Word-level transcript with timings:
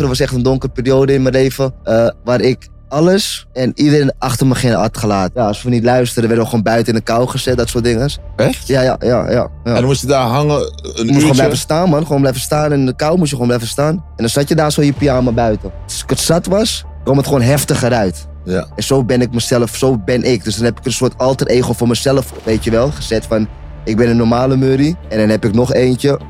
Er 0.00 0.08
was 0.08 0.20
echt 0.20 0.34
een 0.34 0.42
donkere 0.42 0.72
periode 0.72 1.12
in 1.12 1.22
mijn 1.22 1.34
leven. 1.34 1.74
eh, 1.84 2.08
waar 2.24 2.40
ik 2.40 2.68
alles 2.88 3.46
en 3.52 3.72
iedereen 3.74 4.12
achter 4.18 4.46
me 4.46 4.54
ging 4.54 4.74
had 4.74 4.98
gelaten. 4.98 5.40
Ja, 5.40 5.46
als 5.46 5.62
we 5.62 5.70
niet 5.70 5.84
luisterden, 5.84 6.24
werden 6.24 6.44
we 6.44 6.50
gewoon 6.50 6.64
buiten 6.64 6.92
in 6.92 6.98
de 6.98 7.04
kou 7.04 7.28
gezet, 7.28 7.56
dat 7.56 7.68
soort 7.68 7.84
dingen. 7.84 8.10
Echt? 8.36 8.66
Ja, 8.66 8.80
ja, 8.80 8.96
ja. 9.00 9.08
ja, 9.08 9.30
ja. 9.30 9.50
En 9.64 9.74
dan 9.74 9.84
moest 9.84 10.00
je 10.00 10.06
daar 10.06 10.26
hangen 10.26 10.56
een 10.56 10.94
Je 10.94 11.04
moest 11.04 11.18
gewoon 11.18 11.32
blijven 11.32 11.58
staan, 11.58 11.88
man. 11.88 12.06
Gewoon 12.06 12.20
blijven 12.20 12.40
staan. 12.40 12.72
In 12.72 12.86
de 12.86 12.94
kou 12.96 13.16
moest 13.18 13.28
je 13.30 13.34
gewoon 13.36 13.46
blijven 13.46 13.68
staan. 13.68 13.94
En 13.94 14.02
dan 14.16 14.28
zat 14.28 14.48
je 14.48 14.54
daar 14.54 14.72
zo 14.72 14.80
in 14.80 14.86
je 14.86 14.92
pyjama 14.92 15.32
buiten. 15.32 15.72
Als 15.84 16.02
ik 16.02 16.10
het 16.10 16.20
zat 16.20 16.46
was, 16.46 16.84
kwam 17.04 17.16
het 17.16 17.26
gewoon 17.26 17.42
heftiger 17.42 17.92
uit. 17.92 18.26
Ja. 18.44 18.66
En 18.76 18.82
zo 18.82 19.04
ben 19.04 19.20
ik 19.20 19.32
mezelf, 19.32 19.76
zo 19.76 19.98
ben 19.98 20.22
ik. 20.22 20.44
Dus 20.44 20.56
dan 20.56 20.64
heb 20.64 20.78
ik 20.78 20.84
een 20.84 20.92
soort 20.92 21.18
alter 21.18 21.46
ego 21.46 21.72
voor 21.72 21.88
mezelf, 21.88 22.32
weet 22.44 22.64
je 22.64 22.70
wel, 22.70 22.90
gezet 22.90 23.26
van... 23.26 23.48
Ik 23.84 23.96
ben 23.96 24.08
een 24.08 24.16
normale 24.16 24.56
Murray. 24.56 24.94
En 25.08 25.18
dan 25.18 25.28
heb 25.28 25.44
ik 25.44 25.54
nog 25.54 25.72
eentje. 25.72 26.20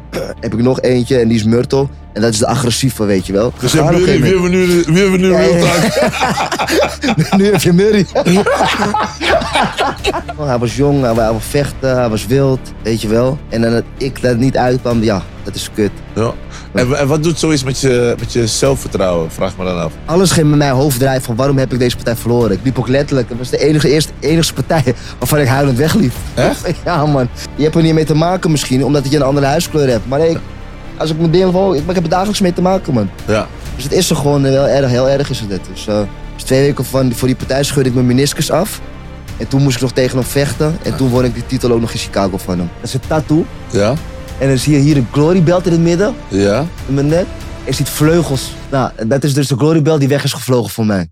Heb 0.41 0.53
ik 0.53 0.62
nog 0.62 0.81
eentje 0.81 1.19
en 1.19 1.29
die 1.29 1.37
is 1.37 1.45
Myrtle. 1.45 1.87
En 2.12 2.23
dat 2.23 2.33
is 2.33 2.39
de 2.39 2.46
agressieve, 2.46 3.05
weet 3.05 3.27
je 3.27 3.33
wel. 3.33 3.53
Dus 3.59 3.73
gegeven 3.73 4.23
hebben 4.23 4.43
we 4.43 4.49
nu, 4.49 4.83
hebben 4.99 5.11
we 5.13 5.19
nu 5.19 5.31
Ja, 5.31 5.39
real 5.39 5.57
ja, 5.57 5.81
talk? 7.11 7.37
nu 7.39 7.45
heb 7.45 7.63
je 7.63 7.73
Murray. 7.73 8.07
Oh, 10.37 10.46
hij 10.46 10.59
was 10.59 10.77
jong, 10.77 11.03
hij 11.03 11.14
wou 11.14 11.37
vechten, 11.39 11.96
hij 11.96 12.09
was 12.09 12.27
wild, 12.27 12.61
weet 12.82 13.00
je 13.00 13.09
wel. 13.09 13.39
En 13.49 13.61
dan 13.61 13.73
dat 13.73 13.82
ik 13.96 14.23
dat 14.23 14.37
niet 14.37 14.57
uitkwam, 14.57 15.03
ja, 15.03 15.23
dat 15.43 15.54
is 15.54 15.71
kut. 15.75 15.90
Ja. 16.15 16.32
En, 16.73 16.99
en 16.99 17.07
wat 17.07 17.23
doet 17.23 17.39
zoiets 17.39 17.65
met 17.65 17.81
je, 17.81 18.15
met 18.18 18.32
je 18.32 18.46
zelfvertrouwen? 18.46 19.31
Vraag 19.31 19.57
me 19.57 19.65
dan 19.65 19.81
af. 19.81 19.93
Alles 20.04 20.31
ging 20.31 20.49
met 20.49 20.59
mijn 20.59 20.73
hoofd 20.73 20.99
draaien 20.99 21.23
van 21.23 21.37
waarom 21.37 21.59
heb 21.59 21.73
ik 21.73 21.79
deze 21.79 21.96
partij 21.96 22.17
verloren. 22.17 22.51
Ik 22.51 22.59
liep 22.62 22.79
ook 22.79 22.89
letterlijk, 22.89 23.29
het 23.29 23.39
was 23.39 23.51
de 23.51 23.59
enige, 23.59 23.90
eerste, 23.90 24.12
enige 24.21 24.53
partij 24.53 24.95
waarvan 25.18 25.39
ik 25.39 25.46
huilend 25.46 25.79
wegliep. 25.79 26.12
Echt? 26.35 26.67
Ja 26.85 27.07
man, 27.07 27.29
je 27.57 27.62
hebt 27.62 27.75
er 27.75 27.82
niet 27.82 27.95
mee 27.95 28.04
te 28.04 28.15
maken 28.15 28.51
misschien, 28.51 28.85
omdat 28.85 29.11
je 29.11 29.17
een 29.17 29.23
andere 29.23 29.46
huiskleur 29.46 29.89
hebt. 29.89 30.04
Maar 30.08 30.21
ik, 30.21 30.39
als 30.96 31.11
ik 31.11 31.18
mijn 31.18 31.31
deel 31.31 31.50
van, 31.53 31.75
ik, 31.75 31.82
ik 31.89 31.94
heb 31.94 32.05
er 32.05 32.11
dagelijks 32.11 32.41
mee 32.41 32.53
te 32.53 32.62
maken 32.62 32.95
man. 32.95 33.11
Ja. 33.27 33.47
Dus 33.75 33.84
het 33.84 33.92
is 33.92 34.11
er 34.11 34.17
gewoon 34.17 34.45
heel 34.45 34.69
erg, 34.69 34.91
heel 34.91 35.08
erg 35.08 35.31
is 35.31 35.41
het. 35.41 35.48
dit. 35.48 35.61
Dus, 35.72 35.86
eh, 35.86 35.98
dus 36.34 36.42
twee 36.45 36.61
weken 36.61 36.84
van, 36.84 37.12
voor 37.14 37.28
die 37.28 37.36
partij 37.36 37.62
schudde 37.62 37.89
ik 37.89 37.95
mijn 37.95 38.06
meniscus 38.06 38.51
af. 38.51 38.81
En 39.37 39.48
toen 39.48 39.62
moest 39.62 39.77
ik 39.77 39.83
nog 39.83 39.92
tegen 39.92 40.19
hem 40.19 40.27
vechten. 40.27 40.77
En 40.83 40.97
toen 40.97 41.09
won 41.09 41.25
ik 41.25 41.34
die 41.34 41.47
titel 41.47 41.70
ook 41.70 41.81
nog 41.81 41.92
in 41.92 41.98
Chicago 41.98 42.37
van 42.37 42.59
hem. 42.59 42.70
Dat 42.81 42.89
is 42.89 42.95
een 42.95 43.01
tattoo. 43.06 43.45
Ja? 43.70 43.95
En 44.39 44.48
dan 44.48 44.59
zie 44.59 44.73
je 44.73 44.79
hier 44.79 44.97
een 44.97 45.09
glory 45.12 45.42
belt 45.42 45.67
in 45.67 45.73
het 45.73 45.81
midden, 45.81 46.14
Ja? 46.29 46.64
in 46.89 46.95
mijn 46.95 47.07
nek. 47.07 47.19
En 47.64 47.70
je 47.70 47.73
ziet 47.73 47.89
vleugels. 47.89 48.53
Nou, 48.70 48.91
dat 49.07 49.25
is 49.25 49.34
dus 49.34 49.47
de 49.47 49.57
glory 49.57 49.83
belt 49.83 50.01
die 50.01 50.09
weg 50.09 50.25
is 50.25 50.33
gevlogen 50.33 50.70
voor 50.70 50.86
mij. 50.86 51.09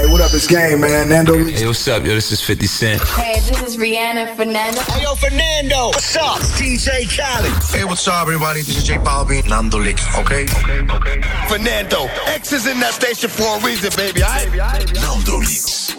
Hey, 0.00 0.06
what 0.06 0.22
up? 0.22 0.32
It's 0.32 0.46
Game, 0.46 0.80
man. 0.80 1.10
Nando. 1.10 1.34
Hey, 1.44 1.66
what's 1.66 1.86
up? 1.86 2.02
Yo, 2.06 2.14
this 2.14 2.32
is 2.32 2.40
50 2.40 2.66
Cent. 2.66 3.02
Hey, 3.02 3.34
this 3.40 3.62
is 3.62 3.76
Rihanna 3.76 4.34
Fernando. 4.34 4.80
Hey, 4.80 5.02
yo, 5.02 5.14
Fernando. 5.14 5.88
What's 5.88 6.16
up? 6.16 6.38
It's 6.38 6.58
DJ 6.58 7.04
Khaled. 7.04 7.52
Hey, 7.64 7.84
what's 7.84 8.08
up, 8.08 8.22
everybody? 8.22 8.60
This 8.62 8.78
is 8.78 8.84
J 8.84 8.94
Balvin. 8.94 9.46
Nando 9.46 9.78
Licks, 9.78 10.02
okay? 10.16 10.44
Okay, 10.44 10.80
okay. 10.90 11.20
Fernando. 11.48 12.06
X 12.28 12.54
is 12.54 12.66
in 12.66 12.80
that 12.80 12.94
station 12.94 13.28
for 13.28 13.58
a 13.58 13.60
reason, 13.60 13.90
baby. 13.94 14.22
I 14.22 14.46
Nando 14.94 15.36
Licks. 15.36 15.89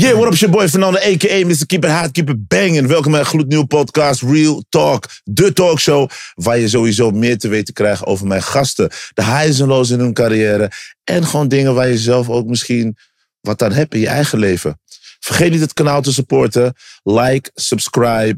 Yeah, 0.00 0.14
what 0.14 0.28
up, 0.28 0.34
your 0.34 0.50
boy 0.50 0.66
Fernando, 0.68 0.98
a.k.a. 0.98 1.44
Mr. 1.44 1.66
Keep 1.66 1.84
It 1.84 1.90
Hot, 1.90 2.12
Keep 2.12 2.30
It 2.30 2.48
Banging. 2.48 2.86
Welkom 2.86 3.10
bij 3.10 3.20
een 3.20 3.26
gloednieuwe 3.26 3.66
podcast, 3.66 4.22
Real 4.22 4.64
Talk. 4.68 5.06
De 5.24 5.52
talkshow 5.52 6.10
waar 6.34 6.58
je 6.58 6.68
sowieso 6.68 7.10
meer 7.10 7.38
te 7.38 7.48
weten 7.48 7.74
krijgt 7.74 8.04
over 8.04 8.26
mijn 8.26 8.42
gasten. 8.42 8.90
De 9.14 9.24
highs 9.24 9.60
en 9.60 9.66
lows 9.66 9.90
in 9.90 9.98
hun 9.98 10.12
carrière. 10.12 10.70
En 11.04 11.26
gewoon 11.26 11.48
dingen 11.48 11.74
waar 11.74 11.88
je 11.88 11.98
zelf 11.98 12.28
ook 12.28 12.46
misschien 12.46 12.96
wat 13.40 13.62
aan 13.62 13.72
hebt 13.72 13.94
in 13.94 14.00
je 14.00 14.08
eigen 14.08 14.38
leven. 14.38 14.80
Vergeet 15.18 15.50
niet 15.50 15.60
het 15.60 15.72
kanaal 15.72 16.02
te 16.02 16.12
supporten. 16.12 16.74
Like, 17.02 17.50
subscribe, 17.54 18.36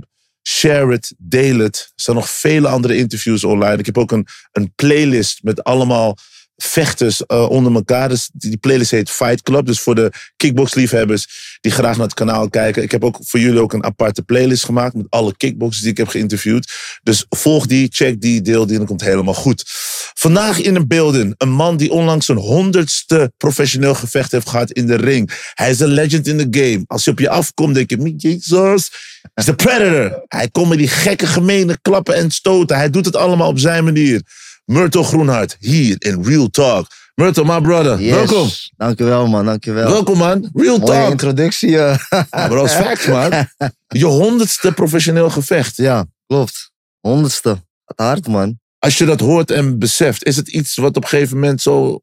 share 0.48 0.92
it, 0.92 1.14
deel 1.18 1.58
het. 1.58 1.77
Er 1.77 1.92
staan 1.94 2.14
nog 2.14 2.28
vele 2.28 2.68
andere 2.68 2.96
interviews 2.96 3.44
online. 3.44 3.78
Ik 3.78 3.86
heb 3.86 3.98
ook 3.98 4.12
een, 4.12 4.27
een 4.52 4.72
playlist 4.74 5.42
met 5.42 5.64
allemaal 5.64 6.16
vechters 6.64 7.27
eh, 7.27 7.50
onder 7.50 7.74
elkaar. 7.74 8.08
Dus 8.08 8.30
die 8.32 8.56
playlist 8.56 8.91
heet 8.91 9.10
Fight 9.10 9.42
Club. 9.42 9.66
Dus 9.66 9.80
voor 9.80 9.94
de 9.94 10.12
kickboxliefhebbers 10.36 11.56
die 11.61 11.73
graag 11.73 11.96
naar 11.96 12.06
het 12.06 12.14
kanaal 12.14 12.50
kijken. 12.50 12.83
Ik 12.83 12.90
heb 12.90 13.05
ook 13.05 13.18
voor 13.20 13.40
jullie 13.40 13.61
ook 13.61 13.73
een 13.73 13.84
aparte 13.84 14.23
playlist 14.23 14.64
gemaakt 14.64 14.95
met 14.95 15.06
alle 15.08 15.36
kickboxers 15.36 15.83
die 15.83 15.90
ik 15.90 15.96
heb 15.96 16.08
geïnterviewd. 16.08 16.73
Dus 17.02 17.27
volg 17.28 17.67
die, 17.67 17.89
check 17.90 18.20
die, 18.20 18.42
deel 18.42 18.62
die 18.62 18.73
en 18.73 18.78
dan 18.78 18.86
komt 18.86 19.00
helemaal 19.00 19.34
goed. 19.34 19.64
Vandaag 20.14 20.61
in 20.61 20.74
een 20.74 20.89
beelden 20.89 21.34
een 21.39 21.50
man 21.50 21.77
die 21.77 21.90
onlangs 21.90 22.27
zijn 22.27 22.39
honderdste 22.39 23.33
professioneel 23.36 23.94
gevecht 23.94 24.33
heeft 24.33 24.48
gehad 24.48 24.70
in 24.70 24.86
de 24.86 24.96
ring. 24.96 25.50
Hij 25.55 25.70
is 25.70 25.80
een 25.80 25.89
legend 25.89 26.27
in 26.27 26.50
the 26.50 26.61
game. 26.61 26.84
Als 26.86 27.05
hij 27.05 27.14
op 27.14 27.20
je 27.20 27.29
afkomt, 27.29 27.74
denk 27.74 27.90
je, 27.90 28.14
Jesus, 28.17 28.90
is 29.34 29.44
de 29.44 29.55
Predator. 29.55 30.24
Hij 30.29 30.48
komt 30.48 30.68
met 30.68 30.79
die 30.79 30.89
gekke, 30.89 31.27
gemene 31.27 31.79
klappen 31.83 32.14
en 32.14 32.30
stoten. 32.30 32.77
Hij 32.77 32.90
doet 32.90 33.05
het 33.05 33.17
allemaal 33.17 33.48
op 33.48 33.58
zijn 33.58 33.84
manier. 33.84 34.23
Myrtle 34.64 35.02
Groenhart, 35.05 35.56
hier 35.58 35.96
in 35.98 36.23
Real 36.24 36.50
Talk. 36.50 36.86
Myrtle, 37.14 37.45
my 37.45 37.61
brother, 37.61 38.00
Yes. 38.00 38.14
welkom. 38.14 38.48
Dankjewel 38.77 39.27
man, 39.27 39.45
dankjewel. 39.45 39.90
Welkom 39.90 40.18
man, 40.18 40.50
Real 40.55 40.78
Mooie 40.78 40.90
Talk. 40.92 41.11
introductie. 41.11 41.78
eh. 41.78 41.98
Ja, 42.11 42.27
maar 42.30 42.68
facts 42.68 43.06
man. 43.06 43.30
Je 43.89 44.05
honderdste 44.05 44.73
professioneel 44.73 45.30
gevecht. 45.30 45.77
ja, 45.77 46.06
klopt. 46.27 46.70
Honderdste. 47.00 47.62
Hard 47.96 48.27
man. 48.27 48.61
Als 48.78 48.98
je 48.98 49.05
dat 49.05 49.20
hoort 49.20 49.50
en 49.50 49.78
beseft, 49.78 50.24
is 50.24 50.36
het 50.36 50.48
iets 50.48 50.74
wat 50.77 50.96
op 50.96 51.02
een 51.02 51.08
gegeven 51.08 51.39
moment 51.39 51.62
zo... 51.62 52.00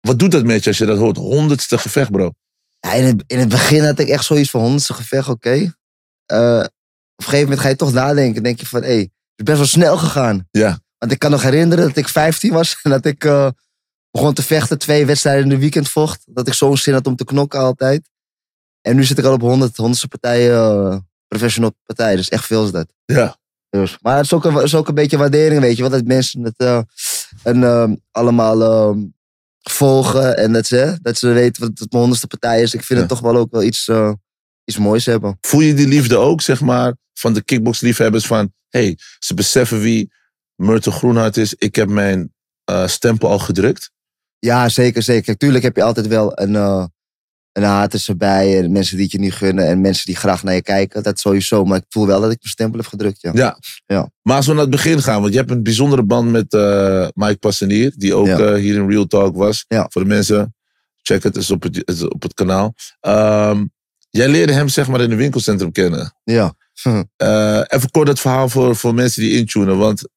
Wat 0.00 0.18
doet 0.18 0.30
dat 0.30 0.44
met 0.44 0.62
je 0.62 0.68
als 0.70 0.78
je 0.78 0.86
dat 0.86 0.98
hoort? 0.98 1.16
Honderdste 1.16 1.78
gevecht, 1.78 2.10
bro. 2.10 2.30
Ja, 2.80 2.92
in, 2.92 3.04
het, 3.04 3.22
in 3.26 3.38
het 3.38 3.48
begin 3.48 3.84
had 3.84 3.98
ik 3.98 4.08
echt 4.08 4.24
zoiets 4.24 4.50
van 4.50 4.60
honderdste 4.60 4.94
gevecht, 4.94 5.28
oké. 5.28 5.50
Eh, 6.26 6.58
op 6.58 6.66
een 7.16 7.24
gegeven 7.24 7.42
moment 7.42 7.60
ga 7.60 7.68
je 7.68 7.76
toch 7.76 7.92
nadenken. 7.92 8.42
denk 8.42 8.60
je 8.60 8.66
van, 8.66 8.82
hé, 8.82 8.86
hey, 8.88 8.98
het 9.00 9.10
is 9.36 9.44
best 9.44 9.58
wel 9.58 9.66
snel 9.66 9.96
gegaan. 9.98 10.48
Ja. 10.50 10.78
Want 11.00 11.12
ik 11.12 11.18
kan 11.18 11.30
nog 11.30 11.42
herinneren 11.42 11.86
dat 11.86 11.96
ik 11.96 12.08
15 12.08 12.52
was 12.52 12.78
en 12.82 12.90
dat 12.90 13.04
ik 13.04 13.24
eh, 13.24 13.48
begon 14.10 14.34
te 14.34 14.42
vechten. 14.42 14.78
Twee 14.78 15.06
wedstrijden 15.06 15.42
in 15.42 15.48
de 15.48 15.58
weekend 15.58 15.88
vocht. 15.88 16.22
Dat 16.26 16.48
ik 16.48 16.54
zo'n 16.54 16.76
zin 16.76 16.94
had 16.94 17.06
om 17.06 17.16
te 17.16 17.24
knokken 17.24 17.60
altijd. 17.60 18.08
En 18.80 18.96
nu 18.96 19.04
zit 19.04 19.18
ik 19.18 19.24
al 19.24 19.32
op 19.32 19.40
100, 19.40 19.76
100ste 19.76 20.08
partijen, 20.08 20.54
eh, 20.56 20.96
professional 21.28 21.74
partijen. 21.84 22.16
Dus 22.16 22.28
echt 22.28 22.46
veel 22.46 22.64
is 22.64 22.70
dat. 22.70 22.92
Ja. 23.04 23.38
Dus, 23.70 23.96
maar 24.00 24.16
het 24.16 24.24
is 24.24 24.32
ook, 24.32 24.44
een, 24.44 24.54
het 24.54 24.62
is 24.64 24.74
ook 24.74 24.88
een 24.88 24.94
beetje 24.94 25.16
waardering, 25.16 25.60
weet 25.60 25.76
je 25.76 25.82
wel. 25.82 25.90
Dat 25.90 26.04
mensen 26.04 26.42
het 26.44 26.56
eh, 26.56 26.80
en, 27.42 27.64
ehm, 27.64 27.94
allemaal 28.10 28.62
ehm, 28.62 28.98
volgen 29.60 30.36
en 30.36 30.52
dat 30.52 30.66
ze, 30.66 30.98
dat 31.02 31.18
ze 31.18 31.28
weten 31.28 31.62
wat 31.62 31.70
het 31.70 31.78
mijn 31.78 32.02
honderdste 32.02 32.26
partij 32.26 32.62
is. 32.62 32.74
Ik 32.74 32.84
vind 32.84 32.98
Ja. 32.98 33.06
het 33.06 33.08
toch 33.08 33.20
wel 33.20 33.36
ook 33.36 33.50
wel 33.50 33.62
iets, 33.62 33.88
eh, 33.88 34.12
iets 34.64 34.78
moois 34.78 35.06
hebben. 35.06 35.38
Voel 35.40 35.60
je 35.60 35.74
die 35.74 35.88
liefde 35.88 36.16
ook, 36.16 36.40
zeg 36.40 36.60
maar, 36.60 36.94
van 37.12 37.32
de 37.32 37.42
kickboxliefhebbers 37.42 38.26
van... 38.26 38.52
hey, 38.68 38.98
ze 39.18 39.34
beseffen 39.34 39.80
wie 39.80 40.12
Myrtle 40.60 40.92
Groenhart 40.92 41.36
is. 41.36 41.54
Ik 41.54 41.74
heb 41.74 41.88
mijn 41.88 42.32
eh, 42.64 42.86
stempel 42.86 43.28
al 43.28 43.38
gedrukt. 43.38 43.90
Ja, 44.38 44.68
zeker, 44.68 45.02
zeker. 45.02 45.36
Tuurlijk 45.36 45.64
heb 45.64 45.76
je 45.76 45.82
altijd 45.82 46.06
wel 46.06 46.40
een, 46.40 46.56
eh 46.56 46.84
een 47.52 47.62
haters 47.62 48.08
erbij. 48.08 48.58
En 48.58 48.72
mensen 48.72 48.94
die 48.96 49.04
het 49.04 49.12
je 49.12 49.18
niet 49.18 49.32
gunnen. 49.34 49.66
En 49.66 49.80
mensen 49.80 50.06
die 50.06 50.16
graag 50.16 50.42
naar 50.42 50.54
je 50.54 50.62
kijken. 50.62 51.02
Dat 51.02 51.20
sowieso. 51.20 51.64
Maar 51.64 51.78
ik 51.78 51.84
voel 51.88 52.06
wel 52.06 52.20
dat 52.20 52.30
ik 52.30 52.38
mijn 52.40 52.52
stempel 52.52 52.78
heb 52.78 52.88
gedrukt, 52.88 53.20
ja. 53.20 53.30
Ja. 53.34 53.58
Ja. 53.86 54.10
Maar 54.22 54.36
als 54.36 54.46
we 54.46 54.52
naar 54.52 54.60
het 54.62 54.70
begin 54.70 55.02
gaan, 55.02 55.20
want 55.20 55.32
je 55.32 55.38
hebt 55.38 55.50
een 55.50 55.62
bijzondere 55.62 56.02
band 56.04 56.30
met 56.30 56.52
eh, 56.52 57.08
Mike 57.14 57.38
Passanier, 57.38 57.92
die 57.96 58.14
ook 58.14 58.26
Ja. 58.26 58.54
hier 58.54 58.74
in 58.74 58.88
Real 58.88 59.06
Talk 59.06 59.36
was. 59.36 59.64
Ja. 59.68 59.86
Voor 59.88 60.02
de 60.02 60.08
mensen, 60.08 60.54
check 61.02 61.22
het, 61.22 61.36
is 61.36 61.50
op 61.50 61.62
het, 61.62 62.08
op 62.08 62.22
het 62.22 62.34
kanaal. 62.34 62.74
Ehm, 63.00 63.64
jij 64.10 64.28
leerde 64.28 64.52
hem 64.52 64.68
zeg 64.68 64.88
maar 64.88 65.00
in 65.00 65.10
een 65.10 65.16
winkelcentrum 65.16 65.72
kennen. 65.72 66.14
Ja. 66.24 66.54
Eh, 66.84 67.60
even 67.66 67.90
kort 67.90 68.08
het 68.08 68.20
verhaal 68.20 68.48
voor, 68.48 68.76
voor 68.76 68.94
mensen 68.94 69.22
die 69.22 69.38
intunen, 69.38 69.78
want 69.78 70.08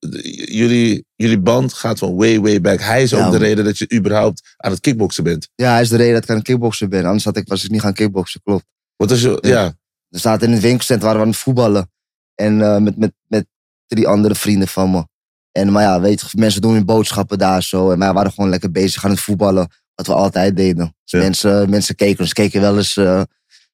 jullie, 0.46 1.06
jullie 1.16 1.40
band 1.40 1.74
gaat 1.74 2.00
van 2.00 2.16
way, 2.16 2.40
way 2.40 2.62
back. 2.62 2.80
Hij 2.80 3.04
is 3.04 3.10
Ja. 3.10 3.26
ook 3.26 3.32
de 3.32 3.38
reden 3.38 3.66
dat 3.66 3.78
je 3.78 3.92
überhaupt 3.94 4.42
aan 4.58 4.72
het 4.72 4.80
kickboksen 4.80 5.24
bent. 5.24 5.50
Ja, 5.56 5.72
hij 5.72 5.82
is 5.82 5.90
de 5.90 5.96
reden 5.98 6.14
dat 6.14 6.24
ik 6.24 6.30
aan 6.30 6.36
een 6.36 6.42
kickbokser 6.42 6.88
ben. 6.88 7.06
Anders 7.06 7.24
had 7.24 7.38
ik, 7.38 7.48
was 7.48 7.64
ik 7.64 7.72
niet 7.72 7.82
gaan 7.82 7.94
kickboksen, 7.94 8.42
klopt. 8.44 8.66
Want 8.96 9.12
als 9.12 9.22
je, 9.22 9.38
ja, 9.42 9.74
We 10.08 10.20
zaten 10.20 10.48
in 10.48 10.54
het 10.54 10.62
winkelcentrum, 10.62 11.06
waren 11.08 11.20
we 11.22 11.26
aan 11.26 11.32
het 11.32 11.42
voetballen. 11.42 11.92
En 12.36 12.62
eh, 12.62 12.78
met, 12.78 12.98
met, 12.98 13.14
met 13.28 13.46
drie 13.88 14.08
andere 14.08 14.36
vrienden 14.36 14.68
van 14.68 14.92
me. 14.92 15.06
En 15.52 15.72
maar 15.72 15.84
ja, 15.84 16.02
weet 16.02 16.22
je, 16.22 16.28
mensen 16.32 16.62
doen 16.62 16.74
hun 16.74 16.86
boodschappen 16.86 17.38
daar 17.38 17.64
zo. 17.64 17.92
En 17.92 18.00
wij 18.00 18.14
waren 18.14 18.32
gewoon 18.32 18.50
lekker 18.50 18.72
bezig 18.72 19.06
aan 19.06 19.12
het 19.12 19.20
voetballen. 19.20 19.68
Wat 19.96 20.08
we 20.08 20.14
altijd 20.14 20.56
deden. 20.56 20.96
Dus 21.04 21.12
Ja. 21.12 21.20
mensen, 21.20 21.70
mensen 21.70 21.96
keken 21.96 22.20
ons, 22.20 22.34
keken 22.34 22.62
wel 22.62 22.78
eens 22.78 22.98
eh, 22.98 23.22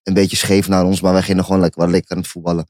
een 0.03 0.13
beetje 0.13 0.37
scheef 0.37 0.67
naar 0.67 0.85
ons. 0.85 1.01
Maar 1.01 1.13
wij 1.13 1.21
gingen 1.21 1.43
gewoon 1.43 1.59
lekker, 1.59 1.79
waren 1.79 1.93
lekker 1.93 2.11
aan 2.11 2.21
het 2.21 2.31
voetballen. 2.31 2.67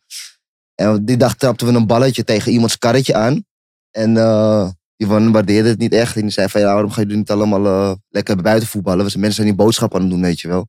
En 0.76 1.06
die 1.06 1.18
dag 1.18 1.36
trapten 1.36 1.68
we 1.68 1.74
een 1.74 1.88
balletje 1.88 2.24
tegen 2.24 2.52
iemands 2.52 2.78
karretje 2.78 3.16
aan. 3.16 3.46
En 3.92 4.18
eh, 4.18 4.70
die 4.96 5.08
man 5.08 5.32
waardeerde 5.32 5.70
het 5.70 5.80
niet 5.80 5.94
echt. 5.94 6.16
En 6.16 6.22
die 6.22 6.32
zei 6.32 6.50
van 6.50 6.62
ja, 6.62 6.74
waarom 6.74 6.92
gaan 6.92 7.04
jullie 7.04 7.18
niet 7.18 7.32
allemaal 7.32 7.66
eh, 7.66 7.96
lekker 8.10 8.36
buiten 8.42 8.70
voetballen? 8.70 9.10
Zijn 9.10 9.22
mensen 9.22 9.44
zijn 9.44 9.56
die 9.56 9.66
boodschappen 9.66 10.00
aan 10.00 10.06
het 10.06 10.14
doen, 10.14 10.24
weet 10.24 10.40
je 10.40 10.48
wel. 10.48 10.68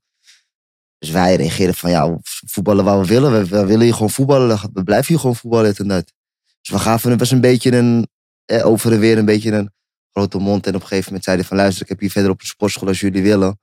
Dus 0.99 1.11
wij 1.11 1.37
reageerden 1.37 1.75
van 1.75 1.91
ja, 1.91 2.19
voetballen 2.23 2.85
waar 2.85 3.01
we 3.01 3.07
willen. 3.07 3.47
We, 3.47 3.67
willen 3.67 3.81
hier 3.81 3.93
gewoon 3.93 4.11
voetballen. 4.11 4.61
We 4.73 4.83
blijven 4.83 5.07
hier 5.07 5.19
gewoon 5.19 5.37
voetballen 5.37 5.77
en 5.77 5.89
dat. 5.89 6.13
Dus 6.61 6.71
we 6.71 6.79
gaven 6.79 7.11
het 7.11 7.19
was 7.19 7.31
een 7.31 7.41
beetje 7.41 7.77
een, 7.77 8.09
eh, 8.45 8.67
over 8.67 8.93
en 8.93 9.01
weer 9.01 9.19
een 9.19 9.25
beetje 9.25 9.53
een 9.53 9.71
grote 10.13 10.39
mond. 10.39 10.67
En 10.67 10.75
op 10.75 10.81
een 10.81 10.87
gegeven 10.87 11.07
moment 11.07 11.25
zeiden 11.25 11.47
van 11.47 11.57
luister, 11.57 11.83
ik 11.83 11.89
heb 11.89 12.01
hier 12.01 12.11
verder 12.11 12.31
op 12.31 12.41
een 12.41 12.47
sportschool 12.47 12.89
als 12.89 13.01
jullie 13.01 13.23
willen. 13.23 13.59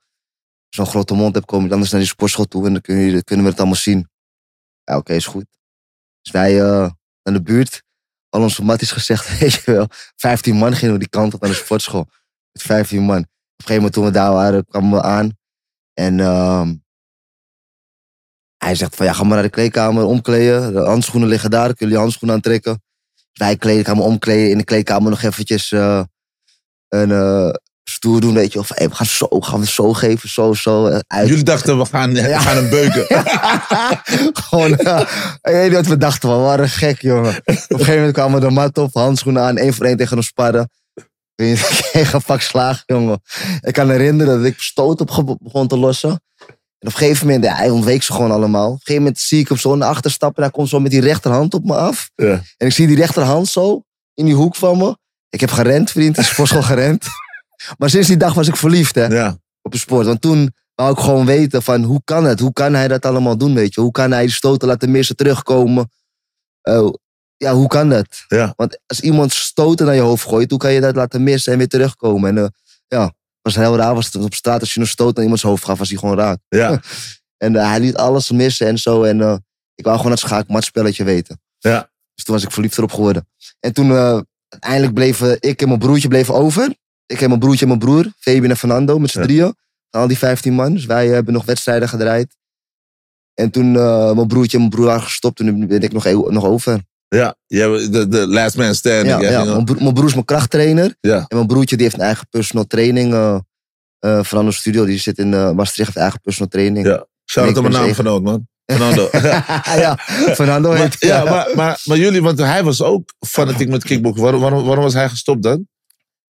Zo'n 0.68 0.86
grote 0.86 1.14
mond 1.14 1.34
heb, 1.34 1.46
kom 1.46 1.64
je 1.64 1.72
anders 1.72 1.90
naar 1.90 2.00
die 2.00 2.08
sportschool 2.08 2.44
toe 2.44 2.66
en 2.66 2.72
dan 2.72 2.80
kunnen, 2.80 3.04
jullie, 3.04 3.24
kunnen 3.24 3.44
we 3.44 3.50
het 3.50 3.60
allemaal 3.60 3.78
zien. 3.78 4.08
Ja, 4.84 4.96
oké, 4.96 5.12
is 5.12 5.26
goed. 5.26 5.46
Dus 6.22 6.32
wij 6.32 6.60
eh, 6.60 6.90
naar 7.22 7.34
de 7.34 7.42
buurt. 7.42 7.82
al 8.28 8.42
onze 8.42 8.64
matties 8.64 8.90
gezegd, 8.90 9.28
weet 9.38 9.52
je 9.52 9.72
wel. 9.72 9.86
15 10.16 10.56
man 10.56 10.74
gingen 10.74 10.92
we 10.94 11.00
die 11.00 11.08
kant 11.08 11.34
op 11.34 11.40
naar 11.40 11.50
de 11.50 11.56
sportschool. 11.56 12.08
Met 12.52 12.62
15 12.62 13.02
man. 13.02 13.18
Op 13.18 13.24
een 13.24 13.28
gegeven 13.56 13.74
moment 13.74 13.92
toen 13.92 14.04
we 14.04 14.10
daar 14.10 14.32
waren, 14.32 14.64
kwamen 14.64 14.90
we 14.90 15.02
aan. 15.02 15.36
En 15.94 16.20
ehm, 16.20 16.74
hij 18.56 18.74
zegt 18.74 18.96
van 18.96 19.06
ja, 19.06 19.12
ga 19.12 19.22
maar 19.22 19.34
naar 19.34 19.42
de 19.42 19.50
kleedkamer 19.50 20.04
omkleden. 20.04 20.72
De 20.72 20.80
handschoenen 20.80 21.28
liggen 21.28 21.50
daar, 21.50 21.74
kun 21.74 21.86
je 21.86 21.92
je 21.92 21.98
handschoenen 21.98 22.36
aantrekken. 22.36 22.82
Wij 23.32 23.56
kleden, 23.56 23.84
gaan 23.84 23.96
we 23.96 24.02
omkleden. 24.02 24.50
In 24.50 24.58
de 24.58 24.64
kleedkamer 24.64 25.10
nog 25.10 25.22
eventjes 25.22 25.72
eh, 25.72 26.02
een 26.88 27.10
eh, 27.10 27.50
stoer 27.98 28.20
doen, 28.20 28.34
weet 28.34 28.52
je. 28.52 28.58
Of 28.58 28.70
hey, 28.74 28.88
we 28.88 28.94
gaan 28.94 29.06
zo, 29.06 29.26
gaan 29.30 29.60
we 29.60 29.66
zo 29.66 29.92
geven, 29.92 30.28
zo, 30.28 30.54
zo. 30.54 30.86
eh, 30.86 30.98
uit. 31.06 31.28
Jullie 31.28 31.44
dachten, 31.44 31.78
we 31.78 31.84
gaan, 31.84 32.12
we 32.12 32.38
gaan 32.38 32.56
hem 32.56 32.68
beuken. 32.68 33.06
Gewoon, 34.48 34.74
ja. 34.78 35.00
ik 35.00 35.38
weet 35.42 35.64
niet 35.64 35.74
wat 35.74 35.86
we 35.86 35.96
dachten, 35.96 36.28
man. 36.28 36.38
We 36.38 36.44
waren 36.44 36.68
gek, 36.68 37.00
jongen. 37.00 37.36
Op 37.36 37.46
een 37.46 37.58
gegeven 37.68 37.94
moment 37.94 38.12
kwamen 38.12 38.40
we 38.40 38.46
de 38.46 38.52
mat 38.52 38.78
op, 38.78 38.94
handschoenen 38.94 39.42
aan, 39.42 39.56
één 39.56 39.74
voor 39.74 39.86
één 39.86 39.96
tegen 39.96 40.16
hem 40.16 40.24
sparren. 40.24 40.70
Ik 41.34 41.58
Ik 41.58 41.88
kreeg 41.90 42.12
een 42.12 42.22
pak 42.22 42.40
slaag, 42.40 42.82
jongen. 42.86 43.20
Ik 43.60 43.72
kan 43.72 43.86
me 43.86 43.92
herinneren 43.92 44.36
dat 44.36 44.46
ik 44.46 44.60
stoot 44.60 45.00
op 45.00 45.38
begon 45.42 45.68
te 45.68 45.76
lossen. 45.76 46.10
En 46.78 46.88
op 46.88 46.92
een 46.92 46.98
gegeven 46.98 47.26
moment, 47.26 47.44
ja, 47.44 47.54
hij 47.54 47.70
ontweek 47.70 48.02
ze 48.02 48.12
gewoon 48.12 48.30
allemaal. 48.30 48.66
Op 48.66 48.72
een 48.72 48.78
gegeven 48.78 49.02
moment 49.02 49.20
zie 49.20 49.40
ik 49.40 49.48
hem 49.48 49.56
zo 49.58 49.76
naar 49.76 49.88
achter 49.88 50.10
stappen. 50.10 50.36
En 50.36 50.42
hij 50.42 50.52
komt 50.52 50.68
zo 50.68 50.80
met 50.80 50.90
die 50.90 51.00
rechterhand 51.00 51.54
op 51.54 51.64
me 51.64 51.74
af. 51.74 52.10
Ja. 52.14 52.42
En 52.56 52.66
ik 52.66 52.72
zie 52.72 52.86
die 52.86 52.96
rechterhand 52.96 53.48
zo 53.48 53.82
in 54.14 54.24
die 54.24 54.34
hoek 54.34 54.56
van 54.56 54.78
me. 54.78 54.96
Ik 55.30 55.40
heb 55.40 55.50
gerend, 55.50 55.90
vriend. 55.90 56.16
In 56.16 56.22
de 56.22 56.28
sportschool 56.28 56.62
gerend. 56.62 57.06
Maar 57.78 57.90
sinds 57.90 58.08
die 58.08 58.16
dag 58.16 58.34
was 58.34 58.48
ik 58.48 58.56
verliefd, 58.56 58.94
hè 58.94 59.06
Ja, 59.06 59.36
op 59.62 59.72
de 59.72 59.78
sport. 59.78 60.06
Want 60.06 60.20
toen 60.20 60.54
wou 60.74 60.92
ik 60.92 60.98
gewoon 60.98 61.26
weten 61.26 61.62
van 61.62 61.82
hoe 61.82 62.00
kan 62.04 62.24
het? 62.24 62.40
Hoe 62.40 62.52
kan 62.52 62.74
hij 62.74 62.88
dat 62.88 63.06
allemaal 63.06 63.36
doen, 63.38 63.54
weet 63.54 63.74
je? 63.74 63.80
Hoe 63.80 63.90
kan 63.90 64.10
hij 64.10 64.22
die 64.22 64.34
stoten 64.34 64.68
laten 64.68 64.90
missen, 64.90 65.16
terugkomen? 65.16 65.90
Eh, 66.60 66.88
ja, 67.36 67.54
hoe 67.54 67.68
kan 67.68 67.88
dat? 67.88 68.06
ja. 68.28 68.52
Want 68.56 68.78
als 68.86 69.00
iemand 69.00 69.32
stoten 69.32 69.86
naar 69.86 69.94
je 69.94 70.00
hoofd 70.00 70.28
gooit, 70.28 70.50
hoe 70.50 70.58
kan 70.58 70.72
je 70.72 70.80
dat 70.80 70.96
laten 70.96 71.22
missen 71.22 71.52
en 71.52 71.58
weer 71.58 71.68
terugkomen? 71.68 72.30
En 72.30 72.44
eh, 72.44 72.48
ja, 72.86 73.02
het 73.04 73.14
was 73.42 73.54
heel 73.56 73.76
raar. 73.76 73.94
Was 73.94 74.12
het 74.12 74.22
op 74.22 74.34
straat, 74.34 74.60
als 74.60 74.74
je 74.74 74.80
een 74.80 74.86
stoot 74.86 75.14
naar 75.14 75.22
iemands 75.22 75.42
hoofd 75.42 75.64
gaf, 75.64 75.78
was 75.78 75.88
hij 75.88 75.98
gewoon 75.98 76.16
raak. 76.16 76.38
ja. 76.48 76.80
En 77.36 77.56
eh, 77.56 77.68
hij 77.68 77.80
liet 77.80 77.96
alles 77.96 78.30
missen 78.30 78.66
en 78.66 78.78
zo. 78.78 79.02
En 79.02 79.44
ik 79.74 79.84
wou 79.84 79.96
gewoon 79.96 80.10
het 80.12 80.20
schaakmatspelletje 80.20 81.04
weten. 81.04 81.40
Ja. 81.58 81.90
Dus 82.14 82.24
toen 82.24 82.34
was 82.34 82.44
ik 82.44 82.50
verliefd 82.50 82.76
erop 82.76 82.92
geworden. 82.92 83.28
En 83.60 83.72
toen 83.72 83.92
uiteindelijk 84.48 84.94
bleven 84.94 85.36
ik 85.40 85.62
en 85.62 85.68
mijn 85.68 85.80
broertje 85.80 86.08
bleven 86.08 86.34
over. 86.34 86.74
Ik 87.08 87.20
en 87.20 87.28
mijn 87.28 87.40
broertje 87.40 87.60
en 87.62 87.68
mijn 87.68 87.78
broer, 87.78 88.12
Fabian 88.18 88.50
en 88.50 88.56
Fernando, 88.56 88.98
met 88.98 89.10
z'n 89.10 89.18
Ja. 89.18 89.24
drieën. 89.24 89.54
Al 89.90 90.06
die 90.06 90.18
15 90.18 90.52
man. 90.52 90.72
Dus 90.72 90.86
wij 90.86 91.06
hebben 91.08 91.32
nog 91.34 91.44
wedstrijden 91.44 91.88
gedraaid. 91.88 92.36
En 93.34 93.50
toen 93.50 93.76
eh, 93.76 94.12
mijn 94.12 94.26
broertje 94.26 94.52
en 94.56 94.58
mijn 94.58 94.70
broer 94.74 94.86
waren 94.86 95.02
gestopt, 95.02 95.36
toen 95.36 95.66
ben 95.66 95.82
ik 95.82 95.92
nog, 95.92 96.04
eeuw- 96.06 96.30
nog 96.30 96.44
over. 96.44 96.80
Ja, 97.08 97.36
de, 97.46 98.06
de 98.08 98.26
last 98.26 98.56
man 98.56 98.74
standing. 98.74 99.20
Ja, 99.20 99.30
ja. 99.30 99.44
Mijn, 99.44 99.64
broer, 99.64 99.82
mijn 99.82 99.94
broer 99.94 100.06
is 100.06 100.12
mijn 100.12 100.24
krachttrainer. 100.24 100.96
ja. 101.00 101.16
En 101.16 101.36
mijn 101.36 101.46
broertje 101.46 101.76
die 101.76 101.84
heeft 101.84 101.98
een 101.98 102.04
eigen 102.04 102.26
personal 102.30 102.66
training. 102.66 103.12
eh 103.12 103.38
eh, 103.98 104.22
Fernando 104.24 104.50
Studio, 104.50 104.84
die 104.84 104.98
zit 104.98 105.18
in 105.18 105.28
Maastricht, 105.30 105.88
heeft 105.88 105.96
eigen 105.96 106.20
personal 106.20 106.48
training. 106.50 106.86
Ja. 106.86 107.06
Shout 107.30 107.46
out 107.46 107.48
Ik 107.50 107.56
aan 107.56 107.62
ben 107.62 107.72
mijn 107.72 107.84
naamgenoot, 107.84 108.22
man. 108.22 108.48
Fernando. 108.72 109.08
ja, 109.84 109.96
Fernando 110.34 110.72
maar, 110.72 110.96
ja, 110.98 111.24
maar, 111.30 111.48
maar, 111.54 111.80
maar 111.84 111.96
jullie, 111.96 112.22
want 112.22 112.38
hij 112.38 112.64
was 112.64 112.82
ook 112.82 113.12
fanatiek 113.26 113.68
met 113.68 113.84
kickboxen. 113.84 114.22
Waarom, 114.22 114.40
waarom, 114.40 114.64
waarom 114.64 114.84
was 114.84 114.94
hij 114.94 115.08
gestopt 115.08 115.42
dan? 115.42 115.68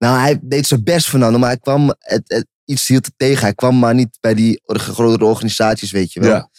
Nou, 0.00 0.18
hij 0.18 0.38
deed 0.42 0.66
zijn 0.66 0.84
best, 0.84 1.08
Fernando, 1.08 1.38
maar 1.38 1.48
hij 1.48 1.58
kwam, 1.58 1.94
het, 1.98 2.22
het, 2.26 2.46
iets 2.64 2.88
hield 2.88 3.06
het 3.06 3.14
tegen. 3.16 3.40
Hij 3.42 3.54
kwam 3.54 3.78
maar 3.78 3.94
niet 3.94 4.18
bij 4.20 4.34
die 4.34 4.60
grotere 4.64 5.24
organisaties, 5.24 5.90
weet 5.90 6.12
je 6.12 6.20
wel. 6.20 6.30
Ja. 6.30 6.50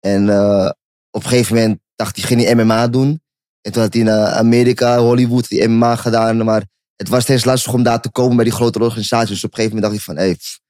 En 0.00 0.28
eh, 0.28 0.70
op 1.10 1.22
een 1.22 1.28
gegeven 1.28 1.54
moment 1.54 1.80
dacht 1.96 2.16
hij, 2.16 2.24
ging 2.24 2.42
hij 2.42 2.54
MMA 2.54 2.88
doen. 2.88 3.22
En 3.60 3.72
toen 3.72 3.82
had 3.82 3.94
hij 3.94 4.02
naar 4.02 4.26
Amerika, 4.26 4.98
Hollywood, 4.98 5.48
die 5.48 5.68
MMA 5.68 5.96
gedaan. 5.96 6.44
Maar 6.44 6.64
het 6.96 7.08
was 7.08 7.22
steeds 7.22 7.44
lastig 7.44 7.72
om 7.72 7.82
daar 7.82 8.00
te 8.00 8.10
komen 8.10 8.36
bij 8.36 8.44
die 8.44 8.54
grotere 8.54 8.84
organisaties. 8.84 9.28
Dus 9.28 9.44
op 9.44 9.50
een 9.50 9.56
gegeven 9.56 9.76
moment 9.76 9.92
dacht 9.92 10.06
hij 10.06 10.14
van, 10.14 10.24
hé, 10.24 10.34
pff, 10.34 10.60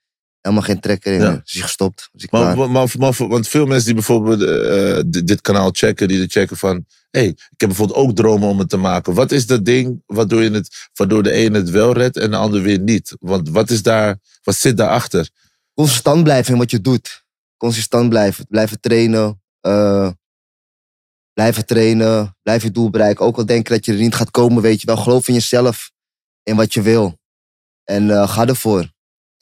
helemaal 0.43 0.65
geen 0.65 0.81
trek 0.81 1.05
erin. 1.05 1.21
Ja. 1.21 1.41
Dus 1.45 1.53
hij 1.53 1.63
gestopt. 1.63 2.09
Dus 2.13 2.23
ik 2.25 2.31
Maar, 2.31 2.43
klaar. 2.43 2.57
maar, 2.57 2.71
maar, 2.71 2.89
maar- 2.99 3.29
want 3.29 3.49
veel 3.49 3.67
mensen 3.67 3.85
die 3.85 3.95
bijvoorbeeld 3.95 4.43
eh, 4.43 5.03
dit, 5.07 5.27
dit 5.27 5.41
kanaal 5.41 5.71
checken, 5.73 6.09
die 6.09 6.23
er 6.23 6.29
checken 6.31 6.57
van... 6.57 6.87
hey, 7.11 7.27
ik 7.27 7.37
heb 7.61 7.69
bijvoorbeeld 7.69 7.99
ook 7.99 8.15
dromen 8.17 8.49
om 8.49 8.59
het 8.59 8.69
te 8.69 8.77
maken. 8.77 9.15
Wat 9.15 9.33
is 9.33 9.47
dat 9.47 9.65
ding 9.65 10.03
waardoor, 10.07 10.43
je 10.43 10.51
het, 10.51 10.89
waardoor 10.95 11.23
de 11.23 11.37
een 11.45 11.55
het 11.55 11.71
wel 11.71 11.93
redt 11.93 12.17
en 12.17 12.31
de 12.31 12.37
ander 12.37 12.63
weer 12.63 12.79
niet? 12.79 13.17
Want 13.21 13.49
wat, 13.49 13.71
is 13.71 13.83
daar, 13.83 14.19
wat 14.43 14.57
zit 14.57 14.77
daarachter? 14.77 15.29
Consistent 15.75 16.23
blijven 16.23 16.53
in 16.53 16.59
wat 16.59 16.71
je 16.71 16.81
doet. 16.81 17.25
Consistent 17.57 18.09
blijven. 18.09 18.47
Blijven 18.49 18.81
trainen. 18.81 19.41
eh, 19.61 20.11
blijven 21.33 21.67
trainen. 21.67 22.37
Blijf 22.43 22.63
je 22.63 22.71
doel 22.71 22.91
bereiken. 22.91 23.25
Ook 23.25 23.37
al 23.37 23.47
denk 23.47 23.69
je 23.69 23.75
dat 23.75 23.85
je 23.85 23.93
er 23.93 23.99
niet 23.99 24.15
gaat 24.15 24.31
komen, 24.31 24.63
weet 24.63 24.81
je 24.81 24.87
wel. 24.87 24.97
Geloof 24.97 25.29
in 25.29 25.35
jezelf. 25.35 25.91
In 26.43 26.57
wat 26.57 26.75
je 26.75 26.83
wil. 26.83 27.19
En 27.85 28.11
eh, 28.11 28.29
ga 28.29 28.47
ervoor. 28.47 28.92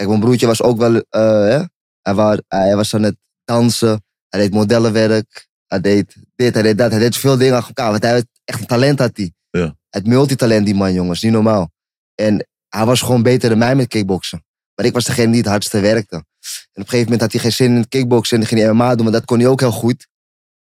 Kijk, 0.00 0.12
mijn 0.12 0.24
broertje 0.24 0.46
was 0.46 0.62
ook 0.62 0.78
wel... 0.78 0.94
eh, 0.96 1.20
hè? 1.20 1.62
Hij, 2.02 2.14
was, 2.14 2.38
hij 2.48 2.76
was 2.76 2.94
aan 2.94 3.02
het 3.02 3.16
dansen. 3.44 4.02
Hij 4.28 4.40
deed 4.40 4.52
modellenwerk. 4.52 5.48
Hij 5.66 5.80
deed 5.80 6.16
dit, 6.36 6.54
hij 6.54 6.62
deed 6.62 6.78
dat. 6.78 6.90
Hij 6.90 7.00
deed 7.00 7.16
veel 7.16 7.36
dingen 7.36 7.54
achter 7.54 7.74
elkaar. 7.74 7.90
Want 7.90 8.02
hij 8.02 8.12
had 8.12 8.26
echt 8.44 8.60
een 8.60 8.66
talent 8.66 8.98
had 8.98 9.10
hij. 9.14 9.32
Ja. 9.50 9.76
Had 9.90 10.06
multitalent, 10.06 10.66
die 10.66 10.74
man, 10.74 10.92
jongens. 10.92 11.22
Niet 11.22 11.32
normaal. 11.32 11.70
En 12.14 12.46
hij 12.68 12.84
was 12.84 13.00
gewoon 13.00 13.22
beter 13.22 13.48
dan 13.48 13.58
mij 13.58 13.74
met 13.74 13.88
kickboksen. 13.88 14.44
Maar 14.74 14.86
ik 14.86 14.92
was 14.92 15.04
degene 15.04 15.32
die 15.32 15.40
het 15.40 15.50
hardste 15.50 15.80
werkte. 15.80 16.14
En 16.16 16.22
op 16.22 16.26
een 16.72 16.82
gegeven 16.82 17.04
moment 17.04 17.20
had 17.20 17.32
hij 17.32 17.40
geen 17.40 17.52
zin 17.52 17.70
in 17.70 17.76
het 17.76 17.88
kickboksen 17.88 18.34
en 18.36 18.40
dan 18.42 18.48
ging 18.48 18.60
hij 18.60 18.72
MMA 18.72 18.94
doen, 18.94 19.04
maar 19.04 19.12
dat 19.12 19.24
kon 19.24 19.38
hij 19.38 19.48
ook 19.48 19.60
heel 19.60 19.72
goed. 19.72 20.06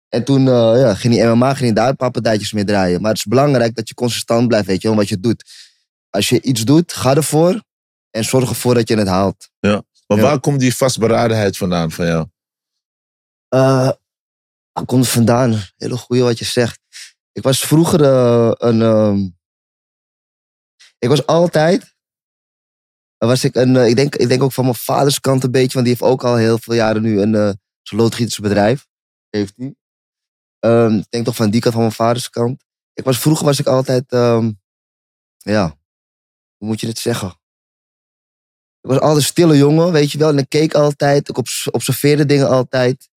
En 0.08 0.24
toen 0.24 0.48
eh, 0.48 0.80
ja, 0.80 0.94
ging 0.94 1.14
hij 1.16 1.34
MMA, 1.34 1.54
ging 1.54 1.64
hij 1.64 1.72
daar 1.72 1.88
een 1.88 1.96
paar 1.96 2.10
partijtjes 2.10 2.52
mee 2.52 2.64
draaien. 2.64 3.00
Maar 3.00 3.10
het 3.10 3.18
is 3.18 3.26
belangrijk 3.26 3.74
dat 3.74 3.88
je 3.88 3.94
consistent 3.94 4.48
blijft, 4.48 4.66
weet 4.66 4.82
je 4.82 4.88
wel, 4.88 4.96
wat 4.96 5.08
je 5.08 5.20
doet. 5.20 5.44
Als 6.10 6.28
je 6.28 6.40
iets 6.42 6.64
doet, 6.64 6.92
ga 6.92 7.14
ervoor 7.14 7.62
en 8.14 8.24
zorg 8.24 8.48
ervoor 8.48 8.74
dat 8.74 8.88
je 8.88 8.96
het 8.96 9.08
haalt. 9.08 9.50
Maar 10.06 10.18
Ja. 10.18 10.22
waar 10.24 10.40
komt 10.40 10.60
die 10.60 10.76
vastberadenheid 10.76 11.56
vandaan 11.56 11.90
van 11.90 12.06
jou? 12.06 12.26
Eh 13.48 13.90
waar 14.72 14.84
komt 14.86 15.04
het 15.04 15.12
vandaan? 15.12 15.60
Hele 15.76 15.96
goeie 15.96 16.22
wat 16.22 16.38
je 16.38 16.44
zegt. 16.44 16.80
Ik 17.32 17.42
was 17.42 17.60
vroeger 17.60 18.02
eh, 18.04 18.50
een... 18.54 18.82
ehm, 18.82 19.28
ik 20.98 21.08
was 21.08 21.26
altijd... 21.26 21.92
Was 23.18 23.44
ik, 23.44 23.54
een, 23.54 23.76
eh, 23.76 23.88
ik, 23.88 23.96
denk, 23.96 24.14
ik 24.16 24.28
denk 24.28 24.42
ook 24.42 24.52
van 24.52 24.64
mijn 24.64 24.76
vaders 24.76 25.20
kant 25.20 25.44
een 25.44 25.50
beetje, 25.50 25.72
want 25.72 25.86
die 25.86 25.96
heeft 25.98 26.12
ook 26.12 26.24
al 26.24 26.36
heel 26.36 26.58
veel 26.58 26.74
jaren 26.74 27.02
nu 27.02 27.20
een 27.20 27.32
uh, 27.34 27.52
loodgietersbedrijf. 27.82 28.86
Heeft 29.30 29.56
hij. 29.56 29.74
Ehm, 30.58 30.94
ik 30.96 31.10
denk 31.10 31.24
toch 31.24 31.36
van 31.36 31.50
die 31.50 31.60
kant 31.60 31.74
van 31.74 31.82
mijn 31.82 31.94
vaders 31.94 32.30
kant. 32.30 32.64
Ik 32.92 33.04
was, 33.04 33.18
vroeger 33.18 33.44
was 33.44 33.58
ik 33.58 33.66
altijd... 33.66 34.12
ehm, 34.12 34.52
ja, 35.38 35.66
hoe 36.56 36.68
moet 36.68 36.80
je 36.80 36.86
dit 36.86 36.98
zeggen? 36.98 37.40
Ik 38.84 38.90
was 38.90 39.00
altijd 39.00 39.24
stille 39.24 39.56
jongen, 39.56 39.92
weet 39.92 40.12
je 40.12 40.18
wel. 40.18 40.28
En 40.28 40.38
ik 40.38 40.48
keek 40.48 40.74
altijd, 40.74 41.28
ik 41.28 41.38
obs- 41.38 41.70
observeerde 41.70 42.26
dingen 42.26 42.48
altijd. 42.48 43.08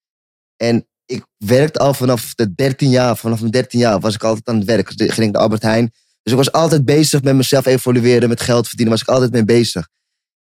En 0.55 0.87
ik 1.05 1.25
werkte 1.37 1.79
al 1.79 1.93
vanaf 1.93 2.33
de 2.33 2.53
13 2.55 2.89
jaar, 2.89 3.17
vanaf 3.17 3.39
mijn 3.39 3.51
13 3.51 3.79
jaar 3.79 3.99
was 3.99 4.15
ik 4.15 4.23
altijd 4.23 4.47
aan 4.47 4.55
het 4.55 4.65
werk. 4.65 4.97
Dus 4.97 5.13
ging 5.13 5.27
ik 5.27 5.33
naar 5.33 5.41
Albert 5.41 5.61
Heijn. 5.61 5.91
Dus 6.23 6.31
ik 6.31 6.37
was 6.37 6.51
altijd 6.51 6.85
bezig 6.85 7.21
met 7.21 7.35
mezelf 7.35 7.65
evolueren, 7.65 8.29
met 8.29 8.41
geld 8.41 8.67
verdienen, 8.67 8.93
was 8.93 9.01
ik 9.03 9.09
altijd 9.09 9.31
mee 9.31 9.43
bezig. 9.45 9.87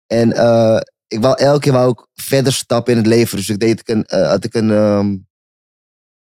En 0.06 0.32
eh, 0.32 0.80
ik 1.06 1.20
wou 1.20 1.38
elke 1.38 1.60
keer 1.60 1.72
wou 1.72 1.90
ik 1.90 2.06
verder 2.14 2.52
stappen 2.52 2.92
in 2.92 2.98
het 2.98 3.08
leven. 3.08 3.36
Dus 3.36 3.48
ik 3.48 3.58
deed 3.58 3.82
eh, 3.82 4.28
had 4.28 4.44
ik 4.44 4.54
een 4.54 4.70
ehm, 4.70 5.16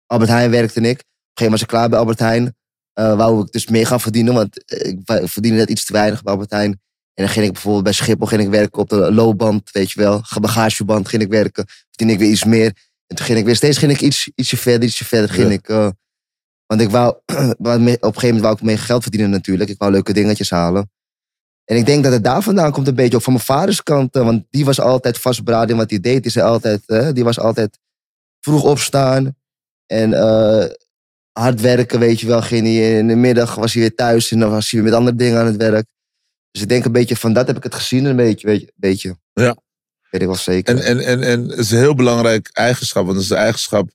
Albert 0.06 0.30
Heijn 0.30 0.52
werkte 0.52 0.80
ik. 0.80 0.86
Op 0.86 0.90
een 0.90 0.96
gegeven 0.96 1.44
moment 1.44 1.52
was 1.52 1.62
ik 1.62 1.68
klaar 1.68 1.90
bij 1.90 2.00
Albert 2.00 2.20
Heijn. 2.20 2.56
Eh, 2.94 3.16
wou 3.16 3.42
ik 3.42 3.52
dus 3.52 3.68
meer 3.68 3.88
gaan 3.88 4.02
verdienen, 4.02 4.34
want 4.34 4.74
ik 4.74 5.00
verdiende 5.06 5.58
net 5.58 5.70
iets 5.70 5.86
te 5.86 5.94
weinig 5.94 6.24
bij 6.24 6.34
Albert 6.34 6.52
Heijn. 6.52 6.82
En 7.18 7.24
dan 7.24 7.30
ging 7.30 7.46
ik 7.46 7.52
bijvoorbeeld 7.54 7.84
bij 7.84 7.94
Schiphol 7.94 8.28
ging 8.28 8.42
ik 8.42 8.50
werken 8.50 8.80
op 8.82 8.90
de 8.90 9.14
loopband, 9.14 9.72
weet 9.72 9.92
je 9.92 10.00
wel. 10.00 10.24
Bagageband 10.42 11.08
ging 11.08 11.22
ik 11.22 11.30
werken. 11.30 11.66
Verdiende 11.68 12.14
ik 12.14 12.20
weer 12.20 12.30
iets 12.30 12.44
meer. 12.44 12.66
En 13.08 13.16
toen 13.16 13.26
ging 13.26 13.40
ik 13.40 13.46
weer 13.46 13.56
steeds 13.56 13.78
ging 13.78 13.92
ik 13.92 14.02
iets, 14.02 14.32
ietsje 14.36 14.58
verder, 14.58 14.88
ietsje 14.88 15.06
verder. 15.06 15.30
Ging 15.30 15.48
Ja. 15.48 15.54
ik, 15.54 15.70
eh, 15.70 15.90
want 16.66 16.82
ik 16.82 16.90
wou, 16.90 17.10
op 17.16 17.26
een 17.28 17.58
gegeven 17.60 18.22
moment 18.22 18.42
wou 18.42 18.54
ik 18.56 18.62
meer 18.62 18.80
geld 18.80 19.02
verdienen 19.02 19.30
natuurlijk. 19.30 19.70
Ik 19.70 19.78
wou 19.78 19.92
leuke 19.92 20.14
dingetjes 20.14 20.50
halen. 20.50 20.92
En 21.66 21.78
ik 21.78 21.86
denk 21.86 22.04
dat 22.04 22.14
het 22.14 22.24
daar 22.24 22.42
vandaan 22.42 22.72
komt 22.72 22.88
een 22.88 22.96
beetje. 22.96 23.16
Ook 23.16 23.24
van 23.24 23.34
mijn 23.34 23.46
vaders 23.46 23.84
kant. 23.84 24.16
eh, 24.16 24.24
want 24.24 24.46
die 24.50 24.66
was 24.66 24.80
altijd 24.80 25.18
vastberaden 25.18 25.70
in 25.70 25.78
wat 25.78 25.90
hij 25.90 26.00
deed. 26.00 26.24
Die, 26.24 26.32
zei 26.32 26.46
altijd, 26.46 26.82
eh, 26.86 27.10
die 27.14 27.24
was 27.24 27.40
altijd 27.40 27.80
vroeg 28.40 28.64
opstaan. 28.64 29.36
En 29.86 30.12
hard 31.32 31.62
werken, 31.62 32.00
weet 32.00 32.20
je 32.20 32.28
wel. 32.28 32.42
Ging 32.42 32.66
hij 32.68 32.98
in 32.98 33.08
de 33.08 33.16
middag, 33.16 33.56
was 33.56 33.74
hij 33.74 33.82
weer 33.82 33.96
thuis. 33.96 34.32
En 34.32 34.40
dan 34.40 34.50
was 34.50 34.72
hij 34.72 34.82
weer 34.82 34.90
met 34.90 35.00
andere 35.00 35.18
dingen 35.18 35.40
aan 35.40 35.46
het 35.46 35.56
werk. 35.56 35.86
Dus 36.52 36.62
ik 36.62 36.70
denk 36.70 36.86
een 36.86 36.92
beetje 36.92 37.16
van 37.16 37.34
dat 37.34 37.48
heb 37.48 37.58
ik 37.58 37.64
het 37.64 37.76
gezien 37.76 38.06
een 38.06 38.16
beetje. 38.16 38.48
Weet 38.48 38.60
je, 38.62 38.72
beetje. 38.76 39.18
Ja. 39.34 39.56
Weet 40.10 40.22
ik 40.22 40.28
wel 40.28 40.36
zeker. 40.36 40.76
En, 40.76 40.84
en, 40.84 41.00
en, 41.00 41.24
en 41.24 41.50
het 41.50 41.60
is 41.60 41.72
een 41.72 41.78
heel 41.78 41.96
belangrijk 41.96 42.50
eigenschap. 42.54 43.04
Want 43.04 43.14
het 43.16 43.24
is 43.24 43.30
de 43.32 43.36
eigenschap 43.36 43.90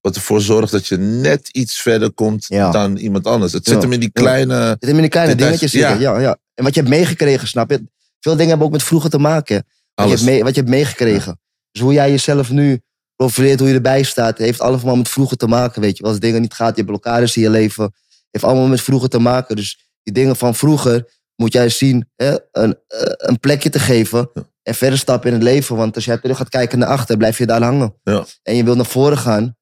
wat 0.00 0.14
ervoor 0.16 0.40
zorgt 0.40 0.72
dat 0.72 0.86
je 0.86 0.96
net 0.96 1.48
iets 1.48 1.80
verder 1.80 2.12
komt 2.12 2.44
Ja. 2.48 2.70
dan 2.70 2.96
iemand 2.96 3.26
anders. 3.26 3.52
Het 3.52 3.66
Ja. 3.66 3.72
zit 3.72 3.82
hem 3.82 3.92
in 3.92 4.00
die 4.00 4.10
Ja. 4.12 4.20
kleine... 4.22 4.54
Het 4.54 4.76
zit 4.78 4.88
hem 4.88 4.94
in 4.94 5.00
die 5.00 5.10
kleine 5.10 5.34
dingetjes 5.34 5.70
zitten. 5.72 6.00
Ja. 6.00 6.18
Ja, 6.18 6.38
En 6.54 6.64
wat 6.64 6.74
je 6.74 6.80
hebt 6.80 6.92
meegekregen, 6.92 7.48
snap 7.48 7.70
je? 7.70 7.84
Veel 8.20 8.32
dingen 8.32 8.48
hebben 8.48 8.66
ook 8.66 8.72
met 8.72 8.82
vroeger 8.82 9.10
te 9.10 9.18
maken. 9.18 9.66
Wat 9.94 10.08
je, 10.08 10.14
hebt 10.14 10.24
mee- 10.26 10.42
wat 10.42 10.54
je 10.54 10.60
hebt 10.60 10.72
meegekregen. 10.72 11.40
Dus 11.72 11.82
hoe 11.82 11.92
jij 11.92 12.10
jezelf 12.10 12.50
nu 12.50 12.80
profileert, 13.16 13.58
hoe 13.60 13.68
je 13.68 13.74
erbij 13.74 14.02
staat, 14.02 14.38
heeft 14.38 14.60
allemaal 14.60 14.96
met 14.96 15.08
vroeger 15.08 15.36
te 15.36 15.46
maken, 15.46 15.80
weet 15.80 15.96
je. 15.96 16.04
Als 16.04 16.18
dingen 16.18 16.40
niet 16.40 16.54
gaat, 16.54 16.68
je 16.68 16.74
hebt 16.74 16.86
blokkades 16.86 17.36
in 17.36 17.42
je 17.42 17.50
leven. 17.50 17.92
heeft 18.30 18.44
allemaal 18.44 18.66
met 18.66 18.80
vroeger 18.80 19.08
te 19.08 19.18
maken. 19.18 19.56
Dus 19.56 19.90
die 20.02 20.14
dingen 20.14 20.36
van 20.36 20.54
vroeger 20.54 21.08
moet 21.40 21.52
jij 21.52 21.68
zien 21.68 22.10
hè, 22.16 22.36
een, 22.52 22.78
eh, 22.86 23.00
een 23.16 23.40
plekje 23.40 23.68
te 23.70 23.78
geven. 23.78 24.30
En 24.62 24.74
verder 24.74 24.98
stappen 24.98 25.28
in 25.28 25.34
het 25.34 25.42
leven. 25.42 25.76
Want 25.76 25.94
als 25.94 26.04
jij 26.04 26.18
terug 26.18 26.36
gaat 26.36 26.48
kijken 26.48 26.78
naar 26.78 26.88
achter, 26.88 27.16
blijf 27.16 27.38
je 27.38 27.46
daar 27.46 27.62
hangen. 27.62 27.94
Ja. 28.02 28.24
En 28.42 28.56
je 28.56 28.64
wilt 28.64 28.76
naar 28.76 28.86
voren 28.86 29.18
gaan. 29.18 29.56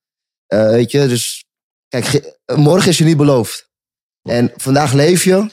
eh, 0.47 0.69
weet 0.69 0.91
je, 0.91 1.07
dus 1.07 1.45
kijk, 1.89 2.05
ge- 2.05 2.39
morgen 2.57 2.89
is 2.89 2.99
je 2.99 3.05
niet 3.05 3.17
beloofd. 3.17 3.71
En 4.23 4.53
vandaag 4.57 4.93
leef 4.93 5.25
je. 5.25 5.51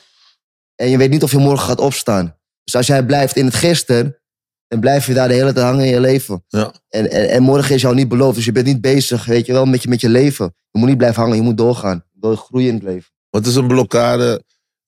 En 0.75 0.89
je 0.89 0.98
weet 0.98 1.10
niet 1.10 1.24
of 1.24 1.32
je 1.32 1.38
morgen 1.38 1.65
gaat 1.67 1.79
opstaan. 1.79 2.38
Dus 2.63 2.75
als 2.75 2.88
jij 2.88 3.05
blijft 3.05 3.36
in 3.36 3.46
het 3.46 3.55
gisteren, 3.55 4.20
dan 4.67 4.79
blijf 4.79 5.08
je 5.08 5.13
daar 5.13 5.27
de 5.27 5.34
hele 5.34 5.53
tijd 5.53 5.65
hangen 5.65 5.86
in 5.86 5.91
je 5.91 6.00
leven. 6.00 6.44
Ja. 6.48 6.74
En, 6.89 7.12
en, 7.12 7.29
en 7.29 7.44
morgen 7.44 7.75
is 7.75 7.82
jou 7.82 7.96
niet 7.96 8.08
beloofd. 8.08 8.36
Dus 8.36 8.46
je 8.46 8.51
bent 8.51 8.65
niet 8.65 8.82
bezig, 8.82 9.25
weet 9.25 9.46
je 9.46 9.53
wel, 9.53 9.65
met 9.65 9.84
je, 9.84 9.89
met 9.89 10.01
je 10.01 10.10
leven. 10.10 10.55
Je 10.72 10.79
moet 10.79 10.88
niet 10.88 10.98
blijven 10.98 11.22
hangen, 11.22 11.38
je 11.38 11.44
moet 11.44 11.58
doorgaan. 11.58 12.05
Je 12.12 12.20
wil 12.20 12.36
groeien 12.36 12.67
in 12.67 12.74
het 12.74 12.84
leven. 12.84 13.12
Wat 13.29 13.46
is 13.46 13.55
een 13.55 13.67
blokkade 13.67 14.44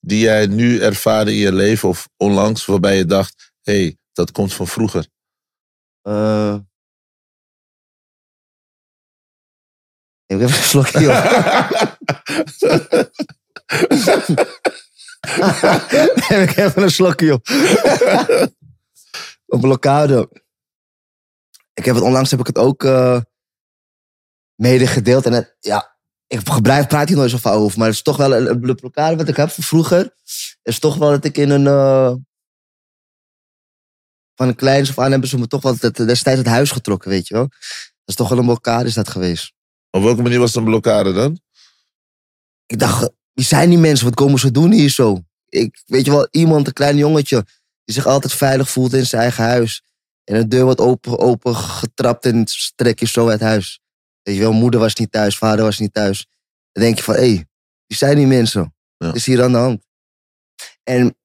die 0.07 0.19
jij 0.19 0.47
nu 0.47 0.79
ervaarde 0.79 1.31
in 1.31 1.37
je 1.37 1.53
leven 1.53 1.89
of 1.89 2.09
onlangs, 2.17 2.65
waarbij 2.65 2.97
je 2.97 3.05
dacht, 3.05 3.51
hé, 3.61 3.81
hey, 3.81 3.97
dat 4.13 4.31
komt 4.31 4.53
van 4.53 4.67
vroeger? 4.67 5.07
Eh 6.01 6.57
Ik 10.25 10.39
heb 10.39 10.49
even 10.49 10.57
een 10.57 10.63
slokje 10.63 11.09
op. 11.09 11.15
ik 16.43 16.49
heb 16.49 16.67
even 16.67 16.83
een 16.83 16.91
slokje 16.91 17.33
op. 17.33 17.47
een 19.45 19.59
blokkade. 19.59 20.29
Ik 21.73 21.85
heb 21.85 21.95
het 21.95 22.03
onlangs 22.03 22.31
heb 22.31 22.39
ik 22.39 22.47
het 22.47 22.57
ook 22.57 22.83
eh 22.83 23.21
mede 24.55 24.87
gedeeld. 24.87 25.25
En 25.25 25.33
het, 25.33 25.55
ja, 25.59 25.96
ik 26.27 26.49
gebruik, 26.49 26.87
praat 26.87 27.07
hier 27.07 27.17
nooit 27.17 27.29
zo 27.31 27.37
vaak 27.37 27.53
over. 27.53 27.77
Maar 27.77 27.87
het 27.87 27.95
is 27.95 28.01
toch 28.01 28.17
wel 28.17 28.35
een, 28.35 28.59
blokkade 28.59 29.15
wat 29.15 29.27
ik 29.27 29.35
heb 29.35 29.49
van 29.49 29.63
vroeger. 29.63 30.15
Is 30.63 30.79
toch 30.79 30.95
wel 30.95 31.09
dat 31.09 31.25
ik 31.25 31.37
in 31.37 31.49
een... 31.49 31.67
eh, 31.67 32.13
van 34.35 34.47
een 34.47 34.55
kleins 34.55 34.89
af 34.89 34.99
aan 34.99 35.11
hebben 35.11 35.29
ze 35.29 35.37
me 35.37 35.47
toch 35.47 35.61
wel 35.61 35.75
het- 35.79 35.95
destijds 35.95 36.39
het 36.39 36.47
huis 36.47 36.71
getrokken, 36.71 37.09
weet 37.09 37.27
je 37.27 37.33
wel. 37.33 37.47
Dat 37.47 37.59
is 38.05 38.15
toch 38.15 38.29
wel 38.29 38.37
een 38.37 38.45
blokkade 38.45 38.87
is 38.87 38.93
dat 38.93 39.09
geweest. 39.09 39.53
Op 39.89 40.03
welke 40.03 40.21
manier 40.21 40.39
was 40.39 40.47
het 40.49 40.57
een 40.57 40.69
blokkade 40.69 41.13
dan? 41.13 41.39
Ik 42.65 42.79
dacht, 42.79 43.09
wie 43.33 43.45
zijn 43.45 43.69
die 43.69 43.77
mensen? 43.77 44.05
Wat 44.05 44.15
komen 44.15 44.39
ze 44.39 44.51
doen 44.51 44.71
hier 44.71 44.89
zo? 44.89 45.21
Ik, 45.49 45.81
weet 45.85 46.05
je 46.05 46.11
wel, 46.11 46.27
iemand, 46.31 46.67
een 46.67 46.73
klein 46.73 46.97
jongetje, 46.97 47.43
die 47.83 47.95
zich 47.95 48.05
altijd 48.05 48.33
veilig 48.33 48.69
voelt 48.69 48.93
in 48.93 49.05
zijn 49.05 49.21
eigen 49.21 49.43
huis. 49.43 49.83
En 50.23 50.35
de 50.35 50.47
deur 50.47 50.63
wordt 50.63 50.79
open, 50.79 51.19
open 51.19 51.55
getrapt 51.55 52.25
en 52.25 52.45
trek 52.75 52.99
je 52.99 53.07
zo 53.07 53.29
uit 53.29 53.39
huis. 53.39 53.79
Weet 54.27 54.35
je 54.35 54.41
wel, 54.41 54.53
moeder 54.53 54.79
was 54.79 54.95
niet 54.95 55.11
thuis, 55.11 55.37
vader 55.37 55.65
was 55.65 55.79
niet 55.79 55.93
thuis. 55.93 56.27
Dan 56.71 56.83
denk 56.83 56.97
je 56.97 57.03
van, 57.03 57.13
hé, 57.13 57.19
hey, 57.19 57.47
wie 57.85 57.97
zijn 57.97 58.15
die 58.15 58.27
mensen? 58.27 58.75
Ja. 58.97 59.13
Is 59.13 59.25
hier 59.25 59.43
aan 59.43 59.51
de 59.51 59.57
hand? 59.57 59.85
En, 60.83 61.17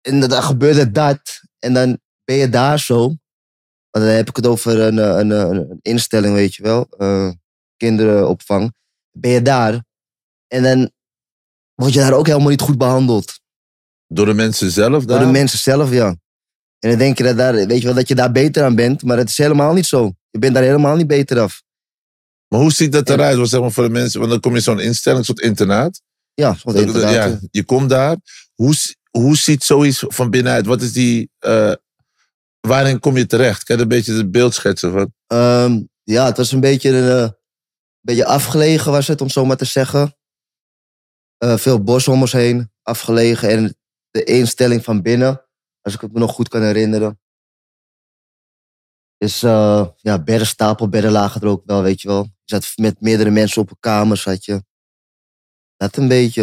en 0.00 0.20
dan 0.20 0.42
gebeurde 0.42 0.90
dat. 0.90 1.40
En 1.58 1.74
dan 1.74 2.00
ben 2.24 2.36
je 2.36 2.48
daar 2.48 2.78
zo. 2.78 2.98
Want 3.90 4.04
dan 4.04 4.14
heb 4.14 4.28
ik 4.28 4.36
het 4.36 4.46
over 4.46 4.80
een, 4.80 4.98
eh, 4.98 5.06
een, 5.06 5.30
een, 5.30 5.56
een 5.70 5.78
instelling, 5.82 6.34
weet 6.34 6.54
je 6.54 6.62
wel. 6.62 6.86
eh, 6.98 7.30
kinderenopvang. 7.76 8.74
Ben 9.10 9.30
je 9.30 9.42
daar. 9.42 9.84
En 10.48 10.62
dan 10.62 10.90
word 11.74 11.92
je 11.92 11.98
daar 11.98 12.12
ook 12.12 12.26
helemaal 12.26 12.48
niet 12.48 12.60
goed 12.60 12.78
behandeld. 12.78 13.40
Door 14.06 14.26
de 14.26 14.34
mensen 14.34 14.70
zelf 14.70 15.04
Door 15.04 15.18
de 15.18 15.26
mensen 15.26 15.58
zelf, 15.58 15.90
ja. 15.90 16.06
En 16.78 16.90
dan 16.90 16.98
denk 16.98 17.18
je 17.18 17.24
dat, 17.24 17.36
daar, 17.36 17.54
weet 17.54 17.78
je 17.78 17.84
wel, 17.86 17.94
dat 17.94 18.08
je 18.08 18.14
daar 18.14 18.32
beter 18.32 18.64
aan 18.64 18.74
bent. 18.74 19.02
Maar 19.02 19.16
het 19.16 19.28
is 19.28 19.38
helemaal 19.38 19.72
niet 19.72 19.86
zo. 19.86 20.12
Je 20.30 20.38
bent 20.38 20.54
daar 20.54 20.62
helemaal 20.62 20.96
niet 20.96 21.06
beter 21.06 21.40
af. 21.40 21.62
Maar 22.52 22.60
hoe 22.60 22.72
ziet 22.72 22.92
dat 22.92 23.08
eruit? 23.10 23.36
Want 23.36 23.48
zeg 23.48 23.60
maar 23.60 23.72
voor 23.72 23.84
de 23.84 23.90
mensen, 23.90 24.18
want 24.20 24.32
dan 24.32 24.40
kom 24.40 24.54
je 24.54 24.60
zo'n 24.60 24.80
instelling, 24.80 25.20
een 25.20 25.26
soort 25.26 25.40
internaat. 25.40 26.02
Ja, 26.34 26.56
Dat- 26.62 26.74
inderdaad. 26.74 27.12
ja, 27.12 27.38
je 27.50 27.64
komt 27.64 27.88
daar. 27.90 28.16
Hoe, 28.54 28.74
hoe 29.10 29.36
ziet 29.36 29.64
zoiets 29.64 30.04
van 30.08 30.30
binnenuit? 30.30 30.66
Wat 30.66 30.82
is 30.82 30.92
die. 30.92 31.30
eh, 31.38 31.72
waarin 32.60 33.00
kom 33.00 33.16
je 33.16 33.26
terecht? 33.26 33.64
Kan 33.64 33.76
je 33.76 33.82
een 33.82 33.88
beetje 33.88 34.14
het 34.14 34.30
beeld 34.30 34.54
schetsen? 34.54 34.92
Van, 34.92 35.12
Ehm, 35.26 35.80
ja, 36.02 36.24
het 36.26 36.36
was 36.36 36.52
een 36.52 36.60
beetje, 36.60 36.90
een, 36.90 37.24
eh, 37.24 37.30
beetje 38.00 38.24
afgelegen, 38.26 38.92
was 38.92 39.06
het, 39.06 39.20
om 39.20 39.28
zo 39.28 39.44
maar 39.44 39.56
te 39.56 39.64
zeggen. 39.64 40.16
Eh, 41.38 41.56
veel 41.56 41.82
bos 41.82 42.08
om 42.08 42.20
ons 42.20 42.32
heen, 42.32 42.70
afgelegen. 42.82 43.48
En 43.48 43.76
de 44.10 44.24
instelling 44.24 44.84
van 44.84 45.02
binnen, 45.02 45.44
als 45.80 45.94
ik 45.94 46.00
het 46.00 46.12
me 46.12 46.18
nog 46.18 46.32
goed 46.32 46.48
kan 46.48 46.62
herinneren. 46.62 47.20
Is, 49.22 49.42
eh 49.42 49.86
ja, 49.96 50.18
bedden, 50.22 50.46
stapelbedden 50.46 51.10
lagen 51.10 51.40
er 51.40 51.46
ook 51.46 51.62
wel, 51.66 51.82
weet 51.82 52.00
je 52.00 52.08
wel. 52.08 52.22
Je 52.22 52.54
zat 52.54 52.72
met 52.76 53.00
meerdere 53.00 53.30
mensen 53.30 53.62
op 53.62 53.70
een 53.70 53.76
kamer, 53.80 54.16
zat 54.16 54.44
je. 54.44 54.64
Dat 55.76 55.96
een 55.96 56.08
beetje. 56.08 56.42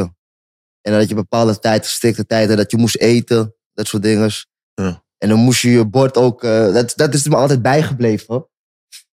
En 0.82 0.92
dan 0.92 1.00
had 1.00 1.10
je 1.10 1.16
bepaalde 1.16 1.60
tijd, 1.60 1.86
gestrikte 1.86 2.26
tijden, 2.26 2.58
dat 2.58 2.72
je 2.72 2.78
moest 2.78 2.98
eten, 2.98 3.56
dat 3.74 3.88
soort 3.88 4.04
dingen. 4.04 4.30
Ja. 4.74 5.04
En 5.18 5.30
dan 5.30 5.40
moest 5.40 5.62
je 5.62 5.70
je 5.70 5.86
bord 5.86 6.18
ook, 6.18 6.44
eh, 6.44 6.74
dat, 6.74 6.94
dat 6.96 7.14
is 7.14 7.28
me 7.28 7.36
altijd 7.36 7.62
bijgebleven. 7.62 8.48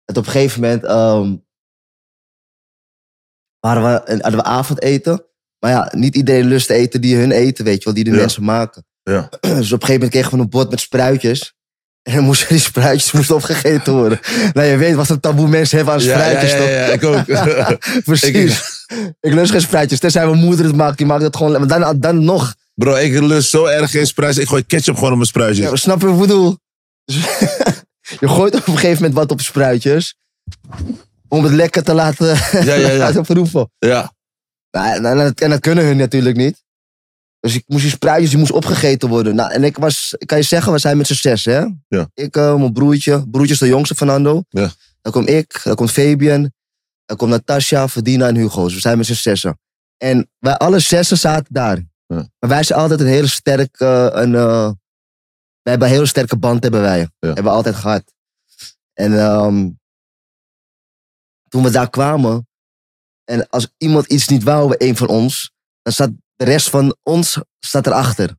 Dat 0.05 0.17
op 0.17 0.27
een 0.27 0.31
gegeven 0.33 0.61
moment 0.61 0.85
ehm, 0.85 1.37
waren 3.59 3.83
we, 3.83 4.03
en 4.05 4.21
hadden 4.23 4.41
we 4.41 4.47
avondeten. 4.47 5.25
Maar 5.59 5.71
ja, 5.71 5.93
niet 5.97 6.15
iedereen 6.17 6.47
lust 6.47 6.67
te 6.67 6.75
eten 6.75 7.01
die 7.01 7.17
hun 7.17 7.31
eten, 7.31 7.65
weet 7.65 7.79
je 7.79 7.85
wel, 7.85 7.95
die 7.95 8.05
de 8.05 8.11
Ja. 8.11 8.17
mensen 8.17 8.45
maken. 8.45 8.85
Ja. 9.03 9.29
Dus 9.41 9.73
op 9.73 9.81
een 9.81 9.87
gegeven 9.87 9.93
moment 9.93 10.11
kregen 10.11 10.31
we 10.31 10.39
een 10.39 10.49
bord 10.49 10.71
met 10.71 10.81
spruitjes. 10.81 11.59
En 12.11 12.17
dan 12.17 12.25
moesten 12.25 12.49
die 12.49 12.59
spruitjes 12.59 13.13
moesten 13.13 13.35
opgegeten 13.35 13.93
worden. 13.93 14.21
Nou, 14.53 14.67
je 14.67 14.77
weet 14.77 14.95
wat 14.95 15.09
een 15.09 15.21
taboe 15.21 15.49
mensen 15.49 15.77
hebben 15.77 15.95
aan 15.95 16.01
ja, 16.01 16.07
ja, 16.07 16.19
spruitjes, 16.19 16.53
ja, 16.53 16.69
ja, 16.69 16.87
ik 16.87 17.05
ook. 17.05 17.25
Precies. 18.05 18.79
Ik, 19.21 19.33
lust 19.33 19.51
geen 19.51 19.61
spruitjes. 19.61 19.99
Tenzij 19.99 20.27
mijn 20.27 20.39
moeder 20.39 20.65
het 20.65 20.77
maakt, 20.77 20.97
die 20.97 21.07
maakt 21.07 21.23
het 21.23 21.37
gewoon... 21.37 21.53
Maar 21.53 21.81
dan, 21.81 22.01
dan 22.01 22.25
nog. 22.25 22.55
Bro, 22.75 22.95
ik 22.95 23.21
lust 23.21 23.51
zo 23.51 23.65
erg 23.65 23.91
geen 23.91 24.07
spruitjes. 24.07 24.43
Ik 24.43 24.51
gooi 24.51 24.67
ketchup 24.67 24.95
gewoon 24.95 25.11
op 25.11 25.17
mijn 25.17 25.29
spruitjes. 25.29 25.69
Ja, 25.69 25.77
snap 25.77 26.01
je 26.01 26.07
wat 26.07 26.15
ik 26.15 26.21
bedoel? 26.21 26.59
Je 28.21 28.29
gooit 28.29 28.55
op 28.55 28.67
een 28.67 28.75
gegeven 28.75 28.97
moment 28.97 29.15
wat 29.15 29.31
op 29.31 29.41
spruitjes. 29.41 30.17
Om 31.29 31.45
het 31.45 31.53
lekker 31.53 31.83
te 31.83 31.95
laten, 31.95 32.27
Ja, 32.27 32.75
ja, 32.75 32.75
ja. 32.75 32.97
laten 33.05 33.23
proeven. 33.23 33.71
Ja. 33.79 34.13
En, 34.71 35.05
en, 35.05 35.35
en 35.35 35.51
dat 35.51 35.61
kunnen 35.61 35.85
hun 35.85 35.97
natuurlijk 35.97 36.37
niet. 36.37 36.63
Dus 37.41 37.55
ik 37.55 37.65
moest 37.67 37.83
die 37.83 37.91
spruitjes 37.91 38.31
die 38.31 38.39
moest 38.39 38.53
opgegeten 38.53 39.09
worden. 39.09 39.35
Nou, 39.35 39.53
en 39.53 39.65
ik 39.65 39.77
was, 39.77 40.15
ik 40.19 40.27
kan 40.27 40.39
je 40.39 40.45
zeggen, 40.45 40.73
we 40.73 40.79
zijn 40.79 40.97
met 40.97 41.07
z'n 41.07 41.15
zes, 41.15 41.45
hè? 41.45 41.67
Ja. 41.89 42.11
Ik, 42.15 42.37
eh, 42.37 42.55
mijn 42.57 42.73
broertje. 42.73 43.29
Broertje 43.29 43.53
is 43.53 43.61
de 43.61 43.67
jongste, 43.67 43.95
Fernando. 43.95 44.45
Ja. 44.49 44.71
Dan 45.01 45.13
kom 45.13 45.27
ik, 45.27 45.61
dan 45.65 45.75
komt 45.75 45.91
Fabian. 45.91 46.53
Dan 47.05 47.17
komt 47.17 47.31
Natasja, 47.31 47.89
Verdina 47.89 48.29
en 48.29 48.37
Hugo. 48.37 48.65
Dus 48.65 48.75
we 48.75 48.81
zijn 48.81 48.97
met 48.97 49.07
z'n 49.07 49.13
zessen. 49.13 49.59
En 49.97 50.31
wij 50.39 50.57
alle 50.57 50.79
zessen 50.79 51.19
zaten 51.19 51.55
daar. 51.55 51.77
Ja. 52.07 52.29
Maar 52.39 52.51
wij 52.51 52.63
zijn 52.63 52.79
altijd 52.79 53.01
een 53.01 53.07
hele 53.07 53.27
sterke, 53.27 54.11
een, 54.15 54.35
eh, 54.35 54.71
wij 55.63 55.73
hebben 55.73 55.89
een 55.89 55.95
hele 55.95 56.07
sterke 56.07 56.37
band, 56.37 56.63
hebben 56.63 56.81
wij. 56.81 57.09
Hebben 57.19 57.45
we 57.45 57.51
altijd 57.51 57.75
gehad. 57.75 58.13
En 58.93 59.19
ehm, 59.19 59.69
toen 61.49 61.63
we 61.63 61.71
daar 61.71 61.91
kwamen, 61.91 62.49
en 63.25 63.49
als 63.49 63.73
iemand 63.77 64.07
iets 64.07 64.29
niet 64.29 64.43
wou, 64.43 64.75
een 64.79 64.97
van 64.97 65.09
ons, 65.09 65.53
dan 65.83 65.93
staat 65.93 66.11
de 66.41 66.47
rest 66.47 66.71
van 66.71 66.97
ons 67.03 67.41
staat 67.59 67.87
erachter. 67.87 68.37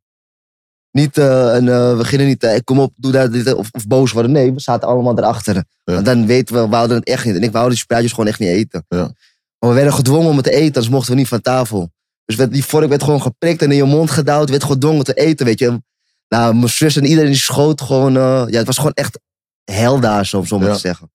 Niet, 0.91 1.17
eh, 1.17 1.53
een, 1.53 1.69
eh, 1.69 1.97
we 1.97 2.03
gingen 2.03 2.25
niet, 2.25 2.43
eh, 2.43 2.59
kom 2.63 2.79
op, 2.79 2.93
doe 2.95 3.11
dat, 3.11 3.33
dit, 3.33 3.53
of, 3.53 3.67
of 3.71 3.87
boos 3.87 4.11
worden. 4.11 4.31
Nee, 4.31 4.53
we 4.53 4.59
zaten 4.59 4.87
allemaal 4.87 5.17
erachter. 5.17 5.63
Want 5.83 6.05
dan 6.05 6.25
weten 6.25 6.55
we, 6.55 6.61
we 6.61 6.67
wouden 6.67 6.97
het 6.97 7.07
echt 7.07 7.25
niet. 7.25 7.35
En 7.35 7.43
ik 7.43 7.51
wou 7.51 7.69
die 7.69 7.77
spruitjes 7.77 8.13
gewoon 8.13 8.29
echt 8.29 8.39
niet 8.39 8.49
eten. 8.49 8.85
Ja. 8.87 9.13
Maar 9.59 9.69
we 9.69 9.75
werden 9.75 9.93
gedwongen 9.93 10.29
om 10.29 10.35
het 10.35 10.45
te 10.45 10.51
eten, 10.51 10.65
anders 10.65 10.89
mochten 10.89 11.11
we 11.13 11.19
niet 11.19 11.27
van 11.27 11.41
tafel. 11.41 11.91
Dus 12.25 12.35
werd, 12.35 12.51
die 12.51 12.65
vork 12.65 12.89
werd 12.89 13.03
gewoon 13.03 13.21
geprikt 13.21 13.61
en 13.61 13.71
in 13.71 13.77
je 13.77 13.83
mond 13.83 14.11
gedouwd. 14.11 14.49
werd 14.49 14.63
gedwongen 14.63 15.03
te 15.03 15.13
eten, 15.13 15.45
weet 15.45 15.59
je. 15.59 15.81
Nou, 16.27 16.55
mijn 16.55 16.69
zus 16.69 16.95
en 16.95 17.05
iedereen 17.05 17.31
die 17.31 17.39
schoot 17.39 17.81
gewoon... 17.81 18.13
ja, 18.13 18.57
het 18.57 18.65
was 18.65 18.77
gewoon 18.77 18.93
echt 18.93 19.19
hel 19.63 19.99
daar, 19.99 20.25
zo, 20.25 20.37
om 20.37 20.45
zo 20.45 20.57
maar 20.57 20.67
Ja. 20.67 20.73
te 20.73 20.79
zeggen. 20.79 21.11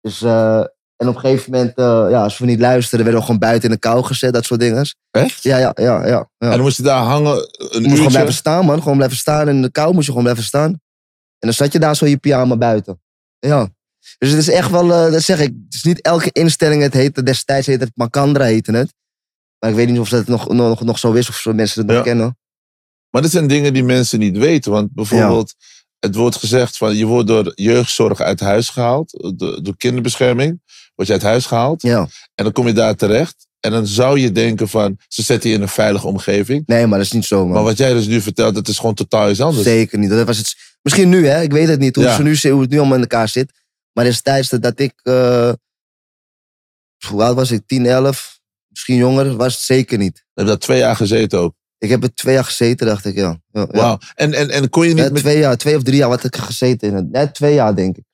Dus, 0.00 0.22
eh, 0.22 0.64
en 1.04 1.10
op 1.10 1.14
een 1.14 1.20
gegeven 1.20 1.52
moment, 1.52 1.74
eh, 1.74 2.06
ja, 2.10 2.22
als 2.22 2.38
we 2.38 2.46
niet 2.46 2.60
luisterden, 2.60 3.06
werden 3.06 3.20
we 3.20 3.26
gewoon 3.26 3.40
buiten 3.40 3.68
in 3.68 3.74
de 3.74 3.80
kou 3.80 4.04
gezet, 4.04 4.32
dat 4.32 4.44
soort 4.44 4.60
dingen. 4.60 4.86
Echt? 5.10 5.42
Ja, 5.42 5.56
ja, 5.56 5.72
ja. 5.74 6.06
ja, 6.06 6.06
ja. 6.06 6.28
En 6.38 6.50
dan 6.50 6.60
moest 6.60 6.76
je 6.76 6.82
daar 6.82 7.02
hangen 7.02 7.36
een 7.36 7.80
Je 7.80 7.80
moest 7.80 7.94
gewoon 7.94 8.12
blijven 8.12 8.34
staan, 8.34 8.64
man. 8.64 8.82
Gewoon 8.82 8.96
blijven 8.96 9.16
staan. 9.16 9.48
In 9.48 9.62
de 9.62 9.70
kou 9.70 9.92
moest 9.92 10.04
je 10.04 10.08
gewoon 10.08 10.22
blijven 10.22 10.44
staan. 10.44 10.70
En 11.38 11.50
dan 11.50 11.52
zat 11.52 11.72
je 11.72 11.78
daar 11.78 11.96
zo 11.96 12.04
in 12.04 12.10
je 12.10 12.16
pyjama 12.16 12.56
buiten. 12.56 13.00
Ja. 13.38 13.68
Dus 14.18 14.30
het 14.30 14.38
is 14.38 14.48
echt 14.48 14.70
wel, 14.70 14.92
eh, 14.92 15.12
dat 15.12 15.22
zeg 15.22 15.40
ik, 15.40 15.52
het 15.64 15.74
is 15.74 15.82
niet 15.82 16.00
elke 16.00 16.30
instelling, 16.32 16.82
het 16.82 16.92
heette, 16.94 17.22
destijds 17.22 17.66
heette 17.66 17.84
het 17.84 17.92
Macandra 17.96 18.44
heette 18.44 18.72
het. 18.72 18.94
Maar 19.58 19.70
ik 19.70 19.76
weet 19.76 19.88
niet 19.88 19.98
of 19.98 20.08
dat 20.08 20.26
nog, 20.26 20.48
nog, 20.48 20.84
nog 20.84 20.98
zo 20.98 21.12
is 21.12 21.28
of 21.28 21.36
zo 21.36 21.52
mensen 21.52 21.78
het 21.80 21.88
nog 21.88 21.96
Ja. 21.96 22.02
kennen. 22.02 22.38
Maar 23.10 23.22
dat 23.22 23.30
zijn 23.30 23.46
dingen 23.46 23.72
die 23.72 23.84
mensen 23.84 24.18
niet 24.18 24.36
weten. 24.36 24.72
Want 24.72 24.92
bijvoorbeeld, 24.92 25.54
het 25.98 26.14
wordt 26.14 26.36
gezegd 26.36 26.76
van 26.76 26.96
je 26.96 27.06
wordt 27.06 27.28
door 27.28 27.52
jeugdzorg 27.54 28.20
uit 28.20 28.40
huis 28.40 28.68
gehaald. 28.68 29.32
Door, 29.36 29.62
door 29.62 29.76
kinderbescherming 29.76 30.60
word 30.94 31.08
je 31.08 31.14
uit 31.14 31.22
huis 31.22 31.46
gehaald. 31.46 31.82
Ja. 31.82 32.08
En 32.34 32.44
dan 32.44 32.52
kom 32.52 32.66
je 32.66 32.72
daar 32.72 32.94
terecht. 32.94 33.46
En 33.60 33.70
dan 33.70 33.86
zou 33.86 34.18
je 34.20 34.32
denken 34.32 34.68
van, 34.68 34.98
ze 35.08 35.22
zetten 35.22 35.50
je 35.50 35.56
in 35.56 35.62
een 35.62 35.68
veilige 35.68 36.06
omgeving. 36.06 36.62
Nee, 36.66 36.86
maar 36.86 36.98
dat 36.98 37.06
is 37.06 37.12
niet 37.12 37.24
zo, 37.24 37.44
man. 37.44 37.54
Maar 37.54 37.62
wat 37.62 37.76
jij 37.76 37.92
dus 37.92 38.06
nu 38.06 38.20
vertelt, 38.20 38.54
dat 38.54 38.68
is 38.68 38.78
gewoon 38.78 38.94
totaal 38.94 39.30
iets 39.30 39.40
anders. 39.40 39.64
Zeker 39.64 39.98
niet. 39.98 40.10
Dat 40.10 40.26
was 40.26 40.38
het, 40.38 40.54
misschien 40.82 41.08
nu, 41.08 41.26
hè. 41.26 41.42
Ik 41.42 41.52
weet 41.52 41.68
het 41.68 41.80
niet 41.80 41.94
hoe, 41.96 42.04
Ja. 42.04 42.14
ze 42.16 42.22
nu, 42.22 42.50
hoe 42.50 42.60
het 42.60 42.70
nu 42.70 42.76
allemaal 42.78 42.94
in 42.96 43.00
elkaar 43.00 43.28
zit. 43.28 43.52
Maar 43.92 44.04
destijds 44.04 44.48
dat- 44.48 44.62
dat 44.62 44.78
ik... 44.80 44.92
eh, 45.02 45.52
hoe 47.08 47.22
oud 47.22 47.34
was 47.36 47.50
ik? 47.50 47.62
10, 47.66 47.86
11? 47.86 48.40
Misschien 48.68 48.96
jonger? 48.96 49.36
Was 49.36 49.52
het 49.54 49.62
zeker 49.62 49.98
niet. 49.98 50.24
heb 50.34 50.44
je 50.46 50.50
dat 50.50 50.60
twee 50.60 50.78
jaar 50.78 50.96
gezeten 50.96 51.38
ook. 51.38 51.54
Ik 51.78 51.90
heb 51.90 52.02
er 52.02 52.14
twee 52.14 52.34
jaar 52.34 52.44
gezeten, 52.44 52.86
dacht 52.86 53.04
ik, 53.04 53.14
ja. 53.14 53.40
ja, 53.52 53.60
ja. 53.60 53.66
Wauw. 53.80 53.98
En, 54.14 54.32
en, 54.34 54.50
en 54.50 54.68
kon 54.68 54.82
je 54.88 54.94
niet 54.94 55.04
Ja, 55.04 55.10
met, 55.10 55.22
twee 55.22 55.38
jaar, 55.38 55.56
twee 55.56 55.76
of 55.76 55.82
drie 55.82 55.96
jaar 55.96 56.08
wat 56.08 56.24
ik 56.24 56.36
gezeten 56.36 56.88
in 56.88 56.94
het. 56.94 57.10
Net 57.10 57.34
twee 57.34 57.54
jaar, 57.54 57.74
denk 57.74 57.96
ik. 57.96 58.04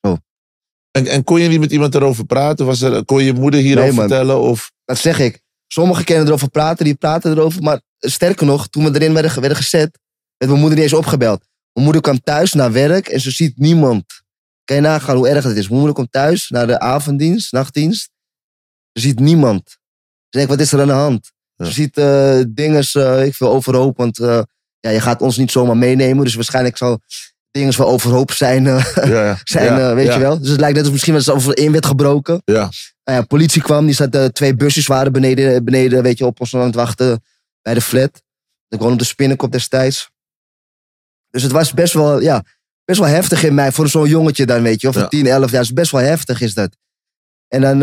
En, 0.90 1.06
en 1.06 1.24
kon 1.24 1.40
je 1.40 1.48
niet 1.48 1.60
met 1.60 1.72
iemand 1.72 1.94
erover 1.94 2.24
praten? 2.24 2.66
Was 2.66 2.80
er, 2.80 3.04
kon 3.04 3.24
je 3.24 3.32
moeder 3.32 3.60
hierover 3.60 3.88
Nee, 3.90 3.98
vertellen? 4.00 4.40
Of, 4.40 4.72
Dat 4.84 4.98
zeg 4.98 5.18
ik. 5.18 5.40
Sommigen 5.66 6.04
kunnen 6.04 6.26
erover 6.26 6.50
praten, 6.50 6.84
die 6.84 6.94
praten 6.94 7.30
erover. 7.30 7.62
Maar 7.62 7.80
sterker 7.98 8.46
nog, 8.46 8.68
toen 8.68 8.84
we 8.84 9.00
erin 9.00 9.12
werden, 9.12 9.40
werden 9.40 9.56
gezet, 9.56 9.98
werd 10.36 10.50
mijn 10.50 10.60
moeder 10.60 10.74
niet 10.78 10.88
eens 10.90 10.98
opgebeld. 10.98 11.44
Mijn 11.72 11.84
moeder 11.84 12.02
kwam 12.02 12.20
thuis 12.20 12.52
naar 12.52 12.72
werk 12.72 13.08
en 13.08 13.20
ze 13.20 13.30
ziet 13.30 13.58
niemand. 13.58 14.04
Kan 14.64 14.76
je 14.76 14.82
nagaan 14.82 15.16
hoe 15.16 15.28
erg 15.28 15.44
het 15.44 15.56
is? 15.56 15.64
Mijn 15.64 15.76
moeder 15.76 15.94
komt 15.94 16.12
thuis 16.12 16.48
naar 16.48 16.66
de 16.66 16.78
avonddienst, 16.78 17.52
nachtdienst. 17.52 18.10
Ze 18.92 19.00
ziet 19.00 19.18
niemand. 19.18 19.68
Ze 20.28 20.38
denkt, 20.38 20.50
wat 20.50 20.60
is 20.60 20.72
er 20.72 20.80
aan 20.80 20.86
de 20.86 20.92
hand? 20.92 21.32
Ja. 21.54 21.64
Ze 21.64 21.72
ziet 21.72 21.96
eh 21.96 22.40
dingen, 22.48 22.84
eh, 22.92 23.24
ik 23.24 23.34
veel 23.34 23.48
overhoop. 23.50 23.96
Want 23.96 24.18
eh, 24.18 24.42
ja, 24.80 24.90
je 24.90 25.00
gaat 25.00 25.22
ons 25.22 25.36
niet 25.36 25.50
zomaar 25.50 25.76
meenemen. 25.76 26.24
Dus 26.24 26.34
waarschijnlijk 26.34 26.76
zal 26.76 27.00
dingen 27.50 27.76
wel 27.76 27.88
overhoop 27.88 28.32
zijn, 28.32 28.66
eh, 28.66 28.94
ja, 28.94 29.24
ja. 29.24 29.38
zijn 29.44 29.64
ja, 29.64 29.88
eh, 29.88 29.94
weet 29.94 30.06
ja, 30.06 30.14
je 30.14 30.20
wel. 30.20 30.38
Dus 30.40 30.48
het 30.48 30.60
lijkt 30.60 30.74
net 30.74 30.84
alsof 30.84 30.92
misschien 30.92 31.14
wel 31.14 31.22
eens 31.22 31.32
over 31.32 31.54
één 31.54 31.72
werd 31.72 31.86
gebroken. 31.86 32.42
Ja. 32.44 32.70
Nou 33.04 33.18
ja, 33.18 33.22
politie 33.22 33.62
kwam, 33.62 33.86
die 33.86 33.94
zat, 33.94 34.14
eh, 34.14 34.24
twee 34.24 34.54
busjes 34.54 34.86
waren 34.86 35.12
beneden, 35.12 35.64
beneden, 35.64 36.02
weet 36.02 36.18
je, 36.18 36.26
op 36.26 36.40
ons 36.40 36.54
aan 36.54 36.60
het 36.60 36.74
wachten 36.74 37.22
bij 37.62 37.74
de 37.74 37.80
flat. 37.80 38.22
Ik 38.68 38.78
woon 38.78 38.92
op 38.92 38.98
de 38.98 39.04
Spinnenkop 39.04 39.52
destijds. 39.52 40.10
Dus 41.30 41.42
het 41.42 41.52
was 41.52 41.72
best 41.72 41.92
wel, 41.92 42.20
ja, 42.20 42.44
best 42.84 42.98
wel 42.98 43.08
heftig 43.08 43.42
in 43.42 43.54
mij 43.54 43.72
voor 43.72 43.88
zo'n 43.88 44.08
jongetje 44.08 44.46
dan, 44.46 44.62
weet 44.62 44.80
je, 44.80 44.88
of 44.88 44.94
Ja. 44.94 45.00
van 45.00 45.08
10, 45.08 45.26
11 45.26 45.50
jaar. 45.50 45.62
is 45.62 45.72
best 45.72 45.90
wel 45.90 46.00
heftig 46.00 46.40
is 46.40 46.54
dat. 46.54 46.76
En 47.48 47.60
dan, 47.60 47.78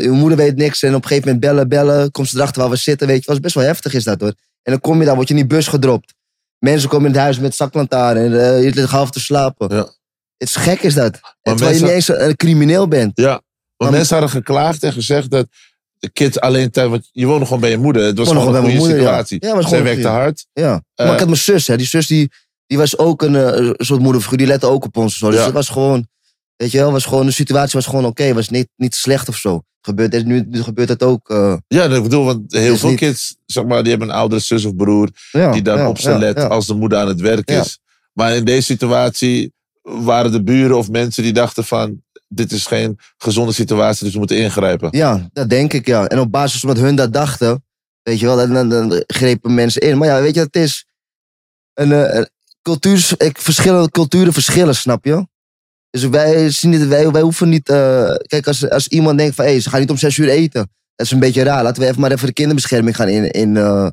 je 0.00 0.10
moeder 0.10 0.38
weet 0.38 0.56
niks 0.56 0.82
en 0.82 0.94
op 0.94 1.02
een 1.02 1.08
gegeven 1.08 1.24
moment 1.32 1.44
bellen, 1.44 1.68
bellen, 1.68 2.10
komt 2.10 2.28
ze 2.28 2.36
erachter 2.36 2.62
waar 2.62 2.70
we 2.70 2.76
zitten, 2.76 3.06
weet 3.06 3.24
je, 3.24 3.30
was 3.30 3.40
best 3.40 3.54
wel 3.54 3.64
heftig 3.64 3.94
is 3.94 4.04
dat 4.04 4.20
hoor. 4.20 4.34
En 4.62 4.72
dan 4.72 4.80
kom 4.80 4.98
je 4.98 5.04
daar, 5.04 5.14
word 5.14 5.28
je 5.28 5.34
in 5.34 5.40
die 5.40 5.56
bus 5.56 5.66
gedropt. 5.68 6.14
Mensen 6.64 6.88
komen 6.88 7.06
in 7.06 7.12
het 7.12 7.22
huis 7.22 7.38
met 7.38 7.54
zaklantaarn 7.54 8.16
en 8.16 8.40
eh, 8.40 8.62
je 8.64 8.74
ligt 8.74 8.90
half 8.90 9.10
te 9.10 9.20
slapen. 9.20 9.74
Ja. 9.76 9.82
Het 10.36 10.48
is 10.48 10.56
gek 10.56 10.82
is 10.82 10.94
dat. 10.94 11.20
En 11.42 11.56
terwijl 11.56 11.76
je 11.76 11.82
niet 11.82 11.90
eens 11.90 12.08
een, 12.08 12.24
een 12.24 12.36
crimineel 12.36 12.88
bent. 12.88 13.12
Ja, 13.14 13.28
want 13.30 13.42
Maar- 13.76 13.90
mensen 13.90 14.16
hadden 14.16 14.34
geklaagd 14.34 14.82
en 14.82 14.92
gezegd 14.92 15.30
dat 15.30 15.46
de 15.98 16.10
kids 16.10 16.40
alleen 16.40 16.70
thuis... 16.70 16.90
Want 16.90 17.08
je 17.12 17.26
woonde 17.26 17.44
gewoon 17.44 17.60
bij 17.60 17.70
je 17.70 17.78
moeder. 17.78 18.02
Het 18.04 18.18
was 18.18 18.28
gewoon 18.28 18.54
een 18.54 18.60
goede 18.60 18.76
moeder, 18.76 18.96
situatie. 18.96 19.44
ja. 19.46 19.62
Zij 19.62 19.82
werkte 19.82 20.08
hard. 20.08 20.46
Ja. 20.52 20.82
Eh, 20.94 21.04
maar 21.04 21.12
ik 21.14 21.18
had 21.18 21.28
mijn 21.28 21.40
zus, 21.40 21.66
hè. 21.66 21.76
Die 21.76 21.86
zus 21.86 22.06
die, 22.06 22.30
die 22.66 22.78
was 22.78 22.98
ook 22.98 23.22
een 23.22 23.36
eh, 23.36 23.70
soort 23.76 24.00
moederfiguur. 24.00 24.38
Die 24.38 24.46
lette 24.46 24.66
ook 24.66 24.84
op 24.84 24.96
ons. 24.96 25.18
Zo. 25.18 25.30
Dus 25.30 25.44
het 25.44 25.52
was 25.52 25.68
gewoon, 25.68 26.08
weet 26.56 26.70
je 26.70 26.78
wel, 26.78 26.92
was 26.92 27.04
gewoon, 27.04 27.26
de 27.26 27.32
situatie 27.32 27.72
was 27.72 27.86
gewoon 27.86 28.04
oké. 28.04 28.34
was 28.34 28.48
niet, 28.48 28.68
niet 28.76 28.94
slecht 28.94 29.28
of 29.28 29.36
zo. 29.36 29.62
Gebeurt, 29.82 30.24
nu, 30.24 30.44
nu 30.48 30.62
gebeurt 30.62 30.88
het 30.88 31.02
ook. 31.02 31.30
eh, 31.30 31.54
Ja, 31.68 31.88
dat 31.88 31.96
ik 31.96 32.02
bedoel, 32.02 32.24
want 32.24 32.52
heel 32.52 32.72
Is 32.72 32.80
veel 32.80 32.88
niet- 32.90 32.98
kids, 32.98 33.36
zeg 33.46 33.64
maar, 33.64 33.80
die 33.82 33.90
hebben 33.90 34.08
een 34.08 34.14
oudere 34.14 34.40
zus 34.40 34.64
of 34.64 34.76
broer... 34.76 35.08
ja, 35.32 35.52
die 35.52 35.62
dan 35.62 35.78
ja, 35.78 35.88
op 35.88 35.98
ze 35.98 36.10
ja, 36.10 36.18
let 36.18 36.38
als 36.38 36.66
de 36.66 36.74
moeder 36.74 36.98
aan 36.98 37.08
het 37.08 37.20
werk 37.20 37.50
is. 37.50 37.78
Maar 38.12 38.36
in 38.36 38.44
deze 38.44 38.62
situatie 38.62 39.52
waren 39.82 40.32
de 40.32 40.42
buren 40.42 40.76
of 40.78 40.90
mensen 40.90 41.22
die 41.22 41.32
dachten 41.32 41.64
van... 41.64 42.02
dit 42.28 42.52
is 42.52 42.66
geen 42.66 42.98
gezonde 43.16 43.52
situatie, 43.52 44.04
dus 44.04 44.12
we 44.12 44.18
moeten 44.18 44.36
ingrijpen. 44.38 44.88
Ja, 44.90 45.28
dat 45.32 45.50
denk 45.50 45.72
ik, 45.72 45.86
ja. 45.86 46.06
En 46.06 46.18
op 46.18 46.30
basis 46.32 46.60
van 46.60 46.68
wat 46.68 46.78
hun 46.78 46.94
dat 46.96 47.12
dachten, 47.12 47.64
weet 48.02 48.20
je 48.20 48.26
wel, 48.26 48.36
dan, 48.36 48.52
dan, 48.52 48.68
dan 48.68 49.02
grepen 49.06 49.54
mensen 49.54 49.82
in. 49.82 49.98
Maar 49.98 50.08
ja, 50.08 50.20
weet 50.20 50.34
je, 50.34 50.40
het 50.40 50.56
is 50.56 50.86
een, 51.74 51.92
eh, 51.92 52.22
cultuur, 52.62 53.08
ik, 53.16 53.38
verschillende 53.38 53.90
culturen 53.90 54.32
verschillen, 54.32 54.74
snap 54.74 55.04
je? 55.04 55.26
Dus 55.92 56.04
wij, 56.04 56.50
zien 56.50 56.70
niet, 56.70 56.86
wij, 56.86 57.10
wij 57.10 57.22
hoeven 57.22 57.48
niet, 57.48 57.68
eh, 57.68 58.14
kijk, 58.26 58.46
als, 58.46 58.70
als 58.70 58.88
iemand 58.88 59.18
denkt 59.18 59.34
van, 59.34 59.44
hé, 59.44 59.60
ze 59.60 59.70
gaan 59.70 59.80
niet 59.80 59.90
om 59.90 59.96
zes 59.98 60.16
uur 60.16 60.28
eten. 60.28 60.70
Dat 60.94 61.06
is 61.06 61.12
een 61.12 61.18
beetje 61.18 61.42
raar. 61.42 61.62
Laten 61.62 61.82
we 61.82 61.88
even 61.88 62.00
maar 62.00 62.10
even 62.12 62.26
de 62.26 62.32
kinderbescherming 62.32 62.96
gaan 62.96 63.08
in, 63.08 63.30
in 63.30 63.56
eh, 63.56 63.88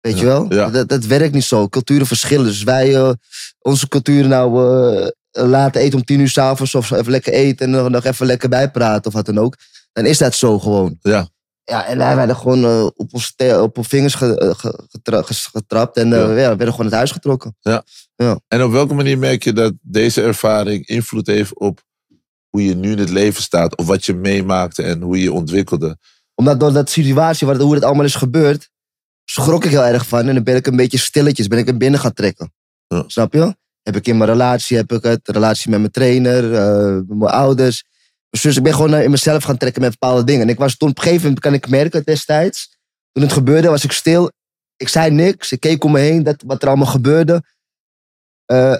weet 0.00 0.18
je 0.18 0.24
Ja, 0.26 0.30
wel? 0.32 0.52
ja. 0.54 0.70
Dat, 0.70 0.88
dat 0.88 1.04
werkt 1.04 1.34
niet 1.34 1.44
zo. 1.44 1.68
Culturen 1.68 2.06
verschillen. 2.06 2.44
Dus 2.46 2.62
wij, 2.62 2.94
eh, 2.94 3.10
onze 3.58 3.88
culturen 3.88 4.28
nou, 4.28 5.10
laten 5.30 5.80
eten 5.80 5.98
om 5.98 6.04
tien 6.04 6.20
uur 6.20 6.28
s'avonds 6.28 6.74
of 6.74 6.90
even 6.90 7.10
lekker 7.10 7.32
eten 7.32 7.66
en 7.66 7.70
nog, 7.72 7.88
nog 7.88 8.04
even 8.04 8.26
lekker 8.26 8.48
bijpraten 8.48 9.06
of 9.06 9.12
wat 9.12 9.26
dan 9.26 9.38
ook. 9.38 9.56
Dan 9.92 10.06
is 10.06 10.18
dat 10.18 10.34
zo 10.34 10.58
gewoon. 10.58 10.98
Ja. 11.00 11.28
Ja, 11.64 11.86
en 11.86 11.98
wij 11.98 12.16
werden 12.16 12.36
gewoon 12.36 12.92
op 12.96 13.10
te- 13.36 13.62
op 13.62 13.78
vingers 13.80 14.14
getrapt 15.52 15.96
en 15.96 16.08
Ja. 16.08 16.16
ja. 16.16 16.34
werden 16.34 16.70
gewoon 16.70 16.86
het 16.86 16.94
huis 16.94 17.10
getrokken. 17.10 17.56
En 18.48 18.62
op 18.62 18.70
welke 18.70 18.94
manier 18.94 19.18
merk 19.18 19.44
je 19.44 19.52
dat 19.52 19.72
deze 19.80 20.22
ervaring 20.22 20.86
invloed 20.86 21.26
heeft 21.26 21.58
op 21.58 21.84
hoe 22.50 22.64
je 22.64 22.74
nu 22.74 22.90
in 22.90 22.98
het 22.98 23.10
leven 23.10 23.42
staat? 23.42 23.76
Of 23.76 23.86
wat 23.86 24.04
je 24.04 24.14
meemaakte 24.14 24.82
en 24.82 25.00
hoe 25.00 25.16
je 25.16 25.22
je 25.22 25.32
ontwikkelde? 25.32 25.98
Omdat 26.34 26.60
door 26.60 26.72
dat 26.72 26.90
situatie, 26.90 27.46
waar, 27.46 27.56
hoe 27.56 27.74
het 27.74 27.84
allemaal 27.84 28.04
is 28.04 28.14
gebeurd, 28.14 28.70
schrok 29.24 29.64
ik 29.64 29.70
heel 29.70 29.84
erg 29.84 30.06
van. 30.06 30.28
En 30.28 30.34
dan 30.34 30.44
ben 30.44 30.56
ik 30.56 30.66
een 30.66 30.76
beetje 30.76 30.98
stilletjes, 30.98 31.48
ben 31.48 31.58
ik 31.58 31.68
er 31.68 31.76
binnen 31.76 32.00
gaan 32.00 32.12
trekken. 32.12 32.52
Ja. 32.86 33.04
Snap 33.06 33.32
je? 33.32 33.56
Heb 33.82 33.96
ik 33.96 34.06
in 34.06 34.16
mijn 34.16 34.30
relatie, 34.30 34.76
heb 34.76 34.92
ik 34.92 35.02
het, 35.02 35.20
relatie 35.28 35.70
met 35.70 35.78
mijn 35.78 35.92
trainer, 35.92 36.54
eh, 36.54 36.94
met 36.94 37.18
mijn 37.18 37.30
ouders. 37.30 37.84
Dus 38.30 38.56
ik 38.56 38.62
ben 38.62 38.74
gewoon 38.74 38.94
eh, 38.94 39.02
in 39.02 39.10
mezelf 39.10 39.44
gaan 39.44 39.56
trekken 39.56 39.82
met 39.82 39.90
bepaalde 39.90 40.24
dingen. 40.24 40.42
En 40.42 40.48
ik 40.48 40.58
was 40.58 40.76
toen 40.76 40.88
op 40.88 40.96
een 40.96 41.02
gegeven 41.02 41.24
moment, 41.24 41.40
kan 41.40 41.54
ik 41.54 41.68
merken 41.68 42.04
destijds, 42.04 42.78
toen 43.12 43.22
het 43.22 43.32
gebeurde, 43.32 43.68
was 43.68 43.84
ik 43.84 43.92
stil. 43.92 44.30
Ik 44.76 44.88
zei 44.88 45.10
niks, 45.10 45.52
ik 45.52 45.60
keek 45.60 45.84
om 45.84 45.92
me 45.92 45.98
heen, 45.98 46.22
dat, 46.22 46.42
wat 46.46 46.62
er 46.62 46.68
allemaal 46.68 46.86
gebeurde. 46.86 47.42
Eh, 48.46 48.76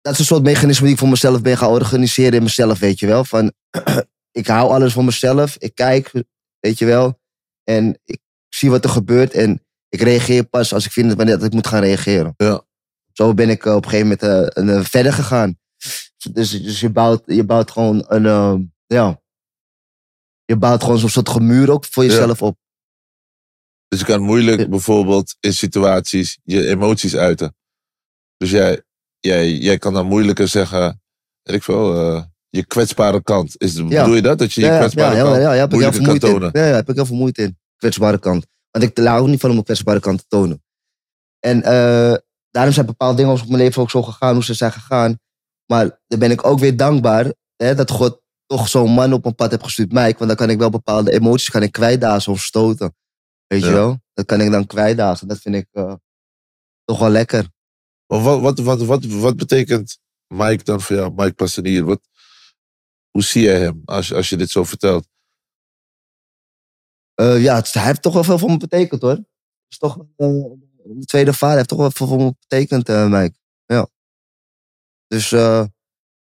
dat 0.00 0.12
is 0.12 0.18
een 0.18 0.24
soort 0.24 0.42
mechanisme 0.42 0.84
die 0.84 0.92
ik 0.92 0.98
voor 0.98 1.08
mezelf 1.08 1.42
ben 1.42 1.58
gaan 1.58 1.70
organiseren 1.70 2.32
in 2.32 2.42
mezelf, 2.42 2.78
weet 2.78 2.98
je 2.98 3.06
wel. 3.06 3.24
Van, 3.24 3.52
ik 4.40 4.46
hou 4.46 4.70
alles 4.70 4.92
voor 4.92 5.04
mezelf, 5.04 5.56
ik 5.58 5.74
kijk, 5.74 6.12
weet 6.60 6.78
je 6.78 6.84
wel. 6.84 7.20
En 7.64 8.00
ik 8.04 8.20
zie 8.48 8.70
wat 8.70 8.84
er 8.84 8.90
gebeurt 8.90 9.32
en 9.32 9.62
ik 9.88 10.00
reageer 10.00 10.44
pas 10.44 10.72
als 10.72 10.84
ik 10.84 10.92
vind 10.92 11.08
dat 11.08 11.16
wanneer 11.16 11.36
dat 11.36 11.46
ik 11.46 11.52
moet 11.52 11.66
gaan 11.66 11.82
reageren. 11.82 12.34
Ja. 12.36 12.64
Zo 13.12 13.34
ben 13.34 13.48
ik 13.48 13.64
eh, 13.66 13.74
op 13.74 13.84
een 13.84 13.90
gegeven 13.90 14.18
moment 14.20 14.56
een, 14.56 14.68
eh, 14.68 14.84
verder 14.84 15.12
gegaan. 15.12 15.58
Dus, 16.32 16.50
dus 16.50 16.80
je, 16.80 16.90
bouwt, 16.90 17.22
je 17.26 17.44
bouwt 17.44 17.70
gewoon 17.70 18.04
een, 18.08 18.72
ja. 18.86 19.20
Je 20.44 20.56
bouwt 20.56 20.82
gewoon 20.82 20.98
zo'n 20.98 21.08
soort 21.08 21.28
gemuur 21.28 21.70
ook 21.70 21.84
voor 21.84 22.04
jezelf 22.04 22.42
op. 22.42 22.58
Dus 23.88 24.00
je 24.00 24.06
kan 24.06 24.20
moeilijk 24.20 24.70
bijvoorbeeld 24.70 25.36
in 25.40 25.52
situaties 25.54 26.38
je 26.42 26.66
emoties 26.66 27.16
uiten. 27.16 27.56
Dus 28.36 28.50
jij, 28.50 28.82
jij, 29.26 29.52
jij 29.52 29.78
kan 29.78 29.92
dan 29.92 30.06
moeilijker 30.06 30.48
zeggen, 30.48 31.00
weet 31.42 31.56
ik 31.56 31.62
veel, 31.62 31.94
eh, 31.94 32.22
je 32.48 32.66
kwetsbare 32.66 33.22
kant. 33.22 33.54
Is, 33.56 33.74
Bedoel 33.74 34.14
je 34.14 34.22
dat? 34.22 34.38
Dat 34.38 34.52
je 34.52 34.60
je 34.60 34.66
Ja, 34.66 34.78
kwetsbare 34.78 35.16
ja, 35.16 35.22
kant 35.22 35.36
ja, 35.36 35.52
ja, 35.52 35.66
moeilijker 35.66 36.02
kan 36.02 36.14
in. 36.14 36.20
tonen? 36.20 36.50
Ja, 36.52 36.66
ja, 36.66 36.74
heb 36.74 36.88
ik 36.88 36.94
heel 36.94 37.06
veel 37.06 37.16
moeite 37.16 37.42
in. 37.42 37.58
Kwetsbare 37.76 38.18
kant. 38.18 38.46
Want 38.70 38.84
ik 38.84 38.98
hou 38.98 39.20
ook 39.20 39.26
niet 39.28 39.40
van 39.40 39.48
om 39.48 39.54
mijn 39.54 39.66
kwetsbare 39.66 40.00
kant 40.00 40.18
te 40.18 40.24
tonen. 40.28 40.62
En 41.40 41.62
eh, 41.62 42.14
daarom 42.50 42.72
zijn 42.72 42.86
bepaalde 42.86 43.16
dingen 43.16 43.32
op 43.32 43.46
mijn 43.46 43.62
leven 43.62 43.82
ook 43.82 43.90
zo 43.90 44.02
gegaan 44.02 44.34
hoe 44.34 44.44
ze 44.44 44.54
zijn 44.54 44.72
gegaan. 44.72 45.18
Maar 45.66 46.00
dan 46.06 46.18
ben 46.18 46.30
ik 46.30 46.46
ook 46.46 46.58
weer 46.58 46.76
dankbaar 46.76 47.32
hè, 47.56 47.74
dat 47.74 47.90
God 47.90 48.20
toch 48.46 48.68
zo'n 48.68 48.90
man 48.90 49.12
op 49.12 49.22
mijn 49.22 49.34
pad 49.34 49.50
heeft 49.50 49.62
gestuurd. 49.62 49.92
Mij, 49.92 50.14
want 50.18 50.26
dan 50.26 50.36
kan 50.36 50.50
ik 50.50 50.58
wel 50.58 50.70
bepaalde 50.70 51.12
emoties 51.12 51.50
kan 51.50 51.62
ik 51.62 51.72
kwijtdagen 51.72 52.32
of 52.32 52.40
stoten. 52.40 52.94
Weet 53.46 53.64
je 53.64 53.72
wel? 53.72 54.00
Dat 54.14 54.26
kan 54.26 54.40
ik 54.40 54.50
dan 54.50 54.66
kwijtdagen. 54.66 55.28
Dat 55.28 55.38
vind 55.38 55.54
ik 55.54 55.66
eh, 55.72 55.94
toch 56.84 56.98
wel 56.98 57.10
lekker. 57.10 57.48
Wat, 58.06 58.40
wat, 58.40 58.58
wat, 58.58 58.84
wat, 58.84 59.04
wat 59.04 59.36
betekent 59.36 59.98
Mike 60.26 60.64
dan 60.64 60.80
voor 60.80 60.96
jou, 60.96 61.12
Mike 61.14 61.34
Passanier? 61.34 61.84
Wat, 61.84 62.00
hoe 63.10 63.22
zie 63.22 63.42
jij 63.42 63.60
hem 63.60 63.82
als, 63.84 64.12
als 64.12 64.28
je 64.28 64.36
dit 64.36 64.50
zo 64.50 64.64
vertelt? 64.64 65.08
Eh, 67.14 67.42
ja, 67.42 67.62
hij 67.70 67.84
heeft 67.84 68.02
toch 68.02 68.14
wel 68.14 68.24
veel 68.24 68.38
voor 68.38 68.50
me 68.50 68.56
betekend 68.56 69.02
hoor. 69.02 69.24
Is 69.68 69.78
toch, 69.78 69.98
eh, 70.16 70.26
de 70.84 71.04
tweede 71.04 71.32
vader 71.32 71.56
heeft 71.56 71.68
toch 71.68 71.78
wel 71.78 71.90
veel 71.90 72.06
voor 72.06 72.18
me 72.18 72.34
betekend, 72.38 72.88
eh 72.88 73.08
Mike. 73.08 73.38
Ja. 73.66 73.88
Dus, 75.06 75.32
eh, 75.32 75.64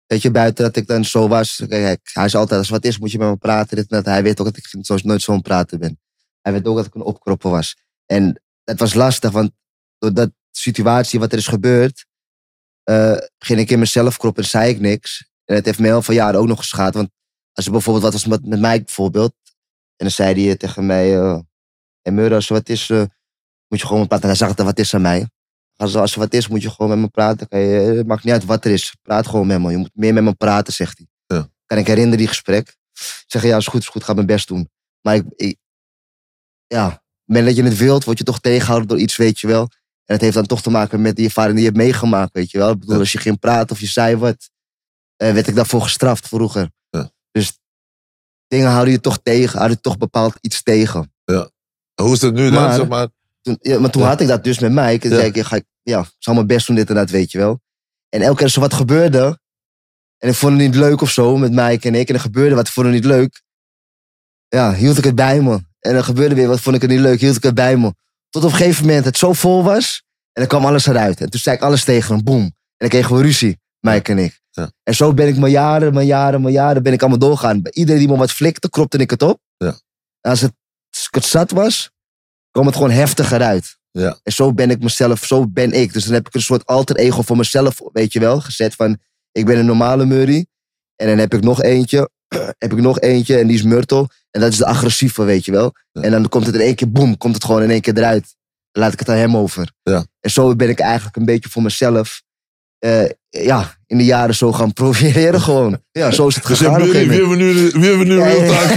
weet 0.06 0.22
je, 0.22 0.32
buiten 0.32 0.64
dat 0.64 0.76
ik 0.76 0.88
dan 0.88 1.06
zo 1.06 1.28
was. 1.28 1.64
Kijk, 1.68 2.10
hij 2.14 2.26
is 2.26 2.36
altijd, 2.36 2.60
als 2.60 2.70
wat 2.70 2.86
is, 2.86 3.00
moet 3.00 3.12
je 3.12 3.18
met 3.18 3.30
me 3.30 3.38
praten. 3.38 3.78
Dit 3.78 3.90
dat. 3.90 4.06
Hij 4.06 4.24
weet 4.24 4.40
ook 4.40 4.46
dat 4.46 4.58
ik 4.58 4.86
zo, 4.86 4.96
nooit 5.04 5.22
zo'n 5.22 5.42
praten 5.42 5.80
ben. 5.80 6.00
Hij 6.42 6.54
weet 6.54 6.66
ook 6.66 6.76
dat 6.76 6.86
ik 6.86 6.96
een 6.96 7.02
opkropper 7.02 7.50
was. 7.50 7.78
En 8.06 8.42
dat 8.64 8.80
was 8.80 8.94
lastig, 8.94 9.32
want 9.32 9.52
door 9.98 10.14
dat 10.14 10.32
situatie 10.58 11.20
wat 11.20 11.32
er 11.32 11.38
is 11.38 11.48
gebeurd, 11.48 12.06
eh, 12.84 13.18
ging 13.38 13.60
ik 13.60 13.70
in 13.70 13.80
mezelf 13.80 14.18
kroppen 14.18 14.44
en 14.44 14.50
zei 14.50 14.70
ik 14.70 14.80
niks. 14.80 15.30
En 15.46 15.56
het 15.56 15.66
heeft 15.66 15.80
me 15.80 15.86
heel 15.86 16.02
veel 16.02 16.16
jaren 16.16 16.40
ook 16.40 16.48
nog 16.48 16.60
geschaad. 16.60 16.94
Want 16.94 17.10
als 17.54 17.66
er 17.66 17.72
bijvoorbeeld 17.72 18.04
wat 18.04 18.14
was 18.14 18.26
met, 18.26 18.46
met 18.46 18.60
Mike 18.60 18.84
bijvoorbeeld, 18.84 19.34
en 19.96 20.06
dan 20.06 20.12
zei 20.12 20.46
hij 20.46 20.56
tegen 20.56 20.86
mij, 20.86 21.20
eh 21.20 21.40
hey 22.02 22.14
Meur, 22.14 22.34
als 22.34 22.48
er 22.48 22.54
wat 22.54 22.70
is, 22.70 22.90
eh, 22.90 23.04
moet 23.68 23.80
je 23.80 23.86
gewoon 23.86 24.00
met 24.00 24.02
me 24.02 24.08
praten. 24.08 24.28
Hij 24.28 24.38
zag 24.38 24.48
dat 24.48 24.60
er 24.60 24.66
wat 24.66 24.80
is 24.80 24.94
aan 24.94 25.02
mij. 25.02 25.30
Als, 25.76 25.96
als 25.96 26.14
er 26.14 26.20
wat 26.20 26.34
is, 26.34 26.48
moet 26.48 26.62
je 26.62 26.70
gewoon 26.70 26.90
met 26.90 27.00
me 27.00 27.08
praten. 27.08 27.48
Kan 27.48 27.60
je, 27.60 27.80
het 27.80 28.08
maakt 28.08 28.24
niet 28.24 28.34
uit 28.34 28.46
wat 28.46 28.66
er 28.66 28.72
is. 28.72 28.96
Praat 29.02 29.28
gewoon 29.28 29.48
met 29.48 29.62
me. 29.62 29.72
Je 29.72 29.78
moet 29.78 29.90
meer 29.94 30.14
met 30.14 30.24
me 30.24 30.34
praten, 30.34 30.74
zegt 30.74 30.98
hij. 30.98 31.38
Ja. 31.38 31.48
Kan 31.66 31.78
ik 31.78 31.88
herinneren 31.88 32.18
die 32.18 32.28
gesprek. 32.28 32.68
Ik 32.94 33.24
zeg, 33.28 33.44
ja, 33.44 33.58
is 33.58 33.68
goed, 33.68 33.82
is 33.82 33.88
goed. 33.88 34.04
Ga 34.04 34.14
mijn 34.14 34.26
best 34.26 34.48
doen. 34.48 34.70
Maar 35.02 35.16
ik, 35.16 35.24
ik 35.36 35.58
ja, 36.68 36.86
op 36.86 36.92
het 36.92 37.02
moment 37.26 37.46
dat 37.46 37.56
je 37.56 37.64
het 37.64 37.78
wilt, 37.78 38.04
word 38.04 38.18
je 38.18 38.24
toch 38.24 38.40
tegengehouden 38.40 38.88
door 38.88 39.00
iets, 39.00 39.16
weet 39.16 39.40
je 39.40 39.48
wel. 39.48 39.70
En 40.08 40.14
het 40.14 40.22
heeft 40.22 40.34
dan 40.36 40.46
toch 40.46 40.62
te 40.62 40.70
maken 40.70 41.02
met 41.02 41.16
die 41.16 41.26
ervaring 41.26 41.54
die 41.56 41.64
je 41.64 41.70
hebt 41.72 41.82
meegemaakt, 41.84 42.34
weet 42.34 42.52
je 42.52 42.58
wel. 42.58 42.72
Ik 42.72 42.80
bedoel, 42.80 42.94
Ja. 42.94 43.00
als 43.00 43.12
je 43.12 43.18
ging 43.18 43.40
praten 43.40 43.70
of 43.70 43.80
je 43.80 43.86
zei 43.88 44.16
wat, 44.16 44.50
eh, 45.16 45.34
werd 45.34 45.48
ik 45.48 45.56
daarvoor 45.56 45.82
gestraft 45.82 46.28
vroeger. 46.28 46.70
Ja. 46.90 47.12
Dus 47.32 47.60
dingen 48.48 48.70
houden 48.70 48.94
je 48.94 49.00
toch 49.00 49.20
tegen, 49.24 49.56
houden 49.58 49.76
je 49.78 49.82
toch 49.84 49.98
bepaald 49.98 50.36
iets 50.42 50.64
tegen. 50.64 51.12
Hoe 52.02 52.14
is 52.14 52.22
het 52.22 52.34
nu 52.34 52.50
dan? 52.52 52.74
Zeg 52.74 52.88
maar, 52.88 53.08
toen, 53.42 53.58
ja, 53.62 53.80
maar 53.80 53.90
toen 53.90 54.02
Ja. 54.02 54.08
had 54.08 54.22
ik 54.22 54.28
dat 54.28 54.44
dus 54.44 54.60
met 54.60 54.72
mij. 54.72 55.00
En 55.02 55.10
Ja. 55.10 55.16
zei 55.16 55.28
ik, 55.28 55.36
ja, 55.36 55.44
ga 55.44 55.56
ik, 55.56 55.66
ja, 55.84 56.00
ik 56.00 56.16
zal 56.20 56.34
mijn 56.34 56.48
best 56.48 56.68
doen, 56.68 56.76
dit 56.76 56.90
en 56.90 56.96
dat, 56.96 57.10
weet 57.10 57.32
je 57.32 57.38
wel. 57.38 57.60
En 58.10 58.22
elke 58.22 58.36
keer 58.36 58.44
als 58.44 58.56
er 58.56 58.62
wat 58.62 58.74
gebeurde, 58.74 59.40
en 60.18 60.30
ik 60.30 60.36
vond 60.36 60.52
het 60.54 60.62
niet 60.62 60.76
leuk 60.76 61.02
of 61.02 61.12
zo, 61.12 61.38
met 61.38 61.52
Mike 61.52 61.88
en 61.88 61.96
ik, 61.96 62.10
en 62.10 62.16
er 62.16 62.22
gebeurde 62.22 62.56
wat, 62.56 62.68
ik 62.68 62.74
vond 62.74 62.86
het 62.86 62.96
niet 62.96 63.06
leuk, 63.06 63.42
ja, 64.48 64.74
hield 64.74 64.98
ik 64.98 65.04
het 65.04 65.16
bij 65.16 65.42
me. 65.42 65.60
En 65.80 65.96
er 65.96 66.04
gebeurde 66.04 66.36
weer 66.36 66.48
wat, 66.48 66.60
vond 66.60 66.76
ik 66.76 66.82
het 66.82 66.92
niet 66.92 67.00
leuk, 67.00 67.20
hield 67.20 67.36
ik 67.36 67.44
het 67.44 67.56
bij 67.56 67.78
me. 67.78 67.94
Tot 68.38 68.46
op 68.46 68.52
een 68.52 68.58
gegeven 68.58 68.86
moment 68.86 69.06
het 69.06 69.18
zo 69.18 69.34
vol 69.34 69.64
was, 69.64 70.04
en 70.06 70.42
dan 70.42 70.48
kwam 70.48 70.66
alles 70.66 70.86
eruit. 70.86 71.22
En 71.22 71.30
toen 71.30 71.40
zei 71.40 71.56
ik 71.56 71.62
alles 71.62 71.84
tegen 71.84 72.16
hem, 72.16 72.24
boem. 72.24 72.42
En 72.42 72.54
dan 72.78 72.90
kregen 72.90 73.16
we 73.16 73.22
ruzie, 73.22 73.60
Mike 73.80 74.12
en 74.12 74.18
ik. 74.18 74.42
Ja. 74.52 74.72
En 74.84 74.96
zo 74.96 75.14
ben 75.14 75.28
ik 75.28 75.38
mijn 75.38 75.52
jaren, 75.52 75.94
mijn 75.94 76.06
jaren, 76.06 76.42
mijn 76.42 76.54
jaren, 76.54 76.84
ben 76.84 76.94
ik 76.94 77.02
allemaal 77.02 77.20
doorgaan. 77.20 77.62
Bij 77.62 77.72
iedereen 77.72 78.00
die 78.00 78.10
me 78.10 78.18
wat 78.18 78.32
flikte, 78.32 78.70
kropte 78.70 78.98
ik 78.98 79.10
het 79.10 79.22
op. 79.22 79.40
Ja. 79.58 79.68
En 80.22 80.32
als 80.32 80.42
het, 80.42 80.54
als 80.90 81.08
ik 81.08 81.16
het 81.16 81.26
zat 81.26 81.52
was, 81.52 81.92
kwam 82.52 82.66
het 82.66 82.76
gewoon 82.76 82.92
heftiger 82.92 83.42
uit. 83.42 83.78
Ja. 83.92 84.20
En 84.24 84.32
zo 84.32 84.54
ben 84.54 84.70
ik 84.70 84.84
mezelf, 84.84 85.26
zo 85.26 85.48
ben 85.48 85.72
ik. 85.72 85.94
Dus 85.94 86.04
dan 86.04 86.14
heb 86.14 86.28
ik 86.28 86.34
een 86.34 86.42
soort 86.42 86.66
alter 86.66 86.96
ego 86.96 87.22
voor 87.22 87.38
mezelf, 87.38 87.82
weet 87.94 88.14
je 88.14 88.20
wel, 88.20 88.42
gezet 88.42 88.76
van, 88.76 88.98
ik 89.32 89.46
ben 89.46 89.58
een 89.58 89.66
normale 89.66 90.06
Murray. 90.06 90.46
En 90.96 91.08
dan 91.08 91.18
heb 91.18 91.34
ik 91.34 91.42
nog 91.42 91.62
eentje, 91.62 92.10
heb 92.58 92.72
ik 92.72 92.80
nog 92.80 93.00
eentje, 93.00 93.38
en 93.38 93.48
die 93.48 93.56
is 93.56 93.64
Myrtle. 93.64 94.08
En 94.32 94.42
dat 94.42 94.52
is 94.52 94.58
de 94.58 94.66
agressieve, 94.66 95.24
weet 95.24 95.46
je 95.46 95.52
wel. 95.52 95.74
Ja. 95.92 96.02
En 96.02 96.12
dan 96.12 96.30
komt 96.30 96.46
het 96.46 96.56
in 96.56 96.62
één 96.62 96.76
keer, 96.76 96.92
boem, 96.92 97.18
komt 97.18 97.36
het 97.36 97.44
gewoon 97.44 97.64
in 97.64 97.72
één 97.72 97.82
keer 97.82 97.98
eruit. 97.98 98.36
Dan 98.72 98.84
laat 98.84 98.94
ik 98.94 99.00
het 99.00 99.10
aan 99.10 99.16
hem 99.16 99.38
over. 99.38 99.72
Ja. 99.84 100.06
En 100.20 100.32
zo 100.32 100.56
ben 100.56 100.70
ik 100.70 100.80
eigenlijk 100.80 101.16
een 101.16 101.26
beetje 101.26 101.50
voor 101.50 101.62
mezelf, 101.62 102.22
eh, 102.80 103.10
ja, 103.30 103.77
in 103.88 103.98
de 103.98 104.06
jaren 104.06 104.36
zo 104.36 104.52
gaan 104.54 104.74
profileren 104.74 105.42
gewoon. 105.42 105.80
Ja, 105.92 106.12
zo 106.12 106.28
is 106.28 106.36
het 106.36 106.46
Dus 106.48 106.58
gegaan. 106.60 106.82
een 106.82 106.90
wie 106.92 106.96
hebben 107.10 107.30
we 107.30 107.36
nu, 107.36 107.54
wie 107.54 107.90
hebben 107.90 108.00
we 108.00 108.06
nu 108.06 108.20
real 108.22 108.46
talk? 108.48 108.70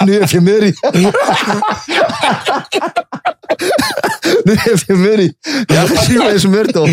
nu 0.08 0.18
heb 0.20 0.30
je 0.30 0.40
Murray. 0.40 0.74
nu 4.44 4.54
heb 4.56 4.78
je 4.86 4.94
Murray. 4.94 5.34
Ja, 5.66 5.86
gezien 5.96 6.22
is 6.34 6.46
Myrtle. 6.46 6.90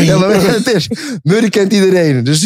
ja, 0.00 0.18
maar 0.18 0.28
weet 0.28 0.40
je 0.40 0.46
wat 0.46 0.56
het 0.64 0.66
is? 0.74 0.88
Murray 1.22 1.48
kent 1.48 1.72
iedereen. 1.72 2.24
Dus 2.24 2.42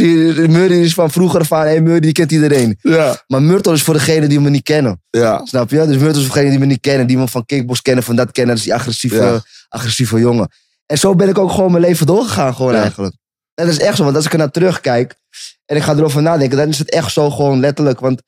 Murray 0.49 0.81
is 0.81 0.95
van 0.95 1.11
vroeger 1.11 1.45
van, 1.45 1.59
hey, 1.61 1.81
Murray 1.81 2.01
die 2.01 2.13
kent 2.13 2.33
iedereen. 2.33 2.79
Ja, 2.81 3.23
Maar 3.27 3.43
Myrtle 3.43 3.73
is 3.73 3.83
voor 3.83 3.95
degene 3.95 4.27
die 4.27 4.41
me 4.41 4.51
niet 4.51 4.63
kennen. 4.63 5.03
ja. 5.11 5.41
Snap 5.45 5.71
je? 5.71 5.87
Dus 5.87 5.97
Myrtle 5.97 6.21
is 6.21 6.27
voor 6.27 6.35
degene 6.35 6.51
die 6.51 6.59
me 6.59 6.67
niet 6.67 6.81
kennen. 6.81 7.07
Die 7.07 7.17
me 7.19 7.29
van 7.29 7.47
kickbox 7.47 7.83
kennen, 7.83 8.05
van 8.05 8.17
dat 8.17 8.33
kennen. 8.33 8.55
Dat 8.55 8.65
is 8.65 8.71
die 8.71 8.75
agressieve, 8.81 9.17
Ja. 9.17 9.43
agressieve 9.69 10.19
jongen. 10.19 10.49
En 10.93 10.99
zo 10.99 11.15
ben 11.15 11.29
ik 11.29 11.39
ook 11.39 11.51
gewoon 11.51 11.71
mijn 11.71 11.85
leven 11.85 12.07
doorgegaan 12.07 12.55
gewoon 12.55 12.73
Ja. 12.75 12.81
eigenlijk. 12.81 13.15
En 13.55 13.65
dat 13.67 13.75
is 13.75 13.81
echt 13.81 13.97
zo, 13.97 14.05
want 14.05 14.17
als 14.17 14.25
ik 14.25 14.33
er 14.33 14.39
naar 14.39 14.51
terugkijk 14.51 15.17
en 15.65 15.77
ik 15.77 15.83
ga 15.83 15.95
erover 15.95 16.23
nadenken, 16.23 16.57
dan 16.59 16.69
is 16.69 16.79
het 16.79 16.91
echt 16.91 17.13
zo 17.13 17.31
gewoon 17.31 17.61
letterlijk. 17.61 18.01
Want 18.01 18.23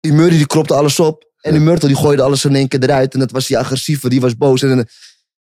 die 0.00 0.12
Murray 0.12 0.36
die 0.36 0.46
kropte 0.46 0.74
alles 0.74 1.00
op. 1.00 1.32
En 1.40 1.52
die 1.52 1.60
Myrtle 1.60 1.88
die 1.88 1.96
gooide 1.96 2.22
alles 2.22 2.44
in 2.44 2.54
één 2.54 2.68
keer 2.68 2.82
eruit. 2.82 3.12
En 3.14 3.18
dat 3.20 3.30
was 3.30 3.46
die 3.46 3.58
agressieve, 3.58 4.08
die 4.08 4.20
was 4.20 4.36
boos. 4.36 4.62
En 4.62 4.68
dan 4.68 4.76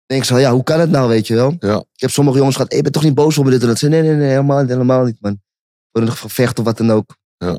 denk 0.07 0.21
ik 0.21 0.25
zo, 0.25 0.39
ja, 0.39 0.53
hoe 0.53 0.63
kan 0.63 0.81
het 0.81 0.91
nou, 0.91 1.09
weet 1.09 1.27
je 1.27 1.35
wel? 1.35 1.57
Ja. 1.59 1.77
Ik 1.93 2.01
heb 2.01 2.11
sommige 2.11 2.37
jongens 2.37 2.55
gehad, 2.57 2.71
hey, 2.71 2.79
ik 2.79 2.85
ben 2.85 2.93
toch 2.95 3.03
niet 3.03 3.15
boos 3.15 3.39
op 3.39 3.45
me 3.45 3.51
dit 3.51 3.61
en 3.63 3.67
dat. 3.69 3.79
Ze, 3.79 3.89
nee, 3.89 4.03
nee, 4.03 4.15
nee, 4.15 4.29
helemaal 4.29 4.61
niet, 4.61 4.69
helemaal 4.71 5.05
niet, 5.05 5.17
man. 5.21 5.43
Voor 5.93 6.03
een 6.03 6.13
gevecht 6.13 6.59
of 6.59 6.65
wat 6.65 6.77
dan 6.77 6.91
ook. 6.93 7.17
Ja. 7.37 7.59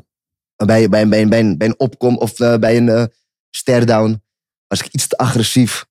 Bij, 0.56 0.88
bij, 0.88 1.08
bij, 1.08 1.28
bij, 1.28 1.40
een- 1.40 1.58
bij 1.58 1.66
een 1.68 1.78
opkom 1.78 2.16
of 2.18 2.40
eh, 2.40 2.56
bij 2.56 2.76
een 2.76 2.88
eh 2.88 3.04
stare-down 3.50 4.22
was 4.66 4.80
ik 4.80 4.86
iets 4.92 5.06
te 5.06 5.16
agressief. 5.16 5.86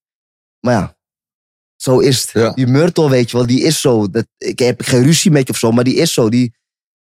Maar 0.59 0.73
ja, 0.73 0.94
zo 1.75 1.99
is 1.99 2.21
het. 2.21 2.31
Ja. 2.33 2.51
Die 2.53 2.67
Myrtle, 2.67 3.09
weet 3.09 3.31
je 3.31 3.37
wel, 3.37 3.45
die 3.45 3.61
is 3.61 3.81
zo. 3.81 4.09
Dat, 4.09 4.25
ik 4.37 4.59
heb 4.59 4.81
geen 4.81 5.03
ruzie 5.03 5.31
met 5.31 5.47
je 5.47 5.53
of 5.53 5.59
zo, 5.59 5.71
maar 5.71 5.83
die 5.83 5.95
is 5.95 6.13
zo. 6.13 6.29
Die, 6.29 6.53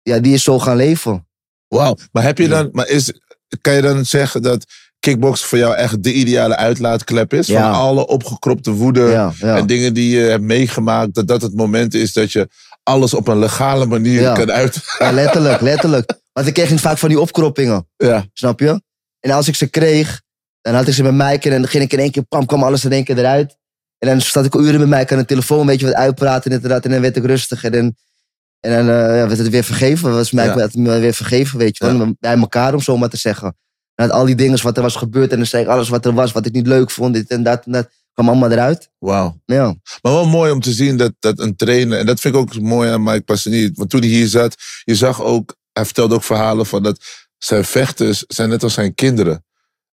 ja, 0.02 0.18
die 0.18 0.34
is 0.34 0.42
zo 0.42 0.58
gaan 0.58 0.76
leven. 0.76 1.26
Wauw. 1.68 1.96
Maar 2.12 2.22
heb 2.22 2.38
je 2.38 2.48
dan, 2.48 2.68
maar 2.72 2.88
is, 2.88 3.12
kan 3.60 3.74
je 3.74 3.82
dan 3.82 4.04
zeggen 4.04 4.42
dat 4.42 4.64
kickbox 5.00 5.44
voor 5.44 5.58
jou 5.58 5.74
echt 5.74 6.02
de 6.02 6.12
ideale 6.12 6.56
uitlaatklep 6.56 7.34
is? 7.34 7.46
Ja. 7.46 7.72
Van 7.72 7.80
alle 7.80 8.06
opgekropte 8.06 8.70
woede 8.70 9.00
Ja, 9.00 9.32
ja. 9.38 9.56
en 9.56 9.66
dingen 9.66 9.94
die 9.94 10.16
je 10.16 10.24
hebt 10.24 10.42
meegemaakt, 10.42 11.14
dat 11.14 11.28
dat 11.28 11.42
het 11.42 11.54
moment 11.54 11.94
is 11.94 12.12
dat 12.12 12.32
je 12.32 12.48
alles 12.82 13.14
op 13.14 13.28
een 13.28 13.38
legale 13.38 13.86
manier 13.86 14.32
kan 14.32 14.50
uit. 14.50 14.80
Ja, 14.98 15.12
letterlijk, 15.12 15.60
letterlijk. 15.60 16.12
Want 16.32 16.46
ik 16.46 16.54
kreeg 16.54 16.70
niet 16.70 16.80
vaak 16.80 16.98
van 16.98 17.08
die 17.08 17.20
opkroppingen. 17.20 17.88
Ja, 17.96 18.26
Snap 18.32 18.60
je? 18.60 18.82
En 19.20 19.30
als 19.30 19.48
ik 19.48 19.54
ze 19.54 19.66
kreeg, 19.66 20.22
dan 20.60 20.74
had 20.74 20.88
ik 20.88 20.94
ze 20.94 21.02
met 21.02 21.14
Mike 21.14 21.50
en 21.50 21.60
dan 21.60 21.70
ging 21.70 21.84
ik 21.84 21.92
in 21.92 21.98
één 21.98 22.10
keer, 22.10 22.22
pam, 22.22 22.46
kwam 22.46 22.62
alles 22.62 22.84
in 22.84 22.92
één 22.92 23.04
keer 23.04 23.18
eruit. 23.18 23.56
En 23.98 24.08
dan 24.08 24.20
zat 24.20 24.44
ik 24.44 24.54
uren 24.54 24.80
met 24.88 24.98
Mike 24.98 25.12
aan 25.12 25.18
de 25.18 25.24
telefoon, 25.24 25.66
weet 25.66 25.80
je 25.80 25.86
wat 25.86 25.94
uitpraten 25.94 26.50
inderdaad. 26.50 26.84
En 26.84 26.90
dan 26.90 27.00
werd 27.00 27.16
ik 27.16 27.24
rustig 27.24 27.64
en 27.64 27.72
dan, 27.72 27.96
en 28.60 28.70
dan 28.70 28.80
eh, 28.96 29.16
ja, 29.18 29.26
werd 29.26 29.38
het 29.38 29.48
weer 29.48 29.64
vergeven. 29.64 30.12
Was 30.12 30.30
Mike 30.32 30.58
Ja. 30.58 30.68
me 30.72 30.98
weer 30.98 31.14
vergeven, 31.14 31.58
weet 31.58 31.76
je 31.76 31.84
wel. 31.96 32.14
Bij 32.20 32.36
elkaar, 32.36 32.74
om 32.74 32.80
zo 32.80 32.96
maar 32.96 33.08
te 33.08 33.16
zeggen. 33.16 33.56
En 33.94 34.10
al 34.10 34.24
die 34.24 34.34
dingen 34.34 34.62
wat 34.62 34.76
er 34.76 34.82
was 34.82 34.96
gebeurd 34.96 35.30
en 35.30 35.36
dan 35.36 35.46
zei 35.46 35.62
ik 35.62 35.68
alles 35.68 35.88
wat 35.88 36.06
er 36.06 36.12
was, 36.14 36.32
wat 36.32 36.46
ik 36.46 36.52
niet 36.52 36.66
leuk 36.66 36.90
vond, 36.90 37.14
dit 37.14 37.30
en 37.30 37.42
dat 37.42 37.64
en 37.66 37.72
dat, 37.72 37.88
kwam 38.12 38.28
allemaal 38.28 38.50
eruit. 38.50 38.90
wauw. 38.98 39.40
Ja, 39.44 39.64
Maar 40.02 40.12
wel 40.12 40.26
mooi 40.26 40.50
om 40.52 40.60
te 40.60 40.72
zien 40.72 40.96
dat, 40.96 41.12
dat 41.18 41.38
een 41.38 41.56
trainer, 41.56 41.98
en 41.98 42.06
dat 42.06 42.20
vind 42.20 42.34
ik 42.34 42.40
ook 42.40 42.60
mooi 42.60 42.90
aan 42.90 43.02
Mike 43.02 43.20
Passani, 43.22 43.70
want 43.74 43.90
toen 43.90 44.00
hij 44.00 44.08
hier 44.08 44.26
zat, 44.26 44.54
je 44.84 44.94
zag 44.94 45.22
ook, 45.22 45.56
hij 45.72 45.84
vertelde 45.84 46.14
ook 46.14 46.22
verhalen 46.24 46.66
van 46.66 46.82
dat 46.82 47.04
zijn 47.38 47.64
vechters 47.64 48.24
zijn 48.26 48.48
net 48.48 48.62
als 48.62 48.74
zijn 48.74 48.94
kinderen. 48.94 49.44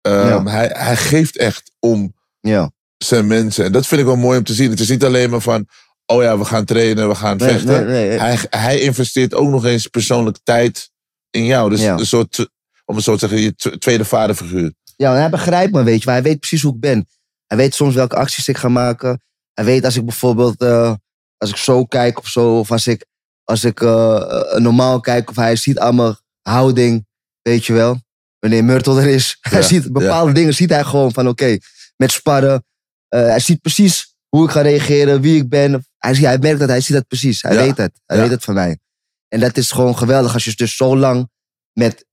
Ja. 0.01 0.43
hij, 0.43 0.69
hij 0.73 0.95
geeft 0.95 1.37
echt 1.37 1.71
om 1.79 2.13
ja. 2.39 2.71
Zijn 3.05 3.27
mensen. 3.27 3.65
En 3.65 3.71
dat 3.71 3.87
vind 3.87 4.01
ik 4.01 4.07
wel 4.07 4.15
mooi 4.15 4.37
om 4.37 4.43
te 4.43 4.53
zien. 4.53 4.69
Het 4.69 4.79
is 4.79 4.89
niet 4.89 5.03
alleen 5.03 5.29
maar 5.29 5.41
van, 5.41 5.67
oh 6.05 6.21
ja, 6.23 6.37
we 6.37 6.45
gaan 6.45 6.65
trainen, 6.65 7.07
we 7.07 7.15
gaan 7.15 7.37
Nee, 7.37 7.49
vechten. 7.49 7.87
nee, 7.87 8.07
nee. 8.09 8.19
Hij, 8.19 8.37
hij 8.49 8.79
investeert 8.79 9.33
ook 9.33 9.49
nog 9.49 9.65
eens 9.65 9.87
persoonlijk 9.87 10.37
tijd 10.43 10.89
in 11.29 11.45
jou. 11.45 11.69
Dus 11.69 11.81
Ja. 11.81 11.97
een 11.97 12.05
soort, 12.05 12.47
om 12.85 12.95
het 12.95 13.03
zo 13.03 13.13
te 13.13 13.19
zeggen, 13.19 13.39
je 13.39 13.55
tw- 13.55 13.75
tweede 13.79 14.05
vaderfiguur. 14.05 14.73
Ja, 14.95 15.13
en 15.13 15.19
hij 15.19 15.29
begrijpt 15.29 15.73
me, 15.73 15.83
weet 15.83 15.99
je 15.99 16.05
wel. 16.05 16.13
Hij 16.13 16.23
weet 16.23 16.39
precies 16.39 16.61
hoe 16.61 16.73
ik 16.73 16.79
ben. 16.79 17.07
Hij 17.47 17.57
weet 17.57 17.75
soms 17.75 17.95
welke 17.95 18.15
acties 18.15 18.47
ik 18.47 18.57
ga 18.57 18.67
maken. 18.67 19.21
Hij 19.53 19.65
weet 19.65 19.85
als 19.85 19.95
ik 19.95 20.05
bijvoorbeeld, 20.05 20.61
eh, 20.61 20.93
als 21.37 21.49
ik 21.49 21.55
zo 21.55 21.85
kijk 21.85 22.19
of 22.19 22.27
zo, 22.27 22.59
of 22.59 22.71
als 22.71 22.87
ik, 22.87 23.05
als 23.43 23.63
ik 23.63 23.81
eh, 23.81 24.15
eh, 24.15 24.61
normaal 24.61 24.99
kijk, 24.99 25.29
of 25.29 25.35
hij 25.35 25.55
ziet 25.55 25.79
aan 25.79 25.95
mijn 25.95 26.15
houding, 26.41 27.05
weet 27.41 27.65
je 27.65 27.73
wel. 27.73 27.97
Wanneer 28.39 28.63
Myrtle 28.63 29.01
er 29.01 29.07
is. 29.07 29.37
Hij 29.49 29.61
ziet 29.61 29.91
bepaalde 29.91 30.31
dingen, 30.31 30.53
ziet 30.53 30.69
hij 30.69 30.83
gewoon 30.83 31.13
van, 31.13 31.27
oké, 31.27 31.57
met 31.95 32.11
sparren. 32.11 32.63
Eh, 33.09 33.21
hij 33.21 33.39
ziet 33.39 33.61
precies 33.61 34.15
hoe 34.29 34.45
ik 34.45 34.51
ga 34.51 34.61
reageren, 34.61 35.21
wie 35.21 35.35
ik 35.41 35.49
ben. 35.49 35.85
Hij, 35.97 36.13
hij 36.13 36.37
merkt 36.37 36.59
dat, 36.59 36.69
hij 36.69 36.81
ziet 36.81 36.95
dat 36.95 37.07
precies. 37.07 37.41
Hij 37.41 37.53
Ja, 37.53 37.61
weet 37.63 37.77
het. 37.77 38.01
Hij 38.05 38.17
ja. 38.17 38.23
weet 38.23 38.31
het 38.31 38.43
van 38.43 38.53
mij. 38.53 38.79
En 39.27 39.39
dat 39.39 39.57
is 39.57 39.71
gewoon 39.71 39.97
geweldig 39.97 40.33
als 40.33 40.45
je 40.45 40.55
dus 40.55 40.75
zo 40.75 40.97
lang 40.97 41.29
met 41.73 42.05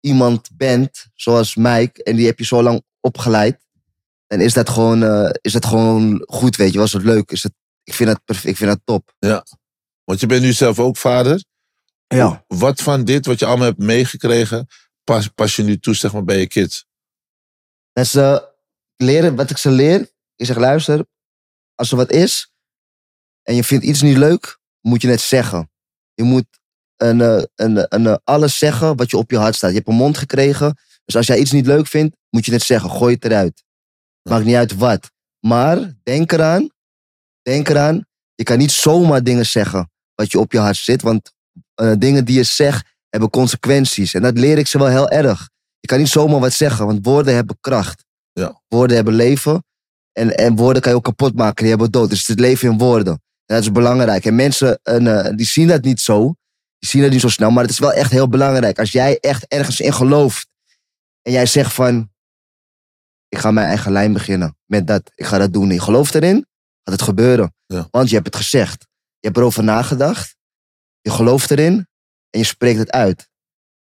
iemand 0.00 0.48
bent, 0.56 1.06
zoals 1.14 1.54
Mike, 1.54 2.02
en 2.02 2.16
die 2.16 2.26
heb 2.26 2.38
je 2.38 2.44
zo 2.44 2.62
lang 2.62 2.82
opgeleid, 3.00 3.60
dan 4.26 4.40
is 4.40 4.52
dat 4.52 4.68
gewoon, 4.68 5.02
eh, 5.02 5.30
is 5.40 5.52
dat 5.52 5.66
gewoon 5.66 6.24
goed, 6.26 6.56
weet 6.56 6.72
je. 6.72 6.82
Is 6.82 6.92
het 6.92 7.02
leuk? 7.02 7.30
Is 7.30 7.42
het, 7.42 7.52
ik, 7.84 7.94
vind 7.94 8.08
dat 8.08 8.24
perf- 8.24 8.44
ik 8.44 8.56
vind 8.56 8.70
dat 8.70 8.80
top. 8.84 9.14
Want 10.04 10.20
je 10.20 10.26
bent 10.26 10.42
nu 10.42 10.52
zelf 10.52 10.78
ook 10.78 10.96
vader. 10.96 11.44
Ja. 12.06 12.44
Wat 12.46 12.80
van 12.80 13.04
dit, 13.04 13.26
wat 13.26 13.38
je 13.38 13.46
allemaal 13.46 13.66
hebt 13.66 13.78
meegekregen, 13.78 14.66
pas, 15.04 15.28
pas 15.28 15.56
je 15.56 15.62
nu 15.62 15.78
toe 15.78 15.94
zeg 15.94 16.12
maar, 16.12 16.24
bij 16.24 16.38
je 16.38 16.46
kids? 16.46 16.86
Dat 17.92 18.06
ze 18.06 18.48
leren, 18.96 19.36
wat 19.36 19.50
ik 19.50 19.56
ze 19.56 19.70
leer, 19.70 20.10
ik 20.36 20.46
zeg 20.46 20.56
luister, 20.56 21.06
als 21.74 21.90
er 21.90 21.96
wat 21.96 22.10
is 22.10 22.52
en 23.42 23.54
je 23.54 23.64
vindt 23.64 23.84
iets 23.84 24.02
niet 24.02 24.16
leuk, 24.16 24.58
moet 24.80 25.02
je 25.02 25.08
het 25.08 25.20
zeggen. 25.20 25.70
Je 26.14 26.22
moet 26.22 26.46
een, 26.96 27.20
eh, 27.20 27.42
een, 27.54 27.94
een, 27.94 28.06
eh, 28.06 28.16
alles 28.24 28.58
zeggen 28.58 28.96
wat 28.96 29.10
je 29.10 29.16
op 29.16 29.30
je 29.30 29.38
hart 29.38 29.54
staat. 29.54 29.70
Je 29.70 29.76
hebt 29.76 29.88
een 29.88 29.94
mond 29.94 30.18
gekregen, 30.18 30.78
dus 31.04 31.16
als 31.16 31.26
jij 31.26 31.38
iets 31.38 31.52
niet 31.52 31.66
leuk 31.66 31.86
vindt, 31.86 32.16
moet 32.30 32.44
je 32.44 32.52
het 32.52 32.62
zeggen. 32.62 32.90
Gooi 32.90 33.14
het 33.14 33.24
eruit. 33.24 33.64
Maakt 34.22 34.44
niet 34.44 34.54
uit 34.54 34.74
wat. 34.74 35.10
Maar 35.40 35.92
denk 36.02 36.32
eraan, 36.32 36.70
denk 37.42 37.68
eraan, 37.68 38.06
je 38.34 38.44
kan 38.44 38.58
niet 38.58 38.72
zomaar 38.72 39.22
dingen 39.22 39.46
zeggen 39.46 39.90
wat 40.14 40.32
je 40.32 40.38
op 40.38 40.52
je 40.52 40.58
hart 40.58 40.76
zit, 40.76 41.02
want 41.02 41.32
eh, 41.74 41.92
dingen 41.98 42.24
die 42.24 42.36
je 42.36 42.42
zegt 42.42 42.86
hebben 43.08 43.30
consequenties. 43.30 44.14
En 44.14 44.22
dat 44.22 44.38
leer 44.38 44.58
ik 44.58 44.66
ze 44.66 44.78
wel 44.78 44.86
heel 44.86 45.08
erg. 45.08 45.50
Je 45.80 45.88
kan 45.88 45.98
niet 45.98 46.08
zomaar 46.08 46.40
wat 46.40 46.52
zeggen, 46.52 46.86
want 46.86 47.04
woorden 47.06 47.34
hebben 47.34 47.56
kracht. 47.60 48.04
Ja. 48.32 48.62
Woorden 48.68 48.96
hebben 48.96 49.14
leven. 49.14 49.64
En, 50.12 50.36
en 50.36 50.56
woorden 50.56 50.82
kan 50.82 50.90
je 50.90 50.96
ook 50.96 51.04
kapot 51.04 51.34
maken, 51.34 51.62
die 51.62 51.68
hebben 51.68 51.90
dood. 51.90 52.10
Dus 52.10 52.26
het 52.26 52.40
leven 52.40 52.70
in 52.70 52.78
woorden. 52.78 53.12
En 53.12 53.54
dat 53.54 53.60
is 53.62 53.72
belangrijk. 53.72 54.24
En 54.24 54.34
mensen 54.34 54.80
en, 54.82 55.06
eh, 55.06 55.36
die 55.36 55.46
zien 55.46 55.68
dat 55.68 55.82
niet 55.82 56.00
zo. 56.00 56.34
Die 56.78 56.90
zien 56.90 57.02
dat 57.02 57.10
niet 57.10 57.20
zo 57.20 57.28
snel. 57.28 57.50
Maar 57.50 57.62
het 57.62 57.72
is 57.72 57.78
wel 57.78 57.92
echt 57.92 58.10
heel 58.10 58.28
belangrijk. 58.28 58.78
Als 58.78 58.92
jij 58.92 59.18
echt 59.18 59.46
ergens 59.46 59.80
in 59.80 59.92
gelooft. 59.92 60.48
En 61.22 61.32
jij 61.32 61.46
zegt 61.46 61.72
van. 61.72 62.10
Ik 63.28 63.38
ga 63.38 63.50
mijn 63.50 63.66
eigen 63.66 63.92
lijn 63.92 64.12
beginnen. 64.12 64.56
Met 64.66 64.86
dat. 64.86 65.10
Ik 65.14 65.26
ga 65.26 65.38
dat 65.38 65.52
doen. 65.52 65.70
Je 65.70 65.80
gelooft 65.80 66.14
erin. 66.14 66.46
Gaat 66.82 66.94
het 66.94 67.02
gebeuren. 67.02 67.54
Ja. 67.66 67.88
Want 67.90 68.08
je 68.08 68.14
hebt 68.14 68.26
het 68.26 68.36
gezegd. 68.36 68.86
Je 69.18 69.26
hebt 69.26 69.36
erover 69.36 69.64
nagedacht. 69.64 70.36
Je 71.00 71.10
gelooft 71.10 71.50
erin. 71.50 71.86
En 72.30 72.38
je 72.38 72.44
spreekt 72.44 72.78
het 72.78 72.90
uit. 72.90 73.28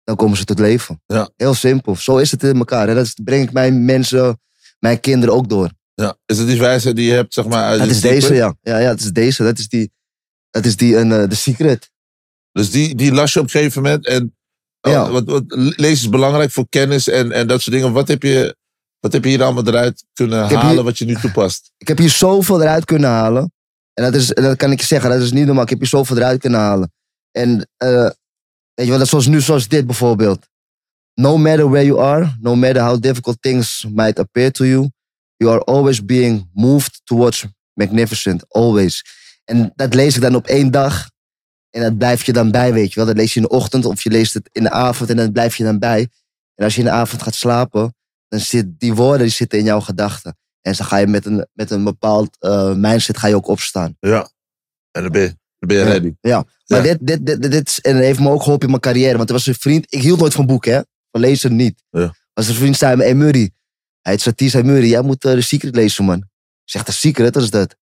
Dan 0.05 0.17
komen 0.17 0.37
ze 0.37 0.45
tot 0.45 0.59
leven. 0.59 1.03
Ja. 1.07 1.31
Heel 1.37 1.55
simpel. 1.55 1.97
Zo 1.97 2.17
is 2.17 2.31
het 2.31 2.43
in 2.43 2.57
elkaar. 2.57 2.89
En 2.89 2.95
dat 2.95 3.15
breng 3.25 3.43
ik 3.43 3.53
mijn 3.53 3.85
mensen, 3.85 4.41
mijn 4.79 5.01
kinderen 5.01 5.35
ook 5.35 5.49
door. 5.49 5.71
Ja. 6.03 6.19
Is 6.27 6.39
het 6.39 6.47
die 6.47 6.61
wijsheid 6.61 6.97
die 6.97 7.07
je 7.07 7.13
hebt, 7.13 7.35
zeg 7.35 7.47
maar, 7.47 7.65
uit 7.65 7.81
het 7.81 7.91
is 7.91 8.01
deze, 8.01 8.35
ja. 8.35 8.57
Ja, 8.63 8.79
ja, 8.79 8.89
dat 8.89 9.01
is 9.01 9.13
deze. 9.13 9.43
Dat 9.43 9.59
is 9.59 9.69
die, 9.69 9.93
dat 10.51 10.65
is 10.65 10.77
die 10.77 10.97
een, 10.97 11.13
eh, 11.13 11.29
de 11.29 11.35
secret. 11.35 11.91
Dus 12.53 12.71
die, 12.71 12.95
die 12.95 13.13
las 13.13 13.33
je 13.33 13.39
op 13.39 13.45
een 13.45 13.51
gegeven 13.51 13.83
moment. 13.83 14.07
En 14.07 14.37
oh, 14.81 14.93
Ja. 14.93 15.11
wat, 15.11 15.25
wat, 15.25 15.45
lezen 15.49 15.91
is 15.91 16.09
belangrijk 16.09 16.51
voor 16.51 16.69
kennis 16.69 17.09
en, 17.09 17.33
en 17.33 17.47
dat 17.47 17.61
soort 17.61 17.77
dingen. 17.77 17.93
Wat 17.93 18.09
heb 18.09 18.23
je 18.23 18.57
Wat 19.01 19.13
heb 19.13 19.25
je 19.25 19.31
hier 19.31 19.43
allemaal 19.43 19.67
eruit 19.67 20.05
kunnen 20.13 20.39
halen 20.39 20.71
hier- 20.71 20.83
wat 20.83 20.99
je 20.99 21.05
nu 21.05 21.15
toepast? 21.15 21.71
Ik 21.83 21.89
heb 21.89 21.99
hier 21.99 22.11
zoveel 22.11 22.63
eruit 22.63 22.85
kunnen 22.85 23.11
halen. 23.11 23.53
En 23.95 24.05
dat, 24.05 24.15
is, 24.15 24.33
en 24.33 24.43
dat 24.43 24.57
kan 24.57 24.73
ik 24.73 24.81
je 24.81 24.87
zeggen, 24.87 25.11
dat 25.11 25.21
is 25.21 25.33
niet 25.33 25.47
normaal. 25.47 25.63
Ik 25.63 25.69
heb 25.69 25.79
hier 25.79 25.89
zoveel 25.89 26.17
eruit 26.17 26.41
kunnen 26.41 26.61
halen. 26.61 26.93
En 27.31 27.69
eh, 27.77 28.11
weet 28.75 28.87
je 28.87 28.87
wel, 28.87 28.93
dat 28.93 29.03
is 29.03 29.09
zoals 29.09 29.27
nu, 29.27 29.41
zoals 29.41 29.69
dit 29.69 29.87
bijvoorbeeld. 29.87 30.49
No 31.15 31.37
matter 31.37 31.71
where 31.71 31.87
you 31.87 32.01
are, 32.01 32.37
no 32.41 32.57
matter 32.57 32.83
how 32.83 33.01
difficult 33.01 33.43
things 33.43 33.87
might 33.91 34.19
appear 34.19 34.53
to 34.53 34.65
you, 34.65 34.91
you 35.39 35.51
are 35.53 35.65
always 35.65 36.05
being 36.05 36.51
moved 36.53 37.01
towards 37.05 37.47
magnificent, 37.73 38.45
always. 38.49 39.05
En 39.45 39.73
dat 39.75 39.95
lees 39.95 40.17
ik 40.17 40.23
dan 40.23 40.35
op 40.35 40.47
één 40.47 40.71
dag. 40.71 41.11
En 41.71 41.83
dat 41.83 41.99
blijf 41.99 42.25
je 42.25 42.33
dan 42.33 42.51
bij, 42.51 42.73
weet 42.73 42.89
je 42.89 42.95
wel. 42.95 43.07
Dat 43.07 43.17
lees 43.17 43.35
je 43.35 43.41
in 43.41 43.47
de 43.47 43.53
ochtend 43.55 43.85
of 43.85 44.03
je 44.03 44.11
leest 44.11 44.35
het 44.35 44.49
in 44.53 44.63
de 44.63 44.71
avond 44.71 45.11
en 45.11 45.17
dan 45.17 45.33
blijf 45.33 45.57
je 45.57 45.65
dan 45.65 45.79
bij. 45.79 46.09
En 46.55 46.65
als 46.65 46.75
je 46.75 46.81
in 46.81 46.87
de 46.87 46.93
avond 46.93 47.23
gaat 47.23 47.35
slapen, 47.35 47.95
dan 48.29 48.41
zitten 48.41 48.75
die 48.79 48.95
woorden 48.95 49.21
die 49.27 49.31
zitten 49.35 49.59
in 49.59 49.65
jouw 49.65 49.81
gedachten. 49.81 50.37
En 50.61 50.73
dan 50.77 50.87
ga 50.87 50.97
je 50.97 51.07
met 51.07 51.27
een, 51.27 51.47
met 51.53 51.71
een 51.71 51.85
bepaald 51.85 52.37
eh, 52.39 52.75
mindset 52.75 53.19
ga 53.19 53.27
je 53.27 53.35
ook 53.37 53.47
opstaan. 53.49 53.97
Ja. 54.01 54.31
En 54.91 55.03
dan 55.03 55.13
ben 55.13 55.21
je, 55.23 55.29
dan 55.59 55.69
ben 55.69 55.77
je 55.77 55.83
Ja. 55.85 55.89
ready. 55.91 56.13
Ja. 56.21 56.45
Maar 56.67 56.79
Ja. 56.79 56.83
dit, 56.95 57.07
dit, 57.07 57.27
dit, 57.27 57.43
dit, 57.43 57.51
dit 57.51 57.69
is- 57.69 57.81
en 57.81 57.93
dat 57.95 58.03
heeft 58.03 58.21
me 58.21 58.31
ook 58.31 58.43
geholpen 58.43 58.65
in 58.65 58.71
mijn 58.71 58.81
carrière. 58.83 59.17
Want 59.17 59.29
er 59.29 59.35
was 59.35 59.47
een 59.47 59.55
vriend, 59.55 59.87
ik 59.89 60.03
hield 60.03 60.19
nooit 60.21 60.35
van 60.35 60.47
boeken, 60.47 60.73
hè. 60.73 60.81
Van 61.11 61.21
lezen 61.21 61.57
niet. 61.57 61.83
Ja. 61.91 62.15
Was 62.35 62.49
een 62.49 62.55
vriend 62.55 62.77
zei 62.77 62.97
me, 62.97 63.03
hey 63.03 63.15
Murray. 63.15 63.51
Hij 64.09 64.17
heet 64.17 64.27
Satis, 64.27 64.53
hey 64.53 64.63
Murray, 64.63 64.89
jij 64.89 65.03
moet 65.03 65.25
eh, 65.25 65.33
de 65.33 65.41
Secret 65.41 65.75
lezen, 65.75 66.05
man. 66.05 66.19
Ik 66.19 66.25
zeg, 66.65 66.83
de 66.83 66.93
Secret, 66.93 67.35
wat 67.35 67.43
is 67.43 67.51
dat? 67.51 67.77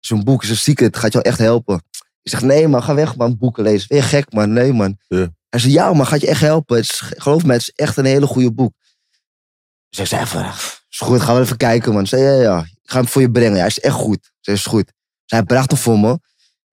Zo'n 0.00 0.24
boek 0.24 0.42
is 0.42 0.48
een 0.48 0.56
Secret, 0.56 0.96
gaat 0.96 1.12
jou 1.12 1.24
echt 1.24 1.38
helpen. 1.38 1.82
Ik 2.22 2.30
zeg, 2.30 2.42
nee 2.42 2.68
man, 2.68 2.82
ga 2.82 2.94
weg 2.94 3.16
man, 3.16 3.38
boeken 3.38 3.62
lezen. 3.62 3.88
Ben 3.88 3.96
je 3.96 4.02
gek 4.02 4.32
man? 4.32 4.52
Nee 4.52 4.72
man. 4.72 4.98
Ja. 5.08 5.28
Hij 5.48 5.60
zei, 5.60 5.72
ja 5.72 5.92
man, 5.92 6.06
gaat 6.06 6.20
je 6.20 6.26
echt 6.26 6.40
helpen. 6.40 6.78
Is, 6.78 7.00
geloof 7.00 7.44
me, 7.44 7.52
het 7.52 7.60
is 7.60 7.70
echt 7.70 7.96
een 7.96 8.04
hele 8.04 8.26
goede 8.26 8.52
boek. 8.52 8.72
Dus 9.88 9.98
ik 9.98 10.06
zei 10.06 10.26
van, 10.26 10.44
is 10.88 10.98
goed, 10.98 11.20
gaan 11.20 11.34
we 11.34 11.40
even 11.40 11.56
kijken 11.56 11.92
man. 11.92 12.02
Ik 12.02 12.08
zei, 12.08 12.22
ja, 12.22 12.40
ja, 12.40 12.58
ik 12.60 12.90
ga 12.90 12.98
hem 12.98 13.08
voor 13.08 13.22
je 13.22 13.30
brengen. 13.30 13.52
Ja, 13.52 13.58
hij 13.58 13.66
is 13.66 13.80
echt 13.80 13.94
goed. 13.94 14.16
Ik 14.16 14.32
zei, 14.40 14.56
is 14.56 14.66
goed. 14.66 14.86
Dus 14.86 15.38
hij 15.38 15.42
bracht 15.42 15.70
hem 15.70 15.80
voor 15.80 15.98
me. 15.98 16.18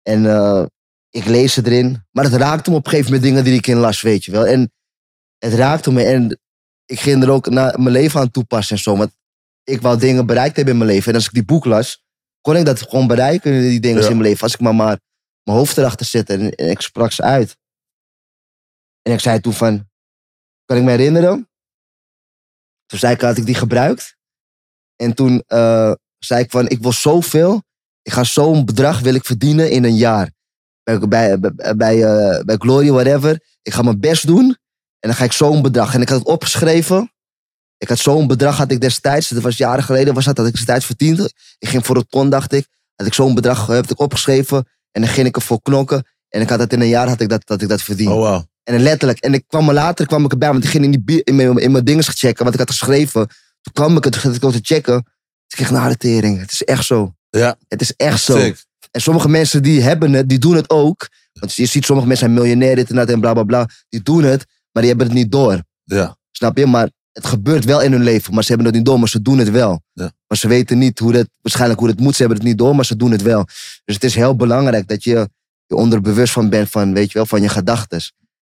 En 0.02 0.26
eh, 0.26 0.66
ik 1.10 1.26
lees 1.26 1.58
erin. 1.58 2.06
Maar 2.12 2.24
het 2.24 2.34
raakte 2.34 2.70
me 2.70 2.76
op 2.76 2.86
een 2.86 2.92
gegeven 2.92 3.12
moment 3.12 3.30
dingen 3.30 3.44
die 3.44 3.54
ik 3.54 3.68
in 3.68 3.78
las, 3.78 4.02
weet 4.02 4.26
je 4.26 4.32
wel. 4.32 4.46
En 4.46 4.72
het 5.38 5.54
raakte 5.54 5.92
me. 5.92 6.04
En 6.04 6.40
ik 6.90 7.00
ging 7.00 7.24
er 7.24 7.30
ook 7.30 7.50
naar 7.50 7.80
mijn 7.80 7.96
leven 7.96 8.20
aan 8.20 8.32
toepassen 8.32 8.76
en 8.76 8.82
zo. 8.82 8.98
Want 8.98 9.12
ik 9.64 9.82
wou 9.82 10.00
dingen 10.00 10.26
bereikt 10.26 10.56
hebben 10.56 10.74
in 10.74 10.80
mijn 10.80 10.92
leven. 10.92 11.10
En 11.10 11.16
als 11.16 11.26
ik 11.26 11.34
die 11.34 11.46
boek 11.46 11.66
las, 11.66 12.04
kon 12.42 12.56
ik 12.56 12.66
dat 12.66 12.82
gewoon 12.82 13.08
bereiken, 13.08 13.62
die 13.62 13.80
dingen 13.80 14.02
Ja. 14.02 14.08
in 14.10 14.18
mijn 14.18 14.30
leven. 14.30 14.44
Als 14.44 14.54
ik 14.54 14.60
maar, 14.60 14.76
maar 14.76 15.00
mijn 15.44 15.58
hoofd 15.58 15.78
erachter 15.78 16.06
zette 16.06 16.34
en, 16.34 16.56
en 16.56 16.70
ik 16.70 16.82
sprak 16.82 17.12
ze 17.12 17.22
uit. 17.22 17.58
En 19.02 19.14
ik 19.14 19.20
zei 19.20 19.40
toen 19.40 19.54
van, 19.54 19.90
kan 20.66 20.78
ik 20.78 20.84
me 20.84 20.90
herinneren? 20.90 21.50
Toen 22.86 23.00
zei 23.00 23.14
ik, 23.14 23.22
had 23.22 23.38
ik 23.38 23.46
die 23.46 23.56
gebruikt. 23.56 24.18
En 24.96 25.14
toen 25.14 25.44
eh, 25.48 25.94
zei 26.18 26.44
ik 26.44 26.52
van, 26.52 26.68
ik 26.68 26.80
wil 26.82 26.92
zoveel. 26.92 27.64
Ik 28.02 28.12
ga 28.12 28.24
zo'n 28.24 28.66
bedrag 28.66 29.00
wil 29.00 29.14
ik 29.14 29.26
verdienen 29.26 29.72
in 29.72 29.84
een 29.84 29.96
jaar. 29.96 30.32
Bij, 30.84 31.00
bij, 31.00 31.40
bij, 31.40 31.76
bij, 31.76 32.04
eh, 32.04 32.44
bij 32.44 32.56
Glory, 32.56 32.92
whatever. 32.92 33.44
Ik 33.62 33.74
ga 33.74 33.82
mijn 33.82 34.00
best 34.00 34.28
doen. 34.28 34.58
En 35.00 35.10
dan 35.10 35.16
ga 35.16 35.24
ik 35.24 35.32
zo'n 35.32 35.62
bedrag. 35.62 35.94
En 35.94 36.02
ik 36.02 36.10
had 36.10 36.20
het 36.20 36.28
opgeschreven. 36.28 37.12
Ik 37.78 37.90
had 37.90 37.98
zo'n 37.98 38.28
bedrag 38.28 38.58
had 38.58 38.72
ik 38.72 38.82
destijds. 38.82 39.30
Dat 39.30 39.44
was 39.44 39.58
jaren 39.58 39.84
geleden 39.84 40.14
was 40.14 40.26
dat. 40.26 40.36
Dat 40.36 40.48
ik 40.48 40.54
destijds 40.54 40.86
verdiende. 40.86 41.32
Ik 41.60 41.68
ging 41.68 41.86
voor 41.86 41.96
het 41.96 42.10
ton, 42.10 42.30
dacht 42.30 42.54
ik. 42.54 42.68
Had 42.96 43.08
ik 43.08 43.14
zo'n 43.14 43.34
bedrag 43.34 43.70
eh, 43.70 43.76
heb 43.76 43.90
ik 43.90 44.00
opgeschreven. 44.00 44.68
En 44.92 45.02
dan 45.02 45.10
ging 45.10 45.28
ik 45.28 45.36
ervoor 45.36 45.62
knokken. 45.62 46.08
En 46.30 46.42
ik 46.42 46.50
had 46.50 46.60
dat 46.60 46.74
in 46.74 46.82
een 46.82 46.88
jaar 46.88 47.08
had 47.08 47.22
ik 47.22 47.30
dat, 47.30 47.48
dat, 47.48 47.62
ik 47.62 47.70
dat 47.70 47.82
verdiend. 47.82 48.10
Oh, 48.10 48.16
wow. 48.16 48.44
En 48.64 48.82
letterlijk. 48.82 49.20
En 49.20 49.34
ik 49.34 49.44
kwam 49.48 49.68
er 49.68 49.74
later 49.74 50.06
kwam 50.06 50.26
ik 50.26 50.32
erbij. 50.32 50.52
Want 50.52 50.64
ik 50.64 50.70
ging 50.70 50.84
in, 50.84 51.04
die, 51.06 51.24
in, 51.24 51.36
mijn, 51.36 51.58
in 51.58 51.72
mijn 51.72 51.84
dingen 51.84 52.04
checken. 52.04 52.46
Wat 52.46 52.54
ik 52.54 52.60
had 52.60 52.70
geschreven. 52.70 53.28
Toen 53.62 53.74
kwam 53.74 53.98
ik 53.98 54.04
het 54.04 54.22
toen 54.22 54.34
ik 54.34 54.40
te 54.40 54.60
checken. 54.62 55.04
Toen 55.04 55.04
kreeg 55.48 55.68
ik 55.68 55.74
naar 55.74 55.90
de 55.90 55.98
tering. 55.98 56.40
Het 56.40 56.52
is 56.52 56.64
echt 56.64 56.86
zo. 56.86 57.14
Ja. 57.30 57.56
Het 57.68 57.82
is 57.82 57.94
echt 57.96 58.24
zo. 58.24 58.38
Sick. 58.38 58.68
En 58.92 59.02
sommige 59.02 59.30
mensen 59.30 59.64
die 59.64 59.82
hebben 59.82 60.14
het, 60.14 60.30
die 60.30 60.40
doen 60.40 60.56
het 60.56 60.70
ook. 60.70 61.10
Want 61.34 61.54
je 61.54 61.66
ziet 61.66 61.86
sommige 61.86 62.08
mensen 62.08 62.26
zijn 62.26 62.40
miljonair, 62.40 62.76
dit 62.76 62.90
en 62.90 62.96
dat 62.96 63.10
en 63.10 63.20
bla 63.20 63.34
bla 63.34 63.44
bla. 63.44 63.70
Die 63.90 64.02
doen 64.02 64.24
het, 64.24 64.46
maar 64.80 64.88
die 64.88 64.98
hebben 64.98 65.16
het 65.16 65.24
niet 65.24 65.32
door. 65.32 65.64
Ja. 65.84 66.18
Snap 66.32 66.58
je? 66.58 66.66
Maar 66.66 66.90
het 67.12 67.26
gebeurt 67.26 67.66
wel 67.66 67.82
in 67.82 67.92
hun 67.92 68.04
leven, 68.04 68.34
maar 68.34 68.44
ze 68.44 68.50
hebben 68.50 68.68
het 68.68 68.76
niet 68.76 68.86
door, 68.86 69.00
maar 69.00 69.10
ze 69.10 69.22
doen 69.22 69.38
het 69.38 69.50
wel. 69.50 69.82
Ja. 69.94 70.12
Maar 70.28 70.38
ze 70.38 70.48
weten 70.48 70.78
niet 70.78 71.00
hoe 71.00 71.12
dat, 71.12 71.28
waarschijnlijk 71.42 71.80
hoe 71.80 71.90
het 71.90 72.00
moet. 72.00 72.16
Ze 72.16 72.20
hebben 72.20 72.38
het 72.38 72.48
niet 72.48 72.58
door, 72.58 72.76
maar 72.76 72.86
ze 72.86 72.96
doen 72.96 73.12
het 73.12 73.22
wel. 73.22 73.46
Dus 73.86 73.96
het 73.96 74.04
is 74.04 74.16
heel 74.16 74.36
belangrijk 74.36 74.88
dat 74.88 75.04
je 75.04 75.30
je 75.66 75.76
onderbewust 75.76 76.34
van 76.34 76.50
bent 76.50 76.70
van, 76.70 76.94
weet 76.94 77.12
je 77.12 77.18
wel, 77.18 77.26
van 77.26 77.42
je 77.42 77.50
gedachten. 77.50 78.02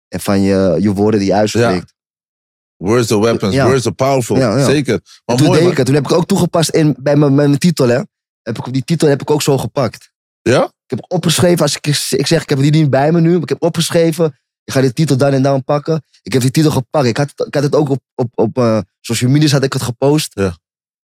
En 0.08 0.20
van 0.20 0.40
je, 0.40 0.76
je 0.80 0.92
woorden 0.92 1.20
die 1.20 1.28
je 1.28 1.34
uitspreekt. 1.34 1.94
Words 2.76 3.10
are 3.10 3.20
weapons. 3.20 3.54
Ja. 3.54 3.66
Words 3.66 3.86
are 3.86 3.94
powerful. 3.94 4.36
Ja. 4.36 4.64
Zeker. 4.64 4.94
En 4.94 5.00
Maar 5.24 5.36
toen 5.36 5.46
mooi, 5.46 5.58
deed 5.58 5.62
man. 5.62 5.70
ik 5.70 5.76
het. 5.76 5.86
Toen 5.86 5.94
heb 5.94 6.04
ik 6.04 6.12
ook 6.12 6.26
toegepast 6.26 6.70
in, 6.70 6.96
bij 6.98 7.16
mijn, 7.16 7.34
mijn 7.34 7.58
titel, 7.58 7.88
hè. 7.88 8.00
Heb 8.42 8.58
ik, 8.58 8.72
die 8.72 8.84
titel 8.84 9.08
heb 9.08 9.20
ik 9.20 9.30
ook 9.30 9.42
zo 9.42 9.58
gepakt. 9.58 10.12
Ja? 10.42 10.64
Ik 10.64 10.98
heb 10.98 11.04
opgeschreven, 11.08 11.62
als 11.62 11.76
ik, 11.76 11.86
ik 11.86 12.26
zeg, 12.26 12.42
ik 12.42 12.48
heb 12.48 12.58
die 12.58 12.70
niet 12.70 12.90
bij 12.90 13.12
me 13.12 13.20
nu, 13.20 13.32
maar 13.32 13.42
ik 13.42 13.48
heb 13.48 13.62
opgeschreven, 13.62 14.39
ik 14.70 14.76
ga 14.76 14.82
die 14.82 14.92
titel 14.92 15.16
dan 15.16 15.32
en 15.32 15.42
dan 15.42 15.64
pakken. 15.64 16.02
Ik 16.22 16.32
heb 16.32 16.42
die 16.42 16.50
titel 16.50 16.70
gepakt. 16.70 17.06
Ik 17.06 17.16
had, 17.16 17.32
het- 17.36 17.46
ik 17.46 17.54
had 17.54 17.62
het 17.62 17.74
ook 17.74 17.88
op, 17.88 18.00
op, 18.14 18.30
op 18.34 18.58
eh, 18.58 18.78
social 19.00 19.30
media 19.30 19.48
had 19.48 19.62
ik 19.62 19.72
het 19.72 19.82
gepost. 19.82 20.30
Ja. 20.34 20.56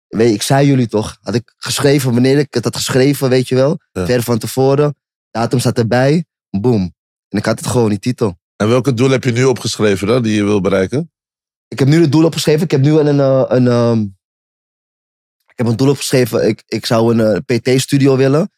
Weet, 0.08 0.34
ik 0.34 0.42
zei 0.42 0.66
jullie 0.66 0.86
toch, 0.88 1.18
had 1.20 1.34
ik 1.34 1.54
geschreven 1.56 2.12
wanneer 2.12 2.38
ik 2.38 2.54
het 2.54 2.64
had 2.64 2.76
geschreven, 2.76 3.28
weet 3.28 3.48
je 3.48 3.54
wel. 3.54 3.80
Ja. 3.92 4.06
Ver 4.06 4.22
van 4.22 4.38
tevoren. 4.38 4.94
Datum 5.30 5.58
staat 5.58 5.78
erbij. 5.78 6.24
Boom. 6.50 6.94
En 7.28 7.38
ik 7.38 7.44
had 7.44 7.58
het 7.58 7.68
gewoon, 7.68 7.88
die 7.88 7.98
titel. 7.98 8.38
En 8.56 8.68
welke 8.68 8.94
doel 8.94 9.10
heb 9.10 9.24
je 9.24 9.32
nu 9.32 9.44
opgeschreven 9.44 10.06
dan, 10.06 10.22
die 10.22 10.34
je 10.34 10.44
wil 10.44 10.60
bereiken? 10.60 11.12
Ik 11.68 11.78
heb 11.78 11.88
nu 11.88 12.00
het 12.00 12.12
doel 12.12 12.24
opgeschreven. 12.24 12.62
Ik 12.64 12.70
heb 12.70 12.80
nu 12.80 12.98
een. 12.98 13.06
een, 13.18 13.54
een 13.56 13.66
ehm, 13.68 14.00
ik 15.46 15.60
heb 15.60 15.66
een 15.66 15.76
doel 15.76 15.88
opgeschreven. 15.90 16.48
Ik, 16.48 16.62
ik 16.66 16.86
zou 16.86 17.18
een 17.18 17.42
eh, 17.46 17.58
PT-studio 17.58 18.16
willen. 18.16 18.50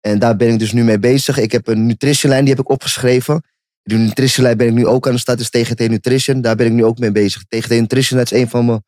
En 0.00 0.18
daar 0.18 0.36
ben 0.36 0.48
ik 0.52 0.58
dus 0.58 0.72
nu 0.72 0.84
mee 0.84 0.98
bezig. 0.98 1.38
Ik 1.38 1.52
heb 1.52 1.66
een 1.68 1.86
nutritionlijn, 1.86 2.44
die 2.44 2.54
heb 2.54 2.62
ik 2.62 2.70
opgeschreven. 2.70 3.42
Die 3.82 3.98
nutritionlijn 3.98 4.56
ben 4.56 4.66
ik 4.66 4.72
nu 4.72 4.86
ook 4.86 5.06
aan 5.06 5.12
de 5.12 5.18
start. 5.18 5.38
Dus 5.38 5.50
TGT 5.50 5.78
Nutrition. 5.78 6.40
Daar 6.40 6.56
ben 6.56 6.66
ik 6.66 6.72
nu 6.72 6.84
ook 6.84 6.98
mee 6.98 7.12
bezig. 7.12 7.42
TGT 7.48 7.70
Nutrition, 7.70 8.18
dat 8.18 8.32
is 8.32 8.38
een 8.38 8.48
van 8.48 8.66
mijn 8.66 8.82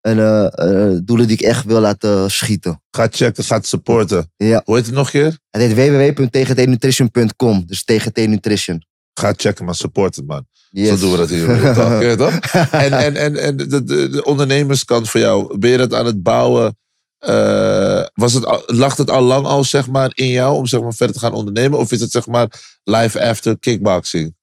een, 0.00 0.18
eh, 0.18 0.92
eh, 0.92 0.98
doelen 1.04 1.26
die 1.26 1.36
ik 1.36 1.42
echt 1.42 1.64
wil 1.64 1.80
laten 1.80 2.30
schieten. 2.30 2.82
Ga 2.90 3.08
checken, 3.10 3.44
ga 3.44 3.60
supporten. 3.62 4.32
Ja. 4.36 4.62
Hoe 4.64 4.76
heet 4.76 4.86
het 4.86 4.94
nog 4.94 5.06
een 5.06 5.12
keer? 5.12 5.38
Het 5.50 5.62
heet 5.62 6.14
www.tgtnutrition.com. 6.14 7.66
Dus 7.66 7.84
TGT 7.84 8.16
Nutrition. 8.16 8.86
Ga 9.14 9.32
checken, 9.36 9.64
maar 9.64 9.74
support 9.74 10.16
het, 10.16 10.26
man. 10.26 10.46
Yes. 10.70 10.88
Zo 10.88 10.96
doen 10.96 11.10
we 11.10 11.16
dat 11.16 11.28
hier. 11.28 12.16
toch? 12.16 12.38
En, 12.70 12.92
en, 12.92 13.16
en, 13.16 13.36
en 13.36 13.56
de, 13.56 13.84
de, 13.84 14.08
de 14.08 14.24
ondernemerskant 14.24 15.08
voor 15.10 15.20
jou, 15.20 15.58
ben 15.58 15.70
je 15.70 15.76
dat 15.76 15.94
aan 15.94 16.06
het 16.06 16.22
bouwen? 16.22 16.76
Eh, 17.18 18.04
was 18.14 18.32
het 18.32 18.62
lag 18.66 18.96
het 18.96 19.10
al 19.10 19.22
lang 19.22 19.46
al 19.46 19.64
zeg 19.64 19.88
maar, 19.88 20.10
in 20.14 20.28
jou 20.28 20.56
om 20.56 20.66
zeg 20.66 20.80
maar, 20.80 20.94
verder 20.94 21.14
te 21.14 21.20
gaan 21.20 21.32
ondernemen? 21.32 21.78
Of 21.78 21.92
is 21.92 22.00
het 22.00 22.10
zeg 22.10 22.26
maar 22.26 22.78
live 22.84 23.28
after 23.28 23.58
kickboxing? 23.58 24.34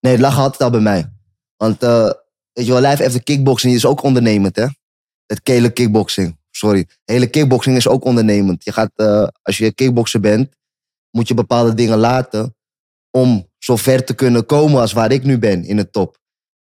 Nee, 0.00 0.12
het 0.12 0.20
lag 0.20 0.38
altijd 0.38 0.62
al 0.62 0.70
bij 0.70 0.80
mij. 0.80 1.12
Want 1.56 1.82
eh, 1.82 2.10
weet 2.52 2.66
je 2.66 2.72
wel, 2.72 2.80
live 2.80 3.04
after 3.04 3.22
kickboxing 3.22 3.74
is 3.74 3.86
ook 3.86 4.02
ondernemend, 4.02 4.56
hè? 4.56 4.66
Het 5.26 5.42
kele 5.42 5.70
kickboxing. 5.70 6.38
Sorry. 6.50 6.86
Hele 7.04 7.26
kickboxing 7.26 7.76
is 7.76 7.88
ook 7.88 8.04
ondernemend. 8.04 8.64
Je 8.64 8.72
gaat, 8.72 8.90
eh, 8.94 9.26
als 9.42 9.58
je 9.58 9.72
kickboxer 9.72 10.20
bent, 10.20 10.56
moet 11.10 11.28
je 11.28 11.34
bepaalde 11.34 11.74
dingen 11.74 11.98
laten 11.98 12.56
om 13.10 13.50
zo 13.58 13.76
ver 13.76 14.04
te 14.04 14.14
kunnen 14.14 14.46
komen 14.46 14.80
als 14.80 14.92
waar 14.92 15.12
ik 15.12 15.24
nu 15.24 15.38
ben, 15.38 15.64
in 15.64 15.76
de 15.76 15.90
top. 15.90 16.18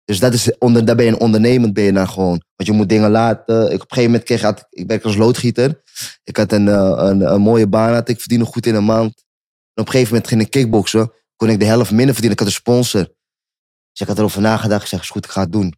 Dus 0.09 0.18
dat 0.18 0.33
is 0.35 0.59
onder, 0.59 0.85
daar 0.85 0.97
ben 0.97 1.05
je 1.05 1.11
een 1.11 1.21
ondernemend 1.21 1.73
ben 1.73 1.85
je 1.85 1.92
dan 1.92 2.09
gewoon. 2.09 2.42
Want 2.57 2.68
je 2.68 2.73
moet 2.73 2.88
dingen 2.88 3.11
laten. 3.11 3.57
Ik, 3.57 3.64
op 3.64 3.73
een 3.73 3.79
gegeven 3.81 4.05
moment 4.05 4.23
kreeg 4.23 4.42
had, 4.42 4.66
ik 4.71 4.87
werk 4.87 5.05
als 5.05 5.16
loodgieter. 5.16 5.83
Ik 6.25 6.37
had 6.37 6.53
een, 6.53 6.68
eh, 6.68 6.94
een, 6.97 7.21
een 7.33 7.40
mooie 7.40 7.68
baan, 7.68 7.94
had 7.94 8.09
ik 8.09 8.21
verdiende 8.21 8.44
goed 8.44 8.66
in 8.66 8.75
een 8.75 8.85
maand. 8.85 9.25
En 9.75 9.83
op 9.83 9.87
een 9.87 9.90
gegeven 9.90 10.12
moment 10.12 10.29
ging 10.29 10.40
ik 10.40 10.51
kickboksen. 10.51 11.12
Kon 11.37 11.49
ik 11.49 11.59
de 11.59 11.64
helft 11.64 11.90
minder 11.90 12.14
verdienen. 12.14 12.33
Ik 12.33 12.38
had 12.38 12.49
een 12.49 12.55
sponsor. 12.55 13.05
Dus 13.92 14.01
ik 14.01 14.07
had 14.07 14.18
erover 14.18 14.40
nagedacht. 14.40 14.83
Ik 14.83 14.88
zeg, 14.88 15.01
is 15.01 15.11
goed, 15.11 15.25
ik 15.25 15.31
ga 15.31 15.40
het 15.40 15.53
doen. 15.53 15.75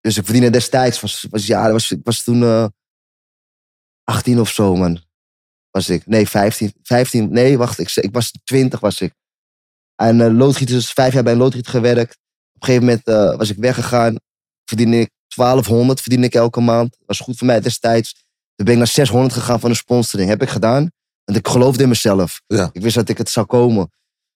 Dus 0.00 0.16
ik 0.16 0.24
verdiende 0.24 0.50
destijds, 0.50 1.00
was, 1.00 1.26
was, 1.30 1.46
ja, 1.46 1.72
was, 1.72 1.90
ik 1.90 2.00
was 2.02 2.22
toen 2.22 2.42
eh 2.42 2.66
18 4.04 4.40
of 4.40 4.50
zo, 4.50 4.76
man. 4.76 5.04
Was 5.70 5.88
ik. 5.88 6.06
Nee, 6.06 6.28
15. 6.28 6.72
15 6.82 7.32
nee, 7.32 7.58
wacht. 7.58 7.78
Ik, 7.78 7.94
ik 7.94 8.12
was 8.12 8.32
20 8.44 8.80
was 8.80 9.00
ik. 9.00 9.14
En 9.94 10.18
uh, 10.20 10.32
loodgieter, 10.32 10.74
dus 10.74 10.92
vijf 10.92 11.12
jaar 11.12 11.22
bij 11.22 11.32
een 11.32 11.38
loodgieter 11.38 11.70
gewerkt. 11.70 12.18
Op 12.58 12.68
een 12.68 12.74
gegeven 12.74 12.88
moment 12.88 13.06
eh, 13.06 13.36
was 13.36 13.50
ik 13.50 13.56
weggegaan. 13.56 14.16
Verdiende 14.64 15.00
ik 15.00 15.10
1200, 15.34 16.00
verdiende 16.00 16.26
ik 16.26 16.34
elke 16.34 16.60
maand. 16.60 16.96
Was 17.06 17.20
goed 17.20 17.36
voor 17.38 17.46
mij 17.46 17.60
destijds. 17.60 18.12
Toen 18.54 18.64
ben 18.64 18.72
ik 18.72 18.78
naar 18.78 18.86
600 18.86 19.32
gegaan 19.32 19.60
van 19.60 19.70
een 19.70 19.76
sponsoring. 19.76 20.28
Heb 20.28 20.42
ik 20.42 20.48
gedaan. 20.48 20.90
Want 21.24 21.38
ik 21.38 21.48
geloofde 21.48 21.82
in 21.82 21.88
mezelf. 21.88 22.40
Ja. 22.46 22.70
Ik 22.72 22.82
wist 22.82 22.94
dat 22.94 23.08
ik 23.08 23.18
het 23.18 23.30
zou 23.30 23.46
komen. 23.46 23.90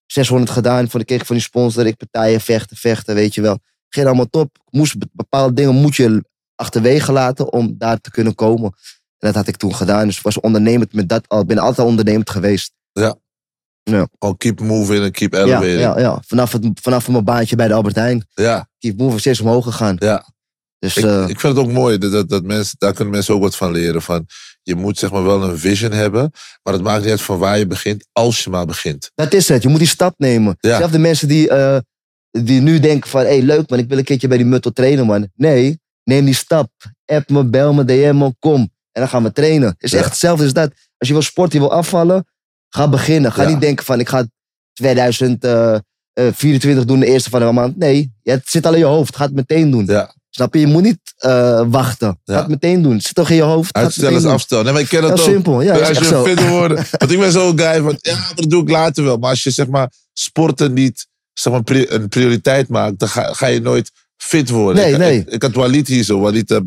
600 0.06 0.50
gedaan, 0.50 0.88
voor 0.90 1.00
de 1.00 1.06
kreeg 1.06 1.26
van 1.26 1.36
die 1.36 1.44
sponsor. 1.44 1.86
Ik 1.86 1.96
partijen, 1.96 2.40
vechten, 2.40 2.76
vechten, 2.76 3.14
weet 3.14 3.34
je 3.34 3.40
wel. 3.40 3.58
Ging 3.88 4.06
allemaal 4.06 4.28
top. 4.30 4.58
Moest, 4.70 4.96
bepaalde 5.12 5.54
dingen 5.54 5.74
moet 5.74 5.96
je 5.96 6.24
achterwege 6.54 7.12
laten 7.12 7.52
om 7.52 7.74
daar 7.78 8.00
te 8.00 8.10
kunnen 8.10 8.34
komen. 8.34 8.72
En 9.18 9.28
dat 9.28 9.34
had 9.34 9.46
ik 9.46 9.56
toen 9.56 9.74
gedaan. 9.74 10.06
Dus 10.06 10.16
ik 10.16 10.22
was 10.22 10.40
ondernemend 10.40 10.92
met 10.92 11.08
dat 11.08 11.28
al. 11.28 11.40
Ik 11.40 11.46
ben 11.46 11.58
altijd 11.58 11.78
al 11.78 11.86
ondernemend 11.86 12.30
geweest. 12.30 12.72
Gewoon 13.84 14.36
keep 14.36 14.60
moving 14.60 15.04
en 15.04 15.12
keep 15.12 15.32
Ja, 15.32 15.38
elevating. 15.40 15.80
ja, 15.80 15.98
ja. 15.98 16.22
Vanaf, 16.26 16.52
het, 16.52 16.66
vanaf 16.82 17.08
mijn 17.08 17.24
baantje 17.24 17.56
bij 17.56 17.68
de 17.68 17.74
Albert 17.74 17.94
Heijn. 17.94 18.26
ja. 18.34 18.68
Keep 18.78 18.98
moving, 18.98 19.20
steeds 19.20 19.40
omhoog 19.40 19.64
gegaan. 19.64 19.96
Ja. 19.98 20.30
Dus 20.78 20.96
Ik, 20.96 21.04
eh, 21.04 21.28
ik 21.28 21.40
vind 21.40 21.56
het 21.56 21.66
ook 21.66 21.72
mooi 21.72 21.98
dat, 21.98 22.12
dat, 22.12 22.28
dat 22.28 22.42
mensen, 22.44 22.74
daar 22.78 22.92
kunnen 22.92 23.12
mensen 23.12 23.34
ook 23.34 23.42
wat 23.42 23.56
van 23.56 23.72
leren. 23.72 24.02
Van, 24.02 24.26
je 24.62 24.74
moet 24.74 24.98
zeg 24.98 25.10
maar 25.12 25.22
wel 25.24 25.42
een 25.42 25.58
vision 25.58 25.92
hebben, 25.92 26.30
maar 26.62 26.72
het 26.74 26.82
maakt 26.82 27.00
niet 27.02 27.10
uit 27.10 27.20
van 27.22 27.38
waar 27.38 27.58
je 27.58 27.66
begint, 27.66 28.06
als 28.12 28.44
je 28.44 28.50
maar 28.50 28.66
begint. 28.66 29.10
dat 29.14 29.32
is 29.32 29.48
het. 29.48 29.62
Je 29.62 29.68
moet 29.68 29.78
die 29.78 29.88
stap 29.88 30.14
nemen. 30.16 30.56
Ja. 30.60 30.76
Zelfs 30.76 30.92
de 30.92 30.98
mensen 30.98 31.28
die, 31.28 31.48
eh, 31.48 31.78
die 32.30 32.60
nu 32.60 32.80
denken 32.80 33.10
van... 33.10 33.20
Hé, 33.20 33.26
hey, 33.26 33.42
leuk 33.42 33.70
man, 33.70 33.78
ik 33.78 33.88
wil 33.88 33.98
een 33.98 34.04
keertje 34.04 34.28
bij 34.28 34.36
die 34.36 34.46
Muttel 34.46 34.72
trainen, 34.72 35.06
man. 35.06 35.28
Nee, 35.34 35.80
neem 36.04 36.24
die 36.24 36.34
stap. 36.34 36.70
App 37.06 37.30
me, 37.30 37.44
bel 37.44 37.72
me, 37.74 37.84
DM 37.84 38.16
me, 38.18 38.34
kom. 38.38 38.60
En 38.92 39.00
dan 39.00 39.08
gaan 39.08 39.22
we 39.22 39.32
trainen. 39.32 39.68
Het 39.68 39.82
is 39.82 39.90
Ja. 39.90 39.98
echt 39.98 40.08
hetzelfde 40.08 40.44
als 40.44 40.52
dat. 40.52 40.72
Als 40.98 41.08
je 41.08 41.12
wil 41.14 41.22
sporten, 41.22 41.60
je 41.60 41.66
wil 41.68 41.76
afvallen, 41.76 42.26
ga 42.74 42.88
beginnen. 42.88 43.32
Ga 43.32 43.42
Ja. 43.42 43.48
niet 43.48 43.60
denken 43.60 43.84
van, 43.84 44.00
ik 44.00 44.08
ga 44.08 44.26
2024 44.72 46.84
doen, 46.84 47.00
de 47.00 47.06
eerste 47.06 47.30
van 47.30 47.40
de 47.40 47.52
maand. 47.52 47.76
Nee, 47.76 48.12
het 48.22 48.42
zit 48.44 48.66
al 48.66 48.72
in 48.72 48.78
je 48.78 48.84
hoofd. 48.84 49.16
Ga 49.16 49.24
het 49.24 49.34
meteen 49.34 49.70
doen. 49.70 49.84
Ja. 49.86 50.14
Snap 50.30 50.54
je? 50.54 50.60
Je 50.60 50.66
moet 50.66 50.82
niet 50.82 50.98
eh, 51.16 51.62
wachten. 51.68 52.20
Ga 52.24 52.38
het 52.38 52.48
meteen 52.48 52.82
doen. 52.82 52.92
Het 52.92 53.02
zit 53.04 53.14
toch 53.14 53.30
in 53.30 53.36
je 53.36 53.42
hoofd. 53.42 53.74
Uitstellen 53.74 54.18
is 54.18 54.24
afstellen. 54.24 54.64
Nee, 54.64 54.72
maar 54.72 54.82
ik 54.82 54.88
ken 54.88 55.02
dat 55.02 55.10
ook. 55.10 55.18
simpel. 55.18 55.60
Ja, 55.62 55.78
als 55.78 55.98
je 55.98 56.04
zo. 56.04 56.24
fit 56.24 56.40
wil 56.42 56.50
worden. 56.50 56.76
Want 56.98 57.10
ik 57.10 57.18
ben 57.18 57.32
zo'n 57.32 57.58
guy 57.58 57.82
van, 57.82 57.98
ja, 58.00 58.18
dat 58.34 58.50
doe 58.50 58.62
ik 58.62 58.70
later 58.70 59.04
wel. 59.04 59.16
Maar 59.16 59.30
als 59.30 59.42
je 59.42 59.50
zeg 59.50 59.66
maar 59.66 59.92
sporten 60.12 60.72
niet 60.72 61.06
zeg 61.32 61.52
maar, 61.52 61.62
een 61.64 62.08
prioriteit 62.08 62.68
maakt, 62.68 62.98
dan 62.98 63.08
ga, 63.08 63.32
ga 63.32 63.46
je 63.46 63.60
nooit 63.60 63.90
fit 64.22 64.48
worden. 64.48 64.82
Nee, 64.82 64.92
ik, 64.92 64.98
nee. 64.98 65.18
Ik, 65.18 65.28
ik 65.28 65.42
had 65.42 65.54
Walid 65.54 65.88
hier 65.88 66.04
zo, 66.04 66.20
Walid 66.20 66.50
uh, 66.50 66.58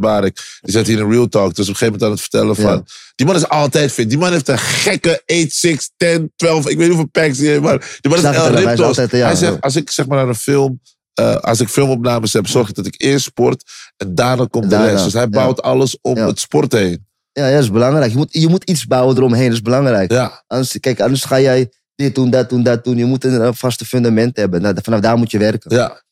Ben. 0.00 0.22
Die 0.60 0.72
zat 0.72 0.86
hier 0.86 0.98
in 0.98 1.10
Real 1.10 1.28
Talk. 1.28 1.54
Dus 1.54 1.68
op 1.68 1.72
een 1.72 1.78
gegeven 1.78 1.84
moment 1.84 2.02
aan 2.02 2.10
het 2.10 2.20
vertellen 2.20 2.56
van, 2.56 2.64
Ja. 2.64 2.82
die 3.14 3.26
man 3.26 3.36
is 3.36 3.48
altijd 3.48 3.92
fit. 3.92 4.08
Die 4.08 4.18
man 4.18 4.32
heeft 4.32 4.48
een 4.48 4.58
gekke 4.58 5.22
8, 5.26 5.52
6, 5.52 5.90
10, 5.96 6.32
12, 6.36 6.58
ik 6.58 6.64
weet 6.64 6.76
niet 6.76 6.86
hoeveel 6.86 7.08
packs 7.08 7.38
hij 7.38 7.46
heeft, 7.46 7.60
maar 7.60 7.98
die 8.00 8.10
man 8.10 8.18
is 8.18 8.24
El 8.24 8.32
hij 8.32 8.76
altijd, 8.76 9.10
ja. 9.10 9.26
Hij 9.26 9.34
zegt, 9.36 9.60
als 9.60 9.76
ik 9.76 9.90
zeg 9.90 10.06
maar 10.06 10.18
naar 10.18 10.28
een 10.28 10.34
film, 10.34 10.80
eh, 11.14 11.36
als 11.36 11.60
ik 11.60 11.68
filmopnames 11.68 12.32
heb, 12.32 12.46
zorg 12.46 12.68
ik 12.68 12.74
dat 12.74 12.86
ik 12.86 12.94
eerst 12.96 13.24
sport 13.24 13.64
en 13.96 14.14
daarna 14.14 14.46
komt 14.50 14.70
de 14.70 14.76
rest. 14.86 15.04
Dus 15.04 15.12
hij 15.12 15.22
ja. 15.22 15.28
bouwt 15.28 15.62
alles 15.62 15.98
om 16.00 16.16
het 16.16 16.40
sport 16.40 16.72
heen. 16.72 17.06
Ja, 17.32 17.46
ja, 17.46 17.54
dat 17.54 17.62
is 17.62 17.70
belangrijk. 17.70 18.10
Je 18.10 18.16
moet, 18.16 18.32
je 18.32 18.48
moet 18.48 18.64
iets 18.64 18.86
bouwen 18.86 19.16
eromheen. 19.16 19.44
Dat 19.44 19.52
is 19.52 19.62
belangrijk. 19.62 20.12
Ja, 20.12 20.44
Anders, 20.46 20.76
kijk, 20.80 21.00
anders 21.00 21.24
ga 21.24 21.40
jij 21.40 21.72
dit 21.94 22.14
doen, 22.14 22.30
dat 22.30 22.48
doen, 22.48 22.62
dat 22.62 22.84
doen. 22.84 22.96
Je 22.96 23.04
moet 23.04 23.24
een, 23.24 23.40
een 23.40 23.54
vaste 23.54 23.84
fundament 23.84 24.36
hebben. 24.36 24.62
Nou, 24.62 24.76
vanaf 24.82 25.00
daar 25.00 25.16
moet 25.18 25.30
je 25.30 25.38
werken. 25.38 25.76
ja. 25.76 26.02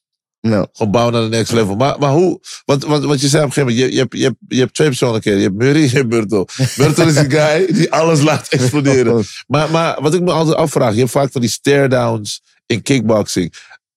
Gewoon 0.41 0.91
bouwen 0.91 1.13
naar 1.15 1.23
de 1.23 1.29
next 1.29 1.53
level. 1.53 1.77
Maar, 1.77 1.99
maar 1.99 2.11
hoe? 2.13 2.41
Want, 2.65 2.85
want, 2.85 3.05
want 3.05 3.21
je 3.21 3.29
zei 3.29 3.43
op 3.45 3.49
een 3.49 3.55
gegeven 3.55 3.77
moment, 3.77 3.91
je, 3.91 3.95
je, 3.95 4.01
hebt, 4.01 4.17
je, 4.17 4.23
hebt, 4.23 4.37
je 4.49 4.59
hebt 4.59 4.75
twee 4.75 4.89
persoonlijkheden. 4.89 5.41
Je 5.41 5.47
hebt 5.47 5.59
Murray 5.59 5.83
en 5.83 5.89
je 5.89 5.95
hebt 5.97 6.09
Myrtle. 6.09 6.47
Myrtle 6.77 7.05
is 7.05 7.15
die 7.15 7.31
guy 7.31 7.73
die 7.73 7.93
alles 7.93 8.21
laat 8.23 8.49
exploderen. 8.49 9.25
Maar, 9.47 9.71
maar 9.71 10.03
wat 10.03 10.15
ik 10.15 10.21
me 10.21 10.31
altijd 10.33 10.57
afvraag, 10.57 10.93
je 10.93 10.99
hebt 10.99 11.11
vaak 11.11 11.33
van 11.33 11.41
die 11.41 11.51
stare-downs 11.51 12.43
in 12.67 12.83
kickboxing. 12.83 13.55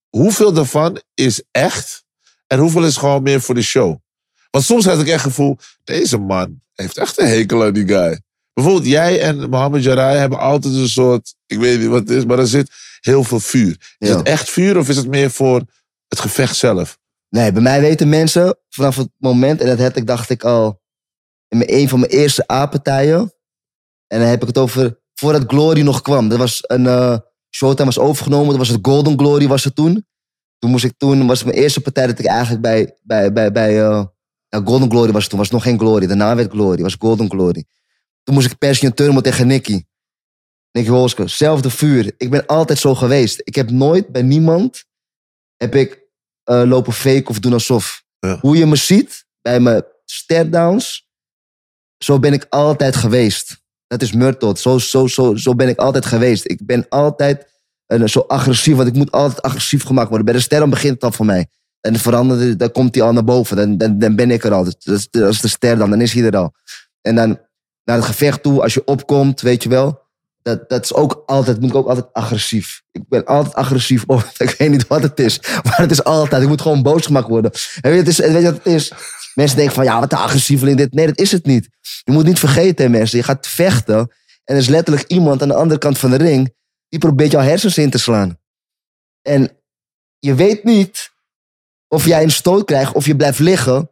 Hoeveel 0.09 0.53
daarvan 0.53 1.01
is 1.13 1.43
echt 1.51 2.03
en 2.47 2.59
hoeveel 2.59 2.83
is 2.85 2.97
gewoon 2.97 3.23
meer 3.23 3.41
voor 3.41 3.55
de 3.55 3.61
show? 3.61 3.95
Want 4.51 4.65
soms 4.65 4.85
had 4.85 4.99
ik 4.99 5.07
echt 5.07 5.13
het 5.13 5.21
gevoel, 5.33 5.57
deze 5.83 6.17
man 6.17 6.61
heeft 6.73 6.97
echt 6.97 7.19
een 7.19 7.27
hekel 7.27 7.63
aan 7.63 7.73
die 7.73 7.87
guy. 7.87 8.21
Bijvoorbeeld 8.53 8.85
jij 8.87 9.21
en 9.21 9.49
Mohammed 9.49 9.83
Jarai 9.83 10.17
hebben 10.17 10.39
altijd 10.39 10.73
een 10.73 10.89
soort, 10.89 11.33
ik 11.45 11.57
weet 11.59 11.79
niet 11.79 11.87
wat 11.89 11.99
het 11.99 12.09
is, 12.09 12.25
maar 12.25 12.39
er 12.39 12.47
zit 12.47 12.71
heel 12.99 13.23
veel 13.23 13.39
vuur. 13.39 13.77
Is 13.97 14.07
Ja. 14.09 14.17
het 14.17 14.27
echt 14.27 14.49
vuur 14.49 14.77
of 14.77 14.89
is 14.89 14.95
het 14.95 15.07
meer 15.07 15.31
voor 15.31 15.61
het 16.13 16.21
gevecht 16.21 16.55
zelf? 16.55 16.97
Nee, 17.29 17.51
bij 17.51 17.61
mij 17.61 17.81
weten 17.81 18.09
mensen 18.09 18.57
vanaf 18.69 18.95
het 18.95 19.09
moment, 19.17 19.61
en 19.61 19.67
dat 19.67 19.79
had 19.79 19.95
ik, 19.95 20.07
dacht 20.07 20.29
ik 20.29 20.43
al, 20.43 20.81
in 21.47 21.57
mijn, 21.57 21.73
een 21.73 21.89
van 21.89 21.99
mijn 21.99 22.11
eerste 22.11 22.51
A-partijen. 22.51 23.33
En 24.07 24.19
dan 24.19 24.27
heb 24.27 24.41
ik 24.41 24.47
het 24.47 24.57
over, 24.57 24.99
voordat 25.13 25.43
Glory 25.47 25.81
nog 25.81 26.01
kwam. 26.01 26.29
Dat 26.29 26.37
was 26.37 26.63
een, 26.67 26.87
eh 26.87 27.17
Showtime 27.55 27.85
was 27.85 27.99
overgenomen, 27.99 28.47
dat 28.47 28.57
was 28.57 28.67
het 28.67 28.79
Golden 28.81 29.17
Glory 29.19 29.47
was 29.47 29.63
het 29.63 29.75
toen. 29.75 30.05
Toen 30.59 30.71
moest 30.71 30.83
ik 30.83 30.93
toen, 30.97 31.27
was 31.27 31.43
mijn 31.43 31.57
eerste 31.57 31.81
partij 31.81 32.07
dat 32.07 32.19
ik 32.19 32.25
eigenlijk 32.25 32.61
bij, 32.61 32.97
bij, 33.01 33.33
bij, 33.33 33.51
bij 33.51 33.81
eh, 33.81 34.05
Golden 34.49 34.89
Glory 34.89 35.11
was 35.11 35.21
het 35.21 35.29
toen, 35.29 35.39
was 35.39 35.49
nog 35.49 35.63
geen 35.63 35.79
Glory. 35.79 36.07
Daarna 36.07 36.35
werd 36.35 36.51
Glory, 36.51 36.81
was 36.81 36.95
Golden 36.99 37.29
Glory. 37.29 37.65
Toen 38.23 38.35
moest 38.35 38.51
ik 38.51 38.57
per 38.57 38.75
se 38.75 38.85
een 38.85 38.93
turnen 38.93 39.23
tegen 39.23 39.47
Nicky. 39.47 39.83
Nicky 40.71 40.89
Holsker, 40.89 41.29
zelfde 41.29 41.69
vuur. 41.69 42.13
Ik 42.17 42.29
ben 42.29 42.45
altijd 42.45 42.79
zo 42.79 42.95
geweest. 42.95 43.41
Ik 43.43 43.55
heb 43.55 43.69
nooit 43.69 44.07
bij 44.07 44.21
niemand, 44.21 44.85
heb 45.57 45.75
ik 45.75 46.02
eh, 46.43 46.63
lopen 46.65 46.93
fake 46.93 47.29
of 47.29 47.39
doen 47.39 47.53
alsof. 47.53 48.03
Ja. 48.19 48.37
Hoe 48.41 48.57
je 48.57 48.65
me 48.65 48.75
ziet 48.75 49.25
bij 49.41 49.59
mijn 49.59 49.83
stare-downs, 50.05 51.07
zo 51.97 52.19
ben 52.19 52.33
ik 52.33 52.45
altijd 52.49 52.95
geweest. 52.95 53.61
Dat 53.87 54.01
is 54.01 54.11
Murtot. 54.11 54.59
Zo, 54.59 54.77
zo, 54.77 55.07
zo, 55.07 55.35
zo 55.35 55.55
ben 55.55 55.67
ik 55.67 55.77
altijd 55.77 56.05
geweest. 56.05 56.49
Ik 56.49 56.65
ben 56.65 56.85
altijd 56.89 57.47
eh, 57.85 58.05
zo 58.05 58.19
agressief, 58.19 58.75
want 58.75 58.87
ik 58.87 58.95
moet 58.95 59.11
altijd 59.11 59.41
agressief 59.41 59.83
gemaakt 59.83 60.07
worden. 60.07 60.25
Bij 60.25 60.35
de 60.35 60.41
ster 60.41 60.59
dan 60.59 60.69
begint 60.69 60.93
het 60.93 61.03
al 61.03 61.11
voor 61.11 61.25
mij. 61.25 61.47
En 61.81 61.95
verandert, 61.95 62.59
dan 62.59 62.71
komt 62.71 62.95
hij 62.95 63.03
al 63.03 63.13
naar 63.13 63.23
boven. 63.23 63.55
Dan, 63.55 63.77
dan, 63.77 63.99
dan 63.99 64.15
ben 64.15 64.31
ik 64.31 64.43
er 64.43 64.53
al. 64.53 64.63
Dat 64.63 64.75
is, 64.83 65.09
dat 65.09 65.29
is 65.29 65.41
de 65.41 65.47
ster 65.47 65.77
dan, 65.77 65.89
dan 65.89 66.01
is 66.01 66.13
hij 66.13 66.23
er 66.23 66.37
al. 66.37 66.53
En 67.01 67.15
dan 67.15 67.39
naar 67.83 67.95
het 67.95 68.05
gevecht 68.05 68.43
toe, 68.43 68.61
als 68.61 68.73
je 68.73 68.85
opkomt, 68.85 69.41
weet 69.41 69.63
je 69.63 69.69
wel. 69.69 70.01
Dat, 70.43 70.69
dat 70.69 70.83
is 70.83 70.93
ook 70.93 71.23
altijd, 71.25 71.59
moet 71.59 71.69
ik 71.69 71.75
ook 71.75 71.87
altijd 71.87 72.13
agressief. 72.13 72.81
Ik 72.91 73.07
ben 73.07 73.25
altijd 73.25 73.55
agressief. 73.55 74.03
Oh, 74.07 74.23
ik 74.37 74.55
weet 74.57 74.69
niet 74.69 74.87
wat 74.87 75.03
het 75.03 75.19
is. 75.19 75.39
Maar 75.63 75.77
het 75.77 75.91
is 75.91 76.03
altijd. 76.03 76.41
Ik 76.41 76.47
moet 76.47 76.61
gewoon 76.61 76.81
boos 76.81 77.05
gemaakt 77.05 77.27
worden. 77.27 77.51
En 77.81 77.91
weet 77.91 77.93
je, 77.93 77.97
het 77.97 78.07
is, 78.07 78.17
weet 78.17 78.41
je 78.41 78.51
wat 78.51 78.63
het 78.63 78.65
is? 78.65 78.91
Mensen 79.33 79.57
denken 79.57 79.75
van, 79.75 79.83
ja, 79.83 79.99
wat 79.99 80.11
een 80.11 80.17
agressieveling 80.17 80.77
dit. 80.77 80.93
Nee, 80.93 81.05
dat 81.05 81.19
is 81.19 81.31
het 81.31 81.45
niet. 81.45 81.69
Je 82.03 82.11
moet 82.11 82.25
niet 82.25 82.39
vergeten, 82.39 82.91
mensen. 82.91 83.17
Je 83.17 83.23
gaat 83.23 83.47
vechten. 83.47 83.97
En 84.43 84.55
er 84.55 84.61
is 84.61 84.67
letterlijk 84.67 85.07
iemand 85.07 85.41
aan 85.41 85.47
de 85.47 85.55
andere 85.55 85.79
kant 85.79 85.97
van 85.97 86.09
de 86.09 86.15
ring. 86.15 86.53
Die 86.89 86.99
probeert 86.99 87.31
jouw 87.31 87.41
hersens 87.41 87.77
in 87.77 87.89
te 87.89 87.97
slaan. 87.97 88.39
En 89.21 89.57
je 90.19 90.35
weet 90.35 90.63
niet 90.63 91.11
of 91.87 92.05
jij 92.05 92.23
een 92.23 92.31
stoot 92.31 92.65
krijgt 92.65 92.93
of 92.93 93.05
je 93.05 93.15
blijft 93.15 93.39
liggen 93.39 93.91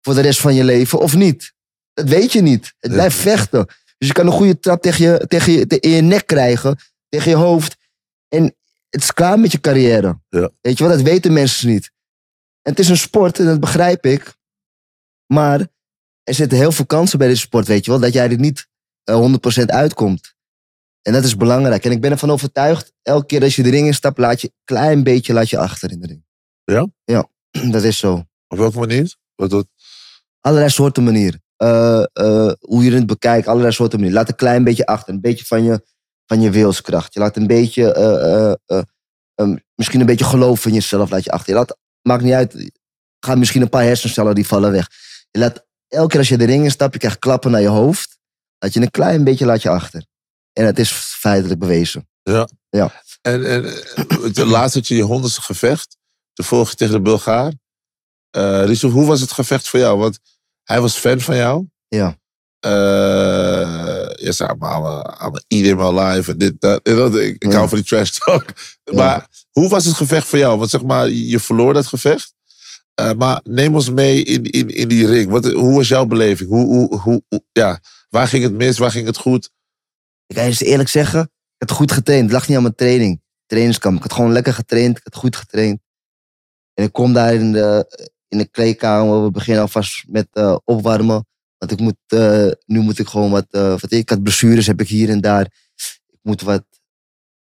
voor 0.00 0.14
de 0.14 0.20
rest 0.20 0.40
van 0.40 0.54
je 0.54 0.64
leven 0.64 0.98
of 0.98 1.14
niet. 1.14 1.52
Dat 1.92 2.08
weet 2.08 2.32
je 2.32 2.40
niet. 2.40 2.74
Het 2.78 2.92
blijft 2.92 3.16
vechten. 3.16 3.66
Dus 3.98 4.08
je 4.08 4.14
kan 4.14 4.26
een 4.26 4.32
goede 4.32 4.58
trap 4.58 4.82
tegen 4.82 5.04
je, 5.04 5.26
tegen 5.28 5.52
je, 5.52 5.66
te- 5.66 5.80
in 5.80 5.90
je 5.90 6.00
nek 6.02 6.26
krijgen, 6.26 6.78
tegen 7.08 7.30
je 7.30 7.36
hoofd. 7.36 7.76
En 8.28 8.42
het 8.88 9.02
is 9.02 9.12
klaar 9.12 9.38
met 9.38 9.52
je 9.52 9.60
carrière. 9.60 10.20
Ja. 10.28 10.50
Weet 10.60 10.78
je 10.78 10.84
wel, 10.86 10.96
dat 10.96 11.02
weten 11.06 11.32
mensen 11.32 11.68
niet. 11.68 11.90
En 12.62 12.70
het 12.70 12.78
is 12.78 12.88
een 12.88 12.96
sport, 12.96 13.38
en 13.38 13.44
dat 13.44 13.60
begrijp 13.60 14.06
ik. 14.06 14.34
Maar 15.26 15.60
er 16.22 16.34
zitten 16.34 16.58
heel 16.58 16.72
veel 16.72 16.86
kansen 16.86 17.18
bij 17.18 17.28
deze 17.28 17.40
sport, 17.40 17.66
weet 17.66 17.84
je 17.84 17.90
wel. 17.90 18.00
Dat 18.00 18.12
jij 18.12 18.30
er 18.30 18.38
niet 18.38 18.68
eh, 19.04 19.60
100% 19.60 19.64
uitkomt. 19.66 20.34
En 21.02 21.12
dat 21.12 21.24
is 21.24 21.36
belangrijk. 21.36 21.84
En 21.84 21.90
ik 21.90 22.00
ben 22.00 22.10
ervan 22.10 22.30
overtuigd, 22.30 22.92
elke 23.02 23.26
keer 23.26 23.42
als 23.42 23.56
je 23.56 23.62
de 23.62 23.70
ring 23.70 23.86
instapt, 23.86 24.18
laat 24.18 24.40
je 24.40 24.46
een 24.46 24.60
klein 24.64 25.02
beetje 25.02 25.32
laat 25.32 25.50
je 25.50 25.58
achter 25.58 25.90
in 25.90 26.00
de 26.00 26.06
ring. 26.06 26.24
Ja? 26.64 26.86
Ja, 27.04 27.28
dat 27.70 27.82
is 27.82 27.98
zo. 27.98 28.24
Op 28.48 28.58
welke 28.58 28.78
manier? 28.78 29.16
Wat 29.34 29.50
doet? 29.50 29.66
Allerlei 30.40 30.70
soorten 30.70 31.04
manieren. 31.04 31.42
Eh, 31.56 32.04
eh, 32.12 32.52
hoe 32.60 32.84
je 32.84 32.92
het 32.92 33.06
bekijkt, 33.06 33.46
allerlei 33.46 33.72
soorten 33.72 33.98
manieren. 33.98 34.20
Laat 34.20 34.30
een 34.30 34.36
klein 34.36 34.64
beetje 34.64 34.86
achter. 34.86 35.14
Een 35.14 35.20
beetje 35.20 35.44
van 35.44 35.64
je, 35.64 35.82
van 36.26 36.40
je 36.40 36.50
wilskracht. 36.50 37.14
Je 37.14 37.20
laat 37.20 37.36
een 37.36 37.46
beetje, 37.46 37.92
eh, 37.92 38.34
eh, 38.34 38.54
eh, 38.66 38.82
eh, 39.34 39.56
misschien 39.74 40.00
een 40.00 40.06
beetje 40.06 40.24
geloof 40.24 40.66
in 40.66 40.72
jezelf 40.72 41.10
laat 41.10 41.24
je 41.24 41.30
achter. 41.30 41.52
Je 41.52 41.58
laat, 41.58 41.76
maakt 42.02 42.22
niet 42.22 42.32
uit. 42.32 42.70
Gaan 43.20 43.38
misschien 43.38 43.62
een 43.62 43.68
paar 43.68 43.82
hersencellen 43.82 44.34
die 44.34 44.46
vallen 44.46 44.72
weg. 44.72 44.90
Je 45.30 45.38
laat, 45.38 45.66
elke 45.88 46.08
keer 46.08 46.18
als 46.18 46.28
je 46.28 46.36
de 46.36 46.44
ring 46.44 46.64
instapt, 46.64 46.92
je 46.92 46.98
krijgt 46.98 47.18
klappen 47.18 47.50
naar 47.50 47.60
je 47.60 47.68
hoofd. 47.68 48.18
Laat 48.58 48.72
je 48.72 48.80
een 48.80 48.90
klein 48.90 49.24
beetje 49.24 49.46
laat 49.46 49.62
je 49.62 49.68
achter. 49.68 50.06
En 50.52 50.64
het 50.64 50.78
is 50.78 50.90
feitelijk 50.90 51.60
bewezen. 51.60 52.08
En, 53.22 53.46
en 53.46 53.64
eh, 53.64 54.32
de 54.32 54.46
laatste 54.46 54.78
had 54.78 54.88
je 54.88 54.96
je 54.96 55.02
honderdste 55.02 55.42
gevecht. 55.42 55.96
De 56.32 56.42
vorige 56.42 56.74
tegen 56.74 56.94
de 56.94 57.00
Bulgaar. 57.00 57.52
Rizzo, 58.64 58.88
hoe 58.88 59.06
was 59.06 59.20
het 59.20 59.32
gevecht 59.32 59.68
voor 59.68 59.78
jou? 59.78 59.98
Want 59.98 60.20
hij 60.66 60.80
was 60.80 60.96
fan 60.96 61.20
van 61.20 61.36
jou. 61.36 61.66
Ja. 61.88 62.16
Eh 62.58 63.96
je 64.26 64.32
zei, 64.32 64.50
a 64.62 65.30
eat 65.48 65.64
him 65.64 65.80
alive. 65.80 66.30
En 66.30 66.38
dit, 66.38 66.60
dat. 66.60 66.86
Ik, 67.16 67.34
ik 67.42 67.50
Ja. 67.52 67.56
hou 67.56 67.68
van 67.68 67.78
die 67.78 67.86
trash 67.86 68.10
talk. 68.10 68.44
Maar 68.94 69.26
hoe 69.50 69.68
was 69.68 69.84
het 69.84 69.94
gevecht 69.94 70.26
voor 70.26 70.38
jou? 70.38 70.58
Want 70.58 70.70
zeg 70.70 70.82
maar, 70.82 71.08
je 71.08 71.40
verloor 71.40 71.72
dat 71.74 71.86
gevecht. 71.86 72.34
Eh, 72.94 73.12
maar 73.12 73.40
neem 73.44 73.74
ons 73.74 73.90
mee 73.90 74.22
in, 74.22 74.42
in, 74.44 74.68
in 74.68 74.88
die 74.88 75.06
ring. 75.06 75.30
Wat, 75.30 75.44
hoe 75.52 75.74
was 75.74 75.88
jouw 75.88 76.06
beleving? 76.06 76.48
Hoe, 76.48 76.66
hoe, 76.66 77.00
hoe, 77.00 77.22
hoe- 77.28 77.44
ja, 77.52 77.80
waar 78.08 78.28
ging 78.28 78.42
het 78.42 78.52
mis? 78.52 78.78
Waar 78.78 78.90
ging 78.90 79.06
het 79.06 79.16
goed? 79.16 79.50
Ik 80.26 80.36
ga 80.36 80.42
je 80.42 80.48
eens 80.48 80.60
eerlijk 80.60 80.88
zeggen, 80.88 81.20
ik 81.22 81.28
heb 81.56 81.70
goed 81.70 81.92
getraind. 81.92 82.24
Het 82.24 82.32
lag 82.32 82.48
niet 82.48 82.56
aan 82.56 82.62
mijn 82.62 82.74
training. 82.74 83.22
Trainingskamp. 83.46 83.96
Ik 83.96 84.02
had 84.02 84.12
gewoon 84.12 84.32
lekker 84.32 84.54
getraind. 84.54 84.96
Ik 84.96 85.04
had 85.04 85.14
goed 85.14 85.36
getraind. 85.36 85.80
En 86.74 86.84
ik 86.84 86.92
kom 86.92 87.12
daar 87.12 87.34
in 87.34 87.52
de, 87.52 87.86
in 88.28 88.38
de 88.38 88.48
kleedkamer. 88.48 89.24
We 89.24 89.30
beginnen 89.30 89.62
alvast 89.62 90.04
met 90.08 90.28
eh, 90.32 90.56
opwarmen. 90.64 91.26
Want 91.58 91.72
ik 91.72 91.80
moet, 91.80 91.96
eh, 92.06 92.50
nu 92.66 92.80
moet 92.80 92.98
ik 92.98 93.06
gewoon 93.06 93.30
wat, 93.30 93.46
eh, 93.50 93.78
wat... 93.78 93.92
Ik 93.92 94.08
had 94.08 94.22
blessures, 94.22 94.66
heb 94.66 94.80
ik 94.80 94.88
hier 94.88 95.08
en 95.08 95.20
daar. 95.20 95.44
Ik 96.06 96.18
moet 96.22 96.40
wat 96.40 96.64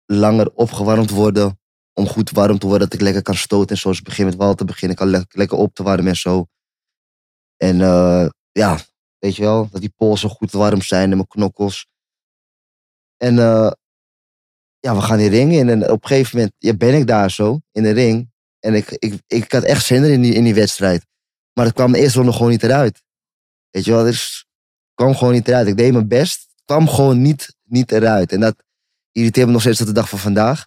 langer 0.07 0.53
opgewarmd 0.55 1.11
worden. 1.11 1.61
Om 1.95 2.07
goed 2.07 2.31
warm 2.31 2.59
te 2.59 2.67
worden, 2.67 2.89
dat 2.89 2.99
ik 2.99 3.05
lekker 3.05 3.23
kan 3.23 3.35
stoten. 3.35 3.69
En 3.69 3.77
zoals 3.77 3.99
ik 3.99 4.05
begin 4.05 4.25
met 4.25 4.35
wal 4.35 4.55
te 4.55 4.65
beginnen. 4.65 4.91
Ik 4.91 4.97
kan 4.97 5.09
le- 5.09 5.25
lekker 5.29 5.59
op 5.59 5.75
te 5.75 5.83
warmen 5.83 6.07
en 6.07 6.17
zo. 6.17 6.47
En 7.57 7.77
ja, 8.53 8.79
weet 9.19 9.37
je 9.37 9.43
wel, 9.43 9.69
dat 9.71 9.81
die 9.81 9.93
polsen 9.97 10.29
goed 10.29 10.53
warm 10.53 10.83
zijn 10.83 11.11
en 11.11 11.17
mijn 11.17 11.29
knokkels. 11.29 11.87
En 13.17 13.35
ja, 14.79 14.95
we 14.95 15.01
gaan 15.01 15.19
die 15.19 15.29
ring 15.29 15.53
in. 15.53 15.69
En 15.69 15.91
op 15.91 16.03
een 16.03 16.09
gegeven 16.09 16.37
moment 16.37 16.55
ja, 16.59 16.75
ben 16.75 16.95
ik 16.95 17.07
daar 17.07 17.31
zo 17.31 17.61
in 17.73 17.83
de 17.83 17.91
ring. 17.91 18.32
En 18.63 18.75
ik, 18.75 18.91
ik, 18.91 19.21
ik 19.27 19.53
had 19.53 19.63
echt 19.63 19.85
zin 19.85 20.05
in 20.05 20.23
die, 20.23 20.35
in 20.35 20.45
die 20.45 20.55
wedstrijd. 20.55 21.07
Maar 21.53 21.65
het 21.65 21.75
kwam 21.75 21.93
de 21.93 21.99
eerste 21.99 22.19
ronde 22.19 22.33
gewoon 22.33 22.51
niet 22.51 22.63
eruit. 22.63 23.03
Weet 23.71 23.85
je 23.85 23.91
wel, 23.91 24.05
dus 24.05 24.37
het 24.85 24.95
kwam 24.95 25.17
gewoon 25.17 25.33
niet 25.33 25.49
eruit. 25.49 25.67
Ik 25.67 25.77
deed 25.77 25.93
mijn 25.93 26.09
best. 26.09 26.41
Het 26.41 26.63
kwam 26.65 26.89
gewoon 26.89 27.23
niet, 27.23 27.57
niet 27.63 27.93
eruit. 27.93 28.33
En 28.33 28.41
dat 28.41 28.55
irriteert 29.13 29.47
me 29.47 29.53
nog 29.53 29.61
steeds 29.61 29.79
tot 29.79 29.87
de 29.87 29.93
dag 29.93 30.09
van 30.09 30.19
vandaag. 30.19 30.67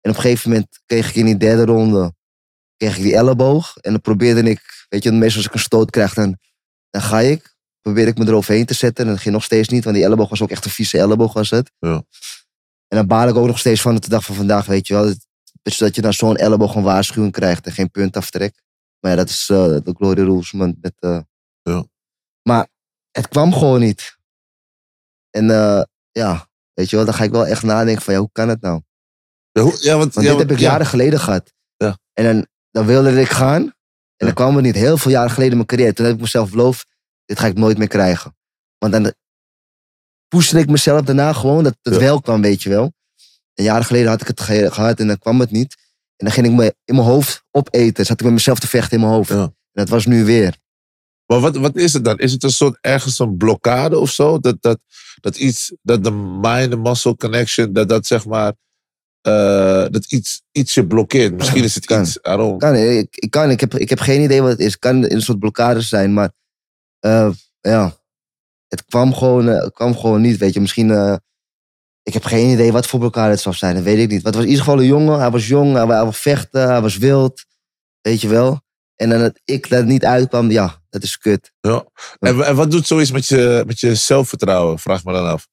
En 0.00 0.10
op 0.10 0.16
een 0.16 0.22
gegeven 0.22 0.50
moment 0.50 0.80
kreeg 0.86 1.08
ik 1.08 1.14
in 1.14 1.24
die 1.24 1.36
derde 1.36 1.64
ronde 1.64 2.14
kreeg 2.76 2.96
ik 2.96 3.02
die 3.02 3.16
elleboog. 3.16 3.76
En 3.76 3.92
dan 3.92 4.00
probeerde 4.00 4.42
ik, 4.50 4.86
weet 4.88 5.02
je, 5.02 5.12
meestal 5.12 5.36
als 5.36 5.46
ik 5.46 5.54
een 5.54 5.60
stoot 5.60 5.90
krijg, 5.90 6.14
dan, 6.14 6.38
dan 6.90 7.02
ga 7.02 7.20
ik. 7.20 7.52
Probeerde 7.80 8.10
ik 8.10 8.18
me 8.18 8.26
eroverheen 8.26 8.66
te 8.66 8.74
zetten. 8.74 9.04
En 9.04 9.10
dat 9.10 9.20
ging 9.20 9.34
nog 9.34 9.44
steeds 9.44 9.68
niet, 9.68 9.84
want 9.84 9.96
die 9.96 10.04
elleboog 10.04 10.28
was 10.28 10.42
ook 10.42 10.50
echt 10.50 10.64
een 10.64 10.70
vieze 10.70 10.98
elleboog 10.98 11.32
was 11.32 11.50
het. 11.50 11.70
Ja. 11.78 12.04
En 12.88 12.96
dan 12.96 13.06
baal 13.06 13.28
ik 13.28 13.34
ook 13.34 13.46
nog 13.46 13.58
steeds 13.58 13.80
van 13.80 13.92
tot 13.92 14.04
de 14.04 14.10
dag 14.10 14.24
van 14.24 14.34
vandaag, 14.34 14.66
weet 14.66 14.86
je 14.86 14.94
wel. 14.94 15.14
Dus 15.64 15.78
dat 15.78 15.94
je 15.94 16.02
dan 16.02 16.12
zo'n 16.12 16.36
elleboog 16.36 16.74
een 16.74 16.82
waarschuwing 16.82 17.32
krijgt 17.32 17.66
en 17.66 17.72
geen 17.72 17.90
puntaftrek. 17.90 18.62
Maar 19.00 19.10
ja, 19.10 19.16
dat 19.16 19.28
is 19.28 19.48
eh, 19.48 19.64
de 19.64 19.94
Glory 19.96 20.22
Rules. 20.22 20.52
Man, 20.52 20.76
met, 20.80 20.94
eh. 20.98 21.20
Ja. 21.62 21.84
Maar 22.42 22.68
het 23.10 23.28
kwam 23.28 23.52
gewoon 23.52 23.80
niet. 23.80 24.16
En 25.30 25.50
eh, 25.50 25.82
ja, 26.10 26.48
weet 26.72 26.90
je 26.90 26.96
wel, 26.96 27.04
dan 27.04 27.14
ga 27.14 27.24
ik 27.24 27.30
wel 27.30 27.46
echt 27.46 27.62
nadenken 27.62 28.02
van, 28.02 28.14
ja, 28.14 28.20
hoe 28.20 28.28
kan 28.32 28.48
het 28.48 28.60
nou? 28.60 28.80
Ja, 29.52 29.62
hoe- 29.62 29.76
ja, 29.80 29.96
want, 29.96 30.14
dit 30.14 30.38
heb 30.38 30.50
ik 30.50 30.58
ja. 30.58 30.70
jaren 30.70 30.86
geleden 30.86 31.20
gehad. 31.20 31.52
Ja. 31.76 31.98
En 32.12 32.24
dan, 32.24 32.46
dan 32.70 32.86
wilde 32.86 33.20
ik 33.20 33.28
gaan. 33.28 33.62
En 34.16 34.26
dan 34.26 34.34
kwam 34.34 34.54
het 34.54 34.64
niet. 34.64 34.74
Heel 34.74 34.96
veel 34.96 35.10
jaren 35.10 35.30
geleden 35.30 35.50
in 35.50 35.56
mijn 35.56 35.68
carrière. 35.68 35.92
Toen 35.92 36.06
heb 36.06 36.14
ik 36.14 36.20
mezelf 36.20 36.50
beloofd, 36.50 36.86
dit 37.24 37.38
ga 37.38 37.46
ik 37.46 37.56
nooit 37.56 37.78
meer 37.78 37.88
krijgen. 37.88 38.36
Want 38.78 38.92
dan 38.92 39.14
pushte 40.28 40.58
ik 40.58 40.68
mezelf 40.70 41.02
daarna 41.02 41.32
gewoon 41.32 41.64
dat 41.64 41.76
het 41.82 41.96
wel 41.96 42.20
kwam, 42.20 42.42
weet 42.42 42.62
je 42.62 42.68
wel. 42.68 42.92
En 43.54 43.64
jaren 43.64 43.84
geleden 43.84 44.08
had 44.08 44.20
ik 44.20 44.26
het 44.26 44.40
ge- 44.40 44.70
gehad 44.70 45.00
en 45.00 45.06
dan 45.06 45.18
kwam 45.18 45.40
het 45.40 45.50
niet. 45.50 45.74
En 46.16 46.26
dan 46.26 46.34
ging 46.34 46.46
ik 46.46 46.52
me 46.52 46.74
in 46.84 46.94
mijn 46.94 47.06
hoofd 47.06 47.44
opeten. 47.50 48.06
Zat 48.06 48.18
ik 48.20 48.24
met 48.26 48.34
mezelf 48.34 48.58
te 48.58 48.68
vechten 48.68 48.92
in 48.96 49.00
mijn 49.00 49.12
hoofd. 49.12 49.28
Ja. 49.30 49.42
En 49.42 49.52
dat 49.72 49.88
was 49.88 50.06
nu 50.06 50.24
weer. 50.24 50.56
Maar 51.26 51.40
wat, 51.40 51.56
wat 51.56 51.76
is 51.76 51.92
het 51.92 52.04
dan? 52.04 52.18
Is 52.18 52.32
het 52.32 52.42
een 52.42 52.50
soort 52.50 52.78
ergens 52.80 53.18
een 53.18 53.36
blokkade 53.36 53.98
of 53.98 54.10
zo? 54.10 54.38
Dat, 54.38 54.56
dat, 54.62 54.78
dat 55.20 55.36
iets, 55.36 55.72
dat 55.82 56.04
de 56.04 56.10
mind-muscle 56.40 57.16
connection, 57.16 57.72
dat 57.72 57.88
dat 57.88 58.06
zeg 58.06 58.26
maar, 58.26 58.52
eh, 59.20 59.86
dat 59.90 60.12
iets, 60.12 60.42
iets 60.52 60.74
je 60.74 60.86
blokkeert. 60.86 61.34
Misschien 61.38 61.64
is 61.64 61.74
het 61.74 61.84
Kan. 61.86 62.02
iets, 62.02 62.18
don't- 62.22 62.60
Kan, 62.60 62.74
ik, 62.74 63.16
ik, 63.16 63.30
kan, 63.30 63.50
ik, 63.50 63.60
heb, 63.60 63.74
ik 63.74 63.88
heb 63.88 63.98
geen 64.00 64.22
idee 64.22 64.40
wat 64.40 64.50
het 64.50 64.60
is. 64.60 64.66
Het 64.72 64.78
kan 64.78 65.10
een 65.10 65.22
soort 65.22 65.38
blokkade 65.38 65.80
zijn, 65.80 66.12
maar 66.12 66.32
eh, 67.00 67.30
ja, 67.60 67.96
het 68.68 68.84
kwam 68.84 69.14
gewoon, 69.14 69.48
eh, 69.48 69.62
het 69.62 69.72
kwam 69.74 69.96
gewoon 69.96 70.20
niet. 70.20 70.36
Weet 70.38 70.54
je, 70.54 70.60
misschien. 70.60 71.20
Eh, 72.04 72.12
ik 72.12 72.12
heb 72.12 72.24
geen 72.24 72.48
idee 72.48 72.72
wat 72.72 72.86
voor 72.86 72.98
blokkade 72.98 73.30
het 73.30 73.40
zou 73.40 73.54
zijn. 73.54 73.74
Dat 73.74 73.84
weet 73.84 73.98
ik 73.98 74.10
niet. 74.10 74.22
Maar 74.22 74.32
het 74.32 74.34
was 74.34 74.44
in 74.44 74.50
ieder 74.50 74.64
geval 74.64 74.80
een 74.80 74.86
jongen. 74.86 75.18
Hij 75.18 75.30
was 75.30 75.46
jong, 75.46 75.72
hij, 75.72 75.86
hij 75.86 75.86
wou 75.86 76.12
vechten, 76.14 76.68
hij 76.68 76.80
was 76.80 76.96
wild. 76.96 77.44
Weet 78.00 78.20
je 78.20 78.28
wel. 78.28 78.62
En 78.96 79.08
dan 79.08 79.18
dat 79.18 79.40
ik 79.44 79.68
dat 79.68 79.84
niet 79.84 80.04
uitkwam, 80.04 80.50
ja, 80.50 80.82
dat 80.90 81.02
is 81.02 81.18
kut. 81.18 81.52
Ja. 81.60 81.84
En, 82.18 82.44
en 82.44 82.56
wat 82.56 82.70
doet 82.70 82.86
zoiets 82.86 83.10
met 83.10 83.26
je, 83.26 83.62
met 83.66 83.80
je 83.80 83.94
zelfvertrouwen? 83.94 84.78
Vraag 84.78 85.04
me 85.04 85.12
dan 85.12 85.26
af. 85.26 85.48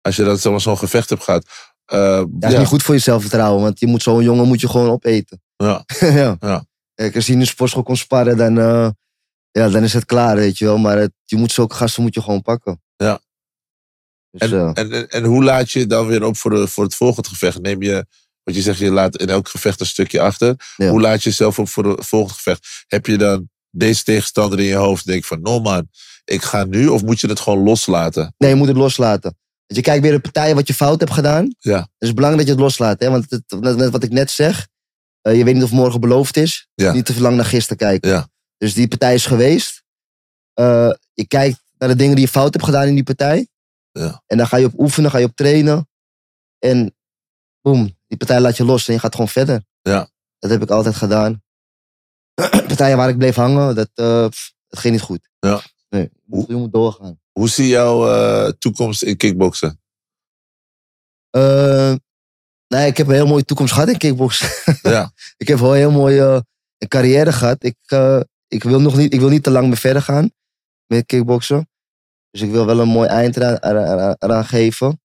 Als 0.00 0.16
je 0.16 0.24
dat 0.24 0.40
zomaar 0.40 0.60
zo'n 0.60 0.78
gevecht 0.78 1.08
hebt 1.08 1.22
gehad. 1.22 1.46
Eh, 1.84 2.16
Dat 2.16 2.28
is 2.40 2.52
ja, 2.52 2.58
niet 2.58 2.68
goed 2.68 2.82
voor 2.82 2.94
je 2.94 3.00
zelfvertrouwen, 3.00 3.62
want 3.62 3.80
je 3.80 3.86
moet 3.86 4.02
zo'n 4.02 4.22
jongen 4.22 4.46
moet 4.46 4.60
je 4.60 4.68
gewoon 4.68 4.90
opeten. 4.90 5.42
Ja. 5.56 5.84
ja. 6.00 6.36
Ja. 6.40 6.64
Kijk, 6.94 7.14
als 7.14 7.26
je 7.26 7.32
in 7.32 7.38
de 7.38 7.44
sportschool 7.44 7.82
kon 7.82 7.96
sparren, 7.96 8.36
dan, 8.36 8.58
eh, 8.58 8.88
ja, 9.50 9.68
dan 9.68 9.82
is 9.82 9.92
het 9.92 10.04
klaar, 10.04 10.36
weet 10.36 10.58
je 10.58 10.64
wel. 10.64 10.78
Maar 10.78 10.98
het, 10.98 11.12
je 11.24 11.36
moet 11.36 11.52
zulke 11.52 11.74
gasten 11.74 12.02
moet 12.02 12.14
je 12.14 12.22
gewoon 12.22 12.42
pakken. 12.42 12.82
Ja. 12.96 13.20
Dus, 14.38 14.50
En, 14.50 14.74
eh, 14.74 14.98
en, 14.98 15.08
en, 15.08 15.24
hoe 15.24 15.44
laat 15.44 15.70
je 15.70 15.86
dan 15.86 16.06
weer 16.06 16.24
op 16.24 16.36
voor, 16.36 16.50
de, 16.50 16.68
voor 16.68 16.84
het 16.84 16.94
volgende 16.94 17.28
gevecht? 17.28 17.60
Neem 17.60 17.82
je, 17.82 18.06
wat 18.42 18.54
je 18.54 18.62
zegt, 18.62 18.78
je 18.78 18.90
laat 18.90 19.16
in 19.16 19.28
elk 19.28 19.48
gevecht 19.48 19.80
een 19.80 19.86
stukje 19.86 20.20
achter. 20.20 20.54
Ja. 20.76 20.90
Hoe 20.90 21.00
laat 21.00 21.22
je 21.22 21.28
jezelf 21.28 21.58
op 21.58 21.68
voor 21.68 21.84
het 21.96 22.06
volgende 22.06 22.34
gevecht? 22.34 22.66
Heb 22.86 23.06
je 23.06 23.16
dan 23.18 23.48
deze 23.70 24.02
tegenstander 24.02 24.58
in 24.58 24.64
je 24.64 24.74
hoofd? 24.74 25.06
Denk 25.06 25.24
van, 25.24 25.40
no 25.42 25.60
man, 25.60 25.88
ik 26.24 26.42
ga 26.42 26.64
nu. 26.64 26.86
Of 26.88 27.02
moet 27.02 27.20
je 27.20 27.26
het 27.26 27.40
gewoon 27.40 27.62
loslaten? 27.64 28.34
Nee, 28.38 28.50
je 28.50 28.56
moet 28.56 28.68
het 28.68 28.76
loslaten. 28.76 29.36
Want 29.66 29.80
je 29.80 29.90
kijkt 29.90 30.02
weer 30.02 30.12
de 30.12 30.20
partijen 30.20 30.54
wat 30.54 30.66
je 30.66 30.74
fout 30.74 31.00
hebt 31.00 31.12
gedaan. 31.12 31.54
Ja. 31.58 31.78
Het 31.78 31.88
is 32.08 32.14
belangrijk 32.14 32.46
dat 32.46 32.56
je 32.56 32.62
het 32.62 32.70
loslaat. 32.70 33.00
Hè? 33.00 33.10
Want 33.10 33.26
het, 33.30 33.76
net, 33.76 33.90
wat 33.90 34.02
ik 34.02 34.10
net 34.10 34.30
zeg. 34.30 34.66
eh, 35.20 35.36
je 35.36 35.44
weet 35.44 35.54
niet 35.54 35.62
of 35.62 35.70
morgen 35.70 36.00
beloofd 36.00 36.36
is. 36.36 36.68
Ja. 36.74 36.92
Niet 36.92 37.04
te 37.04 37.20
lang 37.20 37.36
naar 37.36 37.44
gisteren 37.44 37.76
kijken. 37.76 38.10
Ja. 38.10 38.28
Dus 38.58 38.74
die 38.74 38.88
partij 38.88 39.14
is 39.14 39.26
geweest. 39.26 39.82
Eh, 40.54 40.90
je 41.14 41.26
kijkt 41.26 41.62
naar 41.78 41.88
de 41.88 41.96
dingen 41.96 42.14
die 42.14 42.24
je 42.24 42.30
fout 42.30 42.52
hebt 42.52 42.64
gedaan 42.64 42.86
in 42.86 42.94
die 42.94 43.02
partij. 43.04 43.48
Ja. 43.98 44.22
En 44.26 44.36
dan 44.36 44.46
ga 44.46 44.56
je 44.56 44.66
op 44.66 44.78
oefenen, 44.78 45.10
ga 45.10 45.18
je 45.18 45.24
op 45.24 45.36
trainen. 45.36 45.88
En 46.58 46.96
boem, 47.60 47.96
die 48.06 48.18
partij 48.18 48.40
laat 48.40 48.56
je 48.56 48.64
los 48.64 48.88
en 48.88 48.94
je 48.94 49.00
gaat 49.00 49.12
gewoon 49.12 49.28
verder. 49.28 49.64
Ja. 49.80 50.08
Dat 50.38 50.50
heb 50.50 50.62
ik 50.62 50.70
altijd 50.70 50.94
gedaan. 50.94 51.42
Partijen 52.66 52.96
waar 52.96 53.08
ik 53.08 53.18
bleef 53.18 53.34
hangen, 53.34 53.74
dat, 53.74 53.90
eh, 53.94 54.04
dat 54.68 54.78
ging 54.78 54.94
niet 54.94 55.02
goed. 55.02 55.30
Ja. 55.38 55.60
Nee, 55.88 56.02
je 56.02 56.22
moet, 56.24 56.46
je 56.46 56.54
moet 56.54 56.72
doorgaan. 56.72 57.20
Hoe 57.32 57.48
zie 57.48 57.68
jouw 57.68 58.08
eh, 58.08 58.52
toekomst 58.58 59.02
in 59.02 59.16
kickboksen? 59.16 59.80
Eh, 61.30 61.94
nee, 62.68 62.86
ik 62.86 62.96
heb 62.96 63.06
een 63.06 63.14
heel 63.14 63.26
mooie 63.26 63.44
toekomst 63.44 63.72
gehad 63.72 63.88
in 63.88 63.98
kickboksen. 63.98 64.48
Ja. 64.92 65.12
ik 65.36 65.48
heb 65.48 65.58
wel 65.58 65.70
een 65.70 65.76
heel 65.76 65.90
mooie 65.90 66.46
carrière 66.88 67.32
gehad. 67.32 67.64
Ik, 67.64 67.76
ik, 68.48 68.62
wil 68.62 68.80
nog 68.80 68.96
niet, 68.96 69.12
ik 69.12 69.20
wil 69.20 69.28
niet 69.28 69.42
te 69.42 69.50
lang 69.50 69.66
meer 69.66 69.76
verder 69.76 70.02
gaan 70.02 70.30
met 70.86 71.06
kickboksen. 71.06 71.68
Dus 72.30 72.40
ik 72.40 72.50
wil 72.50 72.66
wel 72.66 72.80
een 72.80 72.88
mooi 72.88 73.08
eind 73.08 73.36
eraan, 73.36 73.56
eraan, 73.56 74.16
eraan 74.18 74.44
geven. 74.44 75.00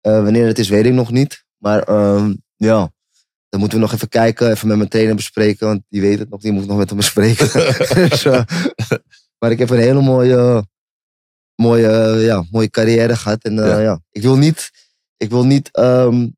Eh, 0.00 0.22
wanneer 0.22 0.46
het 0.46 0.58
is, 0.58 0.68
weet 0.68 0.86
ik 0.86 0.92
nog 0.92 1.10
niet. 1.10 1.44
Maar 1.58 1.82
ehm, 1.82 2.34
ja, 2.56 2.92
dan 3.48 3.60
moeten 3.60 3.78
we 3.78 3.84
nog 3.84 3.94
even 3.94 4.08
kijken. 4.08 4.50
Even 4.50 4.68
met 4.68 4.76
mijn 4.76 4.88
trainer 4.88 5.14
bespreken. 5.14 5.66
Want 5.66 5.82
die 5.88 6.00
weet 6.00 6.18
het 6.18 6.30
nog. 6.30 6.40
Die 6.40 6.52
moet 6.52 6.66
nog 6.66 6.76
met 6.76 6.88
hem 6.88 6.98
bespreken. 6.98 7.46
dus, 8.08 8.24
eh, 8.24 8.42
maar 9.38 9.50
ik 9.50 9.58
heb 9.58 9.70
een 9.70 9.78
hele 9.78 10.00
mooie, 10.00 10.66
mooie, 11.54 11.88
eh, 11.88 12.24
ja, 12.24 12.44
mooie 12.50 12.70
carrière 12.70 13.16
gehad. 13.16 13.42
En 13.44 13.54
Ja. 13.54 13.78
ja. 13.78 14.00
ik 14.10 14.22
wil 14.22 14.36
niet, 14.36 14.70
ik 15.16 15.30
wil 15.30 15.44
niet 15.44 15.70
ehm, 15.70 16.28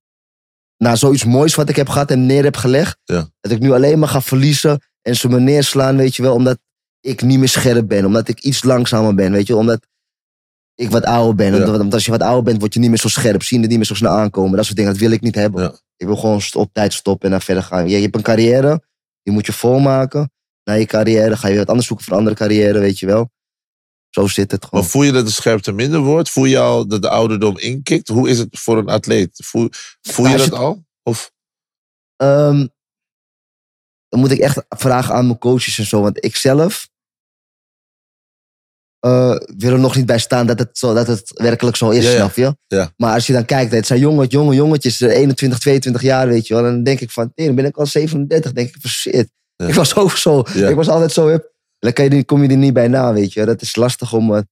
na 0.76 0.97
zoiets 0.97 1.24
moois 1.24 1.55
wat 1.55 1.68
ik 1.68 1.76
heb 1.76 1.89
gehad 1.89 2.11
en 2.11 2.26
neer 2.26 2.45
heb 2.45 2.57
gelegd. 2.57 2.99
Ja. 3.05 3.28
Dat 3.41 3.53
ik 3.53 3.61
nu 3.61 3.72
alleen 3.72 3.99
maar 3.99 4.09
ga 4.09 4.20
verliezen 4.20 4.82
en 5.03 5.16
ze 5.16 5.28
me 5.28 5.41
neerslaan, 5.41 5.97
weet 5.97 6.16
je 6.16 6.22
wel. 6.22 6.35
Omdat 6.35 6.59
ik 7.01 7.22
niet 7.22 7.39
meer 7.39 7.49
scherp 7.49 7.89
ben. 7.89 8.05
Omdat 8.05 8.28
ik 8.28 8.41
iets 8.41 8.62
langzamer 8.62 9.14
ben, 9.14 9.32
weet 9.32 9.47
je. 9.47 9.57
Omdat 9.57 9.87
ik 10.75 10.91
wat 10.91 11.05
ouder 11.05 11.35
ben. 11.35 11.55
Ja. 11.55 11.70
Want, 11.70 11.95
als 11.95 12.05
je 12.05 12.11
wat 12.11 12.22
ouder 12.22 12.43
bent, 12.43 12.61
word 12.61 12.75
je 12.75 12.81
niet 12.81 12.89
meer 12.89 12.99
zo 12.99 13.09
scherp. 13.09 13.43
Zie 13.43 13.57
je 13.57 13.62
het 13.62 13.70
niet 13.70 13.79
meer 13.79 13.89
zo 13.89 13.95
snel 13.95 14.12
aankomen. 14.12 14.57
Dat 14.57 14.64
soort 14.64 14.77
dingen, 14.77 14.93
dat 14.93 15.01
wil 15.01 15.11
ik 15.11 15.20
niet 15.20 15.35
hebben. 15.35 15.62
Ja. 15.62 15.79
Ik 15.97 16.07
wil 16.07 16.16
gewoon 16.16 16.43
op 16.53 16.72
tijd 16.72 16.93
stoppen 16.93 17.25
en 17.25 17.31
dan 17.31 17.41
verder 17.41 17.62
gaan. 17.62 17.89
Je, 17.89 17.97
je 17.97 18.03
hebt 18.03 18.14
een 18.14 18.22
carrière, 18.22 18.83
die 19.22 19.33
moet 19.33 19.47
je 19.47 19.53
volmaken. 19.53 20.33
Na 20.64 20.72
je 20.72 20.87
carrière 20.87 21.37
ga 21.37 21.49
je 21.49 21.59
wat 21.59 21.68
anders 21.68 21.87
zoeken 21.87 22.05
voor 22.05 22.14
een 22.14 22.20
andere 22.20 22.37
carrière, 22.37 22.79
weet 22.79 22.99
je 22.99 23.07
wel. 23.07 23.31
Zo 24.11 24.27
zit 24.27 24.51
het 24.51 24.64
gewoon. 24.64 24.81
Maar 24.81 24.91
voel 24.91 25.03
je 25.03 25.12
dat 25.12 25.27
de 25.27 25.33
scherpte 25.33 25.72
minder 25.72 26.01
wordt? 26.01 26.31
Voel 26.31 26.45
je 26.45 26.59
al 26.59 26.87
dat 26.87 27.03
de 27.03 27.09
ouderdom 27.09 27.59
inkikt? 27.59 28.09
Hoe 28.09 28.29
is 28.29 28.39
het 28.39 28.59
voor 28.59 28.79
een 28.79 28.89
atleet? 28.89 29.31
Voel, 29.45 29.68
voel 30.01 30.27
je 30.27 30.33
Als 30.33 30.45
je 30.45 30.51
dat 30.51 30.59
al? 30.59 30.85
Of, 31.03 31.33
Ehm, 32.16 32.66
dan 34.09 34.20
moet 34.20 34.31
ik 34.31 34.39
echt 34.39 34.64
vragen 34.68 35.14
aan 35.14 35.27
mijn 35.27 35.39
coaches 35.39 35.79
en 35.79 35.87
zo. 35.87 36.01
Want 36.01 36.25
ik 36.25 36.37
zelf 36.37 36.89
eh, 39.05 39.37
wil 39.57 39.73
er 39.73 39.79
nog 39.79 39.97
niet 39.97 40.07
bij 40.07 40.19
staan 40.19 40.47
dat 40.47 40.59
het, 40.59 40.79
zo, 40.79 40.95
dat 40.95 41.07
het 41.07 41.31
werkelijk 41.35 41.77
zo 41.77 41.91
is, 41.91 42.05
Ja, 42.05 42.11
snap 42.11 42.35
je? 42.35 42.57
Ja. 42.67 42.93
Maar 42.97 43.15
als 43.15 43.27
je 43.27 43.33
dan 43.33 43.45
kijkt, 43.45 43.73
het 43.73 43.87
zijn 43.87 44.01
jonge, 44.01 44.27
jonge 44.27 44.55
jongetjes, 44.55 45.01
eh, 45.01 45.17
21, 45.17 45.59
22 45.59 46.03
jaar, 46.03 46.29
weet 46.29 46.47
je 46.47 46.55
wel. 46.55 46.63
Dan 46.63 46.83
denk 46.83 47.01
ik 47.01 47.11
van, 47.11 47.33
nee, 47.35 47.47
dan 47.47 47.57
ben 47.57 47.65
ik 47.65 47.77
al 47.77 47.87
37. 47.87 48.53
denk 48.53 48.69
ik 48.69 48.77
van, 48.81 48.91
shit. 48.91 49.31
Ja. 49.57 49.67
Ik 49.67 49.75
was 49.75 49.95
ook 49.95 50.17
zo. 50.17 50.39
Ik 50.55 50.75
was 50.75 50.89
altijd 50.89 51.13
zo, 51.13 51.27
hup. 51.27 51.53
dan 51.79 51.93
kan 51.93 52.09
je, 52.09 52.25
kom 52.25 52.43
je 52.43 52.49
er 52.49 52.57
niet 52.57 52.73
bij 52.73 52.89
na, 52.89 53.13
weet 53.13 53.33
je. 53.33 53.45
Dat 53.45 53.63
is 53.63 53.77
lastig 53.77 54.13
om 54.13 54.47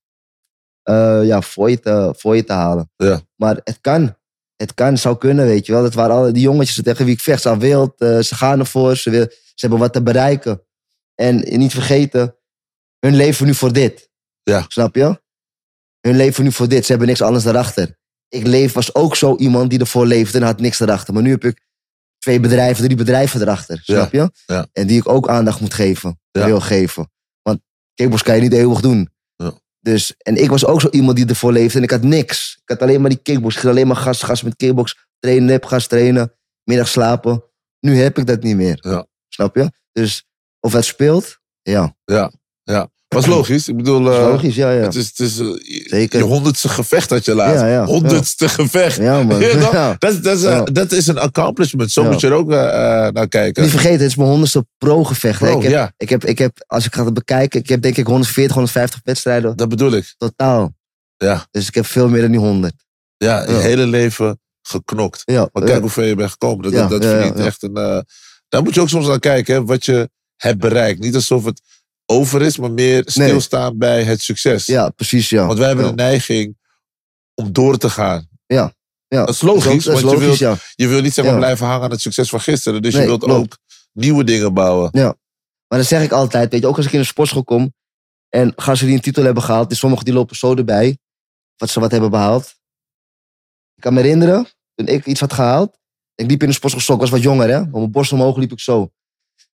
eh, 0.83 1.19
ja, 1.23 1.41
voor, 1.41 1.69
je 1.69 1.79
te, 1.79 2.13
voor 2.17 2.35
je 2.35 2.43
te 2.43 2.53
halen. 2.53 2.91
Maar 3.35 3.59
het 3.63 3.77
kan. 3.81 4.15
Het 4.55 4.73
kan, 4.73 4.97
zou 4.97 5.17
kunnen, 5.17 5.45
weet 5.45 5.65
je 5.65 5.71
wel. 5.71 5.81
Dat 5.81 5.93
waren 5.93 6.15
alle 6.15 6.31
die 6.31 6.43
jongetjes 6.43 6.81
tegen 6.83 7.05
wie 7.05 7.13
ik 7.13 7.19
vecht. 7.19 7.41
Ze 7.41 7.57
wild, 7.57 7.93
eh, 7.97 8.19
ze 8.19 8.35
gaan 8.35 8.59
ervoor, 8.59 8.97
ze, 8.97 9.09
wil, 9.09 9.25
ze 9.29 9.53
hebben 9.55 9.79
wat 9.79 9.93
te 9.93 10.03
bereiken. 10.03 10.61
En 11.15 11.35
niet 11.57 11.71
vergeten, 11.71 12.35
hun 12.99 13.15
leven 13.15 13.45
nu 13.45 13.53
voor 13.53 13.73
dit. 13.73 14.11
Ja. 14.43 14.65
Snap 14.67 14.95
je? 14.95 15.21
Hun 16.01 16.15
leven 16.15 16.43
nu 16.43 16.51
voor 16.51 16.67
dit, 16.67 16.83
ze 16.85 16.89
hebben 16.91 17.07
niks 17.07 17.21
anders 17.21 17.43
daarachter. 17.43 17.97
Ik 18.27 18.47
leef, 18.47 18.73
was 18.73 18.95
ook 18.95 19.15
zo 19.15 19.35
iemand 19.35 19.69
die 19.69 19.79
ervoor 19.79 20.05
leefde 20.05 20.37
en 20.37 20.43
had 20.43 20.59
niks 20.59 20.79
erachter. 20.79 21.13
Maar 21.13 21.23
nu 21.23 21.29
heb 21.29 21.43
ik 21.43 21.61
twee 22.17 22.39
bedrijven, 22.39 22.83
drie 22.83 22.97
bedrijven 22.97 23.41
erachter. 23.41 23.81
Ja. 23.83 23.95
Snap 23.95 24.11
je? 24.11 24.31
Ja. 24.53 24.67
En 24.73 24.87
die 24.87 24.97
ik 24.99 25.09
ook 25.09 25.27
aandacht 25.27 25.59
moet 25.59 25.73
geven, 25.73 26.19
Ja. 26.31 26.45
wil 26.45 26.59
geven. 26.59 27.11
Want 27.41 27.61
kickbox 27.93 28.23
kan 28.23 28.35
je 28.35 28.41
niet 28.41 28.53
eeuwig 28.53 28.81
doen. 28.81 29.09
Ja. 29.35 29.53
Dus, 29.79 30.13
en 30.17 30.35
ik 30.35 30.49
was 30.49 30.65
ook 30.65 30.81
zo 30.81 30.89
iemand 30.89 31.17
die 31.17 31.25
ervoor 31.27 31.51
leefde 31.51 31.77
en 31.77 31.83
ik 31.83 31.91
had 31.91 32.01
niks. 32.01 32.55
Ik 32.63 32.69
had 32.69 32.81
alleen 32.81 33.01
maar 33.01 33.09
die 33.09 33.19
kickbox. 33.21 33.53
Ik 33.53 33.59
ging 33.59 33.73
alleen 33.73 33.87
maar 33.87 33.95
gas, 33.95 34.23
gas 34.23 34.41
met 34.41 34.55
kickbox. 34.55 35.05
Trainen, 35.19 35.45
nep, 35.45 35.65
gas 35.65 35.87
trainen. 35.87 36.33
Middag 36.63 36.87
slapen. 36.87 37.43
Nu 37.79 37.97
heb 37.97 38.17
ik 38.17 38.27
dat 38.27 38.43
niet 38.43 38.55
meer. 38.55 38.77
Ja. 38.81 39.07
Snap 39.29 39.55
je? 39.55 39.71
Dus 39.91 40.27
of 40.59 40.73
het 40.73 40.85
speelt, 40.85 41.39
ja. 41.61 41.95
Was 43.13 43.25
logisch. 43.25 43.67
Ik 43.67 43.77
bedoel, 43.77 44.03
Dat 44.03 44.13
is 44.13 44.19
eh, 44.19 44.25
logisch, 44.25 44.55
ja, 44.55 44.71
ja. 44.71 44.81
het 44.81 44.95
is, 44.95 45.07
het 45.07 45.19
is 45.19 45.39
eh, 45.39 45.47
Zeker. 45.85 46.19
je 46.19 46.25
honderdste 46.25 46.69
gevecht 46.69 47.09
had 47.09 47.25
je 47.25 47.35
laatst. 47.35 47.61
Ja, 47.61 47.67
ja, 47.67 47.85
honderdste 47.85 48.49
gevecht. 48.49 48.97
Ja, 48.97 49.23
man. 49.23 49.39
Dat, 49.99 50.23
dat, 50.23 50.37
is, 50.37 50.43
eh, 50.43 50.61
dat 50.71 50.91
is 50.91 51.07
een 51.07 51.17
accomplishment. 51.17 51.91
Zo 51.91 52.03
moet 52.03 52.19
je 52.21 52.27
er 52.27 52.33
ook 52.33 52.47
naar 52.47 53.27
kijken. 53.27 53.61
Niet 53.61 53.71
vergeten, 53.71 53.99
het 53.99 54.09
is 54.09 54.15
mijn 54.15 54.29
honderdste 54.29 54.65
pro-gevecht. 54.77 55.39
Pro, 55.39 55.61
ik, 55.61 55.69
heb, 55.69 55.91
ik, 55.97 56.09
heb, 56.09 56.25
ik 56.25 56.37
heb, 56.37 56.63
als 56.67 56.85
ik 56.85 56.95
ga 56.95 57.05
het 57.05 57.13
bekijken, 57.13 57.59
ik 57.59 57.69
heb 57.69 57.81
denk 57.81 57.97
ik 57.97 58.05
140, 58.05 58.53
150 58.53 58.99
wedstrijden 59.03 59.55
Dat 59.55 59.69
bedoel 59.69 59.91
ik. 59.91 60.13
totaal. 60.17 60.73
Ja, 61.17 61.47
Dus 61.51 61.67
ik 61.67 61.75
heb 61.75 61.85
veel 61.85 62.09
meer 62.09 62.21
dan 62.21 62.31
die 62.31 62.39
100. 62.39 62.73
ja 63.17 63.43
je 63.43 63.53
hele 63.55 63.87
leven 63.87 64.39
geknokt. 64.61 65.21
Ja, 65.25 65.49
Maar 65.53 65.63
kijk 65.63 65.81
hoe 65.81 65.89
ver 65.89 66.05
je 66.05 66.15
bent 66.15 66.31
gekomen. 66.31 66.71
Dat, 66.71 66.89
dat 66.89 67.03
ja. 67.03 67.33
echt 67.33 67.63
een... 67.63 67.73
daar 68.49 68.63
moet 68.63 68.73
je 68.73 68.81
ook 68.81 68.89
soms 68.89 69.07
naar 69.07 69.19
kijken, 69.19 69.53
hè, 69.55 69.65
wat 69.65 69.85
je 69.85 70.09
hebt 70.35 70.57
bereikt. 70.59 70.99
Niet 70.99 71.15
alsof 71.15 71.45
het 71.45 71.61
over 72.05 72.41
is, 72.41 72.57
maar 72.57 72.71
meer 72.71 73.03
stilstaan 73.05 73.77
bij 73.77 74.03
het 74.03 74.21
succes. 74.21 74.65
ja, 74.65 74.89
precies, 74.89 75.29
ja. 75.29 75.45
Want 75.45 75.57
wij 75.57 75.67
hebben 75.67 75.85
ja. 75.85 75.91
de 75.91 75.97
neiging 75.97 76.57
om 77.35 77.51
door 77.53 77.77
te 77.77 77.89
gaan. 77.89 78.27
Ja. 78.45 78.73
ja. 79.07 79.25
Dat 79.25 79.29
is 79.35 79.41
logisch, 79.41 79.63
Dat 79.63 79.73
is, 79.75 79.85
want 79.85 79.99
je 79.99 80.05
logisch, 80.05 80.25
wilt- 80.25 80.37
ja. 80.37 80.57
Je 80.75 80.87
wil 80.87 81.01
niet 81.01 81.13
zeg 81.13 81.23
maar, 81.25 81.33
Ja. 81.33 81.39
blijven 81.39 81.65
hangen 81.65 81.83
aan 81.83 81.91
het 81.91 82.01
succes 82.01 82.29
van 82.29 82.39
gisteren. 82.39 82.81
Dus 82.81 82.93
je 82.93 82.99
wilt 83.05 83.23
klopt. 83.23 83.39
ook 83.39 83.57
nieuwe 83.91 84.23
dingen 84.23 84.53
bouwen. 84.53 84.89
Maar 85.67 85.81
dat 85.81 85.85
zeg 85.87 86.03
ik 86.03 86.11
altijd, 86.11 86.51
weet 86.51 86.61
je, 86.61 86.67
ook 86.67 86.77
als 86.77 86.85
ik 86.85 86.91
in 86.91 86.99
een 86.99 87.05
sportschool 87.05 87.43
kom 87.43 87.73
en 88.29 88.53
gasten 88.55 88.87
die 88.87 88.95
een 88.95 89.01
titel 89.01 89.23
hebben 89.23 89.43
gehaald, 89.43 89.69
die 89.69 89.77
sommigen 89.77 90.05
die 90.05 90.13
lopen 90.13 90.35
zo 90.35 90.55
erbij, 90.55 90.97
wat 91.57 91.69
ze 91.69 91.79
wat 91.79 91.91
hebben 91.91 92.09
behaald. 92.09 92.45
Ik 93.75 93.81
kan 93.81 93.93
me 93.93 94.01
herinneren, 94.01 94.47
toen 94.75 94.87
ik 94.87 95.05
iets 95.05 95.19
had 95.19 95.33
gehaald, 95.33 95.77
ik 96.15 96.29
liep 96.29 96.41
in 96.41 96.47
een 96.47 96.53
sportschool, 96.53 96.95
ik 96.95 97.01
was 97.01 97.09
wat 97.09 97.21
jonger 97.21 97.49
hè, 97.49 97.59
met 97.59 97.71
mijn 97.71 97.91
borst 97.91 98.11
omhoog 98.11 98.37
liep 98.37 98.51
ik 98.51 98.59
zo. 98.59 98.91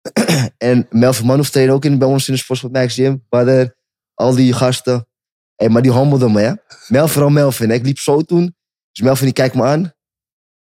en 0.59 0.87
Melvin 0.91 1.27
Manhoef 1.27 1.51
trainde 1.51 1.73
ook 1.73 1.85
in, 1.85 1.99
bij 1.99 2.09
ons 2.09 2.29
in 2.29 2.35
de 2.35 2.41
sportschool 2.41 2.71
Max 2.71 2.95
Gym, 2.95 3.25
Badder, 3.29 3.77
al 4.15 4.35
die 4.35 4.53
gasten. 4.53 5.09
Hey, 5.55 5.69
maar 5.69 5.83
die 5.83 5.91
hommelden 5.91 6.33
me 6.33 6.41
hè. 6.41 6.53
Melvin, 6.89 7.09
vooral 7.09 7.31
Melvin, 7.31 7.71
ik 7.71 7.85
liep 7.85 7.99
zo 7.99 8.23
toen, 8.23 8.57
dus 8.93 9.05
Melvin 9.05 9.25
die 9.25 9.35
kijkt 9.35 9.55
me 9.55 9.63
aan 9.63 9.93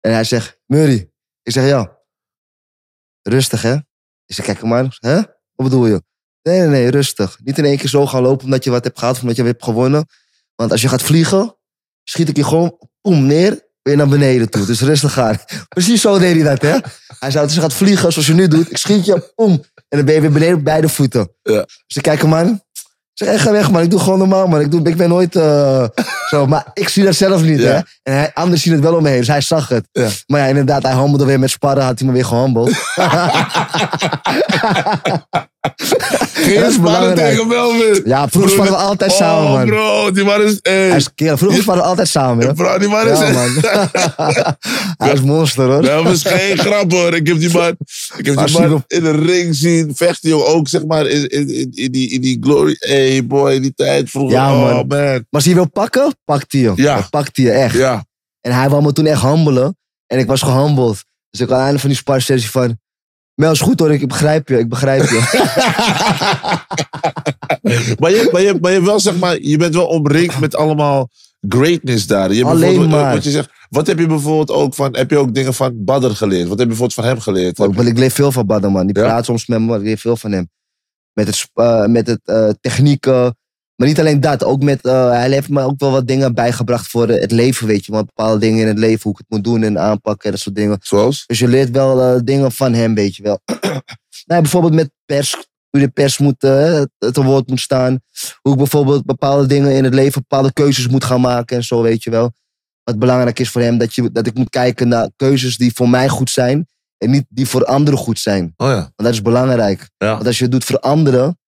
en 0.02 0.12
hij 0.12 0.24
zegt, 0.24 0.60
Murray. 0.66 1.10
Ik 1.42 1.52
zeg 1.52 1.66
ja. 1.66 1.98
Rustig 3.22 3.62
hè. 3.62 3.74
Ik 4.26 4.34
zeg, 4.34 4.44
kijk 4.44 4.60
hem 4.60 4.74
aan. 4.74 4.90
Hè? 4.98 5.14
Wat 5.14 5.68
bedoel 5.68 5.86
je? 5.86 6.02
Nee, 6.42 6.58
nee, 6.58 6.68
nee, 6.68 6.90
rustig. 6.90 7.38
Niet 7.44 7.58
in 7.58 7.64
één 7.64 7.78
keer 7.78 7.88
zo 7.88 8.06
gaan 8.06 8.22
lopen 8.22 8.44
omdat 8.44 8.64
je 8.64 8.70
wat 8.70 8.84
hebt 8.84 8.98
gehad 8.98 9.14
of 9.14 9.20
omdat 9.20 9.36
je 9.36 9.42
hebt 9.42 9.64
gewonnen. 9.64 10.06
Want 10.54 10.70
als 10.70 10.82
je 10.82 10.88
gaat 10.88 11.02
vliegen, 11.02 11.56
schiet 12.04 12.28
ik 12.28 12.36
je 12.36 12.44
gewoon 12.44 12.78
poem 13.00 13.26
neer, 13.26 13.68
weer 13.82 13.96
naar 13.96 14.08
beneden 14.08 14.50
toe. 14.50 14.66
Dus 14.66 14.80
rustig 14.80 15.18
aan. 15.18 15.38
Precies 15.68 16.00
zo 16.00 16.18
deed 16.18 16.34
hij 16.34 16.42
dat, 16.44 16.62
hè? 16.62 16.76
Hij 17.18 17.30
zei, 17.30 17.44
als 17.44 17.54
je 17.54 17.60
gaat 17.60 17.72
vliegen 17.72 18.12
zoals 18.12 18.26
je 18.28 18.34
nu 18.34 18.48
doet, 18.48 18.70
ik 18.70 18.76
schiet 18.76 19.04
je, 19.04 19.32
poem. 19.34 19.52
En 19.88 19.98
dan 19.98 20.04
ben 20.04 20.14
je 20.14 20.20
weer 20.20 20.32
beneden 20.32 20.54
op 20.56 20.64
beide 20.64 20.88
voeten. 20.88 21.30
Ja. 21.42 21.64
Dus 21.86 21.96
ik 21.96 22.02
kijk 22.02 22.22
hem 22.22 22.34
aan. 22.34 22.62
Ik 23.14 23.18
zeg, 23.18 23.28
hey, 23.28 23.38
ga 23.38 23.52
weg 23.52 23.70
man, 23.70 23.82
ik 23.82 23.90
doe 23.90 24.00
gewoon 24.00 24.18
normaal 24.18 24.46
man. 24.46 24.60
Ik, 24.60 24.70
doe, 24.70 24.88
ik 24.88 24.96
ben 24.96 25.08
nooit 25.08 25.36
eh, 25.36 25.84
zo. 26.30 26.46
Maar 26.46 26.66
ik 26.74 26.88
zie 26.88 27.04
dat 27.04 27.14
zelf 27.14 27.42
niet, 27.42 27.60
Ja. 27.60 27.66
hè? 27.66 27.74
En 28.02 28.14
hij, 28.18 28.30
anderen 28.34 28.60
zien 28.60 28.72
het 28.72 28.82
wel 28.82 28.94
om 28.96 29.02
me 29.02 29.08
heen, 29.08 29.18
dus 29.18 29.28
hij 29.28 29.40
zag 29.40 29.68
het. 29.68 29.88
Ja. 29.92 30.08
Maar 30.26 30.40
ja, 30.40 30.46
inderdaad, 30.46 30.82
hij 30.82 30.92
handelde 30.92 31.24
weer 31.24 31.38
met 31.38 31.50
sparren, 31.50 31.84
had 31.84 31.98
hij 31.98 32.08
me 32.08 32.14
weer 32.14 32.24
gehandeld. 32.24 32.70
Geen 36.32 36.64
is 36.64 36.74
sparren 36.74 37.14
tegen 37.14 37.48
Melvin. 37.48 38.02
Ja, 38.04 38.28
vroeger 38.28 38.50
sparren 38.50 38.72
we 38.72 38.78
altijd 38.78 39.10
oh, 39.10 39.16
samen, 39.16 39.52
man. 39.52 39.66
bro, 39.66 40.10
die 40.10 40.24
man 40.24 40.42
is... 40.42 40.58
Hey. 40.62 40.96
Is 40.96 41.14
kerel. 41.14 41.36
Vroeger 41.36 41.64
waren 41.64 41.82
we 41.82 41.88
altijd 41.88 42.08
samen, 42.08 42.46
hè? 42.46 42.54
Bro, 42.54 42.78
die 42.78 42.88
man 42.88 43.08
is... 43.12 43.18
Ja, 43.18 43.30
man. 43.32 44.56
Hij 44.96 45.12
is 45.12 45.20
monster, 45.20 45.64
hoor. 45.64 45.82
Dat 45.82 46.02
was 46.04 46.22
geen 46.24 46.58
grap 46.58 46.92
hoor. 46.92 47.14
Ik 47.14 47.26
heb 47.26 47.38
die 47.38 47.52
man, 47.52 47.76
ik 48.16 48.26
heb 48.26 48.46
die 48.46 48.58
man 48.58 48.84
in 48.86 49.02
de 49.02 49.10
ring 49.10 49.54
zien 49.54 49.92
vechten. 49.94 50.28
Joh. 50.28 50.48
Ook 50.48 50.68
zeg 50.68 50.84
maar 50.84 51.06
in, 51.06 51.28
in, 51.28 51.92
die, 51.92 52.10
in 52.10 52.20
die 52.20 52.38
glory. 52.40 52.76
Hey 52.78 53.26
boy, 53.26 53.60
die 53.60 53.74
tijd 53.74 54.10
vroeger. 54.10 54.36
Ja, 54.36 54.52
oh 54.54 54.60
man. 54.60 54.74
man. 54.74 54.86
Maar 54.86 55.24
als 55.30 55.44
hij 55.44 55.54
wil 55.54 55.70
pakken, 55.70 56.16
pakt 56.24 56.52
hij 56.52 56.60
je. 56.60 56.72
Ja. 56.74 56.94
Hij 56.94 57.06
pakt 57.10 57.36
hij 57.36 57.44
je 57.44 57.52
echt. 57.52 57.74
Ja. 57.74 58.04
En 58.40 58.52
hij 58.52 58.68
wou 58.68 58.82
me 58.82 58.92
toen 58.92 59.06
echt 59.06 59.20
handelen. 59.20 59.76
En 60.06 60.18
ik 60.18 60.26
was 60.26 60.42
gehambeld. 60.42 61.04
Dus 61.30 61.40
ik 61.40 61.48
had 61.48 61.60
einde 61.60 61.78
van 61.78 61.88
die 61.88 61.98
sparsessie 61.98 62.50
van... 62.50 62.80
Mel, 63.34 63.52
is 63.52 63.60
goed 63.60 63.80
hoor, 63.80 63.92
ik 63.92 64.08
begrijp 64.08 64.48
je, 64.48 64.58
ik 64.58 64.68
begrijp 64.68 65.02
je. 65.02 65.20
Maar, 67.98 68.10
je, 68.10 68.28
maar, 68.32 68.42
je, 68.42 68.58
maar 68.60 68.72
je, 68.72 68.82
wel, 68.82 69.00
zeg 69.00 69.18
maar, 69.18 69.40
je 69.40 69.56
bent 69.56 69.74
wel 69.74 69.86
omringd 69.86 70.40
met 70.40 70.56
allemaal 70.56 71.08
greatness 71.48 72.06
daar. 72.06 72.32
Je 72.32 72.44
Alleen 72.44 72.82
eh, 72.82 72.90
maar. 72.90 73.14
Wat, 73.14 73.24
je 73.24 73.30
zegt, 73.30 73.50
wat 73.70 73.86
heb 73.86 73.98
je 73.98 74.06
bijvoorbeeld 74.06 74.50
ook 74.50 74.74
van... 74.74 74.96
Heb 74.96 75.10
je 75.10 75.18
ook 75.18 75.34
dingen 75.34 75.54
van 75.54 75.84
Badr 75.84 76.06
geleerd? 76.06 76.48
Wat 76.48 76.58
heb 76.58 76.70
je 76.70 76.76
bijvoorbeeld 76.76 76.94
van 76.94 77.04
hem 77.04 77.20
geleerd? 77.20 77.58
ik, 77.58 77.78
ik 77.78 77.98
leer 77.98 78.10
veel 78.10 78.32
van 78.32 78.46
Badden, 78.46 78.72
man. 78.72 78.86
Die 78.86 78.98
Ja? 78.98 79.02
praat 79.02 79.24
soms 79.24 79.46
met 79.46 79.60
me, 79.60 79.66
maar 79.66 79.78
ik 79.78 79.84
leer 79.84 79.98
veel 79.98 80.16
van 80.16 80.32
hem. 80.32 80.50
Met 81.12 81.26
het, 81.26 81.48
eh, 81.54 81.86
met 81.86 82.06
het 82.06 82.20
eh, 82.24 82.48
technieken. 82.60 83.36
Maar 83.82 83.90
niet 83.90 84.00
alleen 84.00 84.20
dat, 84.20 84.44
ook 84.44 84.62
met... 84.62 84.84
eh, 84.84 85.10
hij 85.10 85.30
heeft 85.30 85.48
me 85.48 85.62
ook 85.62 85.80
wel 85.80 85.90
wat 85.90 86.06
dingen 86.06 86.34
bijgebracht 86.34 86.88
voor 86.88 87.08
eh, 87.08 87.20
het 87.20 87.30
leven, 87.30 87.66
weet 87.66 87.84
je. 87.84 87.92
Want 87.92 88.06
bepaalde 88.06 88.38
dingen 88.38 88.60
in 88.60 88.66
het 88.66 88.78
leven, 88.78 89.00
hoe 89.02 89.12
ik 89.12 89.18
het 89.18 89.26
moet 89.28 89.44
doen 89.44 89.62
en 89.62 89.78
aanpakken 89.78 90.24
en 90.24 90.30
dat 90.30 90.40
soort 90.40 90.54
dingen. 90.54 90.78
Zoals? 90.80 91.24
Dus 91.26 91.38
je 91.38 91.48
leert 91.48 91.70
wel 91.70 92.00
eh, 92.02 92.20
dingen 92.24 92.52
van 92.52 92.72
hem, 92.72 92.94
weet 92.94 93.16
je 93.16 93.22
wel. 93.22 93.40
nou, 94.26 94.40
bijvoorbeeld 94.40 94.74
met 94.74 94.90
pers, 95.04 95.34
hoe 95.70 95.80
de 95.80 95.88
pers 95.88 96.18
moet, 96.18 96.44
eh, 96.44 96.72
het, 96.72 96.90
het 96.98 97.16
een 97.16 97.24
woord 97.24 97.48
moet 97.48 97.60
staan. 97.60 98.00
Hoe 98.40 98.52
ik 98.52 98.58
bijvoorbeeld 98.58 99.04
bepaalde 99.04 99.46
dingen 99.46 99.74
in 99.76 99.84
het 99.84 99.94
leven, 99.94 100.20
bepaalde 100.28 100.52
keuzes 100.52 100.88
moet 100.88 101.04
gaan 101.04 101.20
maken 101.20 101.56
en 101.56 101.64
zo, 101.64 101.82
weet 101.82 102.02
je 102.02 102.10
wel. 102.10 102.32
Wat 102.84 102.98
belangrijk 102.98 103.38
is 103.38 103.50
voor 103.50 103.62
hem, 103.62 103.78
dat, 103.78 103.94
je, 103.94 104.12
dat 104.12 104.26
ik 104.26 104.34
moet 104.34 104.50
kijken 104.50 104.88
naar 104.88 105.10
keuzes 105.16 105.56
die 105.56 105.72
voor 105.74 105.88
mij 105.88 106.08
goed 106.08 106.30
zijn. 106.30 106.66
En 106.98 107.10
niet 107.10 107.24
die 107.28 107.46
voor 107.46 107.64
anderen 107.64 107.98
goed 107.98 108.18
zijn. 108.18 108.52
Oh 108.56 108.68
ja. 108.68 108.74
Want 108.74 108.92
dat 108.96 109.12
is 109.12 109.22
belangrijk. 109.22 109.90
Ja. 109.96 110.12
Want 110.12 110.26
als 110.26 110.36
je 110.36 110.42
het 110.42 110.52
doet 110.52 110.64
voor 110.64 110.78
anderen, 110.78 111.38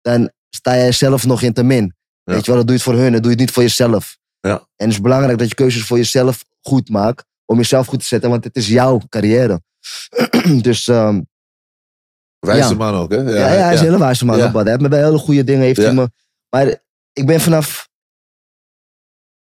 dan 0.00 0.30
sta 0.54 0.76
jij 0.76 0.92
zelf 0.92 1.26
nog 1.26 1.42
in 1.42 1.52
te 1.52 1.62
min. 1.62 1.94
Ja. 2.24 2.32
Weet 2.34 2.44
je 2.44 2.50
wel, 2.50 2.56
dat 2.56 2.66
doe 2.66 2.76
je 2.76 2.82
het 2.82 2.92
voor 2.92 3.02
hun, 3.02 3.12
dat 3.12 3.22
doe 3.22 3.30
je 3.30 3.36
het 3.36 3.46
niet 3.46 3.50
voor 3.50 3.62
jezelf. 3.62 4.16
Ja. 4.40 4.50
En 4.56 4.86
het 4.86 4.90
is 4.90 5.00
belangrijk 5.00 5.38
dat 5.38 5.48
je 5.48 5.54
keuzes 5.54 5.84
voor 5.84 5.96
jezelf 5.96 6.44
goed 6.60 6.88
maakt. 6.88 7.24
Om 7.44 7.56
jezelf 7.56 7.86
goed 7.86 7.98
te 7.98 8.06
zetten, 8.06 8.30
want 8.30 8.44
het 8.44 8.56
is 8.56 8.68
jouw 8.68 9.00
carrière. 9.08 9.62
dus 10.60 10.88
ehm, 10.88 11.20
Wijze 12.38 12.68
Ja. 12.68 12.74
man 12.74 12.94
ook, 12.94 13.10
hè? 13.10 13.16
ja, 13.16 13.30
ja, 13.52 13.64
hij 13.64 13.72
is 13.74 13.78
een 13.80 13.84
hele 13.86 13.98
wijze 13.98 14.24
man. 14.24 14.38
Hij 14.38 14.62
heeft 14.64 14.80
me 14.80 14.88
bij 14.88 15.02
hele 15.04 15.18
goede 15.18 15.44
dingen. 15.44 15.62
Heeft 15.62 15.76
hij 15.82 15.94
me, 15.94 16.10
maar 16.50 16.82
ik 17.12 17.26
ben 17.26 17.40
vanaf, 17.40 17.88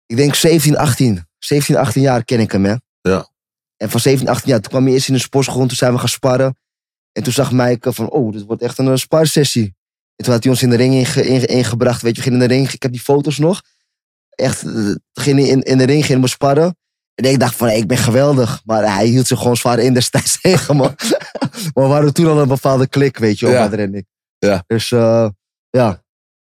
ik 0.07 0.17
denk 0.17 0.35
17, 0.35 0.77
18. 0.77 1.27
17, 1.39 1.77
18 1.77 2.03
jaar 2.03 2.25
ken 2.25 2.41
ik 2.41 2.53
hem, 2.53 2.65
hè. 2.65 2.75
Ja. 3.01 3.29
En 3.77 3.91
van 3.91 4.01
17, 4.01 4.29
18 4.29 4.49
jaar, 4.51 4.61
toen 4.61 4.71
kwam 4.71 4.85
hij 4.85 4.93
eerst 4.93 5.09
in 5.09 5.15
de 5.15 5.21
sportschool. 5.21 5.61
en 5.61 5.69
Toen 5.69 5.77
zijn 5.77 5.93
we 5.93 5.99
gaan 5.99 6.09
sparren. 6.09 6.57
En 7.13 7.23
toen 7.23 7.33
zag 7.33 7.53
Mike 7.53 7.93
van, 7.93 8.11
oh, 8.11 8.33
dit 8.33 8.43
wordt 8.45 8.63
echt 8.63 8.79
een 8.79 8.89
eh, 8.89 8.97
sparsessie. 8.97 9.75
En 10.17 10.25
toen 10.25 10.33
had 10.33 10.43
hij 10.43 10.53
ons 10.53 10.63
in 10.63 10.71
de 10.71 10.77
ring 10.77 10.95
inge- 10.95 11.23
inge- 11.23 11.47
ingebracht. 11.47 12.03
Weet 12.03 12.17
je, 12.17 12.23
we 12.23 12.23
gingen 12.29 12.43
in 12.43 12.49
de 12.49 12.55
ring. 12.55 12.71
Ik 12.71 12.83
heb 12.83 12.93
die 12.93 13.01
foto's 13.01 13.39
nog. 13.39 13.63
Echt, 14.31 14.63
eh, 14.63 14.73
toen 14.73 15.01
ging 15.13 15.39
hij 15.39 15.49
in, 15.49 15.63
in 15.63 15.79
de 15.79 15.85
ring, 15.85 16.05
gingen 16.07 16.23
we 16.23 16.29
sparren. 16.29 16.77
En 17.15 17.25
ik 17.31 17.41
dacht 17.41 17.55
van, 17.57 17.67
hey, 17.67 17.77
ik 17.77 17.87
ben 17.87 17.97
geweldig. 17.97 18.61
Maar 18.65 18.95
hij 18.95 19.07
hield 19.07 19.27
zich 19.27 19.39
gewoon 19.39 19.57
zwaar 19.57 19.79
in 19.79 19.95
destijds 19.95 20.41
tegen 20.41 20.77
me. 20.77 20.83
maar 21.75 21.87
we 21.87 21.93
hadden 21.93 22.15
toen 22.15 22.27
al 22.27 22.41
een 22.41 22.49
bepaalde 22.49 22.89
klik, 22.89 23.19
weet 23.19 23.39
je, 23.39 23.49
ja. 23.49 23.71
en 23.71 23.95
ik. 23.95 24.05
Ja. 24.39 24.65
Dus 24.67 24.93
eh, 24.93 25.29
ja, 25.71 26.04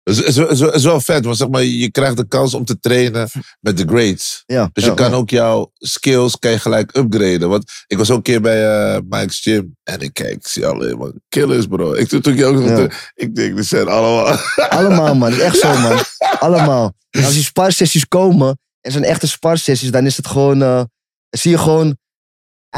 Het 0.07 0.17
is, 0.17 0.37
is, 0.37 0.37
is, 0.37 0.61
is 0.61 0.83
wel 0.83 1.01
vet, 1.01 1.25
want 1.25 1.37
zeg 1.37 1.47
maar, 1.49 1.63
je 1.63 1.91
krijgt 1.91 2.17
de 2.17 2.27
kans 2.27 2.53
om 2.53 2.65
te 2.65 2.79
trainen 2.79 3.29
met 3.59 3.77
de 3.77 3.85
greats. 3.87 4.43
ja. 4.45 4.69
Dus 4.73 4.83
ja, 4.83 4.89
je 4.89 4.95
kan 4.95 5.09
ja. 5.09 5.15
ook 5.15 5.29
jouw 5.29 5.71
skills 5.77 6.39
kan 6.39 6.51
je 6.51 6.59
gelijk 6.59 6.95
upgraden. 6.97 7.49
Want 7.49 7.71
ik 7.87 7.97
was 7.97 8.09
ook 8.09 8.17
een 8.17 8.23
keer 8.23 8.41
bij 8.41 8.93
eh, 8.95 9.01
Mike's 9.09 9.39
Gym. 9.39 9.75
En 9.83 9.99
ik 10.01 10.13
kijk, 10.13 10.33
ik 10.33 10.47
zie 10.47 10.65
alleen 10.65 10.97
maar 10.97 11.11
killers, 11.29 11.65
bro. 11.65 11.93
Ik 11.93 12.09
doe 12.09 12.21
toen 12.21 12.43
ook 12.43 12.59
Ja. 12.67 12.75
te- 12.75 12.91
Ik 13.13 13.35
denk, 13.35 13.55
dit 13.55 13.65
zijn 13.65 13.87
allemaal... 13.87 14.37
Allemaal, 14.69 15.15
man. 15.15 15.29
Het 15.31 15.37
is 15.39 15.45
Echt 15.45 15.57
zo, 15.57 15.77
man. 15.87 15.97
Allemaal. 16.39 16.93
En 17.09 17.23
als 17.23 17.33
die 17.33 17.43
sparsessies 17.43 18.07
komen, 18.07 18.59
en 18.81 18.91
zijn 18.91 19.03
echte 19.03 19.27
sparsessies, 19.27 19.91
dan 19.91 20.05
is 20.05 20.17
het 20.17 20.27
gewoon... 20.27 20.61
eh, 20.61 20.81
zie 21.29 21.51
je 21.51 21.57
gewoon... 21.57 21.97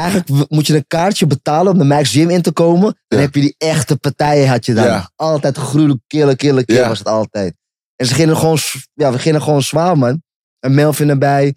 Eigenlijk 0.00 0.50
moet 0.50 0.66
je 0.66 0.74
een 0.76 0.86
kaartje 0.86 1.26
betalen 1.26 1.72
om 1.72 1.78
de 1.78 1.84
Max 1.84 2.10
Gym 2.12 2.30
in 2.30 2.42
te 2.42 2.52
komen. 2.52 2.98
Dan 3.08 3.18
Ja. 3.18 3.24
heb 3.24 3.34
je 3.34 3.40
die 3.40 3.54
echte 3.58 3.96
partijen, 3.96 4.48
had 4.48 4.66
je. 4.66 4.74
Ja. 4.74 5.10
Altijd 5.16 5.56
gruwelijk, 5.58 6.00
killen, 6.06 6.36
killen, 6.36 6.64
killen 6.64 6.82
Ja. 6.82 6.88
was 6.88 6.98
het 6.98 7.08
altijd. 7.08 7.54
En 7.96 8.06
ze 8.06 8.14
gingen 8.14 8.36
gewoon, 8.36 8.58
ja, 8.94 9.12
we 9.12 9.18
gingen 9.18 9.42
gewoon 9.42 9.62
zwaar, 9.62 9.98
man. 9.98 10.22
En 10.60 10.74
Melvin 10.74 11.08
erbij. 11.08 11.54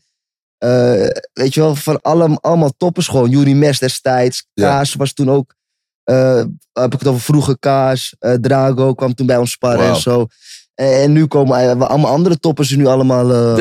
Eh, 0.58 1.08
weet 1.34 1.54
je 1.54 1.60
wel, 1.60 1.76
van 1.76 2.02
alle, 2.02 2.38
allemaal 2.42 2.74
toppers 2.78 3.08
gewoon. 3.08 3.30
Yuri 3.30 3.56
Mes 3.56 3.80
destijds. 3.80 4.48
Kaas 4.54 4.94
was 4.94 5.14
toen 5.14 5.30
ook... 5.30 5.56
eh, 6.04 6.44
heb 6.74 6.94
ik 6.94 7.00
het 7.00 7.08
over 7.08 7.22
vroege 7.22 7.60
Kaas. 7.60 8.16
eh, 8.20 8.34
Drago 8.34 8.94
kwam 8.94 9.14
toen 9.14 9.26
bij 9.26 9.38
ons 9.38 9.52
sparren 9.52 9.88
en 9.88 9.96
zo. 9.96 10.28
En, 10.74 11.02
en 11.02 11.12
nu 11.12 11.26
komen 11.26 11.88
allemaal 11.88 12.12
andere 12.12 12.40
toppers 12.40 12.68
die 12.68 12.78
nu 12.78 12.86
allemaal 12.86 13.58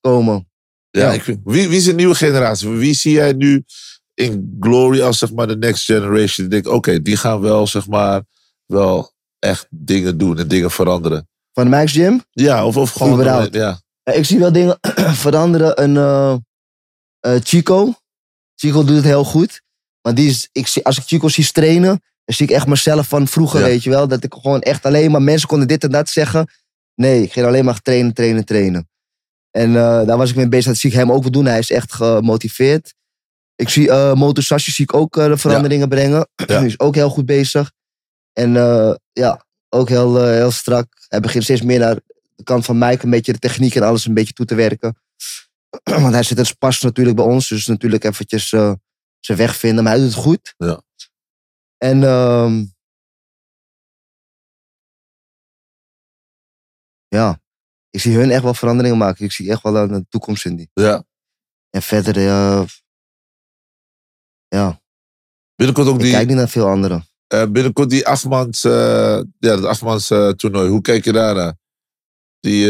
komen. 0.00 0.48
Ja, 0.90 1.00
Ja. 1.06 1.12
Ik 1.12 1.22
vind, 1.22 1.40
wie, 1.44 1.68
wie 1.68 1.78
is 1.78 1.84
de 1.84 1.94
nieuwe 1.94 2.14
generatie? 2.14 2.68
Wie 2.68 2.94
zie 2.94 3.12
jij 3.12 3.32
nu 3.32 3.64
in 4.14 4.56
Glory 4.60 5.00
als 5.00 5.18
zeg 5.18 5.32
maar 5.32 5.46
de 5.46 5.56
next 5.56 5.84
generation? 5.84 6.48
Die 6.48 6.48
denkt, 6.48 6.66
oké, 6.66 7.02
die 7.02 7.16
gaan 7.16 7.40
wel 7.40 7.66
zeg 7.66 7.86
maar 7.88 8.22
wel 8.66 9.12
echt 9.38 9.66
dingen 9.70 10.18
doen 10.18 10.38
en 10.38 10.48
dingen 10.48 10.70
veranderen. 10.70 11.28
Van 11.52 11.64
de 11.64 11.70
Max 11.70 11.92
Gym. 11.92 12.22
Ja, 12.30 12.66
of, 12.66 12.76
of 12.76 12.90
gewoon... 12.90 13.50
Ja, 13.52 13.80
Ik 14.04 14.24
zie 14.24 14.38
wel 14.38 14.52
dingen 14.52 14.78
veranderen. 15.24 15.82
Een 15.82 15.96
eh, 15.96 16.36
eh, 17.20 17.40
Chico. 17.44 17.94
Chico 18.54 18.84
doet 18.84 18.96
het 18.96 19.04
heel 19.04 19.24
goed. 19.24 19.62
Maar 20.02 20.14
die 20.14 20.28
is, 20.28 20.48
ik 20.52 20.66
zie, 20.66 20.84
als 20.84 20.96
ik 20.98 21.04
Chico 21.04 21.28
zie 21.28 21.52
trainen, 21.52 22.02
Dan 22.24 22.36
zie 22.36 22.46
ik 22.46 22.52
echt 22.52 22.66
mezelf 22.66 23.08
van 23.08 23.28
vroeger, 23.28 23.60
Ja. 23.60 23.66
weet 23.66 23.82
je 23.82 23.90
wel. 23.90 24.08
Dat 24.08 24.24
ik 24.24 24.34
gewoon 24.34 24.60
echt 24.60 24.84
alleen 24.86 25.10
maar 25.10 25.22
mensen 25.22 25.48
konden 25.48 25.68
dit 25.68 25.84
en 25.84 25.90
dat 25.90 26.08
zeggen. 26.08 26.50
Nee, 26.94 27.22
ik 27.22 27.32
ging 27.32 27.46
alleen 27.46 27.64
maar 27.64 27.80
trainen, 27.80 28.14
trainen, 28.14 28.44
trainen. 28.44 28.88
En 29.50 29.68
eh, 29.76 30.06
daar 30.06 30.16
was 30.16 30.30
ik 30.30 30.36
mee 30.36 30.48
bezig. 30.48 30.66
Dat 30.66 30.76
zie 30.76 30.90
ik 30.90 30.96
hem 30.96 31.12
ook 31.12 31.22
wel 31.22 31.30
doen. 31.30 31.46
Hij 31.46 31.58
is 31.58 31.70
echt 31.70 31.92
gemotiveerd. 31.92 32.94
Ik 33.56 33.68
zie 33.68 33.86
uh, 33.88 34.14
Moto 34.14 34.40
Sashi 34.40 34.70
zie 34.70 34.84
ik 34.84 34.94
ook 34.94 35.16
eh, 35.16 35.26
de 35.26 35.36
veranderingen 35.36 35.88
brengen. 35.88 36.28
Ja. 36.46 36.54
Hij 36.58 36.66
is 36.66 36.78
ook 36.78 36.94
heel 36.94 37.10
goed 37.10 37.26
bezig. 37.26 37.72
En 38.32 38.56
eh, 38.56 38.94
ja, 39.12 39.46
ook 39.68 39.88
heel, 39.88 40.24
heel 40.24 40.50
strak. 40.50 40.86
Hij 41.08 41.20
begint 41.20 41.44
steeds 41.44 41.62
meer 41.62 41.78
naar 41.78 41.94
de 42.34 42.42
kant 42.42 42.64
van 42.64 42.78
Mike 42.78 43.04
een 43.04 43.10
beetje 43.10 43.32
de 43.32 43.38
techniek 43.38 43.74
en 43.74 43.82
alles 43.82 44.06
een 44.06 44.14
beetje 44.14 44.32
toe 44.32 44.46
te 44.46 44.54
werken. 44.54 44.98
Want 46.02 46.12
hij 46.12 46.22
zit 46.22 46.38
als 46.38 46.52
pas 46.52 46.80
natuurlijk 46.80 47.16
bij 47.16 47.24
ons. 47.24 47.48
Dus 47.48 47.66
natuurlijk 47.66 48.04
eventjes 48.04 48.48
zijn 48.48 49.38
weg 49.38 49.56
vinden. 49.56 49.84
Maar 49.84 49.92
hij 49.92 50.02
doet 50.02 50.14
het 50.14 50.22
goed. 50.22 50.54
Ja. 50.56 50.82
En 51.76 52.02
ehm, 52.02 52.64
ja, 57.08 57.40
ik 57.90 58.00
zie 58.00 58.16
hun 58.16 58.30
echt 58.30 58.42
wel 58.42 58.54
veranderingen 58.54 58.98
maken. 58.98 59.24
Ik 59.24 59.32
zie 59.32 59.50
echt 59.50 59.62
wel 59.62 59.76
een 59.76 60.06
toekomst 60.08 60.44
in 60.44 60.56
die. 60.56 60.70
Ja. 60.72 61.04
En 61.70 61.82
verder, 61.82 62.16
ja, 64.54 64.80
Binnenkort 65.56 65.88
ook 65.88 65.94
ik 65.94 66.00
die, 66.02 66.12
kijk 66.12 66.26
niet 66.28 66.36
naar 66.36 66.48
veel 66.48 66.66
anderen. 66.68 67.06
eh, 67.26 67.46
binnenkort 67.46 67.90
die 67.90 68.06
achtmans, 68.06 68.64
eh 68.64 68.72
ja, 69.38 69.56
dat 69.56 69.64
achtmans 69.64 70.10
eh, 70.10 70.28
toernooi. 70.28 70.68
Hoe 70.68 70.80
kijk 70.80 71.04
je 71.04 71.12
daarnaar? 71.12 71.54
Die, 72.40 72.66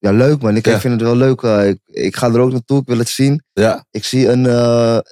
Ja, 0.00 0.10
leuk 0.12 0.42
man. 0.42 0.56
Ik 0.56 0.66
Ja. 0.66 0.80
vind 0.80 0.92
het 0.94 1.02
wel 1.02 1.16
leuk. 1.16 1.40
ik, 1.42 1.78
ik 1.84 2.16
ga 2.16 2.26
er 2.26 2.40
ook 2.40 2.52
naartoe. 2.52 2.80
Ik 2.80 2.86
wil 2.86 2.98
het 2.98 3.08
zien. 3.08 3.42
ja, 3.52 3.84
Ik 3.90 4.04
zie 4.04 4.28
een, 4.28 4.44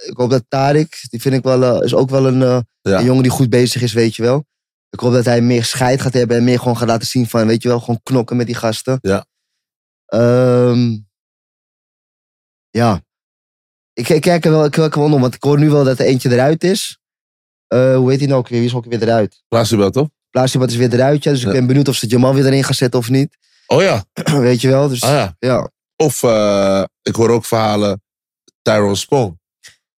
ik 0.09 0.17
hoop 0.17 0.31
dat 0.31 0.45
Tarik, 0.49 1.07
die 1.11 1.21
vind 1.21 1.35
ik 1.35 1.43
wel, 1.43 1.83
is 1.83 1.95
ook 1.95 2.11
wel 2.11 2.27
een, 2.27 2.39
Ja. 2.39 2.99
een 2.99 3.05
jongen 3.05 3.23
die 3.23 3.33
goed 3.33 3.51
bezig 3.51 3.83
is, 3.83 3.93
weet 3.93 4.15
je 4.17 4.23
wel. 4.23 4.45
Ik 4.91 5.01
hoop 5.01 5.13
dat 5.13 5.25
hij 5.25 5.41
meer 5.41 5.65
scheid 5.65 6.01
gaat 6.01 6.13
hebben 6.13 6.37
en 6.37 6.45
meer 6.45 6.59
gewoon 6.59 6.77
gaat 6.77 6.89
laten 6.89 7.07
zien 7.07 7.27
van, 7.29 7.47
weet 7.47 7.63
je 7.63 7.69
wel, 7.69 7.81
gewoon 7.81 8.01
knokken 8.03 8.37
met 8.37 8.47
die 8.47 8.55
gasten. 8.55 8.99
Ja. 9.03 9.27
Ehm, 10.07 10.99
ja. 12.71 13.03
Ik, 13.97 14.09
ik 14.09 14.21
kijk 14.21 14.45
er 14.45 14.51
wel, 14.51 14.65
ik 14.65 14.71
kijk 14.71 14.95
er 14.95 15.01
wel 15.01 15.13
om, 15.13 15.21
want 15.21 15.35
ik 15.35 15.43
hoor 15.43 15.59
nu 15.59 15.71
wel 15.71 15.85
dat 15.85 15.99
er 15.99 16.07
eentje 16.07 16.31
eruit 16.33 16.65
is. 16.65 16.99
Eh, 17.67 17.97
hoe 17.97 18.11
heet 18.11 18.19
hij 18.19 18.29
nou 18.29 18.41
ook 18.41 18.49
weer? 18.49 18.59
Wie 18.59 18.69
is 18.69 18.75
ook 18.75 18.85
weer 18.85 19.03
eruit? 19.03 19.43
Plaatsenbel 19.49 19.91
toch? 19.91 20.09
Plaatsje 20.31 20.59
wat 20.59 20.71
is 20.71 20.77
weer 20.77 20.93
eruit, 20.93 21.23
ja. 21.25 21.31
Dus 21.31 21.41
ik 21.41 21.47
Ja. 21.47 21.53
ben 21.53 21.67
benieuwd 21.67 21.89
of 21.89 21.95
ze 21.97 22.07
Jamal 22.07 22.35
weer 22.35 22.47
erin 22.47 22.65
gaan 22.65 22.75
zetten 22.75 23.01
of 23.01 23.11
niet. 23.11 23.37
Oh 23.67 23.83
ja. 23.83 24.05
weet 24.49 24.61
je 24.61 24.69
wel, 24.69 24.89
dus 24.89 25.03
Ah, 25.03 25.11
ja. 25.11 25.37
ja. 25.39 25.71
Of 25.97 26.23
eh, 26.23 26.83
ik 27.03 27.15
hoor 27.15 27.31
ook 27.31 27.45
verhalen. 27.45 28.03
Tyrone 28.63 28.95
Spong. 28.95 29.39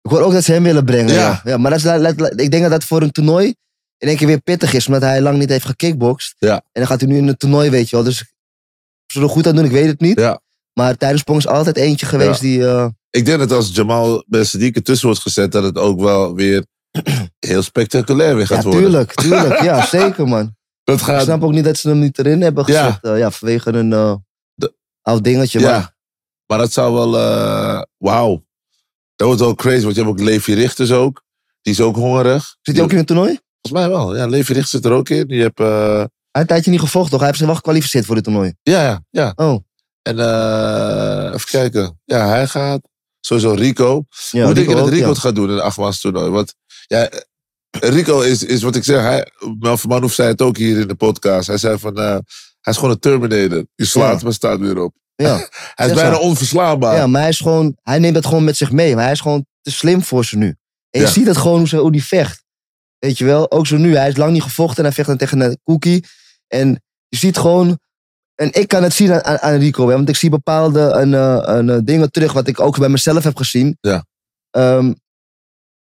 Ik 0.03 0.11
hoor 0.11 0.21
ook 0.21 0.33
dat 0.33 0.45
ze 0.45 0.53
hem 0.53 0.63
willen 0.63 0.85
brengen. 0.85 1.15
Ja. 1.15 1.21
Ja. 1.21 1.41
ja. 1.45 1.57
maar 1.57 1.71
dat 1.71 1.79
is, 1.79 1.85
la- 1.85 1.99
la- 1.99 2.13
la- 2.17 2.31
ik 2.37 2.51
denk 2.51 2.63
dat 2.63 2.71
dat 2.71 2.85
voor 2.85 3.03
een 3.03 3.11
toernooi 3.13 3.55
in 3.99 4.09
één 4.09 4.17
keer 4.17 4.27
weer 4.27 4.41
pittig 4.41 4.73
is, 4.75 4.87
omdat 4.87 5.03
hij 5.03 5.21
lang 5.21 5.39
niet 5.39 5.49
heeft 5.49 5.65
gekickboxd. 5.67 6.35
Ja. 6.39 6.55
En 6.55 6.61
dan 6.73 6.87
gaat 6.87 7.01
hij 7.01 7.09
nu 7.11 7.17
in 7.17 7.29
een 7.29 7.37
toernooi, 7.37 7.71
weet 7.71 7.89
je 7.91 7.97
wel. 7.97 8.05
Dus 8.05 8.21
of 8.21 8.27
ze 9.13 9.21
er 9.21 9.29
goed 9.29 9.47
aan 9.47 9.55
doen, 9.57 9.65
ik 9.65 9.71
weet 9.71 9.87
het 9.87 10.01
niet. 10.01 10.19
Ja. 10.19 10.41
Maar 10.73 10.97
tijdens 10.97 11.23
Pong 11.23 11.39
is 11.39 11.47
altijd 11.47 11.77
eentje 11.77 12.07
geweest 12.07 12.41
die. 12.41 12.67
eh, 12.67 12.87
Ik 13.11 13.25
denk 13.25 13.39
dat 13.39 13.53
als 13.53 13.71
Jamal 13.75 14.25
Ben 14.27 14.47
Sadiq 14.47 14.73
ertussen 14.73 15.07
wordt 15.07 15.23
gezet, 15.23 15.53
dat 15.53 15.63
het 15.65 15.79
ook 15.79 16.01
wel 16.01 16.35
weer 16.35 16.65
heel 17.47 17.63
spectaculair 17.63 18.37
weer 18.37 18.47
gaat 18.47 18.63
ja, 18.63 18.63
worden. 18.63 18.83
tuurlijk, 18.83 19.15
tuurlijk. 19.15 19.61
ja, 19.63 19.85
zeker, 19.99 20.29
man. 20.29 20.57
Dat 20.85 20.99
Ik 20.99 21.05
gaat, 21.05 21.23
snap 21.23 21.43
ook 21.43 21.53
niet 21.53 21.65
dat 21.65 21.77
ze 21.77 21.89
hem 21.89 21.99
niet 21.99 22.19
erin 22.19 22.41
hebben 22.41 22.65
Ja. 22.73 22.85
gezet. 22.87 23.03
eh, 23.05 23.19
ja, 23.19 23.31
vanwege 23.31 23.73
een 23.73 23.91
De- 24.55 24.75
oud 25.03 25.25
dingetje. 25.25 25.61
ja. 25.61 25.71
Maar 25.79 25.95
Maar 26.47 26.59
dat 26.59 26.73
zou 26.73 26.95
wel, 26.95 27.19
eh 27.19 27.83
wauw. 27.97 28.47
Dat 29.17 29.27
wordt 29.27 29.41
wel 29.43 29.55
crazy, 29.55 29.83
want 29.83 29.95
je 29.95 30.01
hebt 30.03 30.13
ook 30.13 30.27
Levi 30.27 30.55
Richters 30.55 30.93
ook. 30.93 31.23
Die 31.63 31.73
is 31.73 31.81
ook 31.81 31.97
hongerig. 31.97 32.57
zit 32.63 32.75
hij 32.75 32.85
ook 32.85 32.91
in 32.91 32.97
het 32.97 33.07
toernooi? 33.07 33.39
Volgens 33.61 33.83
mij 33.83 33.97
wel. 33.99 34.17
Ja, 34.17 34.27
Levi 34.27 34.53
Richters 34.53 34.71
zit 34.71 34.85
er 34.85 34.93
ook 34.93 35.09
in. 35.09 35.27
Die 35.27 35.43
heb, 35.43 35.59
Hij 35.59 35.99
heeft 35.99 36.11
een 36.33 36.47
tijdje 36.47 36.71
niet 36.71 36.81
gevochten, 36.81 37.11
toch? 37.11 37.19
Hij 37.19 37.27
heeft 37.29 37.39
zich 37.39 37.47
wel 37.49 37.57
gekwalificeerd 37.57 38.05
voor 38.07 38.15
dit 38.15 38.25
toernooi. 38.25 38.55
ja, 38.63 38.83
ja, 38.83 39.03
ja. 39.11 39.33
Oh, 39.37 39.59
En 40.03 40.19
even 41.35 41.49
kijken. 41.51 42.01
Ja, 42.05 42.27
hij 42.29 42.47
gaat. 42.47 42.81
Sowieso 43.21 43.51
Rico. 43.53 44.05
ja. 44.31 44.45
Hoe 44.45 44.55
denk 44.55 44.67
je 44.69 44.73
Rico 44.75 44.85
dat 44.85 44.95
Rico 44.95 45.09
het 45.09 45.19
gaat 45.19 45.35
doen 45.35 45.49
in 45.51 45.57
de 45.57 45.63
achtmans 45.63 46.01
toernooi? 46.01 46.31
Want 46.31 46.55
ja, 46.87 47.09
Rico 47.71 48.21
is, 48.21 48.43
is 48.43 48.63
wat 48.63 48.77
ik 48.77 48.85
zeg. 48.85 49.01
Hij, 49.03 49.31
Melvin 49.59 49.89
Manhoef 49.91 50.13
zei 50.13 50.29
het 50.29 50.43
ook 50.43 50.57
hier 50.57 50.81
in 50.81 50.89
de 50.89 50.95
podcast. 50.95 51.47
Hij 51.47 51.59
zei 51.59 51.79
van, 51.79 51.97
eh, 51.97 52.05
hij 52.61 52.73
is 52.73 52.77
gewoon 52.77 52.91
een 52.91 52.99
Terminator. 52.99 53.67
Je 53.75 53.85
slaat, 53.85 54.23
maar 54.23 54.33
staat 54.33 54.59
weer 54.59 54.79
op. 54.83 54.95
Ja. 55.15 55.37
Hij 55.75 55.87
is 55.89 55.95
bijna 55.95 56.15
zo. 56.15 56.21
onverslaanbaar. 56.21 56.97
Ja, 56.97 57.07
maar 57.07 57.21
hij, 57.21 57.31
is 57.31 57.41
gewoon, 57.41 57.77
hij 57.83 57.99
neemt 57.99 58.15
dat 58.15 58.27
gewoon 58.27 58.45
met 58.45 58.57
zich 58.57 58.73
mee. 58.73 58.95
Maar 58.95 59.05
hij 59.05 59.13
is 59.13 59.21
gewoon 59.21 59.47
te 59.63 59.71
slim 59.71 60.03
voor 60.03 60.25
ze 60.25 60.37
nu. 60.37 60.47
En 60.91 61.01
je 61.01 61.07
Ja. 61.07 61.13
ziet 61.13 61.27
het 61.27 61.37
gewoon 61.37 61.59
hoe, 61.59 61.69
ze, 61.69 61.77
hoe 61.77 61.93
die 61.93 62.05
vecht. 62.05 62.45
Weet 62.99 63.19
je 63.19 63.25
wel? 63.25 63.51
Ook 63.51 63.67
zo 63.67 63.77
nu. 63.77 63.97
Hij 63.97 64.09
is 64.09 64.17
lang 64.17 64.33
niet 64.33 64.43
gevochten 64.43 64.77
en 64.79 64.85
hij 64.85 64.93
vecht 64.93 65.09
dan 65.09 65.17
tegen 65.17 65.41
een 65.41 65.59
cookie. 65.65 66.05
En 66.47 66.83
je 67.09 67.17
ziet 67.17 67.37
gewoon... 67.39 67.79
En 68.41 68.53
ik 68.53 68.69
kan 68.69 68.83
het 68.83 68.93
zien 68.93 69.13
aan, 69.13 69.25
aan, 69.25 69.39
aan 69.39 69.59
Rico. 69.59 69.89
Hè, 69.89 69.95
want 69.95 70.09
ik 70.09 70.17
zie 70.17 70.31
bepaalde 70.31 70.81
een, 70.81 71.15
eh, 71.15 71.39
een, 71.43 71.71
eh, 71.71 71.79
dingen 71.85 72.11
terug 72.11 72.33
wat 72.33 72.49
ik 72.49 72.61
ook 72.61 72.79
bij 72.79 72.89
mezelf 72.89 73.25
heb 73.25 73.37
gezien. 73.37 73.79
Ja. 73.81 74.05
Ehm, 74.51 74.93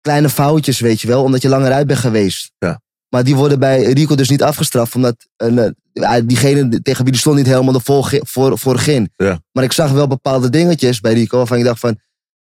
kleine 0.02 0.30
foutjes, 0.30 0.80
weet 0.80 1.02
je 1.02 1.08
wel. 1.08 1.24
Omdat 1.24 1.42
je 1.42 1.50
langer 1.50 1.72
uit 1.72 1.88
bent 1.88 2.00
geweest. 2.00 2.52
Ja. 2.58 2.82
Maar 3.10 3.24
die 3.24 3.36
worden 3.36 3.60
bij 3.60 3.84
Rico 3.84 4.16
dus 4.16 4.30
niet 4.30 4.44
afgestraft. 4.44 4.96
Omdat 4.96 5.28
een, 5.36 5.60
eh, 5.60 5.70
ja, 5.94 6.22
diegene 6.22 6.82
tegen 6.82 7.04
wie 7.04 7.12
die 7.12 7.22
stond 7.22 7.36
niet 7.36 7.46
helemaal 7.46 7.74
er 7.74 7.82
voor, 7.82 8.20
voor, 8.24 8.58
voor 8.58 8.80
ging. 8.80 9.14
Maar 9.52 9.64
ik 9.64 9.72
zag 9.72 9.92
wel 9.92 10.08
bepaalde 10.08 10.50
dingetjes 10.50 11.00
bij 11.00 11.14
Rico 11.14 11.38
waarvan 11.38 11.58
ik 11.58 11.64
dacht 11.64 11.80
van, 11.80 12.00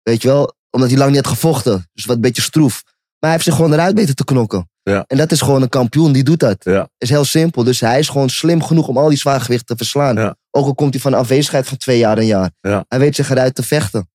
weet 0.03 0.21
je 0.21 0.27
wel, 0.27 0.55
omdat 0.69 0.89
hij 0.89 0.97
lang 0.97 1.11
niet 1.11 1.25
had 1.25 1.33
gevochten. 1.33 1.89
Dus 1.93 2.05
wat 2.05 2.15
een 2.15 2.21
beetje 2.21 2.41
stroef. 2.41 2.81
Maar 2.83 2.93
hij 3.19 3.31
heeft 3.31 3.43
zich 3.43 3.55
gewoon 3.55 3.73
eruit 3.73 3.95
weten 3.95 4.15
te 4.15 4.23
knokken. 4.23 4.69
Ja. 4.83 5.03
En 5.07 5.17
dat 5.17 5.31
is 5.31 5.41
gewoon 5.41 5.61
een 5.61 5.69
kampioen, 5.69 6.11
die 6.11 6.23
doet 6.23 6.39
dat. 6.39 6.63
Ja. 6.63 6.89
Is 6.97 7.09
heel 7.09 7.25
simpel. 7.25 7.63
Dus 7.63 7.79
hij 7.79 7.99
is 7.99 8.09
gewoon 8.09 8.29
slim 8.29 8.63
genoeg 8.63 8.87
om 8.87 8.97
al 8.97 9.09
die 9.09 9.17
zwaargewichten 9.17 9.65
te 9.67 9.75
verslaan. 9.75 10.15
Ja. 10.15 10.35
Ook 10.51 10.65
al 10.65 10.75
komt 10.75 10.93
hij 10.93 11.01
van 11.01 11.13
een 11.13 11.19
afwezigheid 11.19 11.67
van 11.67 11.77
twee 11.77 11.97
jaar, 11.97 12.17
een 12.17 12.25
jaar. 12.25 12.51
Ja. 12.61 12.85
Hij 12.87 12.99
weet 12.99 13.15
zich 13.15 13.29
eruit 13.29 13.55
te 13.55 13.63
vechten. 13.63 14.09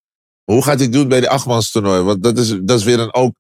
Hoe 0.45 0.63
gaat 0.63 0.75
hij 0.75 0.85
het 0.85 0.93
doen 0.93 1.09
bij 1.09 1.21
de 1.21 1.29
achtmans 1.29 1.71
toernooi? 1.71 2.03
Want 2.03 2.23
dat 2.23 2.39
is, 2.39 2.49
dat 2.63 2.79
is 2.79 2.85
weer 2.85 3.01
een 3.01 3.15
ook. 3.15 3.35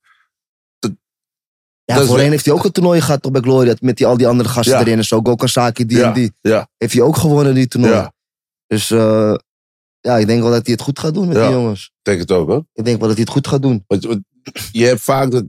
Ja, 1.85 2.05
voorheen 2.05 2.31
heeft 2.31 2.45
hij 2.45 2.55
ook 2.55 2.65
een 2.65 2.73
toernooi 2.73 3.01
gehad 3.01 3.23
toch 3.23 3.33
bij 3.33 3.41
Glory. 3.41 3.67
dat 3.67 3.81
Met 3.81 3.97
die, 3.97 4.07
al 4.07 4.17
die 4.17 4.27
andere 4.29 4.49
gasten 4.49 4.73
Ja. 4.75 4.81
erin 4.81 4.99
en 4.99 5.05
zo. 5.05 5.21
Gokasaki, 5.23 5.85
die 5.87 5.99
Ja. 5.99 6.07
en 6.07 6.13
die. 6.13 6.33
Ja, 6.41 6.69
Heeft 6.77 6.93
hij 6.93 7.03
ook 7.03 7.17
gewonnen, 7.17 7.55
die 7.55 7.69
toernooi. 7.69 7.93
ja, 7.95 8.13
Dus 8.67 8.91
eh, 8.91 9.35
ja, 10.01 10.17
ik 10.19 10.27
denk 10.27 10.41
wel 10.43 10.51
dat 10.51 10.63
hij 10.65 10.73
het 10.73 10.83
goed 10.83 10.99
gaat 10.99 11.15
doen 11.15 11.27
met 11.29 11.37
Ja. 11.37 11.47
die 11.47 11.53
jongens. 11.57 11.85
ik 11.85 11.93
denk 12.03 12.19
het 12.21 12.33
ook 12.33 12.49
hoor. 12.49 12.65
Ik 12.73 12.85
denk 12.85 12.99
wel 12.99 13.07
dat 13.09 13.17
hij 13.17 13.25
het 13.25 13.33
goed 13.35 13.47
gaat 13.49 13.63
doen. 13.63 13.85
Want, 13.87 14.05
want 14.05 14.23
je 14.73 14.85
hebt 14.85 15.01
vaak 15.01 15.31
dat. 15.31 15.45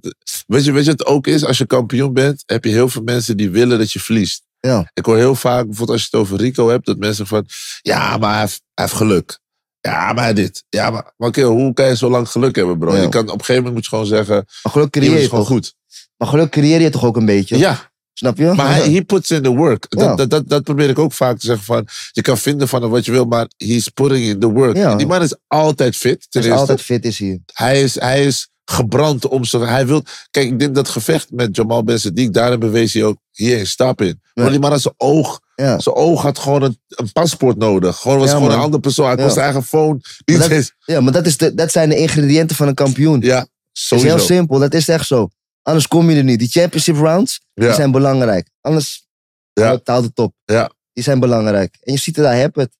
Weet 0.48 0.66
je, 0.66 0.72
weet 0.72 0.86
je 0.86 0.90
wat 0.92 1.00
het 1.00 1.06
ook 1.06 1.28
is? 1.28 1.46
Als 1.46 1.58
je 1.58 1.66
kampioen 1.66 2.14
bent, 2.14 2.44
heb 2.46 2.64
je 2.64 2.72
heel 2.72 2.90
veel 2.90 3.02
mensen 3.02 3.38
die 3.38 3.50
willen 3.50 3.78
dat 3.78 3.92
je 3.92 4.00
verliest. 4.00 4.46
Ja. 4.60 4.92
Ik 4.94 5.06
hoor 5.06 5.18
heel 5.18 5.36
vaak, 5.36 5.66
bijvoorbeeld 5.66 5.90
als 5.90 6.02
je 6.02 6.08
het 6.12 6.20
over 6.20 6.38
Rico 6.38 6.70
hebt, 6.70 6.86
dat 6.86 6.98
mensen 6.98 7.28
van. 7.28 7.46
Ja, 7.82 8.18
maar 8.18 8.32
hij 8.32 8.40
heeft, 8.40 8.62
hij 8.74 8.86
heeft 8.86 8.98
geluk. 8.98 9.40
Ja, 9.82 10.14
maar 10.14 10.34
dit. 10.34 10.64
Ja, 10.70 10.90
maar, 10.90 11.14
hoe 11.34 11.74
kan 11.74 11.88
je 11.88 11.96
zo 11.96 12.10
lang 12.10 12.30
geluk 12.30 12.56
hebben, 12.56 12.78
bro? 12.78 12.96
Ja. 12.96 13.02
Je 13.02 13.10
kan, 13.10 13.24
op 13.24 13.28
een 13.28 13.46
gegeven 13.46 13.56
moment 13.56 13.74
moet 13.74 13.84
je 13.84 13.90
gewoon 13.90 14.06
zeggen. 14.06 14.36
Maar 14.64 14.72
geluk 14.72 14.90
creëer 14.90 15.12
je 15.12 15.20
is 15.20 15.28
gewoon 15.28 15.40
toch? 15.46 15.54
goed. 15.54 15.76
Maar 16.18 16.28
geluk 16.28 16.52
creëer 16.52 16.82
je 16.82 16.90
toch 16.90 17.06
ook 17.06 17.18
een 17.18 17.26
beetje? 17.26 17.58
Ja, 17.58 17.92
Snap 18.14 18.38
je? 18.38 18.54
maar 18.54 18.76
hij 18.76 18.92
he 18.92 19.02
puts 19.02 19.32
in 19.32 19.44
the 19.44 19.50
work. 19.50 19.86
Ja. 19.90 20.06
Dat, 20.06 20.18
dat, 20.18 20.30
dat, 20.30 20.50
dat 20.50 20.64
probeer 20.64 20.90
ik 20.90 21.00
ook 21.00 21.14
vaak 21.14 21.40
te 21.40 21.46
zeggen 21.46 21.66
van. 21.66 21.88
Je 22.12 22.22
kan 22.22 22.38
vinden 22.38 22.68
van 22.68 22.90
wat 22.90 23.06
je 23.06 23.12
wil, 23.12 23.26
maar 23.26 23.48
he's 23.58 23.90
putting 23.90 24.26
in 24.26 24.40
the 24.40 24.48
work. 24.52 24.76
Ja. 24.76 24.96
Die 24.96 25.08
man 25.08 25.22
is 25.22 25.36
altijd 25.48 25.96
fit. 25.96 26.28
Ten 26.30 26.42
Hij 26.42 26.42
is 26.42 26.48
eerste. 26.48 26.60
altijd 26.60 26.82
fit 26.82 27.06
is 27.06 27.18
hier. 27.18 27.40
Hij 27.54 27.82
is, 27.82 28.00
hij 28.00 28.26
is 28.26 28.50
gebrand 28.72 29.28
om 29.28 29.44
zijn. 29.46 29.62
Hij 29.64 29.88
wil. 29.88 30.04
Kijk, 30.32 30.48
ik 30.48 30.60
denk 30.60 30.76
dat 30.76 30.90
gevecht 30.90 31.32
met 31.32 31.56
Jamal 31.56 31.84
Ben 31.84 32.00
Sadiq, 32.00 32.30
daarin 32.32 32.60
bewees 32.60 32.94
hij 32.94 33.04
ook 33.04 33.18
hier 33.32 33.60
een 33.60 33.68
stap 33.68 34.02
in. 34.02 34.22
Maar 34.34 34.50
die 34.50 34.60
man 34.60 34.72
had 34.72 34.82
zijn 34.82 34.94
oog. 34.98 35.40
Ja. 35.56 35.80
Zijn 35.80 35.96
oog 35.96 36.22
had 36.22 36.40
gewoon 36.40 36.62
een, 36.62 36.80
een 36.88 37.12
paspoort 37.12 37.58
nodig. 37.58 37.98
Gewoon 37.98 38.18
was 38.18 38.30
Ja, 38.30 38.36
gewoon 38.36 38.52
een 38.52 38.58
andere 38.60 38.82
persoon. 38.82 39.06
Hij 39.06 39.16
kon 39.16 39.26
Ja. 39.26 39.32
zijn 39.32 39.44
eigen 39.46 39.64
phone. 39.64 40.00
Dat- 40.26 40.50
eens. 40.50 40.74
ja, 40.86 41.02
maar 41.02 41.14
dat, 41.14 41.26
is 41.26 41.38
de, 41.38 41.54
dat 41.54 41.72
zijn 41.72 41.90
de 41.90 41.98
ingrediënten 41.98 42.56
van 42.56 42.68
een 42.68 42.74
kampioen. 42.74 43.22
Ja, 43.22 43.40
Het 43.40 43.50
is 43.74 43.88
sowieso. 43.88 44.16
heel 44.16 44.26
simpel, 44.26 44.60
dat 44.60 44.74
is 44.74 44.88
echt 44.88 45.08
zo. 45.08 45.30
Anders 45.62 45.88
kom 45.88 46.10
je 46.10 46.18
er 46.18 46.24
niet. 46.24 46.40
Die 46.40 46.48
championship 46.50 46.96
rounds, 46.96 47.42
die 47.54 47.74
zijn 47.74 47.92
belangrijk. 47.92 48.50
Anders 48.62 49.06
Ja. 49.54 49.80
haalt 49.84 50.04
het 50.06 50.20
op. 50.20 50.34
Ja. 50.46 50.72
Die 50.94 51.04
zijn 51.04 51.20
belangrijk. 51.20 51.78
En 51.82 51.94
je 51.94 52.00
ziet 52.00 52.16
het, 52.16 52.26
hij 52.26 52.38
heeft 52.40 52.56
het. 52.56 52.78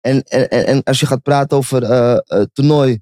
En, 0.00 0.22
en, 0.22 0.48
en, 0.48 0.66
en 0.66 0.82
als 0.82 1.00
je 1.00 1.06
gaat 1.06 1.22
praten 1.22 1.56
over 1.56 1.82
eh 1.82 2.18
eh, 2.26 2.42
toernooi. 2.52 3.00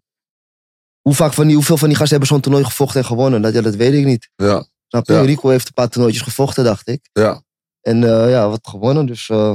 Hoe 1.06 1.14
vaak 1.14 1.32
van 1.32 1.46
die, 1.46 1.54
hoeveel 1.54 1.76
van 1.76 1.88
die 1.88 1.96
gasten 1.96 2.16
hebben 2.16 2.34
zo'n 2.34 2.40
toernooi 2.42 2.64
gevochten 2.64 3.00
en 3.00 3.06
gewonnen? 3.06 3.42
Dat, 3.42 3.54
ja, 3.54 3.60
dat 3.60 3.74
weet 3.74 3.92
ik 3.92 4.04
niet. 4.04 4.28
Ja, 4.36 4.66
Snap 4.88 5.06
je? 5.06 5.12
Ja. 5.12 5.20
Rico 5.20 5.48
heeft 5.48 5.66
een 5.66 5.72
paar 5.72 5.88
toernooitjes 5.88 6.24
gevochten, 6.24 6.64
dacht 6.64 6.88
ik. 6.88 7.08
ja. 7.12 7.42
En 7.80 8.04
eh, 8.04 8.30
ja, 8.30 8.48
wat 8.48 8.60
gewonnen. 8.62 9.06
Dus 9.06 9.28
eh, 9.28 9.54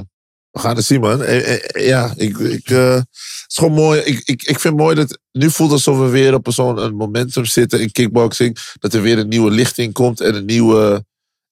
We 0.51 0.59
gaan 0.59 0.75
het 0.75 0.85
zien, 0.85 0.99
man. 0.99 1.23
Eh, 1.23 1.87
Ja, 1.87 2.13
ik, 2.15 2.37
ik, 2.37 2.67
het 2.67 3.07
is 3.47 3.55
gewoon 3.55 3.73
mooi. 3.73 3.99
Ik, 3.99 4.21
ik, 4.25 4.43
ik 4.43 4.59
vind 4.59 4.77
mooi 4.77 4.95
dat 4.95 5.19
nu 5.31 5.49
voelt 5.49 5.71
alsof 5.71 5.97
we 5.97 6.07
weer 6.07 6.33
op 6.33 6.47
zo'n 6.51 6.95
momentum 6.95 7.45
zitten 7.45 7.81
in 7.81 7.91
kickboxing. 7.91 8.57
Dat 8.79 8.93
er 8.93 9.01
weer 9.01 9.17
een 9.17 9.27
nieuwe 9.27 9.51
lichting 9.51 9.93
komt 9.93 10.21
en 10.21 10.35
een 10.35 10.45
nieuwe 10.45 11.05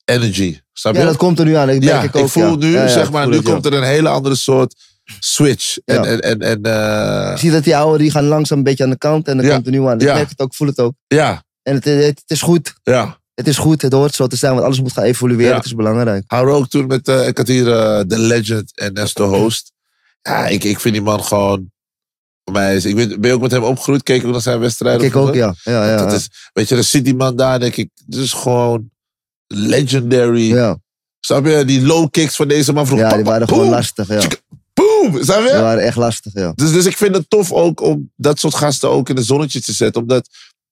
energy. 0.06 0.60
Snap 0.74 0.94
je? 0.94 1.00
ja, 1.00 1.06
dat 1.06 1.18
komt 1.18 1.40
er 1.40 1.46
nu 1.46 1.54
aan. 1.54 1.70
Ik 1.70 1.82
denk 1.82 1.92
ja, 1.92 2.02
ik 2.04 2.16
ook. 2.16 2.30
voel 2.30 2.50
ja. 2.50 2.56
nu, 2.56 2.72
zeg 2.90 3.06
ik 3.06 3.12
maar, 3.12 3.22
voel 3.24 3.32
nu 3.32 3.38
het, 3.38 3.46
komt 3.50 3.66
er 3.66 3.74
een 3.74 3.84
hele 3.84 4.10
andere 4.10 4.36
soort 4.36 4.76
switch. 5.20 5.78
En, 5.86 6.06
en, 6.06 6.20
en, 6.20 6.40
en 6.40 6.62
eh, 6.64 7.32
Je 7.32 7.38
ziet 7.40 7.52
dat 7.52 7.64
die 7.64 7.78
oude 7.78 7.98
die 7.98 8.12
gaan 8.12 8.26
langzaam 8.26 8.58
een 8.58 8.64
beetje 8.64 8.84
aan 8.84 8.90
de 8.90 8.98
kant 8.98 9.28
en 9.28 9.38
dan 9.38 9.50
komt 9.50 9.66
er 9.66 9.72
nu 9.72 9.86
aan. 9.86 10.00
Ik 10.00 10.06
merk 10.06 10.30
het 10.30 10.40
ook, 10.40 10.48
ik 10.48 10.54
voel 10.56 10.68
het 10.68 10.80
ook. 10.80 10.94
ja, 11.08 11.44
En 11.64 11.74
het, 11.76 11.84
het, 11.86 12.04
het 12.06 12.24
is 12.26 12.42
goed. 12.42 12.74
ja, 12.84 13.18
het 13.34 13.48
is 13.48 13.58
goed, 13.58 13.82
het 13.82 13.94
hoort 13.94 14.16
zo 14.16 14.28
te 14.28 14.36
zijn, 14.36 14.54
want 14.54 14.66
alles 14.66 14.82
moet 14.82 14.92
gaan 14.94 15.04
evolueren. 15.04 15.48
Ja. 15.50 15.56
Het 15.56 15.66
is 15.66 15.76
belangrijk. 15.76 16.24
Hou 16.28 16.52
ook 16.52 16.68
toen 16.68 16.88
met, 16.88 17.08
eh, 17.08 17.28
ik 17.28 17.38
had 17.38 17.48
hier 17.48 17.72
eh, 17.72 18.02
de 18.08 18.20
legend 18.20 18.72
en 18.80 18.94
Nestor 18.94 19.28
Host. 19.28 19.72
Ja, 20.22 20.48
ik, 20.48 20.64
ik 20.64 20.80
vind 20.80 20.94
die 20.94 21.04
man 21.04 21.24
gewoon, 21.24 21.72
voor 22.44 22.54
mij 22.54 22.76
is, 22.76 22.86
ik 22.86 22.96
ben, 22.96 23.08
ben 23.22 23.30
je 23.30 23.36
ook 23.36 23.42
met 23.42 23.52
hem 23.52 23.64
opgegroeid? 23.64 24.04
Keek 24.04 24.26
ook 24.26 24.32
naar 24.32 24.42
zijn 24.42 24.60
wedstrijden? 24.60 25.02
Kijk 25.02 25.16
ook, 25.16 25.34
ja. 25.34 25.54
ja, 25.64 25.86
ja, 25.90 25.98
Dat 25.98 26.10
ja. 26.12 26.18
is, 26.18 26.30
weet 26.54 26.70
je, 26.70 26.76
dan 26.76 26.84
zit 26.84 27.06
die 27.06 27.16
man 27.16 27.36
daar, 27.36 27.60
denk 27.60 27.76
ik, 27.76 27.90
dit 28.06 28.20
is 28.22 28.34
gewoon 28.34 28.90
legendary. 29.48 30.54
ja. 30.54 30.78
Snap 31.20 31.46
je? 31.46 31.66
Die 31.66 31.82
low 31.82 32.08
kicks 32.12 32.36
van 32.36 32.48
deze 32.48 32.74
man 32.74 32.86
vroeger. 32.88 33.08
Ja, 33.08 33.16
die 33.16 33.24
waren 33.24 33.48
gewoon 33.48 33.70
lastig, 33.70 34.08
ja. 34.08 34.22
Boom, 35.02 35.24
snap 35.24 35.38
je? 35.44 35.52
Die 35.52 35.62
waren 35.62 35.84
echt 35.84 35.96
lastig, 35.98 36.34
ja. 36.34 36.52
Dus, 36.56 36.72
dus 36.72 36.86
ik 36.86 36.98
vind 36.98 37.16
het 37.16 37.30
tof 37.30 37.52
ook 37.52 37.82
om 37.82 38.12
dat 38.16 38.40
soort 38.40 38.56
gasten 38.56 38.90
ook 38.90 39.10
in 39.10 39.16
het 39.16 39.26
zonnetje 39.26 39.62
te 39.62 39.74
zetten. 39.74 40.02
Omdat 40.02 40.28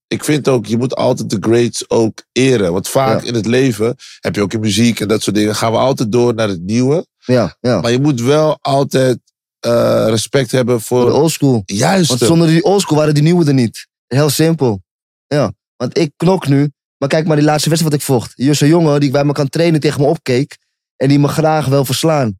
ik 0.08 0.24
vind 0.24 0.48
ook, 0.48 0.66
je 0.66 0.78
moet 0.78 0.96
altijd 0.96 1.30
de 1.30 1.38
greats 1.40 1.90
ook 1.90 2.24
eren. 2.32 2.74
Want 2.74 2.88
vaak 2.90 3.22
Ja. 3.22 3.28
in 3.28 3.34
het 3.34 3.46
leven, 3.46 3.96
heb 4.20 4.36
je 4.36 4.42
ook 4.42 4.54
in 4.54 4.60
muziek 4.60 5.00
en 5.00 5.08
dat 5.08 5.22
soort 5.22 5.36
dingen, 5.36 5.56
gaan 5.56 5.72
we 5.72 5.78
altijd 5.78 6.12
door 6.12 6.34
naar 6.34 6.48
het 6.48 6.62
nieuwe. 6.62 7.06
Ja, 7.26 7.58
ja. 7.60 7.82
Maar 7.82 7.92
je 7.92 8.00
moet 8.02 8.22
wel 8.22 8.58
altijd 8.62 9.20
eh, 9.60 10.06
respect 10.08 10.52
hebben 10.52 10.82
Voor 10.82 11.02
voor 11.02 11.10
de 11.10 11.16
oldschool. 11.18 11.62
juist. 11.66 12.08
Want 12.10 12.20
zonder 12.22 12.48
die 12.48 12.64
oldschool 12.64 12.98
waren 12.98 13.14
die 13.14 13.24
nieuwe 13.24 13.46
er 13.46 13.54
niet. 13.54 13.88
Heel 14.08 14.30
simpel. 14.30 14.82
Ja. 15.28 15.54
Want 15.76 15.98
ik 15.98 16.12
knok 16.18 16.48
nu. 16.48 16.72
Maar 16.98 17.10
kijk 17.10 17.28
maar 17.28 17.36
die 17.36 17.46
laatste 17.46 17.70
wedstrijd 17.70 17.94
wat 17.94 18.02
ik 18.04 18.08
vocht. 18.16 18.32
Hier 18.36 18.50
is 18.50 18.62
een 18.62 18.68
jongen 18.68 19.00
die 19.00 19.12
bij 19.12 19.24
me 19.24 19.32
kan 19.32 19.50
trainen 19.50 19.80
tegen 19.80 20.02
me 20.02 20.08
opkeek. 20.08 20.58
En 20.96 21.08
die 21.10 21.20
me 21.20 21.28
graag 21.28 21.66
wil 21.66 21.86
verslaan. 21.86 22.40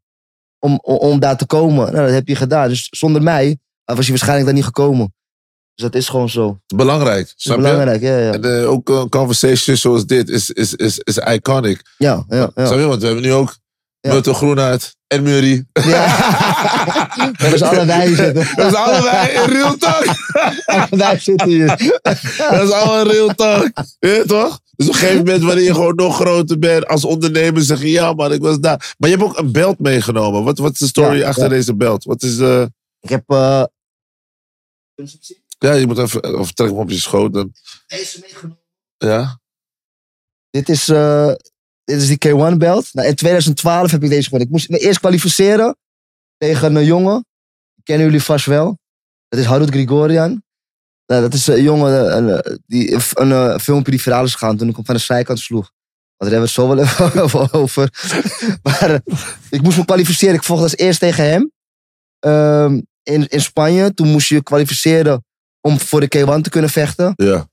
Om, 0.58 0.78
om, 0.82 0.96
om 0.96 1.20
daar 1.20 1.36
te 1.36 1.46
komen. 1.46 1.92
Nou, 1.92 2.04
dat 2.04 2.14
heb 2.14 2.28
je 2.28 2.36
gedaan. 2.36 2.68
Dus 2.68 2.86
zonder 2.90 3.22
mij 3.22 3.58
was 3.84 4.04
je 4.04 4.10
waarschijnlijk 4.10 4.46
daar 4.46 4.54
niet 4.54 4.64
gekomen. 4.64 5.14
Dus 5.74 5.86
dat 5.90 5.94
is 5.94 6.08
gewoon 6.08 6.28
zo. 6.28 6.60
Dat 6.66 6.78
belangrijk. 6.78 7.32
is 7.36 7.44
belangrijk, 7.44 8.00
ja, 8.00 8.18
ja. 8.18 8.32
En 8.32 8.60
eh, 8.60 8.70
ook 8.70 8.88
een 8.88 9.08
conversation 9.08 9.76
zoals 9.76 10.06
dit 10.06 10.28
is, 10.28 10.50
is, 10.50 10.74
is, 10.74 10.98
is 10.98 11.18
iconic. 11.18 11.82
Ja, 11.98 12.24
ja, 12.28 12.50
ja. 12.54 12.66
Snap 12.66 12.78
je? 12.78 12.86
Want 12.86 13.00
we 13.00 13.06
hebben 13.06 13.24
nu 13.24 13.32
ook 13.32 13.56
Ja. 14.00 14.20
Groenhart 14.22 14.96
en 15.06 15.22
Murray. 15.22 15.66
Ja. 15.72 16.16
Dat 17.42 17.52
is 17.52 17.62
allebei 17.62 18.14
zitten. 18.14 18.48
Dat 18.56 18.72
is 18.72 18.74
allebei 18.74 19.28
in 19.28 19.44
real 19.44 19.76
talk. 19.76 20.04
Allebei 20.66 21.18
zitten 21.18 21.48
hier. 21.48 21.66
Dat 22.36 22.62
is 22.62 22.70
allemaal 22.70 23.08
real 23.08 23.34
talk. 23.34 23.70
Je 23.98 24.24
toch? 24.26 24.60
Dus 24.78 24.86
op 24.88 24.92
een 24.94 24.98
gegeven 25.00 25.24
moment, 25.24 25.42
wanneer 25.42 25.64
je 25.64 25.74
gewoon 25.74 25.94
nog 25.94 26.16
groter 26.16 26.58
bent 26.58 26.86
als 26.86 27.04
ondernemer, 27.04 27.62
zeg 27.62 27.80
je 27.80 27.90
ja 27.90 28.12
man, 28.12 28.32
ik 28.32 28.40
was 28.40 28.58
daar. 28.60 28.94
Maar 28.98 29.10
je 29.10 29.16
hebt 29.16 29.28
ook 29.28 29.38
een 29.38 29.52
belt 29.52 29.78
meegenomen. 29.78 30.44
Wat, 30.44 30.58
wat 30.58 30.72
is 30.72 30.78
de 30.78 30.86
story 30.86 31.18
Ja, 31.18 31.26
achter 31.28 31.42
ja. 31.42 31.48
deze 31.48 31.74
belt? 31.76 32.04
Wat 32.04 32.22
is 32.22 32.38
eh 32.38 32.66
Ik 33.00 33.08
heb... 33.08 33.22
eh, 33.26 33.64
Ja, 35.58 35.72
je 35.72 35.86
moet 35.86 35.98
even, 35.98 36.38
of 36.38 36.52
trek 36.52 36.68
hem 36.68 36.78
op 36.78 36.90
je 36.90 36.98
schoot. 36.98 37.32
Dan, 37.32 37.52
Deze 37.86 38.18
meegenomen. 38.20 38.58
ja. 38.98 39.40
Dit 40.50 40.68
is, 40.68 40.88
eh, 40.88 41.32
dit 41.84 42.00
is 42.02 42.06
die 42.06 42.28
K1 42.28 42.56
belt. 42.56 42.88
Nou, 42.94 43.08
in 43.08 43.14
2012 43.14 43.90
heb 43.90 44.02
ik 44.02 44.08
deze 44.08 44.22
gewonnen. 44.24 44.46
Ik 44.46 44.52
moest 44.52 44.68
me 44.68 44.78
eerst 44.78 44.98
kwalificeren 44.98 45.76
tegen 46.36 46.74
een 46.76 46.84
jongen. 46.84 47.26
Die 47.74 47.84
kennen 47.84 48.06
jullie 48.06 48.22
vast 48.22 48.46
wel. 48.46 48.78
Dat 49.28 49.40
is 49.40 49.46
Harut 49.46 49.70
Grigorian. 49.70 50.42
Nou, 51.08 51.22
dat 51.22 51.34
is 51.34 51.46
een 51.46 51.62
jongen 51.62 52.16
een, 52.16 52.28
eh, 52.42 52.56
die 52.66 52.92
een, 52.94 53.00
een, 53.14 53.32
eh, 53.32 53.58
filmpje 53.58 53.90
die 53.90 54.02
viraal 54.02 54.24
is 54.24 54.32
gegaan 54.32 54.56
toen 54.56 54.68
ik 54.68 54.76
hem 54.76 54.84
van 54.84 54.94
de 54.94 55.00
zijkant 55.00 55.38
sloeg. 55.38 55.70
Want 56.16 56.30
daar 56.30 56.40
hebben 56.40 56.54
we 56.54 56.62
het 56.62 56.86
zo 56.90 56.96
wel 57.02 57.08
even 57.24 57.52
over. 57.60 57.90
maar 58.62 58.90
eh, 58.90 59.00
ik 59.50 59.62
moest 59.62 59.76
me 59.76 59.84
kwalificeren. 59.84 60.34
Ik 60.34 60.42
vocht 60.42 60.62
als 60.62 60.76
eerst 60.76 61.00
tegen 61.00 61.24
hem. 61.30 61.52
Ehm, 62.18 62.80
in, 63.02 63.28
in 63.28 63.40
Spanje. 63.40 63.94
Toen 63.94 64.08
moest 64.08 64.28
je 64.28 64.42
kwalificeren 64.42 65.24
om 65.60 65.80
voor 65.80 66.00
de 66.00 66.18
K1 66.18 66.40
te 66.40 66.50
kunnen 66.50 66.70
vechten. 66.70 67.12
Ja. 67.16 67.48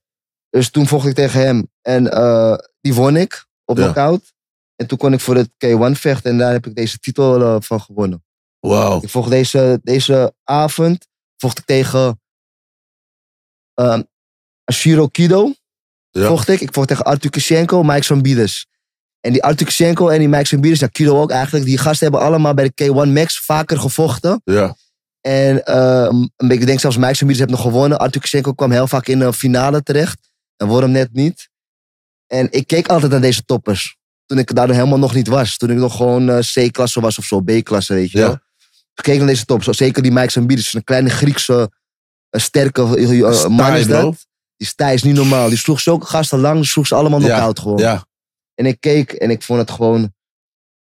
Dus 0.50 0.70
toen 0.70 0.86
vocht 0.86 1.06
ik 1.06 1.14
tegen 1.14 1.40
hem. 1.40 1.68
En 1.82 2.12
eh, 2.12 2.54
die 2.80 2.94
won 2.94 3.16
ik 3.16 3.46
op 3.64 3.76
Ja. 3.76 3.82
knockout. 3.82 4.32
En 4.76 4.86
toen 4.86 4.98
kon 4.98 5.12
ik 5.12 5.20
voor 5.20 5.36
het 5.36 5.48
K1 5.66 5.92
vechten. 5.92 6.30
En 6.30 6.38
daar 6.38 6.52
heb 6.52 6.66
ik 6.66 6.74
deze 6.74 6.98
titel 6.98 7.40
eh, 7.42 7.56
van 7.60 7.80
gewonnen. 7.80 8.24
Wauw. 8.60 9.00
Ik 9.02 9.08
vocht 9.08 9.30
deze, 9.30 9.80
deze 9.82 10.34
avond 10.44 11.06
vocht 11.36 11.58
ik 11.58 11.64
tegen 11.64 12.20
ehm 13.76 14.02
Ashiro 14.64 15.06
Kido. 15.06 15.52
Ja. 16.10 16.26
Vocht 16.26 16.48
ik. 16.48 16.60
Ik 16.60 16.68
vocht 16.74 16.88
tegen 16.88 17.04
Artur 17.04 17.30
Kishenko, 17.30 17.82
Mike 17.82 18.02
Sambides. 18.02 18.66
En 19.20 19.32
die 19.32 19.42
Artur 19.42 19.66
Kishenko 19.66 20.08
en 20.08 20.18
die 20.18 20.28
Mike 20.28 20.46
Sambides, 20.46 20.78
ja, 20.80 20.86
Kido 20.86 21.20
ook 21.20 21.30
eigenlijk. 21.30 21.64
Die 21.64 21.78
gasten 21.78 22.08
hebben 22.10 22.26
allemaal 22.26 22.54
bij 22.54 22.72
de 22.74 22.84
K1 22.84 23.08
Max 23.12 23.38
vaker 23.38 23.78
gevochten. 23.78 24.40
Ja. 24.44 24.76
En 25.20 25.64
ehm, 25.64 26.22
ik 26.50 26.66
denk 26.66 26.80
zelfs 26.80 26.96
Mike 26.96 27.14
Sambides 27.14 27.40
heeft 27.40 27.52
nog 27.52 27.62
gewonnen. 27.62 27.98
Artur 27.98 28.20
Kishenko 28.20 28.52
kwam 28.52 28.70
heel 28.70 28.86
vaak 28.86 29.06
in 29.06 29.18
de 29.18 29.32
finale 29.32 29.82
terecht. 29.82 30.18
En 30.56 30.66
Worm 30.66 30.90
net 30.90 31.12
niet. 31.12 31.48
En 32.26 32.48
ik 32.52 32.66
keek 32.66 32.86
altijd 32.88 33.10
naar 33.12 33.20
deze 33.20 33.44
toppers. 33.44 33.96
Toen 34.26 34.38
ik 34.38 34.54
daar 34.54 34.70
helemaal 34.70 34.98
nog 34.98 35.14
niet 35.14 35.28
was. 35.28 35.56
Toen 35.56 35.70
ik 35.70 35.76
nog 35.76 35.96
gewoon 35.96 36.30
eh, 36.30 36.38
C-klasse 36.38 37.00
was 37.00 37.18
of 37.18 37.24
zo. 37.24 37.40
B-klasse, 37.40 37.94
weet 37.94 38.10
je 38.10 38.18
Ja. 38.18 38.26
wel. 38.26 38.34
Ik 38.94 39.02
keek 39.02 39.18
naar 39.18 39.26
deze 39.26 39.44
toppers. 39.44 39.76
Zeker 39.76 40.02
die 40.02 40.12
Mike 40.12 40.30
Sambides. 40.30 40.74
Een 40.74 40.84
kleine 40.84 41.10
Griekse, 41.10 41.70
eh, 42.36 42.42
sterke 42.42 42.82
eh, 42.96 43.20
eh, 43.20 43.32
Stij, 43.34 43.48
man 43.50 43.74
is 43.74 43.86
bro. 43.86 44.00
dat. 44.00 44.26
Die 44.56 44.66
stij 44.66 44.94
is 44.94 45.02
niet 45.02 45.14
normaal. 45.14 45.48
Die 45.48 45.58
sloeg 45.58 45.80
zulke 45.80 46.06
gasten 46.06 46.38
lang. 46.40 46.56
Die 46.56 46.66
sloeg 46.68 46.86
ze 46.86 46.94
allemaal 46.94 47.20
Ja. 47.20 47.26
knock-out 47.26 47.58
gewoon. 47.58 47.78
Ja. 47.78 48.04
En 48.54 48.66
ik 48.66 48.80
keek 48.80 49.12
en 49.12 49.30
ik 49.30 49.42
vond 49.42 49.58
het 49.58 49.70
gewoon 49.70 50.14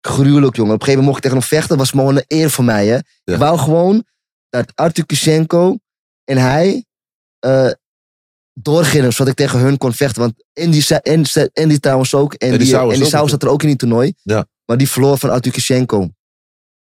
gruwelijk, 0.02 0.56
jongen. 0.56 0.74
Op 0.74 0.80
een 0.80 0.86
gegeven 0.86 1.04
moment 1.04 1.06
mocht 1.06 1.18
ik 1.18 1.24
tegen 1.24 1.38
hem 1.38 1.48
vechten. 1.48 1.78
Was 1.78 1.89
gewoon 1.89 2.16
een 2.16 2.26
eer 2.28 2.50
voor 2.50 2.64
mij, 2.64 2.88
hè. 2.88 2.98
Ik 3.24 3.38
wou 3.38 3.58
gewoon 3.58 4.04
dat 4.50 4.72
Artur 4.76 5.06
Kushenko 5.06 5.78
en 6.24 6.38
hij 6.38 6.86
eh 7.39 7.72
doorgingen, 8.62 9.12
zodat 9.14 9.28
ik 9.28 9.36
tegen 9.38 9.60
hun 9.60 9.78
kon 9.78 9.93
vechten. 9.93 10.22
Want 10.22 10.34
Andy, 10.54 10.84
Andy, 11.04 11.48
Andy 11.54 11.78
trouwens 11.80 12.14
ook. 12.14 12.34
En 12.34 12.48
Andy 12.52 12.58
die, 12.64 12.68
Sauer 12.68 12.95
Sauer 12.95 13.20
goed. 13.20 13.30
zat 13.30 13.43
er 13.43 13.50
ook 13.50 13.62
in 13.62 13.68
die 13.68 13.78
toernooi. 13.78 14.14
Ja. 14.24 14.45
Maar 14.66 14.78
die 14.78 14.89
verloor 14.89 15.18
van 15.18 15.30
Artur 15.30 15.52
Kushenko. 15.52 16.10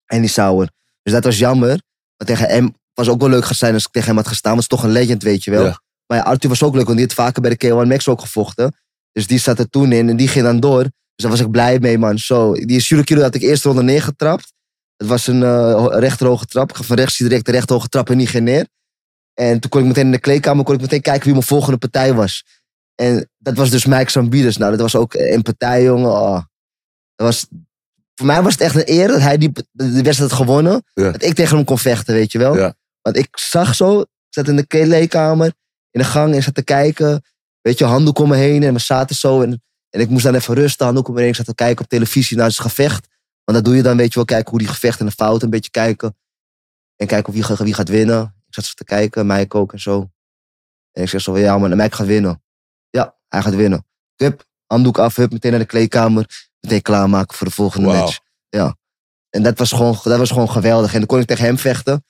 Andy 0.07 0.27
Sauer. 0.27 0.71
Dus 1.03 1.13
dat 1.13 1.25
was 1.25 1.39
jammer. 1.39 1.81
Maar 2.17 2.27
tegen 2.27 2.49
hem 2.49 2.75
was 2.99 3.09
ook 3.09 3.21
wel 3.21 3.29
leuk 3.29 3.45
gaan 3.45 3.55
zijn 3.55 3.75
als 3.75 3.85
ik 3.85 3.91
tegen 3.91 4.09
hem 4.09 4.17
had 4.17 4.29
gestaan. 4.29 4.53
Want 4.55 4.63
het 4.63 4.73
is 4.73 4.79
toch 4.79 4.89
een 4.89 4.95
legend, 4.95 5.23
weet 5.23 5.45
je 5.45 5.51
wel. 5.51 5.65
Ja. 5.65 5.81
Maar 6.07 6.19
ja, 6.19 6.25
Arthur 6.25 6.49
was 6.49 6.63
ook 6.63 6.75
leuk, 6.75 6.85
want 6.85 6.97
die 6.97 7.07
had 7.07 7.17
vaker 7.17 7.43
bij 7.43 7.57
de 7.57 7.67
K1 7.67 7.89
Max 7.89 8.09
ook 8.09 8.21
gevochten. 8.21 8.77
Dus 9.13 9.27
die 9.27 9.39
zat 9.39 9.59
er 9.59 9.71
toen 9.71 9.93
in 9.93 10.09
en 10.09 10.17
die 10.17 10.29
ging 10.29 10.45
dan 10.45 10.61
door. 10.61 10.83
Dus 10.83 10.91
daar 11.27 11.31
was 11.31 11.41
ik 11.41 11.51
blij 11.51 11.79
mee, 11.79 11.99
man. 11.99 12.19
Zo, 12.19 12.53
die 12.53 12.81
Shurikiro 12.81 13.21
had 13.21 13.35
ik 13.35 13.43
eerst 13.43 13.65
ronde 13.65 13.83
neergetrapt. 13.83 14.53
Het 14.97 15.07
was 15.07 15.27
een 15.27 15.43
eh 15.43 15.87
rechterhoge 15.89 16.47
trap. 16.47 16.77
Van 16.77 16.97
rechts 16.97 17.17
direct 17.17 17.47
de 17.47 17.53
rechterhoge 17.53 17.89
trap 17.89 18.11
en 18.11 18.19
die 18.19 18.27
ging 18.27 18.45
neer. 18.45 18.67
En 19.35 19.61
toen 19.61 19.71
kon 19.71 19.81
ik 19.81 19.87
meteen 19.87 20.05
in 20.05 20.11
de 20.11 20.19
kleedkamer 20.19 20.65
kon 20.65 20.75
ik 20.75 20.81
meteen 20.81 21.01
kijken 21.01 21.25
wie 21.25 21.33
mijn 21.33 21.45
volgende 21.47 21.79
partij 21.79 22.15
was. 22.15 22.45
En 22.95 23.31
dat 23.39 23.57
was 23.57 23.71
dus 23.71 23.85
Mike 23.87 24.11
Sambides. 24.11 24.57
Nou, 24.57 24.71
dat 24.71 24.81
was 24.81 24.97
ook 24.97 25.15
een 25.15 25.43
partij, 25.43 25.83
jongen. 25.83 26.11
Oh. 26.11 26.43
Dat 27.15 27.27
was, 27.27 27.47
voor 28.15 28.27
mij 28.27 28.43
was 28.43 28.53
het 28.53 28.61
echt 28.61 28.75
een 28.75 28.91
eer 28.91 29.09
dat 29.09 29.21
hij 29.21 29.39
die, 29.39 29.53
die 29.73 30.03
wedstrijd 30.03 30.31
had 30.31 30.33
gewonnen. 30.33 30.83
Ja. 30.95 31.11
Dat 31.11 31.23
ik 31.23 31.35
tegen 31.35 31.57
hem 31.57 31.65
kon 31.65 31.79
vechten, 31.79 32.15
weet 32.15 32.33
je 32.33 32.39
wel. 32.39 32.57
Ja. 32.57 32.75
Want 33.03 33.17
ik 33.17 33.39
zag 33.39 33.75
zo, 33.75 34.01
ik 34.01 34.07
zat 34.29 34.49
in 34.49 34.57
de 34.57 34.67
kleedkamer, 34.67 35.53
in 35.91 36.01
de 36.01 36.05
gang 36.05 36.35
en 36.35 36.43
zat 36.43 36.55
te 36.55 36.63
kijken. 36.63 37.25
Weet 37.61 37.79
je, 37.79 37.85
handdoek 37.85 38.19
om 38.19 38.29
me 38.29 38.37
heen 38.37 38.63
en 38.63 38.73
we 38.73 38.81
zaten 38.81 39.17
zo. 39.17 39.43
En, 39.43 39.63
en 39.91 40.01
ik 40.01 40.09
moest 40.09 40.25
dan 40.25 40.35
even 40.35 40.55
rusten, 40.55 40.85
handdoek 40.85 41.09
om 41.09 41.15
me 41.15 41.21
heen. 41.21 41.29
Ik 41.29 41.37
zat 41.37 41.47
te 41.47 41.55
kijken 41.55 41.85
op 41.85 41.91
televisie 41.91 42.37
naar 42.37 42.51
zijn 42.51 42.69
gevecht. 42.69 43.07
Want 43.45 43.59
dat 43.59 43.65
doe 43.65 43.77
je 43.77 43.83
dan, 43.83 43.97
weet 43.97 44.09
je 44.09 44.15
wel, 44.15 44.25
kijken 44.25 44.51
hoe 44.51 44.59
die 44.59 44.69
gevecht 44.69 45.01
en 45.01 45.07
de 45.07 45.13
fout 45.13 45.43
een 45.43 45.51
beetje 45.51 45.71
kijken. 45.71 46.17
En 46.97 47.07
kijken 47.07 47.29
of 47.29 47.47
wie, 47.47 47.57
wie 47.57 47.75
gaat 47.75 47.89
winnen. 47.89 48.35
Ik 48.47 48.55
zat 48.55 48.65
zo 48.65 48.73
te 48.75 48.85
kijken, 48.85 49.27
Mike 49.27 49.57
ook 49.57 49.73
en 49.73 49.81
zo. 49.81 50.11
En 50.93 51.03
ik 51.03 51.09
zeg 51.09 51.21
zo, 51.21 51.39
ja 51.39 51.59
man, 51.59 51.77
Mike 51.77 51.97
gaat 51.97 52.07
winnen. 52.07 52.43
Ja, 52.91 53.17
hij 53.29 53.43
gaat 53.43 53.55
winnen. 53.55 53.87
Hup, 54.17 54.45
handdoek 54.67 54.99
af, 54.99 55.17
hup, 55.17 55.33
meteen 55.33 55.51
naar 55.51 55.61
de 55.61 55.67
kleedkamer. 55.67 56.49
Meteen 56.61 56.83
klaarmaken 56.83 57.37
voor 57.37 57.47
de 57.47 57.53
volgende 57.53 57.87
match. 57.87 58.19
Ja. 58.49 58.77
En 59.31 59.43
dat 59.43 59.59
was, 59.59 59.73
gewoon, 59.73 59.99
dat 60.03 60.19
was 60.19 60.31
gewoon 60.31 60.51
geweldig. 60.51 60.93
En 60.93 60.99
dan 60.99 61.07
kon 61.07 61.21
ik 61.21 61.27
tegen 61.27 61.45
hem 61.45 61.59
vechten. 61.59 62.05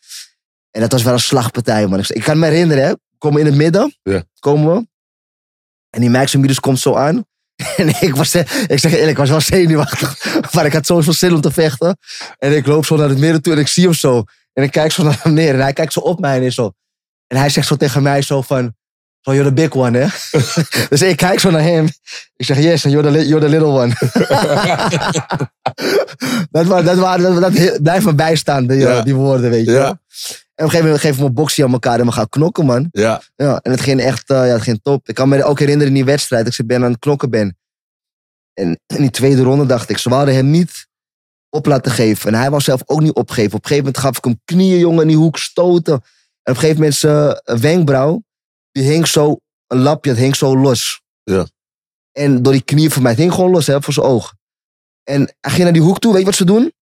En 0.71 0.81
dat 0.81 0.93
was 0.93 1.03
wel 1.03 1.12
een 1.12 1.21
slagpartij, 1.21 1.87
man. 1.87 1.99
Ik, 2.09 2.23
kan 2.23 2.39
me 2.39 2.47
herinneren, 2.47 2.85
hè. 2.85 2.93
Komen 3.19 3.41
in 3.41 3.47
het 3.47 3.55
midden. 3.55 3.97
Ja. 4.03 4.23
Komen 4.39 4.75
we. 4.75 4.87
En 5.91 6.01
die 6.01 6.11
Max 6.11 6.31
Sambides 6.31 6.61
komt 6.61 6.79
zo 6.81 6.95
aan. 6.95 7.25
En 7.77 7.89
ik 8.01 8.16
was, 8.16 8.35
eh, 8.35 8.45
ik 8.66 8.79
zeg 8.79 8.93
eerlijk, 8.93 9.11
ik 9.11 9.16
was 9.16 9.29
wel 9.31 9.41
zenuwachtig. 9.41 10.25
Maar 10.55 10.66
ik 10.66 10.73
had 10.73 10.87
zoveel 10.87 11.12
zin 11.12 11.35
om 11.35 11.41
te 11.41 11.51
vechten. 11.51 11.99
En 12.39 12.57
ik 12.57 12.66
loop 12.66 12.87
zo 12.87 12.97
naar 12.97 13.09
het 13.09 13.19
midden 13.19 13.43
toe 13.43 13.53
en 13.53 13.59
ik 13.59 13.69
zie 13.69 13.85
hem 13.85 13.93
zo. 13.95 14.25
En 14.53 14.62
ik 14.62 14.71
kijk 14.71 14.93
zo 14.93 15.03
naar 15.03 15.21
hem 15.23 15.33
neer. 15.33 15.55
En 15.55 15.61
hij 15.61 15.73
kijkt 15.73 15.93
zo 15.93 16.01
op 16.01 16.21
mij 16.21 16.45
en 16.45 16.53
zo. 16.53 16.73
En 17.27 17.37
hij 17.37 17.49
zegt 17.49 17.66
zo 17.66 17.77
tegen 17.77 18.03
mij 18.03 18.23
zo 18.23 18.43
van... 18.43 18.77
So 19.21 19.35
you're 19.35 19.49
the 19.49 19.55
big 19.55 19.75
one, 19.75 19.99
hè? 19.99 20.07
dus 20.89 21.03
ik 21.03 21.16
kijk 21.16 21.41
zo 21.41 21.51
naar 21.51 21.62
hem. 21.62 21.85
Ik 22.37 22.47
zeg, 22.47 22.59
yes, 22.59 22.85
and 22.85 22.95
you're 22.95 23.12
the, 23.12 23.27
you're 23.29 23.45
the 23.45 23.51
little 23.51 23.69
one. 23.69 23.95
dat, 26.51 26.66
wa- 26.66 26.83
dat, 26.83 26.97
waren- 26.99 27.41
dat, 27.41 27.53
dat 27.55 27.83
blijft 27.83 28.05
me 28.05 28.14
bijstaan, 28.14 28.66
die, 28.66 28.79
Ja. 28.79 28.99
eh, 28.99 29.05
die 29.05 29.14
woorden, 29.14 29.51
weet 29.51 29.64
je 29.66 29.73
Ja. 29.73 30.01
En 30.59 30.65
op 30.65 30.71
een 30.71 30.77
gegeven 30.77 30.85
moment 30.85 31.01
geven 31.01 31.21
we 31.21 31.29
een 31.29 31.35
boxie 31.35 31.65
aan 31.65 31.73
elkaar 31.73 32.01
en 32.01 32.07
we 32.07 32.13
gaan 32.13 32.29
knokken, 32.29 32.67
man. 32.67 32.89
Ja. 32.91 33.23
Ja, 33.37 33.59
en 33.59 33.71
het 33.71 33.81
ging 33.81 34.01
echt, 34.01 34.31
eh, 34.31 34.37
ja, 34.37 34.53
het 34.53 34.63
ging 34.63 34.81
top. 34.83 35.09
Ik 35.09 35.15
kan 35.15 35.29
me 35.29 35.45
ook 35.45 35.59
herinneren 35.59 35.89
in 35.89 35.95
die 35.95 36.05
wedstrijd 36.05 36.45
dat 36.45 36.59
ik 36.59 36.67
ben 36.67 36.85
aan 36.85 36.91
het 36.91 36.99
knokken 36.99 37.31
ben. 37.31 37.59
En 38.55 38.81
in 38.87 38.97
die 38.97 39.11
tweede 39.11 39.43
ronde 39.43 39.67
dacht 39.67 39.91
ik, 39.91 39.99
ze 39.99 40.09
wilden 40.09 40.35
hem 40.35 40.51
niet 40.51 40.89
op 41.49 41.67
laten 41.67 41.93
geven. 41.93 42.33
En 42.33 42.39
hij 42.39 42.51
wou 42.51 42.63
zelf 42.63 42.83
ook 42.87 43.01
niet 43.01 43.13
opgeven. 43.13 43.53
Op 43.53 43.63
een 43.63 43.69
gegeven 43.69 43.85
moment 43.85 43.99
gaf 43.99 44.17
ik 44.17 44.25
hem 44.25 44.41
knieën, 44.45 44.79
jongen, 44.79 45.03
in 45.03 45.09
die 45.09 45.17
hoek 45.17 45.39
stoten. 45.39 45.93
En 45.93 46.01
op 46.01 46.03
een 46.43 46.57
gegeven 46.57 46.77
moment 46.77 46.95
zijn 46.95 47.35
eh, 47.35 47.57
wenkbrauw, 47.57 48.23
die 48.71 48.85
hing 48.85 49.07
zo, 49.07 49.37
een 49.67 49.79
lapje, 49.79 50.11
het 50.11 50.19
hing 50.19 50.37
zo 50.37 50.57
los. 50.57 51.03
Ja. 51.23 51.47
En 52.13 52.43
door 52.43 52.53
die 52.53 52.63
knieën 52.63 52.91
van 52.91 53.03
mij, 53.03 53.11
het 53.11 53.21
hing 53.21 53.33
gewoon 53.33 53.51
los 53.51 53.67
hè, 53.67 53.83
voor 53.83 53.93
zijn 53.93 54.07
oog. 54.07 54.35
En 55.05 55.21
hij 55.41 55.51
ging 55.51 55.63
naar 55.63 55.73
die 55.73 55.83
hoek 55.83 55.99
toe, 55.99 56.11
weet 56.11 56.21
je 56.21 56.27
wat 56.27 56.37
ze 56.37 56.45
doen? 56.45 56.73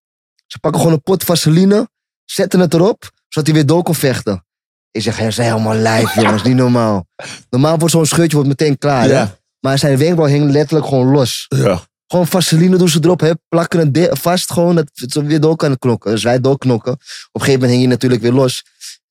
Ze 0.46 0.58
pakken 0.58 0.80
gewoon 0.80 0.96
een 0.96 1.02
pot 1.02 1.24
vaseline, 1.24 1.88
zetten 2.24 2.60
het 2.60 2.74
erop, 2.74 3.10
zodat 3.36 3.46
hij 3.46 3.54
weer 3.54 3.66
door 3.66 3.82
kon 3.82 3.94
vechten. 3.94 4.44
Ik 4.90 5.02
zeg, 5.02 5.16
hij 5.16 5.26
is 5.26 5.36
helemaal 5.36 5.74
lijf, 5.74 6.14
jongens, 6.14 6.42
niet 6.42 6.54
normaal. 6.54 7.06
Normaal 7.50 7.78
wordt 7.78 7.94
zo'n 7.94 8.06
scheurtje 8.06 8.36
wordt 8.36 8.48
meteen 8.48 8.78
klaar, 8.78 9.08
hè? 9.08 9.24
Maar 9.60 9.78
zijn 9.78 9.98
wenkbrauw 9.98 10.28
hing 10.28 10.50
letterlijk 10.50 10.86
gewoon 10.86 11.10
los. 11.10 11.46
Ja. 11.48 11.80
Gewoon 12.06 12.26
vaseline 12.26 12.76
doen 12.76 12.88
ze 12.88 12.98
erop, 13.02 13.20
hè? 13.20 13.32
plakken 13.48 13.92
het 13.92 14.18
vast 14.18 14.52
gewoon, 14.52 14.74
dat 14.74 14.90
ze 14.92 15.24
weer 15.24 15.40
door 15.40 15.56
kan 15.56 15.78
knokken. 15.78 16.10
Dus 16.10 16.22
wij 16.22 16.40
doorknokken. 16.40 16.92
Op 16.92 17.00
een 17.32 17.40
gegeven 17.40 17.60
moment 17.60 17.70
hing 17.70 17.82
hij 17.82 17.92
natuurlijk 17.92 18.22
weer 18.22 18.32
los. 18.32 18.62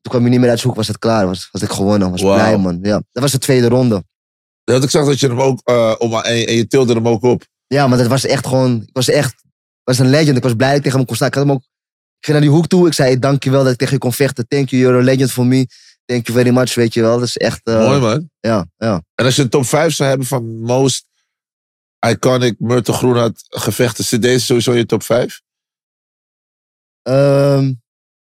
Toen 0.01 0.11
kwam 0.11 0.21
hij 0.21 0.31
niet 0.31 0.39
meer 0.39 0.49
uit 0.49 0.57
zijn 0.57 0.69
hoek, 0.69 0.77
was 0.77 0.87
het 0.87 0.99
klaar. 0.99 1.25
Was, 1.27 1.49
was 1.51 1.61
ik 1.61 1.71
gewonnen, 1.71 2.11
was 2.11 2.21
blij 2.21 2.57
man. 2.57 2.79
Ja, 2.81 3.01
dat 3.11 3.23
was 3.23 3.31
de 3.31 3.37
tweede 3.37 3.67
ronde. 3.67 4.03
Want 4.63 4.83
ik 4.83 4.89
zag 4.89 5.05
dat 5.05 5.19
je 5.19 5.27
hem 5.27 5.41
ook, 5.41 5.59
eh, 5.63 5.95
om, 5.97 6.13
en, 6.13 6.47
en 6.47 6.55
je 6.55 6.67
tilde 6.67 6.93
hem 6.93 7.07
ook 7.07 7.23
op. 7.23 7.43
Ja, 7.67 7.87
maar 7.87 7.97
dat 7.97 8.07
was 8.07 8.25
echt 8.25 8.47
gewoon, 8.47 8.81
ik 8.81 8.93
was 8.93 9.09
echt, 9.09 9.43
was 9.83 9.99
een 9.99 10.09
legend. 10.09 10.37
Ik 10.37 10.43
was 10.43 10.53
blij 10.53 10.67
dat 10.67 10.77
ik 10.77 10.83
tegen 10.83 10.97
hem 10.97 11.07
kon 11.07 11.15
staan. 11.15 11.27
Ik, 11.27 11.33
had 11.33 11.43
hem 11.43 11.53
ook, 11.53 11.63
ging 12.25 12.37
naar 12.37 12.41
die 12.41 12.49
hoek 12.55 12.67
toe, 12.67 12.87
ik 12.87 12.93
zei, 12.93 13.19
dankjewel 13.19 13.63
dat 13.63 13.71
ik 13.71 13.77
tegen 13.77 13.93
je 13.93 13.99
kon 13.99 14.13
vechten. 14.13 14.47
Thank 14.47 14.69
you, 14.69 14.81
you're 14.81 14.97
a 14.99 15.03
legend 15.03 15.31
for 15.31 15.45
me. 15.45 15.67
Thank 16.05 16.27
you 16.27 16.37
very 16.39 16.55
much, 16.55 16.73
weet 16.75 16.93
je 16.93 17.01
wel. 17.01 17.19
Dat 17.19 17.27
is 17.27 17.37
echt, 17.37 17.61
eh, 17.63 17.77
Mooi 17.87 17.99
man. 17.99 18.29
ja, 18.39 18.65
ja. 18.77 19.01
En 19.15 19.25
als 19.25 19.35
je 19.35 19.41
een 19.41 19.49
top 19.49 19.65
5 19.65 19.93
zou 19.93 20.09
hebben 20.09 20.27
van 20.27 20.59
most 20.61 21.05
iconic 22.07 22.59
Murten 22.59 22.93
Groenhart 22.93 23.43
gevechten, 23.49 24.03
zit 24.03 24.21
deze 24.21 24.45
sowieso 24.45 24.71
in 24.71 24.77
je 24.77 24.85
top 24.85 25.03
5? 25.03 25.41
Ehm, 27.01 27.73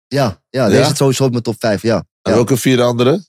ja, 0.07 0.41
ja, 0.49 0.65
deze 0.67 0.79
Ja? 0.79 0.87
zit 0.87 0.97
sowieso 0.97 1.23
op 1.23 1.31
mijn 1.31 1.43
top 1.43 1.55
5, 1.59 1.81
ja. 1.81 1.95
En 1.95 2.31
Ja. 2.31 2.33
welke 2.33 2.57
vier 2.57 2.81
andere? 2.81 3.25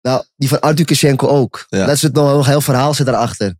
Nou, 0.00 0.24
die 0.36 0.48
van 0.48 0.60
Artur 0.60 0.84
Kishenko 0.84 1.26
ook. 1.28 1.66
Ja. 1.68 1.86
Dat 1.86 1.94
is 1.94 2.02
het 2.02 2.12
nog 2.12 2.38
een 2.38 2.50
heel 2.50 2.60
verhaal 2.60 2.94
zit 2.94 3.06
daarachter. 3.06 3.54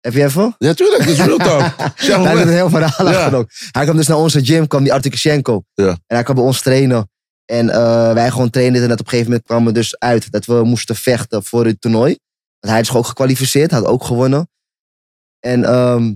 Heb 0.00 0.12
je 0.12 0.24
even? 0.24 0.54
Ja, 0.58 0.74
tuurlijk. 0.74 0.98
Dat 1.04 1.12
is 1.12 1.20
real 1.20 1.36
talk. 1.36 1.76
Daar 1.78 1.92
zit 1.96 2.46
een 2.46 2.48
heel 2.48 2.68
verhaal 2.70 3.06
achter 3.08 3.34
ook. 3.34 3.50
Hij 3.70 3.84
kwam 3.84 3.96
dus 3.96 4.06
naar 4.06 4.16
onze 4.16 4.44
gym, 4.44 4.66
kwam 4.66 4.82
die 4.82 4.92
Artur 4.92 5.10
Kishenko. 5.10 5.62
Ja. 5.74 5.88
En 5.88 5.98
hij 6.06 6.22
kwam 6.22 6.36
bij 6.36 6.44
ons 6.44 6.62
trainen. 6.62 7.10
En 7.44 7.70
eh, 7.70 8.12
wij 8.12 8.30
gewoon 8.30 8.50
trainen. 8.50 8.82
En 8.82 8.88
dat 8.88 9.00
op 9.00 9.04
een 9.04 9.10
gegeven 9.10 9.30
moment 9.30 9.46
kwam 9.48 9.66
er 9.66 9.72
dus 9.72 9.98
uit 9.98 10.30
dat 10.30 10.44
we 10.44 10.64
moesten 10.64 10.96
vechten 10.96 11.44
voor 11.44 11.66
het 11.66 11.80
toernooi. 11.80 12.18
Want 12.60 12.72
hij 12.72 12.80
is 12.82 12.92
ook 12.94 13.06
gekwalificeerd, 13.06 13.70
had 13.70 13.84
ook 13.84 14.04
gewonnen. 14.04 14.48
En 15.40 15.64
ehm, 15.64 16.14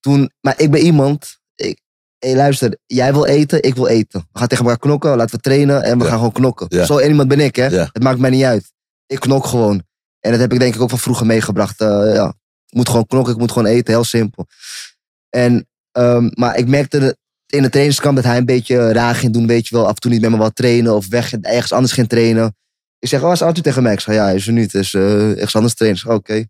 toen, 0.00 0.30
maar 0.40 0.54
ik 0.60 0.70
ben 0.70 0.80
iemand. 0.80 1.38
Ik, 1.54 1.80
hey, 2.18 2.34
luister, 2.36 2.78
jij 2.86 3.12
wil 3.12 3.26
eten, 3.26 3.62
ik 3.62 3.74
wil 3.74 3.86
eten. 3.86 4.28
We 4.32 4.38
gaan 4.38 4.48
tegen 4.48 4.64
elkaar 4.64 4.80
knokken, 4.80 5.16
laten 5.16 5.34
we 5.36 5.40
trainen 5.42 5.82
en 5.82 5.98
we 5.98 6.04
Ja. 6.04 6.08
gaan 6.10 6.18
gewoon 6.18 6.32
knokken. 6.32 6.66
Ja. 6.68 6.84
Zo 6.84 7.00
iemand 7.00 7.28
ben 7.28 7.40
ik, 7.40 7.56
hè? 7.56 7.66
Ja. 7.66 7.88
Het 7.92 8.02
maakt 8.02 8.18
mij 8.18 8.30
niet 8.30 8.44
uit. 8.44 8.72
Ik 9.06 9.20
knok 9.20 9.46
gewoon. 9.46 9.82
En 10.20 10.30
dat 10.30 10.40
heb 10.40 10.52
ik 10.52 10.58
denk 10.58 10.74
ik 10.74 10.80
ook 10.80 10.90
van 10.90 10.98
vroeger 10.98 11.26
meegebracht. 11.26 11.80
Eh, 11.80 12.14
ja. 12.14 12.34
Ik 12.72 12.78
moet 12.78 12.88
gewoon 12.88 13.06
knokken, 13.06 13.32
ik 13.32 13.38
moet 13.38 13.52
gewoon 13.52 13.68
eten, 13.68 13.92
heel 13.94 14.04
simpel. 14.04 14.46
En, 15.30 15.68
ehm, 15.92 16.30
maar 16.34 16.56
ik 16.56 16.68
merkte 16.68 17.16
in 17.46 17.62
de 17.62 17.68
trainingskamp 17.68 18.16
dat 18.16 18.24
hij 18.24 18.36
een 18.36 18.44
beetje 18.44 18.92
raar 18.92 19.14
ging 19.14 19.32
doen, 19.32 19.46
weet 19.46 19.68
je 19.68 19.74
wel. 19.74 19.84
Af 19.86 19.94
en 19.94 20.00
toe 20.00 20.10
niet 20.10 20.20
met 20.20 20.30
me 20.30 20.36
wat 20.36 20.54
trainen 20.56 20.94
of 20.94 21.08
weg, 21.08 21.32
ergens 21.32 21.72
anders 21.72 21.92
ging 21.92 22.08
trainen. 22.08 22.56
Ik 22.98 23.08
zeg, 23.08 23.22
oh, 23.22 23.32
is 23.32 23.42
Arthur 23.42 23.62
tegen 23.62 23.82
mij? 23.82 23.92
Ik 23.92 24.00
zeg, 24.00 24.14
ja, 24.14 24.30
is 24.30 24.46
er 24.46 24.52
niet. 24.52 24.72
Dus 24.72 24.94
eh 24.94 25.30
ergens 25.30 25.54
anders 25.56 25.74
trainen. 25.74 26.00
Ik 26.00 26.06
zeg, 26.06 26.16
oké. 26.16 26.44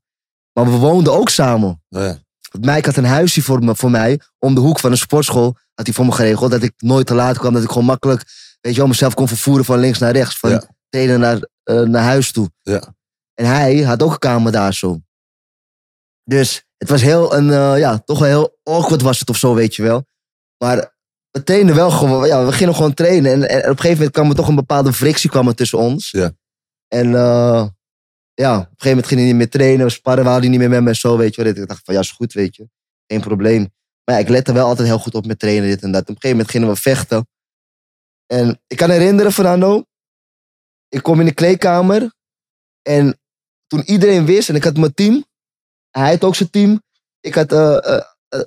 Maar 0.52 0.64
we 0.64 0.76
woonden 0.76 1.12
ook 1.12 1.28
samen. 1.28 1.82
Ja. 1.88 2.18
Want 2.50 2.64
Mike 2.64 2.88
had 2.88 2.96
een 2.96 3.04
huisje 3.04 3.42
voor, 3.42 3.64
me, 3.64 3.76
voor 3.76 3.90
mij, 3.90 4.20
om 4.38 4.54
de 4.54 4.60
hoek 4.60 4.78
van 4.80 4.90
een 4.90 4.96
sportschool. 4.96 5.56
Had 5.74 5.86
hij 5.86 5.94
voor 5.94 6.04
me 6.06 6.12
geregeld, 6.12 6.50
dat 6.50 6.62
ik 6.62 6.72
nooit 6.76 7.06
te 7.06 7.14
laat 7.14 7.38
kwam. 7.38 7.52
Dat 7.52 7.62
ik 7.62 7.68
gewoon 7.68 7.84
makkelijk, 7.84 8.24
weet 8.60 8.72
je 8.72 8.78
wel, 8.78 8.88
mezelf 8.88 9.14
kon 9.14 9.28
vervoeren 9.28 9.64
van 9.64 9.78
links 9.78 9.98
naar 9.98 10.12
rechts. 10.12 10.38
Van 10.38 10.50
Ja. 10.50 10.62
trainen 10.88 11.20
naar, 11.20 11.48
eh, 11.62 11.80
naar 11.80 12.02
huis 12.02 12.32
toe. 12.32 12.50
Ja. 12.62 12.94
En 13.34 13.44
hij 13.46 13.80
had 13.82 14.02
ook 14.02 14.12
een 14.12 14.18
kamer 14.18 14.52
daar 14.52 14.74
zo. 14.74 15.00
Dus 16.24 16.66
het 16.76 16.88
was 16.88 17.02
heel 17.02 17.34
een, 17.34 17.50
eh, 17.50 17.78
ja, 17.78 17.98
toch 17.98 18.18
wel 18.18 18.28
heel 18.28 18.58
awkward 18.62 19.02
was 19.02 19.18
het 19.18 19.30
of 19.30 19.36
zo, 19.36 19.54
weet 19.54 19.74
je 19.74 19.82
wel. 19.82 20.04
Maar 20.58 20.96
we 21.30 21.42
trainen 21.42 21.74
wel 21.74 21.90
gewoon, 21.90 22.26
ja, 22.26 22.44
we 22.44 22.52
gingen 22.52 22.74
gewoon 22.74 22.94
trainen. 22.94 23.32
En, 23.32 23.48
en 23.48 23.58
op 23.58 23.64
een 23.64 23.76
gegeven 23.76 23.96
moment 23.96 24.10
kwam 24.10 24.28
er 24.28 24.34
toch 24.34 24.48
een 24.48 24.54
bepaalde 24.54 24.92
frictie 24.92 25.30
kwam 25.30 25.48
er 25.48 25.54
tussen 25.54 25.78
ons. 25.78 26.10
Ja. 26.10 26.32
En 26.88 27.14
eh, 27.14 27.66
ja, 28.34 28.56
op 28.56 28.60
een 28.60 28.74
gegeven 28.76 28.88
moment 28.88 29.06
ging 29.06 29.20
hij 29.20 29.28
niet 29.28 29.36
meer 29.36 29.50
trainen. 29.50 29.86
We 29.86 29.92
sparren, 29.92 30.26
hij 30.26 30.48
niet 30.48 30.58
meer 30.58 30.68
met 30.68 30.82
me 30.82 30.88
en 30.88 30.96
zo, 30.96 31.16
weet 31.16 31.34
je 31.34 31.42
wel. 31.42 31.52
Ik 31.52 31.68
dacht 31.68 31.84
van, 31.84 31.94
ja, 31.94 32.00
is 32.00 32.10
goed, 32.10 32.32
weet 32.32 32.56
je. 32.56 32.68
Geen 33.06 33.20
probleem. 33.20 33.72
Maar 34.04 34.14
ja, 34.14 34.20
ik 34.20 34.28
lette 34.28 34.52
wel 34.52 34.66
altijd 34.66 34.88
heel 34.88 34.98
goed 34.98 35.14
op 35.14 35.26
met 35.26 35.38
trainen, 35.38 35.68
dit 35.68 35.82
en 35.82 35.92
dat. 35.92 36.02
Op 36.02 36.08
een 36.08 36.14
gegeven 36.14 36.36
moment 36.36 36.50
gingen 36.50 36.68
we 36.68 36.76
vechten. 36.76 37.26
En 38.26 38.60
ik 38.66 38.76
kan 38.76 38.90
herinneren, 38.90 39.32
Fernando. 39.32 39.84
Ik 40.88 41.02
kom 41.02 41.20
in 41.20 41.26
de 41.26 41.34
kleedkamer. 41.34 42.12
En 42.82 43.20
toen 43.66 43.82
iedereen 43.82 44.24
wist, 44.24 44.48
en 44.48 44.54
ik 44.54 44.64
had 44.64 44.76
mijn 44.76 44.94
team. 44.94 45.24
Hij 45.92 46.10
had 46.10 46.24
ook 46.24 46.34
zijn 46.34 46.50
team. 46.50 46.82
Ik 47.20 47.34
had, 47.34 47.52
eh, 47.52 48.00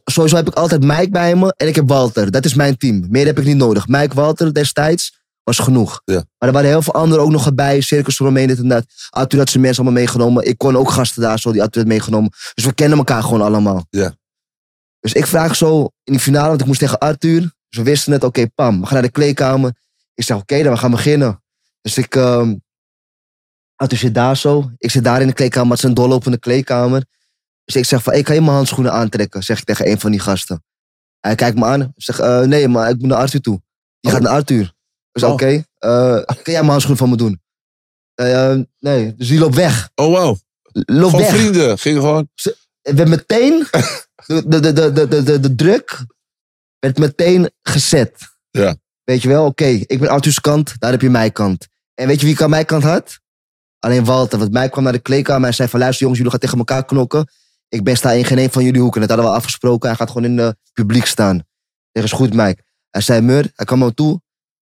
sowieso 0.05 0.35
heb 0.35 0.47
ik 0.47 0.53
altijd 0.53 0.83
Mike 0.83 1.09
bij 1.09 1.35
me. 1.35 1.53
En 1.57 1.67
ik 1.67 1.75
heb 1.75 1.87
Walter. 1.87 2.31
Dat 2.31 2.45
is 2.45 2.53
mijn 2.53 2.77
team. 2.77 3.05
Meer 3.09 3.25
heb 3.25 3.39
ik 3.39 3.45
niet 3.45 3.57
nodig. 3.57 3.87
Mike, 3.87 4.15
Walter 4.15 4.53
destijds 4.53 5.23
was 5.43 5.59
genoeg. 5.59 6.01
Ja. 6.05 6.23
Maar 6.37 6.49
er 6.49 6.51
waren 6.51 6.69
heel 6.69 6.81
veel 6.81 6.93
anderen 6.93 7.23
ook 7.23 7.31
nog 7.31 7.53
bij. 7.53 7.81
Circus 7.81 8.17
Romein, 8.17 8.47
dit 8.47 8.59
en 8.59 8.67
dat. 8.67 8.85
Arthur 9.09 9.39
had 9.39 9.49
zijn 9.49 9.63
mensen 9.63 9.83
allemaal 9.83 10.01
meegenomen. 10.01 10.45
Ik 10.45 10.57
kon 10.57 10.75
ook 10.77 10.89
gasten 10.89 11.21
daar 11.21 11.39
zo 11.39 11.51
die 11.51 11.61
Arthur 11.61 11.81
had 11.81 11.91
meegenomen. 11.91 12.31
Dus 12.53 12.65
we 12.65 12.73
kennen 12.73 12.97
elkaar 12.97 13.23
gewoon 13.23 13.41
allemaal. 13.41 13.85
Ja. 13.89 14.15
Dus 14.99 15.13
ik 15.13 15.25
vraag 15.25 15.55
zo 15.55 15.81
in 16.03 16.13
die 16.13 16.19
finale, 16.21 16.47
want 16.47 16.61
ik 16.61 16.67
moest 16.67 16.79
tegen 16.79 16.99
Arthur. 16.99 17.39
Dus 17.41 17.77
we 17.77 17.83
wisten 17.83 18.11
het, 18.11 18.23
oké, 18.23 18.49
pam. 18.49 18.79
We 18.79 18.85
gaan 18.85 18.93
naar 18.93 19.03
de 19.03 19.11
kleedkamer. 19.11 19.73
Ik 20.13 20.23
zeg, 20.23 20.37
oké, 20.37 20.63
dan 20.63 20.73
we 20.73 20.79
gaan 20.79 20.91
beginnen. 20.91 21.43
Dus 21.81 21.97
ik... 21.97 22.15
ehm 22.15 22.53
Arthur 23.75 23.97
zit 23.97 24.13
daar 24.13 24.37
zo. 24.37 24.71
Ik 24.77 24.91
zit 24.91 25.03
daar 25.03 25.21
in 25.21 25.27
de 25.27 25.33
kleedkamer, 25.33 25.69
het 25.69 25.77
is 25.77 25.83
een 25.83 25.93
doorlopende 25.93 26.39
kleedkamer. 26.39 27.05
Dus 27.65 27.75
ik 27.75 27.85
zeg 27.85 28.03
van, 28.03 28.13
hey, 28.13 28.21
kan 28.23 28.35
je 28.35 28.41
mijn 28.41 28.53
handschoenen 28.53 28.93
aantrekken? 28.93 29.43
Zeg 29.43 29.59
ik 29.59 29.65
tegen 29.65 29.89
een 29.89 29.99
van 29.99 30.11
die 30.11 30.19
gasten. 30.19 30.63
Hij 31.19 31.35
kijkt 31.35 31.57
me 31.57 31.65
aan. 31.65 31.81
Ik 31.81 31.91
zeg, 31.95 32.19
eh, 32.19 32.39
nee, 32.41 32.67
maar 32.67 32.89
ik 32.89 32.97
moet 32.99 33.07
naar 33.09 33.17
Arthur 33.17 33.41
toe. 33.41 33.61
Die 33.99 34.11
Oh. 34.11 34.17
gaat 34.17 34.21
naar 34.27 34.33
Arthur. 34.33 34.73
Dus 35.11 35.23
Oh. 35.23 35.31
oké, 35.31 35.63
eh, 35.77 35.89
kan 36.25 36.35
jij 36.43 36.53
mijn 36.53 36.65
handschoenen 36.65 36.97
van 36.97 37.09
me 37.09 37.17
doen? 37.17 37.41
Eh, 38.15 38.55
nee, 38.79 39.15
dus 39.15 39.27
die 39.27 39.39
loopt 39.39 39.55
weg. 39.55 39.89
Oh, 39.95 40.05
wow. 40.17 40.37
Loopt 40.71 41.09
Gewoon 41.09 41.19
weg. 41.25 41.29
vrienden. 41.29 41.79
Ging 41.79 41.97
gewoon... 41.99 42.29
Het 42.81 42.95
werd 42.95 43.09
meteen, 43.09 43.67
de, 44.27 44.43
de, 44.47 44.59
de, 44.59 44.73
de, 44.73 45.07
de, 45.07 45.23
de, 45.23 45.39
de 45.39 45.55
druk 45.55 46.05
werd 46.79 46.97
meteen 46.97 47.51
gezet. 47.61 48.17
Ja. 48.51 48.75
Weet 49.03 49.21
je 49.21 49.27
wel, 49.27 49.45
oké, 49.45 49.65
ik 49.65 49.99
ben 49.99 50.09
Arthur's 50.09 50.41
kant, 50.41 50.73
daar 50.79 50.91
heb 50.91 51.01
je 51.01 51.09
mijn 51.09 51.31
kant. 51.31 51.67
En 51.93 52.07
weet 52.07 52.19
je 52.19 52.25
wie 52.25 52.35
ik 52.35 52.41
aan 52.41 52.49
mijn 52.49 52.65
kant 52.65 52.83
had? 52.83 53.19
Alleen 53.79 54.05
Walter, 54.05 54.39
want 54.39 54.51
mij 54.51 54.69
kwam 54.69 54.83
naar 54.83 54.93
de 54.93 54.99
kleedkamer 54.99 55.47
en 55.47 55.53
zei 55.53 55.69
van 55.69 55.79
luister 55.79 56.01
jongens, 56.01 56.17
jullie 56.21 56.31
gaan 56.33 56.41
tegen 56.49 56.57
elkaar 56.57 56.85
knokken. 56.85 57.27
Ik 57.67 57.83
ben 57.83 57.97
sta 57.97 58.11
in 58.11 58.25
geen 58.25 58.37
een 58.37 58.51
van 58.51 58.63
jullie 58.63 58.81
hoeken. 58.81 59.01
Dat 59.01 59.09
hadden 59.09 59.27
we 59.27 59.35
afgesproken. 59.35 59.87
Hij 59.87 59.97
gaat 59.97 60.07
gewoon 60.07 60.25
in 60.25 60.37
het 60.37 60.57
publiek 60.73 61.05
staan. 61.05 61.43
Dat 61.91 62.03
is 62.03 62.11
goed, 62.11 62.33
Mike. 62.33 62.63
Hij 62.89 63.01
zei, 63.01 63.21
Mur, 63.21 63.51
hij 63.55 63.65
kwam 63.65 63.79
me 63.79 63.93
toe. 63.93 64.21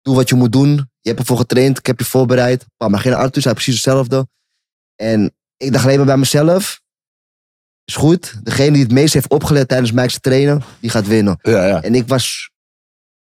Doe 0.01 0.15
wat 0.15 0.29
je 0.29 0.35
moet 0.35 0.51
doen. 0.51 0.69
Je 1.01 1.09
hebt 1.09 1.19
ervoor 1.19 1.37
getraind. 1.37 1.77
Ik 1.77 1.85
heb 1.85 1.99
je 1.99 2.05
voorbereid. 2.05 2.65
Pam, 2.77 2.91
maar 2.91 2.99
geen 2.99 3.13
Arthur 3.13 3.41
zei 3.41 3.53
precies 3.53 3.73
hetzelfde. 3.73 4.27
En 4.95 5.33
ik 5.57 5.71
dacht 5.71 5.83
alleen 5.83 5.97
maar 5.97 6.05
bij 6.05 6.17
mezelf. 6.17 6.81
Is 7.85 7.95
goed. 7.95 8.39
Degene 8.43 8.71
die 8.71 8.83
het 8.83 8.91
meest 8.91 9.13
heeft 9.13 9.29
opgelet 9.29 9.67
tijdens 9.67 9.91
Mike's 9.91 10.19
trainen, 10.19 10.63
die 10.79 10.89
gaat 10.89 11.07
winnen. 11.07 11.39
Ja, 11.41 11.67
ja. 11.67 11.81
En 11.81 11.95
ik 11.95 12.07
was 12.07 12.51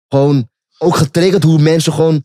gewoon 0.09 0.50
ook 0.78 0.96
getriggerd 0.96 1.42
hoe 1.42 1.59
mensen 1.59 1.92
gewoon 1.92 2.24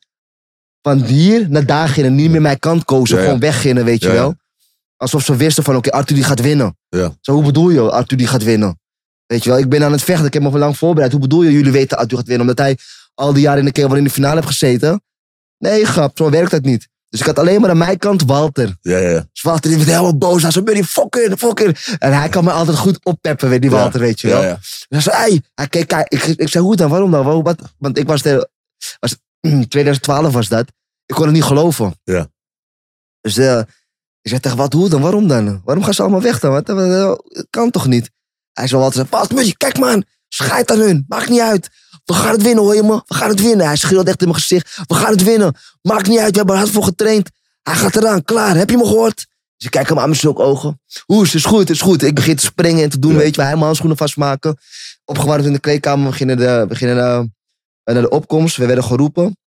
van 0.82 1.04
hier 1.04 1.50
naar 1.50 1.66
daar 1.66 1.90
gingen. 1.90 2.16
Niet 2.16 2.30
meer 2.30 2.42
mijn 2.42 2.60
kant 2.60 2.84
kozen. 2.84 3.18
Ja. 3.18 3.24
Gewoon 3.24 3.40
weggingen, 3.40 3.86
weet 3.86 4.02
je 4.02 4.12
wel. 4.12 4.36
Alsof 5.00 5.24
ze 5.24 5.36
wisten 5.36 5.64
van, 5.64 5.76
oké, 5.76 5.90
Arthur 5.90 6.16
die 6.16 6.26
gaat 6.26 6.42
winnen. 6.42 6.78
Ja. 6.90 7.18
Zo, 7.22 7.32
hoe 7.34 7.44
bedoel 7.44 7.70
je, 7.70 7.92
Arthur 7.92 8.18
die 8.18 8.28
gaat 8.28 8.44
winnen? 8.44 8.80
Weet 9.26 9.44
je 9.44 9.50
wel, 9.50 9.60
ik 9.60 9.70
ben 9.70 9.84
aan 9.84 9.92
het 9.92 10.04
vechten. 10.04 10.26
Ik 10.26 10.34
heb 10.34 10.42
me 10.42 10.50
al 10.50 10.58
lang 10.58 10.78
voorbereid. 10.78 11.12
Hoe 11.12 11.22
bedoel 11.22 11.44
je, 11.44 11.52
jullie 11.52 11.72
weten 11.72 11.98
Arthur 11.98 12.18
gaat 12.18 12.28
winnen? 12.28 12.48
Omdat 12.48 12.66
hij 12.66 12.78
al 13.14 13.34
die 13.34 13.42
jaren 13.42 13.60
in 13.60 13.66
de 13.66 13.72
keer 13.72 13.98
in 13.98 14.04
de 14.04 14.10
finale 14.10 14.36
heeft 14.36 14.48
gezeten. 14.48 15.02
Nee, 15.58 15.86
grap, 15.86 16.18
zo 16.18 16.30
werkt 16.30 16.52
dat 16.52 16.64
niet. 16.64 16.88
Dus 17.10 17.20
ik 17.20 17.26
had 17.26 17.40
alleen 17.40 17.62
maar 17.62 17.70
aan 17.70 17.78
mijn 17.78 17.98
kant 17.98 18.24
Walter. 18.24 18.78
Ja, 18.82 18.98
ja. 18.98 19.28
Dus 19.32 19.42
Walter 19.42 19.70
die 19.70 19.78
werd 19.78 19.90
helemaal 19.90 20.18
boos. 20.18 20.42
Hij 20.42 20.52
zei, 20.52 20.66
Buddy, 20.66 20.84
fucker, 20.84 21.38
fucker. 21.38 21.96
En 22.00 22.14
hij 22.14 22.30
kan 22.30 22.44
me 22.44 22.52
altijd 22.52 22.78
goed 22.78 23.06
oppeppen, 23.06 23.50
weet 23.50 23.62
die 23.62 23.72
Ja. 23.72 23.78
Walter, 23.78 24.00
weet 24.00 24.20
je 24.22 24.28
wel. 24.28 24.42
Ja, 24.42 24.48
ja. 24.48 24.56
Dus 24.88 24.88
hij 24.90 25.02
zei, 25.02 25.42
hij 25.56 25.68
keek, 25.68 25.88
kijk, 25.88 26.10
ik, 26.10 26.24
ik 26.24 26.50
zei, 26.50 26.64
hoe 26.64 26.76
dan, 26.76 26.90
waarom 26.90 27.12
dan? 27.12 27.24
Waarom, 27.24 27.44
wat? 27.44 27.62
Want 27.78 27.98
ik 27.98 28.08
was, 28.08 28.22
de, 28.22 28.50
was 29.00 29.16
2012 29.68 30.34
was 30.34 30.48
dat. 30.48 30.68
Ik 31.06 31.16
kon 31.16 31.26
het 31.26 31.34
niet 31.34 31.44
geloven. 31.44 32.00
Ja. 32.04 32.28
Dus 33.22 33.38
eh, 33.38 33.62
ik 34.22 34.30
zei 34.30 34.40
tegen 34.40 34.58
wat, 34.58 34.74
hoe 34.74 34.90
dan, 34.90 35.02
waarom 35.02 35.28
dan? 35.28 35.62
Waarom 35.66 35.84
gaan 35.84 35.94
ze 35.94 36.02
allemaal 36.02 36.22
weg 36.22 36.40
dan? 36.40 36.52
Wat, 36.52 36.68
Het 36.68 37.48
kan 37.50 37.72
toch 37.72 37.88
niet? 37.88 38.10
Hij 38.54 38.68
zei 38.68 38.82
altijd, 38.82 39.10
Bas, 39.10 39.28
Mutje, 39.28 39.58
kijk 39.58 39.78
man, 39.80 40.04
schijt 40.28 40.72
aan 40.72 40.80
hun, 40.80 41.06
maakt 41.08 41.30
niet 41.30 41.40
uit. 41.40 41.70
We 42.06 42.14
gaan 42.14 42.32
het 42.32 42.42
winnen 42.42 42.64
hoor 42.64 42.76
je 42.76 42.84
me, 42.84 43.02
we 43.06 43.14
gaan 43.14 43.30
het 43.30 43.42
winnen. 43.42 43.66
Hij 43.66 43.76
schreeuwde 43.76 44.10
echt 44.10 44.22
in 44.22 44.28
mijn 44.28 44.40
gezicht, 44.40 44.78
we 44.88 44.96
gaan 44.96 45.12
het 45.12 45.24
winnen. 45.24 45.56
Maakt 45.82 46.08
niet 46.08 46.20
uit, 46.20 46.32
we 46.32 46.38
hebben 46.38 46.56
er 46.56 46.62
hard 46.62 46.74
voor 46.74 46.84
getraind. 46.84 47.30
Hij 47.62 47.76
gaat 47.76 47.96
eraan, 47.96 48.24
klaar, 48.24 48.56
heb 48.56 48.70
je 48.70 48.78
me 48.78 48.86
gehoord? 48.86 49.16
Dus 49.56 49.66
ik 49.68 49.72
kijk 49.72 49.90
hem 49.90 50.00
aan 50.00 50.10
met 50.10 50.18
zulke 50.18 50.42
ogen. 50.42 50.82
Oeh, 51.08 51.26
het 51.26 51.34
is 51.34 51.46
goed, 51.46 51.60
het 51.60 51.70
is 51.70 51.82
goed. 51.82 52.04
Ik 52.04 52.16
begin 52.16 52.36
te 52.36 52.46
springen 52.46 52.84
en 52.84 52.90
te 52.90 53.00
doen, 53.00 53.12
Ja. 53.12 53.18
weet 53.18 53.36
je, 53.36 53.42
wij 53.42 53.52
mijn 53.52 53.64
handschoenen 53.64 53.98
vastmaken. 53.98 54.58
Opgewarmd 55.06 55.46
in 55.46 55.54
de 55.54 55.60
kleedkamer, 55.60 56.04
we 56.04 56.10
beginnen, 56.10 56.38
de, 56.38 56.66
beginnen 56.68 56.98
eh, 57.84 57.94
naar 57.94 58.04
de 58.04 58.10
opkomst. 58.10 58.58
We 58.58 58.66
werden 58.66 58.84
geroepen. 58.84 59.38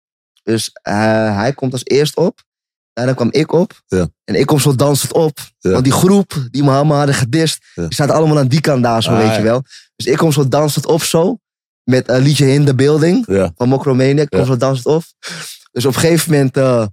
Dus 0.42 0.70
eh, 0.82 0.94
hij 1.36 1.52
komt 1.52 1.72
als 1.72 1.84
eerst 1.84 2.16
op. 2.16 2.40
Daarna 2.92 3.12
kwam 3.12 3.28
ik 3.32 3.52
op. 3.52 3.82
Ja. 3.86 4.08
En 4.24 4.34
ik 4.34 4.46
kom 4.46 4.58
zo 4.60 4.74
dansend 4.74 5.12
op. 5.12 5.38
Ja. 5.58 5.70
Want 5.70 5.84
die 5.84 5.92
groep 5.92 6.46
die 6.50 6.62
me 6.62 6.70
allemaal 6.70 6.96
hadden 6.96 7.14
gedist, 7.14 7.64
Ja. 7.74 7.82
die 7.86 7.94
zaten 7.94 8.14
allemaal 8.14 8.38
aan 8.38 8.48
die 8.48 8.60
kant 8.60 8.82
daar 8.82 9.02
zo, 9.02 9.10
Ah, 9.10 9.18
weet 9.18 9.36
je 9.36 9.42
wel. 9.42 9.62
Dus 9.96 10.06
ik 10.06 10.16
kom 10.16 10.32
zo 10.32 10.48
dansend 10.48 10.86
op 10.86 11.02
zo. 11.02 11.38
Met 11.82 12.08
een 12.08 12.22
liedje 12.22 12.52
in 12.52 12.64
de 12.64 12.74
building 12.74 13.24
van 13.56 13.68
Mokromania. 13.68 14.22
Ik 14.22 14.30
kom 14.30 14.44
zo 14.46 14.56
dansend 14.56 14.86
op. 14.86 15.02
Dus 15.72 15.84
op 15.86 15.94
een 15.94 16.00
gegeven 16.00 16.32
moment... 16.32 16.56
eh, 16.56 16.86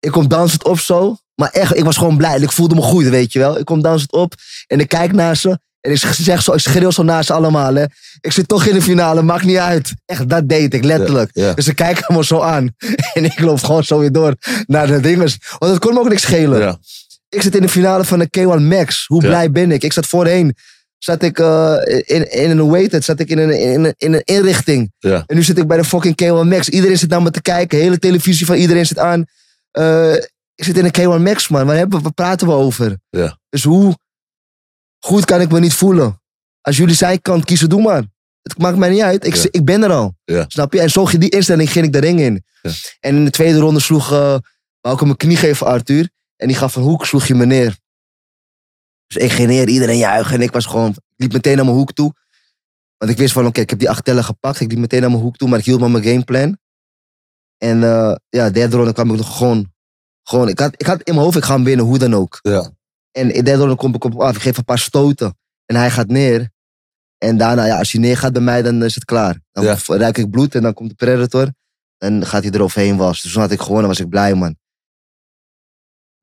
ik 0.00 0.10
kom 0.10 0.28
dansend 0.28 0.64
op 0.64 0.78
zo. 0.78 1.16
Maar 1.34 1.50
echt, 1.50 1.76
ik 1.76 1.84
was 1.84 1.96
gewoon 1.96 2.16
blij. 2.16 2.40
Ik 2.40 2.52
voelde 2.52 2.74
me 2.74 2.80
goed, 2.82 3.04
weet 3.04 3.32
je 3.32 3.38
wel. 3.38 3.58
Ik 3.58 3.64
kom 3.64 3.82
dansend 3.82 4.12
op. 4.12 4.34
En 4.66 4.80
ik 4.80 4.88
kijk 4.88 5.12
naar 5.12 5.36
ze. 5.36 5.58
En 5.84 5.90
ik 5.90 5.96
zeg 5.98 6.42
zo, 6.42 6.52
ik 6.52 6.58
schreeuw 6.60 6.90
zo 6.90 7.02
naar 7.02 7.24
ze 7.24 7.32
allemaal. 7.32 7.74
Hè. 7.74 7.84
Ik 8.20 8.32
zit 8.32 8.48
toch 8.48 8.64
in 8.66 8.74
de 8.74 8.82
finale, 8.82 9.22
maakt 9.22 9.44
niet 9.44 9.56
uit. 9.56 9.92
Echt, 10.06 10.28
dat 10.28 10.48
deed 10.48 10.74
ik, 10.74 10.84
letterlijk. 10.84 11.30
Ja, 11.32 11.44
ja. 11.44 11.52
Dus 11.54 11.64
ze 11.64 11.74
kijken 11.74 12.14
me 12.16 12.24
zo 12.24 12.40
aan. 12.40 12.74
En 13.14 13.24
ik 13.24 13.40
loop 13.40 13.62
gewoon 13.62 13.84
zo 13.84 13.98
weer 13.98 14.12
door 14.12 14.34
naar 14.66 14.86
de 14.86 15.00
dinges. 15.00 15.38
Want 15.58 15.72
het 15.72 15.80
kon 15.80 15.94
me 15.94 16.00
ook 16.00 16.08
niks 16.08 16.22
schelen. 16.22 16.58
Ja. 16.60 16.78
Ik 17.28 17.42
zit 17.42 17.54
in 17.56 17.62
de 17.62 17.68
finale 17.68 18.04
van 18.04 18.18
de 18.18 18.28
K1 18.38 18.62
Max. 18.62 19.04
Hoe 19.06 19.20
blij 19.20 19.50
ben 19.50 19.72
ik? 19.72 19.82
Ik 19.82 19.92
zat 19.92 20.06
voorheen. 20.06 20.56
Zat 20.98 21.22
ik 21.22 21.38
eh, 21.38 21.74
in, 21.86 22.30
in 22.32 22.50
een 22.58 22.70
weighted, 22.70 23.04
zat 23.04 23.20
ik 23.20 23.28
in 23.28 23.38
een, 23.38 23.60
in, 23.60 23.84
een, 23.84 23.94
in 23.96 24.12
een 24.12 24.22
inrichting. 24.24 24.92
En 25.26 25.36
nu 25.36 25.42
zit 25.42 25.58
ik 25.58 25.66
bij 25.66 25.76
de 25.76 25.84
fucking 25.84 26.22
K1 26.24 26.48
Max. 26.48 26.68
Iedereen 26.68 26.98
zit 26.98 27.10
naar 27.10 27.22
me 27.22 27.30
te 27.30 27.42
kijken. 27.42 27.78
hele 27.78 27.98
televisie 27.98 28.46
van 28.46 28.56
iedereen 28.56 28.86
zit 28.86 28.98
aan. 28.98 29.24
Eh, 29.70 30.12
ik 30.54 30.64
zit 30.64 30.78
in 30.78 30.84
een 30.84 31.18
K1 31.18 31.22
Max, 31.22 31.48
man. 31.48 31.66
Waar, 31.66 31.76
hebben, 31.76 31.96
we- 31.98 32.04
waar 32.04 32.12
praten 32.12 32.46
we 32.46 32.52
over? 32.52 32.96
Ja. 33.10 33.38
Dus 33.48 33.62
hoe 33.64 33.94
goed 35.04 35.24
kan 35.24 35.40
ik 35.40 35.50
me 35.50 35.60
niet 35.60 35.74
voelen? 35.74 36.20
Als 36.60 36.76
jullie 36.76 36.94
zijn 36.94 37.22
kant 37.22 37.44
kiezen, 37.44 37.68
doe 37.68 37.82
maar. 37.82 38.02
Het 38.42 38.58
maakt 38.58 38.76
mij 38.76 38.90
niet 38.90 39.00
uit. 39.02 39.26
Ik, 39.26 39.34
Ja. 39.34 39.44
ik 39.50 39.64
ben 39.64 39.82
er 39.82 39.90
al. 39.92 40.14
Ja. 40.24 40.44
Snap 40.48 40.72
je? 40.72 40.80
En 40.80 40.90
zo 40.90 41.06
die 41.18 41.30
instelling 41.30 41.70
ging 41.72 41.86
ik 41.86 41.92
de 41.92 41.98
ring 41.98 42.20
in. 42.20 42.44
Ja. 42.62 42.70
En 43.00 43.16
in 43.16 43.24
de 43.24 43.30
tweede 43.30 43.58
ronde 43.58 43.80
sloeg... 43.80 44.12
eh 44.12 44.38
wou 44.80 44.94
ik 44.94 44.98
hem 44.98 45.06
mijn 45.06 45.16
knie 45.16 45.36
geven, 45.36 45.66
Arthur. 45.66 46.08
En 46.36 46.48
die 46.48 46.56
gaf 46.56 46.76
een 46.76 46.82
hoek, 46.82 47.06
sloeg 47.06 47.26
je 47.26 47.34
me 47.34 47.46
neer. 47.46 47.78
Dus 49.06 49.22
ik 49.22 49.32
ging 49.32 49.48
neer, 49.48 49.68
iedereen 49.68 49.98
juichen. 49.98 50.34
En 50.34 50.40
ik 50.40 50.52
was 50.52 50.66
gewoon... 50.66 50.90
Ik 50.90 50.96
liep 51.16 51.32
meteen 51.32 51.56
naar 51.56 51.64
mijn 51.64 51.76
hoek 51.76 51.92
toe. 51.92 52.12
Want 52.96 53.10
ik 53.10 53.16
wist 53.18 53.32
van, 53.32 53.46
oké, 53.46 53.60
ik 53.60 53.70
heb 53.70 53.78
die 53.78 53.90
acht 53.90 54.04
tellen 54.04 54.24
gepakt. 54.24 54.60
Ik 54.60 54.70
liep 54.70 54.78
meteen 54.78 55.00
naar 55.00 55.10
mijn 55.10 55.22
hoek 55.22 55.36
toe, 55.36 55.48
maar 55.48 55.58
ik 55.58 55.64
hield 55.64 55.78
me 55.78 55.84
aan 55.84 55.92
mijn 55.92 56.04
gameplan. 56.04 56.58
En 57.58 57.82
eh, 57.82 58.14
ja, 58.28 58.50
derde 58.50 58.76
ronde 58.76 58.92
kwam 58.92 59.10
ik 59.10 59.16
nog 59.16 59.36
gewoon... 59.36 59.72
gewoon 60.22 60.48
ik, 60.48 60.58
had, 60.58 60.74
ik 60.76 60.86
had 60.86 61.02
in 61.02 61.12
mijn 61.14 61.24
hoofd, 61.24 61.36
ik 61.36 61.44
ga 61.44 61.54
hem 61.54 61.64
winnen, 61.64 61.86
hoe 61.86 61.98
dan 61.98 62.14
ook. 62.14 62.38
Ja. 62.42 62.70
En 63.14 63.30
in 63.30 63.34
de 63.34 63.42
derde 63.42 63.60
ronde 63.60 63.76
kom 63.76 63.94
ik 63.94 64.04
op 64.04 64.12
hem 64.12 64.20
af. 64.20 64.36
Ik 64.36 64.42
geef 64.42 64.56
een 64.58 64.64
paar 64.64 64.78
stoten. 64.78 65.36
En 65.66 65.76
hij 65.76 65.90
gaat 65.90 66.06
neer. 66.08 66.50
En 67.18 67.36
daarna, 67.36 67.64
ja, 67.64 67.78
als 67.78 67.92
hij 67.92 68.00
neergaat 68.00 68.32
bij 68.32 68.42
mij, 68.42 68.62
dan 68.62 68.84
is 68.84 68.94
het 68.94 69.04
klaar. 69.04 69.40
Dan 69.52 69.64
Ja. 69.64 69.76
ruik 69.86 70.18
ik 70.18 70.30
bloed 70.30 70.54
en 70.54 70.62
dan 70.62 70.74
komt 70.74 70.88
de 70.88 70.94
predator. 70.94 71.48
En 71.98 72.26
gaat 72.26 72.42
hij 72.42 72.52
eroverheen 72.52 72.96
was. 72.96 73.22
Dus 73.22 73.32
toen 73.32 73.40
had 73.42 73.50
ik 73.50 73.60
gewonnen, 73.60 73.88
was 73.88 74.00
ik 74.00 74.08
blij, 74.08 74.34
man. 74.34 74.56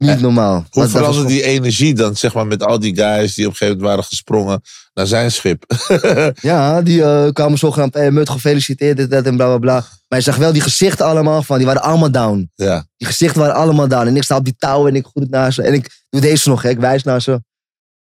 Niet 0.10 0.20
normaal. 0.22 0.66
Hoe 0.70 0.88
veranderde 0.88 1.28
die 1.28 1.44
energie 1.44 1.94
dan, 1.94 2.16
zeg 2.16 2.34
maar, 2.34 2.48
met 2.48 2.64
al 2.64 2.80
die 2.80 2.96
guys 2.96 3.34
die 3.34 3.46
op 3.46 3.52
een 3.52 3.58
gegeven 3.58 3.78
moment 3.80 3.82
waren 3.82 4.04
gesprongen 4.04 4.62
naar 4.94 5.08
zijn 5.08 5.32
schip? 5.32 5.64
Ja, 6.42 6.82
die 6.82 7.04
eh, 7.04 7.32
kwamen 7.34 7.58
zogenaamd, 7.58 7.94
hey, 7.94 8.12
Mut, 8.12 8.30
gefeliciteerd, 8.30 8.98
dit, 8.98 9.10
dat 9.12 9.26
en 9.26 9.36
bla, 9.36 9.46
bla, 9.46 9.58
bla. 9.58 9.86
Maar 10.08 10.20
je 10.20 10.26
zag 10.26 10.36
wel 10.36 10.52
die 10.54 10.62
gezichten 10.62 11.06
allemaal 11.06 11.44
van, 11.44 11.58
die 11.58 11.66
waren 11.66 11.82
allemaal 11.82 12.12
down. 12.12 12.52
ja, 12.56 12.86
Die 12.98 13.08
gezichten 13.08 13.40
waren 13.42 13.56
allemaal 13.56 13.88
down. 13.88 14.08
En 14.08 14.16
ik 14.16 14.24
sta 14.24 14.36
op 14.36 14.46
die 14.46 14.56
touw 14.58 14.88
en 14.88 14.96
ik 14.96 15.06
groet 15.06 15.30
naar 15.30 15.54
ze. 15.54 15.62
En 15.64 15.74
ik 15.74 16.04
doe 16.10 16.22
deze 16.22 16.50
nog, 16.50 16.62
hè. 16.62 16.70
ik 16.70 16.80
wijs 16.80 17.04
naar 17.04 17.22
ze. 17.22 17.42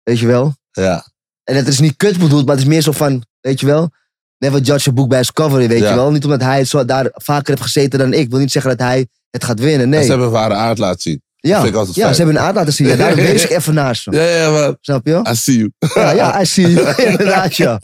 Weet 0.03 0.19
je 0.19 0.27
wel? 0.27 0.55
ja, 0.71 1.07
En 1.45 1.57
het 1.57 1.69
is 1.69 1.79
niet 1.81 1.97
kut 1.97 2.19
bedoeld, 2.19 2.47
maar 2.47 2.55
het 2.55 2.65
is 2.65 2.71
meer 2.71 2.81
zo 2.83 2.93
van, 2.93 3.25
weet 3.41 3.61
je 3.61 3.67
wel, 3.67 3.91
never 4.39 4.61
judge 4.61 4.91
a 4.91 4.93
book 4.93 5.09
by 5.09 5.17
its 5.17 5.33
cover, 5.33 5.59
weet 5.69 5.79
Ja. 5.79 5.89
je 5.89 5.95
wel. 5.95 6.11
Niet 6.11 6.25
omdat 6.25 6.41
hij 6.43 6.65
zo 6.65 6.85
daar 6.85 7.09
vaker 7.13 7.49
heeft 7.49 7.63
gezeten 7.63 7.99
dan 7.99 8.13
ik. 8.13 8.19
Ik 8.21 8.31
wil 8.31 8.39
niet 8.39 8.53
zeggen 8.53 8.71
dat 8.77 8.87
hij 8.87 9.07
het 9.31 9.45
gaat 9.45 9.59
winnen, 9.61 9.81
En 9.81 9.89
nee. 9.89 10.03
ze 10.03 10.09
hebben 10.09 10.27
een 10.27 10.33
ware 10.33 10.55
aard 10.55 10.79
laten 10.79 11.01
zien. 11.01 11.23
Ja, 11.49 11.61
vind 11.61 11.73
ik 11.73 11.79
altijd 11.79 11.97
ja 11.97 12.03
fijn. 12.03 12.15
ze 12.15 12.23
hebben 12.23 12.41
een 12.41 12.47
aard 12.47 12.55
laten 12.55 12.73
zien. 12.73 12.87
Ja, 12.87 12.97
daarom 12.97 13.19
wees 13.25 13.45
ik 13.45 13.51
even 13.51 13.75
naast 13.75 14.03
ze. 14.03 14.11
Ja, 14.11 14.23
ja, 14.23 14.51
maar 14.51 14.77
Snap 14.81 15.07
je? 15.07 15.23
I 15.31 15.35
see 15.35 15.57
you. 15.57 15.73
Ja, 15.95 16.11
ja, 16.11 16.41
I 16.41 16.45
see 16.47 16.71
you. 16.71 16.95
Inderdaad, 17.11 17.57
ja. 17.57 17.81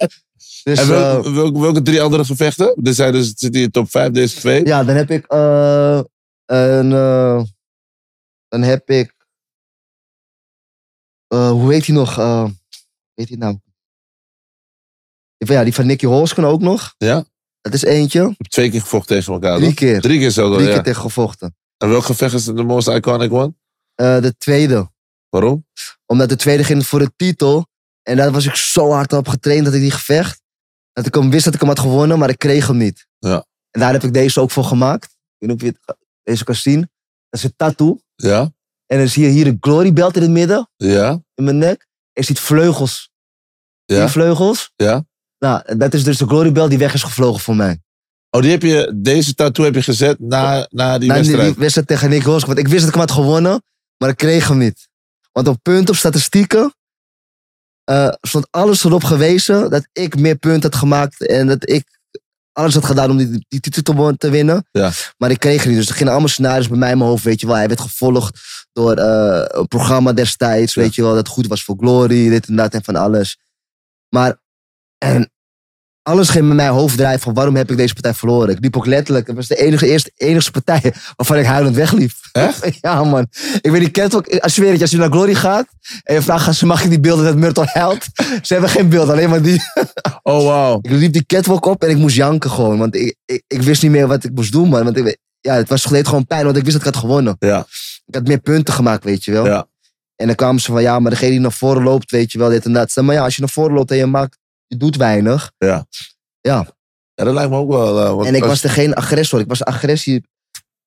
Dus, 0.63 0.79
en 0.79 0.89
wel- 0.89 1.25
eh, 1.25 1.35
welke, 1.35 1.61
welke 1.61 1.83
drie 1.83 2.03
andere 2.03 2.25
gevechten? 2.25 2.77
Er 2.83 2.95
zijn 2.95 3.13
dus, 3.13 3.27
zitten 3.27 3.55
hier 3.55 3.63
in 3.63 3.71
top 3.71 3.91
5, 3.91 4.11
deze 4.11 4.37
twee. 4.37 4.67
ja, 4.67 4.85
dan 4.85 4.97
heb 4.97 5.11
ik 5.11 5.27
eh, 5.27 6.01
een, 6.47 6.93
eh, 6.93 7.43
dan 8.49 8.63
heb 8.63 8.91
ik, 8.91 9.15
hoe 11.29 11.73
heet 11.73 11.87
hij 11.87 11.95
nog? 11.95 12.17
Weet 13.15 13.29
hij 13.29 13.37
nou? 13.39 13.59
Ja, 15.37 15.65
die 15.65 15.75
van 15.75 15.87
Nicky 15.87 16.07
Holsken 16.07 16.45
ook 16.45 16.61
nog. 16.61 16.95
Ja? 16.99 17.25
Dat 17.61 17.75
is 17.75 17.83
eentje. 17.83 18.35
Twee 18.49 18.71
keer 18.71 18.81
gevochten 18.81 19.17
tegen 19.17 19.33
elkaar, 19.33 19.59
Drie 19.59 19.75
keer. 19.75 20.01
Drie 20.01 20.19
keer 20.19 20.31
zo 20.31 20.49
dan, 20.49 20.53
Drie 20.53 20.67
ja. 20.69 20.75
keer 20.75 20.83
tegen 20.83 21.03
gevochten. 21.03 21.57
En 21.83 21.89
welk 21.89 22.05
gevecht 22.05 22.35
is 22.35 22.45
de 22.45 22.63
most 22.63 22.89
iconic 22.89 23.33
one? 23.33 23.55
Eh, 23.95 24.21
de 24.21 24.37
tweede. 24.37 24.91
Waarom? 25.29 25.67
Omdat 26.07 26.29
de 26.29 26.37
tweede 26.37 26.65
ging 26.65 26.87
voor 26.87 26.99
de 26.99 27.13
titel. 27.17 27.67
En 28.03 28.17
daar 28.17 28.33
was 28.33 28.47
ik 28.47 28.55
zo 28.55 28.91
hard 28.91 29.13
op 29.13 29.29
getraind 29.29 29.65
dat 29.65 29.75
ik 29.75 29.81
die 29.81 29.91
gevecht. 29.91 30.43
Dat 30.93 31.07
ik 31.07 31.15
hem 31.15 31.31
wist 31.31 31.45
dat 31.45 31.55
ik 31.55 31.61
hem 31.61 31.69
had 31.69 31.79
gewonnen, 31.79 32.19
maar 32.19 32.29
ik 32.29 32.39
kreeg 32.39 32.67
hem 32.67 32.77
niet. 32.77 33.07
Ja. 33.19 33.47
En 33.71 33.81
daar 33.81 33.93
heb 33.93 34.03
ik 34.03 34.13
deze 34.13 34.41
ook 34.41 34.51
voor 34.51 34.65
gemaakt. 34.65 35.05
Ik 35.05 35.11
weet 35.39 35.51
niet 35.51 35.61
of 35.63 35.67
je 35.67 35.75
het, 35.87 35.97
deze 36.23 36.45
kan 36.45 36.55
zien. 36.55 36.81
Dat 37.29 37.41
is 37.41 37.43
een 37.43 37.57
tattoo. 37.57 38.01
Ja? 38.15 38.53
En 38.87 38.99
dan 38.99 39.09
zie 39.09 39.25
je 39.25 39.31
hier 39.31 39.47
een 39.47 39.57
glory 39.61 39.93
belt 39.93 40.17
in 40.17 40.23
het 40.23 40.31
midden, 40.31 40.71
Ja? 40.77 41.23
in 41.35 41.45
mijn 41.45 41.59
nek. 41.59 41.81
En 42.13 42.23
je 42.23 42.23
ziet 42.23 42.41
vleugels. 42.41 43.11
Ja? 43.85 44.03
je 44.03 44.09
vleugels? 44.09 44.73
Ja? 44.77 45.05
Nou, 45.39 45.77
dat 45.77 45.95
is 45.95 46.05
dus 46.05 46.19
de 46.19 46.27
glory 46.27 46.53
belt 46.53 46.71
die 46.71 46.79
weg 46.79 46.95
is 46.95 47.03
gevlogen 47.03 47.41
voor 47.41 47.57
mij. 47.57 47.81
Oh, 48.31 48.43
die 48.43 48.51
heb 48.51 48.63
je, 48.63 48.93
deze 48.97 49.35
tattoo 49.35 49.65
heb 49.65 49.75
je 49.75 49.83
gezet 49.83 50.21
na, 50.21 50.67
na 50.71 50.99
die 50.99 51.09
Na 51.09 51.15
wedstrijd? 51.15 51.47
die 51.47 51.55
wedstrijd 51.59 51.87
tegen 51.87 52.11
Nick. 52.11 52.23
Want 52.23 52.59
ik 52.59 52.69
wist 52.69 52.79
dat 52.81 52.89
ik 52.89 52.95
hem 52.95 53.01
had 53.07 53.11
gewonnen, 53.11 53.63
maar 53.97 54.09
ik 54.09 54.17
kreeg 54.17 54.49
hem 54.49 54.59
niet. 54.59 54.89
Want 55.33 55.49
op 55.49 55.59
punten, 55.63 55.89
op 55.89 55.97
statistieken, 55.97 56.75
eh, 57.85 58.13
stond 58.21 58.47
alles 58.51 58.85
erop 58.85 59.05
gewezen 59.05 59.71
dat 59.71 59.89
ik 59.93 60.19
meer 60.19 60.37
punten 60.37 60.71
had 60.71 60.79
gemaakt 60.81 61.27
en 61.27 61.47
dat 61.47 61.69
ik 61.69 61.99
alles 62.53 62.75
had 62.75 62.85
gedaan 62.85 63.11
om 63.11 63.17
die, 63.17 63.45
die 63.49 63.61
titel 63.61 64.15
te, 64.17 64.31
winnen. 64.31 64.67
Ja. 64.73 64.91
Maar 65.19 65.31
ik 65.31 65.39
kreeg 65.39 65.59
het 65.59 65.67
niet. 65.69 65.77
Dus 65.77 65.89
er 65.89 65.95
gingen 65.95 66.11
allemaal 66.13 66.29
scenario's 66.29 66.69
bij 66.69 66.79
mij 66.79 66.91
in 66.91 66.99
mijn 66.99 67.11
hoofd, 67.11 67.25
weet 67.25 67.41
je 67.41 67.47
wel. 67.47 67.57
Hij 67.57 67.69
werd 67.69 67.81
gevolgd 67.81 68.41
door 68.73 68.97
eh, 68.97 69.45
een 69.47 69.69
programma 69.69 70.13
destijds, 70.13 70.75
Ja. 70.75 70.81
weet 70.83 70.95
je 70.95 71.03
wel, 71.03 71.15
dat 71.15 71.29
goed 71.29 71.47
was 71.47 71.65
voor 71.65 71.77
Glory, 71.79 72.29
dit 72.29 72.47
en 72.47 72.57
dat 72.57 72.75
en 72.75 72.85
van 72.85 72.97
alles. 72.97 73.39
Maar, 74.09 74.41
en 74.99 75.31
alles 76.03 76.29
ging 76.29 76.47
met 76.47 76.57
mijn 76.57 76.71
hoofd 76.71 76.97
draaien 76.97 77.21
van 77.21 77.35
waarom 77.35 77.57
heb 77.57 77.71
ik 77.71 77.77
deze 77.77 77.93
partij 77.93 78.15
verloren. 78.15 78.49
Ik 78.49 78.61
liep 78.61 78.77
ook 78.77 78.87
letterlijk, 78.87 79.27
het 79.27 79.37
was 79.37 79.47
de 79.47 79.57
enige, 79.57 79.87
eerste, 79.87 80.13
enige 80.17 80.51
partij 80.51 80.81
waarvan 81.17 81.39
ik 81.39 81.45
huilend 81.45 81.77
wegliep. 81.77 82.11
Echt? 82.33 82.69
ja 82.81 83.05
man. 83.05 83.27
Ik 83.61 83.71
weet 83.71 83.81
niet, 83.81 83.91
kent 83.91 84.15
ook, 84.15 84.39
als 84.39 84.55
je 84.55 84.81
als 84.81 84.91
je 84.91 84.97
naar 84.97 85.11
Glory 85.11 85.35
gaat 85.35 85.67
en 86.03 86.15
je 86.15 86.23
vraagt, 86.23 86.55
ze 86.55 86.67
mag 86.67 86.83
ik 86.85 86.89
die 86.91 87.01
beelden 87.01 87.25
dat 87.25 87.37
Myrtle 87.37 87.69
huilt? 87.73 88.05
Ze 88.43 88.53
hebben 88.53 88.71
geen 88.71 88.89
beeld, 88.89 89.09
alleen 89.09 89.31
maar 89.31 89.43
die. 89.43 89.61
Oh, 90.23 90.45
wauw. 90.45 90.79
Ik 90.83 90.91
liep 90.91 91.13
die 91.13 91.27
catwalk 91.27 91.65
op 91.65 91.83
en 91.83 91.91
ik 91.91 91.97
moest 91.97 92.17
janken 92.17 92.51
gewoon, 92.51 92.79
want 92.79 92.95
ik, 92.95 93.17
ik, 93.25 93.43
ik 93.47 93.63
wist 93.63 93.83
niet 93.83 93.91
meer 93.91 94.07
wat 94.07 94.25
ik 94.25 94.31
moest 94.35 94.53
doen 94.53 94.69
man. 94.69 94.85
Want 94.85 94.97
ik, 94.97 95.19
ja, 95.41 95.55
het 95.55 95.69
was 95.69 95.83
deed 95.83 96.09
gewoon 96.09 96.27
pijn, 96.27 96.45
want 96.45 96.57
ik 96.57 96.65
wist 96.65 96.77
dat 96.77 96.87
ik 96.87 96.93
had 96.93 97.03
gewonnen. 97.03 97.37
Ja, 97.39 97.67
Ik 98.07 98.15
had 98.15 98.27
meer 98.27 98.41
punten 98.41 98.75
gemaakt, 98.75 99.05
weet 99.05 99.25
je 99.25 99.33
wel. 99.33 99.47
ja. 99.47 99.69
En 100.17 100.27
dan 100.27 100.35
kwamen 100.35 100.61
ze 100.61 100.73
van, 100.73 100.83
ja, 100.83 100.99
maar 100.99 101.11
degene 101.11 101.31
die 101.31 101.41
naar 101.41 101.53
voren 101.53 101.83
loopt, 101.83 102.11
weet 102.11 102.33
je 102.33 102.39
wel, 102.39 102.49
dit 102.49 102.65
en 102.65 102.73
dat. 102.73 102.97
Maar 102.97 103.15
ja, 103.15 103.25
als 103.25 103.35
je 103.35 103.41
naar 103.41 103.51
voren 103.51 103.75
loopt 103.75 103.91
en 103.91 103.97
je 103.97 104.07
maakt, 104.07 104.39
je 104.71 104.77
doet 104.77 104.97
weinig. 104.97 105.53
Ja. 105.59 105.87
Ja, 106.41 106.67
Ja, 107.15 107.25
dat 107.25 107.35
lijkt 107.35 107.51
me 107.51 107.57
ook 107.57 107.71
wel... 107.71 108.01
eh, 108.01 108.11
want 108.15 108.27
en 108.27 108.35
ik 108.35 108.41
als- 108.41 108.51
was 108.51 108.63
er 108.65 108.71
geen 108.71 108.95
agressor. 108.95 109.41
Ik 109.41 109.49
was 109.49 109.65
agressie 109.65 110.29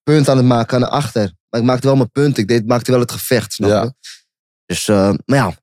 punt 0.04 0.30
aan 0.30 0.38
het 0.38 0.46
maken 0.46 0.76
aan 0.76 0.82
de 0.82 0.90
achter. 0.90 1.34
Maar 1.50 1.60
ik 1.62 1.66
maakte 1.68 1.88
wel 1.88 1.96
mijn 1.96 2.12
punt. 2.12 2.38
Ik 2.38 2.48
deed, 2.48 2.68
maakte 2.68 2.92
wel 2.92 3.00
het 3.00 3.12
gevecht, 3.12 3.54
snap 3.54 3.70
je? 3.70 3.94
Dus, 4.66 4.88
eh, 4.88 5.14
maar 5.26 5.38
ja. 5.38 5.54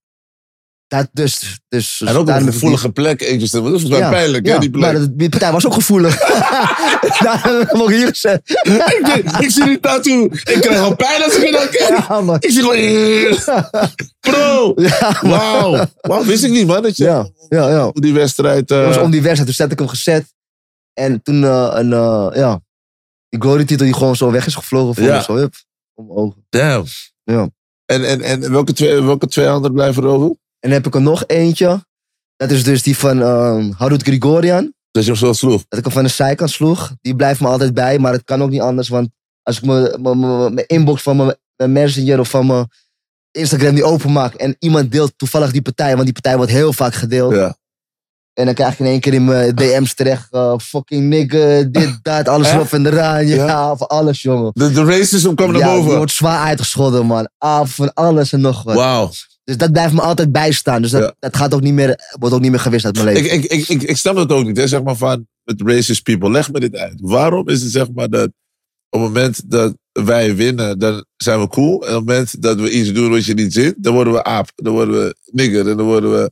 Dat 0.91 1.09
dus, 1.12 1.61
dus, 1.68 2.01
En 2.05 2.16
ook 2.16 2.28
een 2.28 2.43
gevoelige 2.53 2.91
plek. 2.93 3.20
eentjes. 3.22 3.51
Dat 3.51 3.62
is 3.62 3.68
volgens 3.68 3.91
mij 3.91 3.99
Ja, 3.99 4.11
pijnlijk, 4.11 4.47
ja, 4.47 4.53
hè, 4.55 4.59
die 4.59 4.70
plek. 4.70 4.82
Maar 4.82 4.95
de- 5.01 5.16
die 5.16 5.28
partij 5.28 5.53
was 5.53 5.66
ook 5.66 5.72
gevoelig. 5.74 6.16
Daarom 7.22 7.88
hier 7.91 8.07
gezet. 8.09 8.41
ik, 9.14 9.30
ik 9.41 9.51
zie 9.51 9.64
die 9.64 9.80
tattoo. 9.80 10.24
Ik 10.24 10.59
krijg 10.61 10.78
al 10.80 10.97
pijn 10.97 11.22
als 11.22 11.36
ik 11.36 11.45
er 11.45 11.51
naar 11.53 11.68
kijk. 11.68 12.09
Ja, 12.09 12.20
man. 12.20 12.36
Ik 12.41 12.51
zie 12.51 12.62
gewoon... 12.62 13.38
Bro! 14.20 14.74
Wauw. 15.20 15.84
Wauw, 16.01 16.24
wist 16.24 16.45
ik 16.45 16.51
niet, 16.51 16.66
man. 16.66 16.82
Dat 16.82 16.97
je 16.97 17.05
Ja, 17.05 17.28
ja, 17.49 17.68
ja. 17.68 17.91
die 17.93 18.12
wedstrijd... 18.12 18.70
eh, 18.70 18.78
Het 18.78 18.86
was 18.86 18.97
om 19.05 19.11
die 19.11 19.20
wedstrijd. 19.22 19.47
Toen 19.47 19.55
zet 19.66 19.72
ik 19.72 19.78
hem 19.78 19.88
gezet. 19.88 20.34
En 20.93 21.22
toen 21.22 21.45
eh, 21.45 21.70
een, 21.74 21.93
eh, 21.93 22.28
ja, 22.34 22.61
die 23.28 23.41
glory 23.41 23.64
titel 23.64 23.84
die 23.86 23.95
gewoon 23.95 24.16
zo 24.16 24.30
weg 24.30 24.47
is 24.47 24.55
gevlogen 24.55 24.95
voor 24.95 25.05
Ja. 25.05 25.16
me. 25.16 25.22
Zo, 25.22 25.34
hup, 25.36 25.55
om 25.95 26.11
ogen. 26.11 26.47
Damn. 26.49 26.84
Ja. 27.24 27.49
En, 27.86 28.05
en, 28.05 28.20
en 28.22 28.53
welke, 28.53 28.72
twee, 28.72 29.01
welke 29.03 29.26
twee 29.26 29.49
anderen 29.49 29.72
blijven 29.72 30.03
er 30.03 30.09
over? 30.09 30.26
En 30.26 30.38
dan 30.61 30.71
heb 30.71 30.87
ik 30.87 30.95
er 30.95 31.01
nog 31.03 31.25
eentje. 31.27 31.85
Dat 32.37 32.51
is 32.51 32.65
dus 32.65 32.83
die 32.83 32.97
van 32.99 33.23
eh 33.23 33.65
Harut 33.77 34.03
Grigorian. 34.03 34.73
Dat 34.91 35.05
je 35.05 35.11
hem 35.11 35.19
zo 35.19 35.33
sloeg. 35.33 35.63
Dat 35.69 35.79
ik 35.79 35.85
hem 35.85 35.95
van 35.95 36.03
de 36.03 36.09
zijkant 36.09 36.51
sloeg. 36.51 36.93
Die 37.01 37.17
blijft 37.17 37.41
me 37.41 37.47
altijd 37.49 37.75
bij, 37.75 37.99
maar 37.99 38.13
het 38.13 38.25
kan 38.25 38.43
ook 38.43 38.51
niet 38.51 38.61
anders. 38.61 38.89
Want 38.89 39.09
als 39.43 39.57
ik 39.61 39.65
mijn- 39.65 40.65
inbox 40.67 41.03
van 41.03 41.17
mijn 41.57 41.73
messenger 41.73 42.19
of 42.21 42.29
van 42.29 42.47
mijn 42.47 42.67
Instagram 43.31 43.75
die 43.75 43.85
openmaak. 43.85 44.35
En 44.35 44.57
iemand 44.59 44.93
deelt 44.93 45.13
toevallig 45.17 45.51
die 45.53 45.63
partij, 45.63 45.93
want 45.93 46.05
die 46.05 46.13
partij 46.13 46.37
wordt 46.37 46.53
heel 46.53 46.73
vaak 46.73 46.95
gedeeld. 46.95 47.35
Ja. 47.35 47.59
En 48.33 48.45
dan 48.45 48.55
krijg 48.55 48.79
je 48.79 48.85
in 48.85 48.91
één 48.91 49.01
keer 49.01 49.15
in 49.15 49.25
mijn 49.25 49.55
DM's 49.55 49.95
terecht. 49.95 50.33
eh, 50.33 50.55
fucking 50.59 51.09
nigga, 51.09 51.63
dit, 51.63 51.99
dat, 52.03 52.29
alles 52.29 52.51
erop 52.51 52.73
en 52.73 52.87
eraan. 52.87 53.27
Ja, 53.27 53.47
Ja? 53.47 53.77
van 53.77 53.87
alles, 53.87 54.23
jongen. 54.23 54.51
De, 54.55 54.71
de 54.73 54.85
racism 54.85 55.35
kwam 55.35 55.51
naar 55.53 55.61
ja, 55.61 55.75
boven. 55.75 55.91
je 55.91 55.97
wordt 55.97 56.13
zwaar 56.13 56.47
uitgescholden, 56.47 57.07
man. 57.07 57.29
Ah, 57.39 57.67
van 57.67 57.95
alles 57.95 58.33
en 58.33 58.41
nog 58.41 58.63
wat. 58.63 58.75
Wauw. 58.75 59.11
Dus 59.45 59.57
dat 59.57 59.72
blijft 59.72 59.95
me 59.95 60.01
altijd 60.01 60.32
bijstaan. 60.32 60.82
Dus 60.82 60.91
dat, 60.91 61.03
Ja. 61.03 61.14
dat 61.18 61.36
gaat 61.36 61.55
ook 61.55 61.61
niet 61.61 61.72
meer, 61.74 62.14
wordt 62.18 62.34
ook 62.34 62.41
niet 62.41 62.51
meer 62.51 62.61
gewist 62.61 62.84
uit 62.84 62.95
mijn 62.95 63.07
leven. 63.07 63.32
Ik, 63.32 63.45
ik, 63.45 63.68
ik, 63.68 63.82
ik, 63.82 63.97
snap 63.97 64.16
dat 64.16 64.32
ook 64.32 64.45
niet. 64.45 64.57
Hè? 64.57 64.66
Zeg 64.66 64.82
maar 64.82 64.97
van, 64.97 65.26
met 65.45 65.62
racist 65.64 66.03
people, 66.03 66.30
leg 66.30 66.53
me 66.53 66.61
dit 66.61 66.76
uit. 66.76 66.95
Waarom 67.01 67.49
is 67.49 67.62
het 67.62 67.70
zeg 67.72 67.86
maar 67.95 68.09
dat 68.09 68.26
op 68.88 69.01
het 69.01 69.09
moment 69.09 69.51
dat 69.51 69.74
wij 69.93 70.36
winnen, 70.36 70.78
dan 70.78 71.05
zijn 71.16 71.41
we 71.41 71.49
cool. 71.49 71.72
En 71.74 71.78
op 71.78 71.86
het 71.86 72.07
moment 72.07 72.43
dat 72.43 72.61
we 72.61 72.70
iets 72.70 72.93
doen 72.93 73.11
wat 73.11 73.24
je 73.24 73.34
niet 73.34 73.53
zint, 73.53 73.74
dan 73.78 73.95
worden 73.95 74.12
we 74.12 74.24
aap. 74.24 74.53
Dan 74.55 74.72
worden 74.72 74.95
we 75.05 75.16
nigger. 75.24 75.68
En 75.70 75.76
dan 75.76 75.86
worden 75.86 76.11
we... 76.12 76.30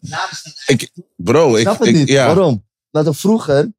Ik, 0.66 0.90
bro, 1.16 1.54
ik... 1.54 1.61
snap 1.61 1.78
het 1.80 1.92
niet. 1.92 2.09
ja. 2.09 2.26
Waarom? 2.26 2.66
Dat 2.90 3.06
er 3.06 3.14
vroeger 3.14 3.72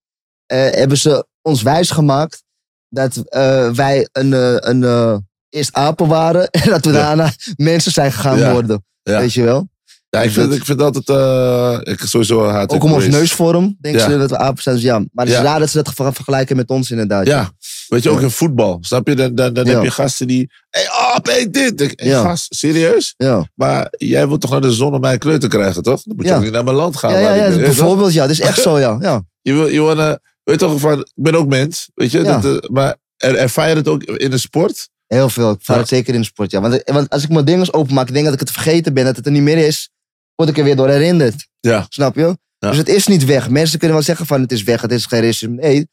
eh, 0.45 0.69
hebben 0.71 0.97
ze 0.97 1.25
ons 1.41 1.61
wijsgemaakt 1.61 2.43
dat 2.89 3.17
eh, 3.17 3.71
wij 3.71 4.07
een, 4.11 4.33
eh, 4.33 4.55
een 4.59 5.27
eerst 5.49 5.73
apen 5.73 6.07
waren 6.07 6.49
en 6.61 6.69
dat 6.69 6.85
we 6.85 6.91
Ja. 6.91 6.97
daarna 6.97 7.33
mensen 7.55 7.91
zijn 7.91 8.11
gegaan 8.11 8.37
Ja. 8.37 8.51
worden. 8.51 8.83
Ja. 9.09 9.19
Weet 9.19 9.33
je 9.33 9.43
wel? 9.43 9.69
Ja, 10.09 10.21
ik, 10.21 10.31
vind, 10.31 10.53
ik 10.53 10.65
vind 10.65 10.81
altijd... 10.81 11.09
eh 11.09 11.79
ik 11.93 11.99
sowieso 11.99 12.45
haat 12.47 12.71
Ook 12.71 12.83
om 12.83 12.93
ons 12.93 13.07
neusvorm 13.07 13.77
denken 13.81 14.01
Ja. 14.01 14.09
ze 14.11 14.17
dat 14.17 14.29
we 14.29 14.37
apen 14.37 14.63
zijn. 14.63 14.75
Dus 14.75 14.83
ja, 14.83 14.97
maar 14.99 15.25
het 15.25 15.27
is 15.29 15.33
Ja. 15.39 15.43
raar 15.43 15.59
dat 15.59 15.69
ze 15.69 15.77
dat 15.83 15.93
ver- 15.95 16.13
vergelijken 16.13 16.55
met 16.55 16.69
ons 16.69 16.91
inderdaad. 16.91 17.25
Ja, 17.27 17.51
weet 17.87 18.03
je, 18.03 18.09
ook 18.09 18.21
in 18.21 18.29
voetbal. 18.31 18.77
Snap 18.81 19.07
je? 19.07 19.15
Dan, 19.15 19.35
dan, 19.35 19.53
dan 19.53 19.67
heb 19.67 19.83
je 19.83 19.91
gasten 19.91 20.27
die... 20.27 20.49
Hé, 20.69 20.81
hey, 21.21 21.49
dit. 21.49 21.81
Ik, 21.81 21.93
hey, 21.95 22.07
Ja. 22.09 22.21
gast, 22.21 22.55
serieus? 22.55 23.13
Ja, 23.17 23.49
Maar 23.55 23.87
jij 23.97 24.27
wilt 24.27 24.41
toch 24.41 24.51
naar 24.51 24.61
de 24.61 24.71
zon 24.71 24.93
om 24.93 24.99
mij 25.01 25.17
kleur 25.17 25.39
te 25.39 25.47
krijgen, 25.47 25.83
toch? 25.83 26.01
Dan 26.03 26.15
moet 26.15 26.25
je 26.25 26.33
ook 26.33 26.41
niet 26.43 26.51
naar 26.51 26.63
mijn 26.63 26.75
land 26.75 26.97
gaan. 26.97 27.19
ja, 27.19 27.49
bijvoorbeeld 27.57 28.13
ja. 28.13 28.21
Dat 28.21 28.31
is 28.31 28.39
echt 28.39 28.61
zo, 28.61 28.79
ja. 28.79 28.97
ja. 29.01 29.23
Je 29.41 29.53
wil, 29.53 29.67
je 29.67 29.79
wanna, 29.81 30.19
weet 30.43 30.59
toch 30.59 30.79
van, 30.79 30.99
ik 30.99 31.11
ben 31.13 31.35
ook 31.35 31.47
mens, 31.47 31.89
weet 31.93 32.11
je? 32.11 32.21
Dat, 32.21 32.45
eh, 32.45 32.69
maar 32.69 32.95
er, 33.17 33.35
ervaar 33.35 33.69
je 33.69 33.75
het 33.75 33.87
ook 33.87 34.03
in 34.03 34.29
de 34.29 34.37
sport? 34.37 34.89
Heel 35.09 35.29
veel. 35.29 35.51
Ik 35.51 35.57
Ja. 35.61 35.77
het 35.77 35.87
zeker 35.87 36.13
in 36.13 36.19
de 36.19 36.25
sport, 36.25 36.51
ja. 36.51 36.61
Want, 36.61 36.81
want 36.85 37.09
als 37.09 37.23
ik 37.23 37.29
mijn 37.29 37.45
dingen 37.45 37.73
openmaak, 37.73 38.07
ik 38.07 38.13
denk 38.13 38.25
dat 38.25 38.33
ik 38.33 38.39
het 38.39 38.51
vergeten 38.51 38.93
ben, 38.93 39.05
dat 39.05 39.15
het 39.15 39.25
er 39.25 39.31
niet 39.31 39.41
meer 39.41 39.57
is, 39.57 39.89
word 40.35 40.49
ik 40.49 40.57
er 40.57 40.63
weer 40.63 40.75
door 40.75 40.89
herinnerd. 40.89 41.47
Ja. 41.59 41.85
Snap 41.89 42.15
je? 42.15 42.37
Ja. 42.57 42.69
Dus 42.69 42.77
het 42.77 42.87
is 42.89 43.07
niet 43.07 43.25
weg. 43.25 43.49
Mensen 43.49 43.77
kunnen 43.79 43.97
wel 43.97 44.05
zeggen 44.05 44.25
van 44.25 44.41
het 44.41 44.51
is 44.51 44.63
weg, 44.63 44.81
het 44.81 44.91
is 44.91 45.05
geen 45.05 45.21
racisme. 45.21 45.55
Nee, 45.55 45.87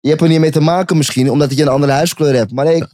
je 0.00 0.08
hebt 0.08 0.20
er 0.20 0.28
niet 0.28 0.40
mee 0.40 0.50
te 0.50 0.60
maken 0.60 0.96
misschien, 0.96 1.30
omdat 1.30 1.56
je 1.56 1.62
een 1.62 1.68
andere 1.68 1.92
huiskleur 1.92 2.34
hebt. 2.34 2.52
Maar 2.52 2.64
nee, 2.64 2.84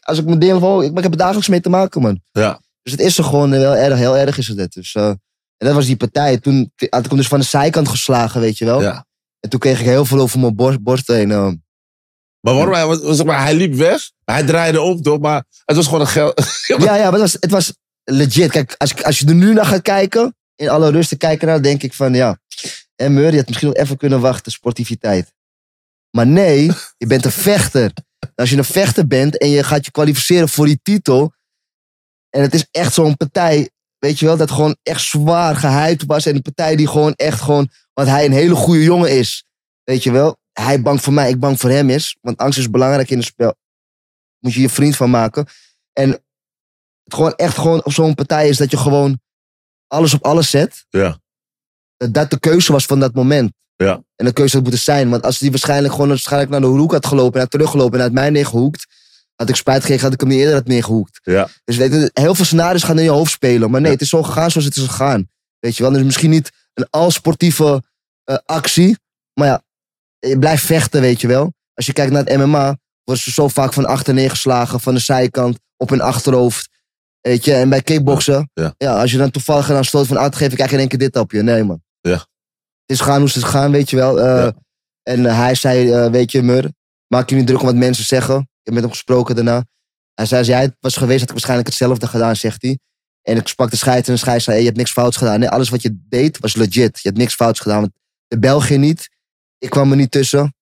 als 0.00 0.18
ik 0.18 0.24
mijn 0.24 0.38
dingen 0.38 0.60
wil, 0.60 0.82
ik, 0.82 0.96
ik 0.96 1.02
heb 1.02 1.12
er 1.12 1.18
dagelijks 1.18 1.48
mee 1.48 1.60
te 1.60 1.68
maken, 1.68 2.02
man. 2.02 2.20
Ja. 2.32 2.60
Dus 2.82 2.92
het 2.92 3.00
is 3.00 3.18
er 3.18 3.24
gewoon 3.24 3.52
heel 3.52 3.76
erg, 3.76 3.98
heel 3.98 4.16
erg 4.16 4.38
is 4.38 4.48
het. 4.48 4.72
Dus, 4.72 4.94
eh, 4.94 5.08
en 5.56 5.66
dat 5.66 5.74
was 5.74 5.86
die 5.86 5.96
partij. 5.96 6.38
Toen 6.38 6.72
had 6.88 7.02
ik 7.04 7.08
hem 7.08 7.18
dus 7.18 7.28
van 7.28 7.38
de 7.40 7.44
zijkant 7.44 7.88
geslagen, 7.88 8.40
weet 8.40 8.58
je 8.58 8.64
wel. 8.64 8.82
Ja. 8.82 9.06
En 9.40 9.50
toen 9.50 9.60
kreeg 9.60 9.78
ik 9.80 9.86
heel 9.86 10.04
veel 10.04 10.20
over 10.20 10.40
mijn 10.40 10.54
borst, 10.54 10.80
borst 10.82 11.06
heen. 11.06 11.30
eh. 11.30 11.50
Maar 12.44 12.54
waarom? 12.54 12.74
Hij, 12.74 12.86
was- 12.86 13.22
maar, 13.22 13.42
hij 13.42 13.54
liep 13.54 13.74
weg, 13.74 14.10
hij 14.24 14.42
draaide 14.42 14.80
om, 14.80 15.02
toch? 15.02 15.20
Maar 15.20 15.44
het 15.64 15.76
was 15.76 15.84
gewoon 15.84 16.00
een 16.00 16.06
geld. 16.06 16.42
Ja, 16.66 16.76
ja, 16.96 17.02
maar 17.10 17.12
het 17.12 17.20
was, 17.20 17.32
het 17.40 17.50
was 17.50 17.74
legit. 18.04 18.50
Kijk, 18.50 18.74
als, 18.78 19.02
als 19.04 19.18
je 19.18 19.26
er 19.26 19.34
nu 19.34 19.52
naar 19.52 19.66
gaat 19.66 19.82
kijken, 19.82 20.36
in 20.56 20.68
alle 20.68 20.90
rust 20.90 21.08
te 21.08 21.16
kijken 21.16 21.46
naar, 21.46 21.62
denk 21.62 21.82
ik 21.82 21.94
van 21.94 22.14
ja. 22.14 22.38
En 22.96 23.14
Mur, 23.14 23.30
je 23.30 23.36
had 23.36 23.46
misschien 23.46 23.68
nog 23.68 23.76
even 23.76 23.96
kunnen 23.96 24.20
wachten, 24.20 24.52
sportiviteit. 24.52 25.32
Maar 26.10 26.26
nee, 26.26 26.70
je 26.96 27.06
bent 27.06 27.24
een 27.24 27.30
vechter. 27.30 27.92
Als 28.34 28.50
je 28.50 28.56
een 28.56 28.64
vechter 28.64 29.06
bent 29.06 29.38
en 29.38 29.48
je 29.48 29.62
gaat 29.62 29.84
je 29.84 29.90
kwalificeren 29.90 30.48
voor 30.48 30.66
die 30.66 30.80
titel. 30.82 31.32
En 32.30 32.42
het 32.42 32.54
is 32.54 32.66
echt 32.70 32.94
zo'n 32.94 33.16
partij, 33.16 33.70
weet 33.98 34.18
je 34.18 34.26
wel, 34.26 34.36
dat 34.36 34.50
gewoon 34.50 34.76
echt 34.82 35.02
zwaar 35.02 35.56
gehyped 35.56 36.04
was. 36.06 36.26
En 36.26 36.34
een 36.34 36.42
partij 36.42 36.76
die 36.76 36.88
gewoon 36.88 37.12
echt 37.14 37.40
gewoon, 37.40 37.68
want 37.92 38.08
hij 38.08 38.24
een 38.24 38.32
hele 38.32 38.54
goede 38.54 38.82
jongen 38.82 39.10
is. 39.18 39.44
Weet 39.84 40.02
je 40.02 40.10
wel, 40.12 40.36
hij 40.60 40.82
bang 40.82 41.02
voor 41.02 41.12
mij, 41.12 41.30
ik 41.30 41.40
bang 41.40 41.60
voor 41.60 41.70
hem 41.70 41.90
is. 41.90 42.16
Want 42.20 42.36
angst 42.38 42.58
is 42.58 42.70
belangrijk 42.70 43.10
in 43.10 43.16
het 43.16 43.26
spel. 43.26 43.54
Moet 44.38 44.54
je 44.54 44.60
je 44.60 44.68
vriend 44.68 44.96
van 44.96 45.10
maken. 45.10 45.46
En 45.92 46.10
het 47.04 47.14
gewoon 47.14 47.34
echt 47.34 47.56
gewoon 47.58 47.84
op 47.84 47.92
zo'n 47.92 48.14
partij 48.14 48.48
is 48.48 48.56
dat 48.56 48.70
je 48.70 48.76
gewoon 48.76 49.20
alles 49.86 50.14
op 50.14 50.24
alles 50.24 50.50
zet. 50.50 50.84
Ja. 50.88 51.18
Dat 51.96 52.14
dat 52.14 52.30
de 52.30 52.38
keuze 52.40 52.72
was 52.72 52.86
van 52.86 53.00
dat 53.00 53.14
moment. 53.14 53.52
Ja. 53.76 54.02
En 54.16 54.24
de 54.24 54.32
keuze 54.32 54.54
had 54.54 54.62
moeten 54.62 54.82
zijn. 54.82 55.10
Want 55.10 55.22
als 55.24 55.38
die 55.38 55.50
waarschijnlijk 55.50 55.92
gewoon 55.92 56.08
waarschijnlijk 56.08 56.50
naar 56.50 56.60
de 56.60 56.66
hoek 56.66 56.92
had 56.92 57.06
gelopen 57.06 57.34
en 57.34 57.40
had 57.40 57.50
teruggelopen 57.50 57.98
en 57.98 58.04
uit 58.04 58.12
mij 58.12 58.30
neergehoekt, 58.30 58.86
had 59.34 59.48
ik 59.48 59.56
spijt 59.56 59.80
gekregen, 59.80 60.04
had 60.04 60.12
ik 60.12 60.20
hem 60.20 60.28
niet 60.28 60.38
eerder 60.38 60.54
had 60.54 60.66
neergehoekt. 60.66 61.20
Ja. 61.22 61.48
Dus 61.64 61.76
weet 61.76 61.92
je, 61.92 62.10
heel 62.12 62.34
veel 62.34 62.44
scenario's 62.44 62.82
gaan 62.82 62.98
in 62.98 63.04
je 63.04 63.10
hoofd 63.10 63.32
spelen. 63.32 63.70
Maar 63.70 63.80
nee, 63.80 63.88
Ja. 63.88 63.94
het 63.94 64.02
is 64.04 64.08
zo 64.08 64.22
gegaan 64.22 64.50
zoals 64.50 64.66
het 64.66 64.76
is 64.76 64.82
gegaan. 64.86 65.30
Weet 65.58 65.76
je 65.76 65.82
wel, 65.82 65.92
dus 65.92 66.02
misschien 66.02 66.30
niet 66.30 66.50
een 66.74 66.86
al 66.90 67.10
sportieve 67.10 67.82
eh, 68.24 68.36
actie. 68.44 68.98
Maar 69.34 69.46
ja, 69.46 69.62
je 70.28 70.38
blijft 70.38 70.64
vechten, 70.64 71.00
weet 71.00 71.20
je 71.20 71.26
wel. 71.26 71.52
Als 71.74 71.86
je 71.86 71.92
kijkt 71.92 72.12
naar 72.12 72.24
het 72.24 72.36
MMA, 72.36 72.76
worden 73.04 73.22
ze 73.24 73.30
zo 73.30 73.48
vaak 73.48 73.72
van 73.72 73.86
achter 73.86 74.14
neergeslagen, 74.14 74.80
van 74.80 74.94
de 74.94 75.00
zijkant, 75.00 75.58
op 75.76 75.88
hun 75.88 76.00
achterhoofd. 76.00 76.68
Weet 77.20 77.44
je, 77.44 77.54
en 77.54 77.68
bij 77.68 77.82
kickboksen, 77.82 78.50
Ja. 78.54 78.74
ja. 78.78 79.00
als 79.00 79.10
je 79.10 79.18
dan 79.18 79.30
toevallig 79.30 79.68
een 79.68 79.84
stoot 79.84 80.06
van 80.06 80.16
achter 80.16 80.40
geeft, 80.40 80.54
krijg 80.54 80.68
je 80.68 80.74
in 80.74 80.80
één 80.80 80.88
keer 80.88 80.98
dit 80.98 81.16
op 81.16 81.32
je. 81.32 81.42
Nee, 81.42 81.64
man. 81.64 81.82
Ja. 82.00 82.12
Het 82.12 82.96
is 82.96 83.00
gaan 83.00 83.16
hoe 83.18 83.26
het 83.26 83.36
is 83.36 83.42
gaan, 83.42 83.70
weet 83.70 83.90
je 83.90 83.96
wel. 83.96 84.20
Eh, 84.20 84.24
Ja. 84.42 84.52
En 85.02 85.26
eh, 85.26 85.36
hij 85.36 85.54
zei, 85.54 85.92
eh, 85.92 86.10
weet 86.10 86.32
je, 86.32 86.42
Mur, 86.42 86.70
maak 87.06 87.28
je 87.30 87.36
niet 87.36 87.46
druk 87.46 87.60
om 87.60 87.66
wat 87.66 87.74
mensen 87.74 88.04
zeggen. 88.04 88.36
Ik 88.38 88.46
heb 88.62 88.74
met 88.74 88.82
hem 88.82 88.92
gesproken 88.92 89.34
daarna. 89.34 89.64
Hij 90.14 90.26
zei, 90.26 90.40
als 90.40 90.48
jij 90.48 90.60
het 90.62 90.76
was 90.80 90.96
geweest, 90.96 91.18
had 91.18 91.28
ik 91.28 91.34
waarschijnlijk 91.34 91.68
hetzelfde 91.68 92.06
gedaan, 92.06 92.36
zegt 92.36 92.62
hij. 92.62 92.78
En 93.22 93.36
ik 93.36 93.48
sprak 93.48 93.70
de 93.70 93.76
scheids 93.76 94.08
en 94.08 94.14
de 94.14 94.20
scheids 94.20 94.44
zei, 94.44 94.56
hey, 94.56 94.64
je 94.64 94.70
hebt 94.70 94.80
niks 94.80 94.92
fouts 94.92 95.16
gedaan. 95.16 95.40
Nee, 95.40 95.48
alles 95.48 95.68
wat 95.68 95.82
je 95.82 95.98
deed 96.08 96.38
was 96.38 96.54
legit. 96.54 97.00
Je 97.00 97.08
hebt 97.08 97.16
niks 97.18 97.34
fouts 97.34 97.60
gedaan. 97.60 97.80
Want 97.80 97.92
de 98.26 98.38
België 98.38 98.76
niet. 98.76 99.08
Ik 99.58 99.70
kwam 99.70 99.90
er 99.90 99.96
niet 99.96 100.10
tussen. 100.10 100.54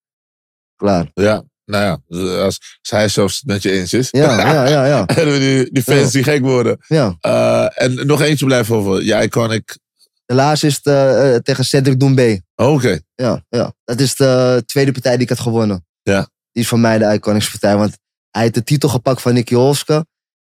Klaar. 0.77 1.11
Ja. 1.15 1.43
Nou 1.65 2.01
ja, 2.09 2.21
als, 2.45 2.79
hij 2.83 3.09
zelfs 3.09 3.37
het 3.37 3.47
met 3.47 3.63
je 3.63 3.71
eens 3.71 3.93
is. 3.93 4.09
Ja, 4.11 4.53
ja, 4.53 4.69
ja, 4.69 4.85
ja. 4.87 5.07
en 5.17 5.33
we 5.33 5.39
die, 5.39 5.73
die 5.73 5.83
fans 5.83 6.01
Ja. 6.01 6.11
die 6.11 6.23
gek 6.23 6.41
worden. 6.41 6.79
ja. 6.87 7.17
Eh, 7.21 7.83
en 7.83 8.07
nog 8.07 8.21
eentje 8.21 8.45
blijven 8.45 8.77
over. 8.77 9.03
Ja, 9.03 9.23
Iconic. 9.23 9.79
De 10.25 10.35
laatste 10.35 10.67
is 10.67 10.81
eh, 10.83 11.35
eh, 11.35 11.43
tegen 11.43 11.65
Cedric 11.65 12.01
Doumbé. 12.01 12.41
Oh, 12.55 12.73
Oké. 12.73 13.01
Ja, 13.15 13.45
ja. 13.49 13.73
Dat 13.85 14.01
is 14.01 14.15
de 14.15 14.63
tweede 14.67 14.93
partij 14.93 15.13
die 15.13 15.23
ik 15.23 15.29
had 15.29 15.41
gewonnen. 15.41 15.87
Ja. 16.03 16.21
Die 16.53 16.63
is 16.63 16.69
van 16.69 16.81
mij 16.81 16.99
de 16.99 17.13
Iconics 17.15 17.51
partij. 17.51 17.77
Want 17.77 17.99
hij 18.31 18.43
heeft 18.43 18.55
de 18.55 18.65
titel 18.65 18.89
gepakt 18.89 19.23
van 19.23 19.35
Nicky 19.35 19.55
Holska. 19.55 20.05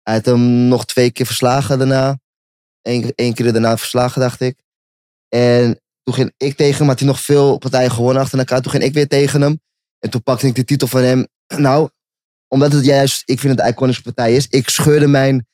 Hij 0.03 0.15
had 0.15 0.25
hem 0.25 0.41
nog 0.69 0.85
twee 0.85 1.11
keer 1.11 1.27
verslagen 1.27 1.79
daarna. 1.79 2.19
Eén, 2.83 3.13
één 3.15 3.35
keer 3.35 3.53
daarna 3.53 3.77
verslagen, 3.77 4.21
dacht 4.21 4.41
ik. 4.41 4.59
En 5.29 5.81
toen 6.11 6.19
ging 6.19 6.35
ik 6.51 6.57
tegen 6.57 6.79
hem. 6.79 6.89
Had 6.89 6.99
hij 6.99 7.09
nog 7.09 7.21
veel 7.21 7.59
partijen 7.59 7.91
gewonnen 7.91 8.23
achter 8.23 8.39
elkaar. 8.39 8.61
Toen 8.61 8.71
ging 8.73 8.85
ik 8.85 8.95
weer 8.95 9.09
tegen 9.09 9.41
hem. 9.41 9.61
En 9.99 10.11
toen 10.11 10.23
pakte 10.23 10.47
ik 10.47 10.55
de 10.55 10.65
titel 10.65 10.87
van 10.89 11.03
hem. 11.03 11.27
Nou, 11.57 11.89
omdat 12.49 12.73
het 12.73 12.85
juist, 12.85 13.23
ik 13.25 13.41
vind 13.41 13.57
het 13.59 13.67
de 13.67 13.73
Iconics 13.73 14.01
partij 14.01 14.35
is. 14.35 14.47
Ik 14.49 14.69
scheurde 14.69 15.07
mijn 15.07 15.47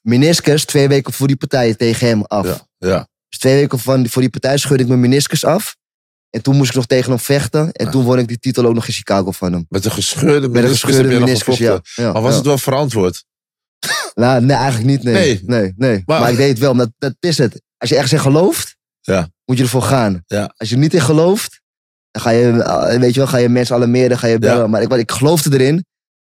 meniscus 0.00 0.64
twee 0.64 0.88
weken 0.88 1.12
voor 1.12 1.26
die 1.26 1.36
partij 1.36 1.74
tegen 1.74 2.06
hem 2.08 2.22
af. 2.22 2.46
Ja. 2.46 2.66
Ja. 2.88 3.08
Dus 3.28 3.38
twee 3.38 3.54
weken 3.54 3.78
van, 3.78 4.08
voor 4.08 4.22
die 4.22 4.30
partij 4.30 4.56
scheurde 4.56 4.82
ik 4.82 4.88
mijn 4.88 5.00
meniscus 5.00 5.44
af. 5.44 5.76
En 6.30 6.42
toen 6.42 6.56
moest 6.56 6.70
ik 6.70 6.76
nog 6.76 6.86
tegen 6.86 7.10
hem 7.10 7.20
vechten. 7.20 7.72
En 7.72 7.84
Ja. 7.84 7.90
toen 7.90 8.04
won 8.04 8.18
ik 8.18 8.28
die 8.28 8.38
titel 8.38 8.64
ook 8.64 8.74
nog 8.74 8.86
in 8.86 8.92
Chicago 8.92 9.30
van 9.30 9.52
hem. 9.52 9.66
Met 9.68 9.84
een 9.84 9.90
gescheurde 9.90 10.32
Met 10.34 10.42
een 10.44 10.50
meniscus 10.50 10.80
gescheurde 10.82 11.18
meniscus, 11.20 11.58
ja. 11.58 11.80
Maar 12.12 12.22
was 12.22 12.34
het 12.34 12.44
wel 12.44 12.58
verantwoord? 12.58 13.24
Nou, 14.14 14.44
nee, 14.44 14.56
eigenlijk 14.56 14.86
niet. 14.86 15.02
Nee. 15.02 15.14
Nee. 15.14 15.40
Nee, 15.44 15.72
nee. 15.76 16.02
Maar- 16.06 16.20
Maar, 16.20 16.30
ik 16.30 16.36
deed 16.36 16.48
het 16.48 16.58
wel. 16.58 16.70
omdat 16.70 16.90
Dat, 16.98 17.14
is 17.20 17.38
het. 17.38 17.62
Als 17.78 17.88
je 17.90 17.94
ergens 17.94 18.12
in 18.12 18.20
gelooft, 18.20 18.76
Ja. 19.00 19.28
moet 19.44 19.56
je 19.56 19.62
ervoor 19.62 19.82
gaan. 19.82 20.22
Ja. 20.26 20.52
Als 20.56 20.68
je 20.68 20.74
er 20.74 20.80
niet 20.80 20.94
in 20.94 21.00
gelooft, 21.00 21.60
dan 22.10 22.22
ga 22.22 22.30
je, 22.30 22.62
eh, 22.62 22.98
weet 23.00 23.14
je 23.14 23.20
wel, 23.20 23.28
ga 23.28 23.36
je 23.36 23.48
mensen 23.48 23.74
alarmeren, 23.74 24.18
ga 24.18 24.26
je 24.26 24.38
bellen. 24.38 24.58
Ja. 24.62 24.66
Maar 24.66 24.82
ik, 24.82 24.92
ik 24.92 25.10
geloofde 25.12 25.52
erin. 25.58 25.84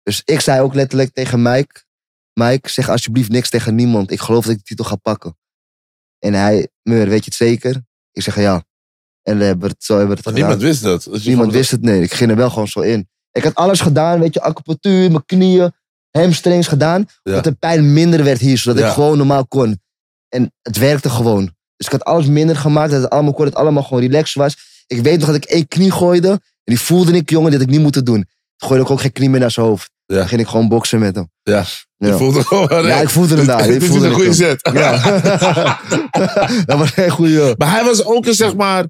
Dus 0.02 0.23
ik 0.24 0.40
zei 0.40 0.60
ook 0.60 0.74
letterlijk 0.74 1.12
tegen 1.12 1.43
Mike, 1.43 1.82
Mike, 2.32 2.70
zeg 2.70 2.89
alsjeblieft 2.89 3.31
niks 3.31 3.51
tegen 3.51 3.74
niemand. 3.74 4.10
Ik 4.10 4.20
geloof 4.20 4.43
dat 4.44 4.52
ik 4.52 4.59
de 4.59 4.65
titel 4.65 4.85
ga 4.85 4.97
pakken. 4.97 5.36
En 6.19 6.35
hij, 6.35 6.69
Meur, 6.82 7.09
weet 7.09 7.19
je 7.24 7.31
het 7.31 7.35
zeker? 7.35 7.82
Ik 8.12 8.23
zeg 8.23 8.36
ja. 8.36 8.65
En 9.23 9.39
we 9.39 9.44
hebben 9.44 9.69
het, 9.69 9.85
zo 9.85 9.98
hebben 9.98 10.16
we 10.16 10.23
het 10.24 10.35
niemand 10.35 10.60
wist 10.62 10.82
dat. 10.82 11.02
Dus 11.10 11.24
Niemand 11.24 11.52
wist 11.52 11.70
het, 11.70 11.82
nee. 11.82 12.02
Ik 12.02 12.12
ging 12.12 12.31
er 12.31 12.36
wel 12.36 12.51
gewoon 12.51 12.69
zo 12.69 12.81
in. 12.81 13.09
Ik 13.32 13.44
had 13.44 13.55
alles 13.55 13.81
gedaan, 13.81 14.20
weet 14.20 14.35
je, 14.35 14.40
acupunctuur, 14.40 15.10
mijn 15.10 15.24
knieën, 15.24 15.73
hamstrings 16.10 16.66
gedaan. 16.66 17.06
Ja. 17.23 17.32
Dat 17.32 17.44
de 17.44 17.52
pijn 17.52 17.93
minder 17.93 18.24
werd 18.24 18.40
hier, 18.40 18.59
zodat 18.59 18.78
Ja. 18.82 18.86
ik 18.89 18.93
gewoon 18.93 19.16
normaal 19.16 19.47
kon. 19.47 19.81
En 20.28 20.52
het 20.62 20.76
werkte 20.76 21.10
gewoon. 21.10 21.44
Dus 21.76 21.86
ik 21.86 21.92
had 21.92 22.05
alles 22.05 22.26
minder 22.26 22.56
gemaakt, 22.56 22.90
dat 22.90 23.02
het 23.02 23.10
allemaal 23.10 23.32
kon, 23.32 23.44
dat 23.44 23.52
het 23.52 23.62
allemaal 23.62 23.82
gewoon 23.82 24.02
relaxed 24.02 24.34
was. 24.34 24.56
Ik 24.86 25.02
weet 25.02 25.18
nog 25.18 25.26
dat 25.26 25.36
ik 25.36 25.44
één 25.44 25.68
knie 25.68 25.92
gooide. 25.92 26.28
En 26.28 26.40
die 26.64 26.80
voelde 26.80 27.12
ik, 27.12 27.30
jongen, 27.30 27.50
dit 27.50 27.60
had 27.60 27.68
ik 27.68 27.74
niet 27.74 27.82
moeten 27.82 28.05
doen. 28.05 28.26
Toen 28.56 28.68
gooide 28.68 28.84
ik 28.84 28.90
ook 28.90 29.00
geen 29.00 29.12
knie 29.12 29.30
meer 29.30 29.40
naar 29.40 29.50
zijn 29.50 29.66
hoofd. 29.66 29.90
Ja. 30.06 30.16
Dan 30.16 30.28
ging 30.28 30.40
ik 30.40 30.46
gewoon 30.46 30.68
boksen 30.68 30.98
met 30.98 31.14
hem. 31.14 31.30
Ja. 31.42 31.64
Je 31.96 32.12
voelde 32.12 32.44
gewoon... 32.44 32.86
Ja, 32.86 33.00
ik 33.00 33.09
voelde 33.09 33.36
hem 33.36 33.46
daar. 33.46 33.60
Ik 33.64 33.72
Dit 33.72 33.82
is 33.82 33.88
voelde 33.88 34.06
een 34.06 34.12
goede 34.12 34.32
zet. 34.32 34.70
Ja. 34.72 34.96
dat 36.66 36.78
was 36.78 36.96
een 36.96 37.10
goede. 37.10 37.55
Maar 37.59 37.70
hij 37.70 37.84
was 37.84 38.05
ook 38.05 38.26
een, 38.26 38.34
zeg 38.34 38.55
maar... 38.55 38.86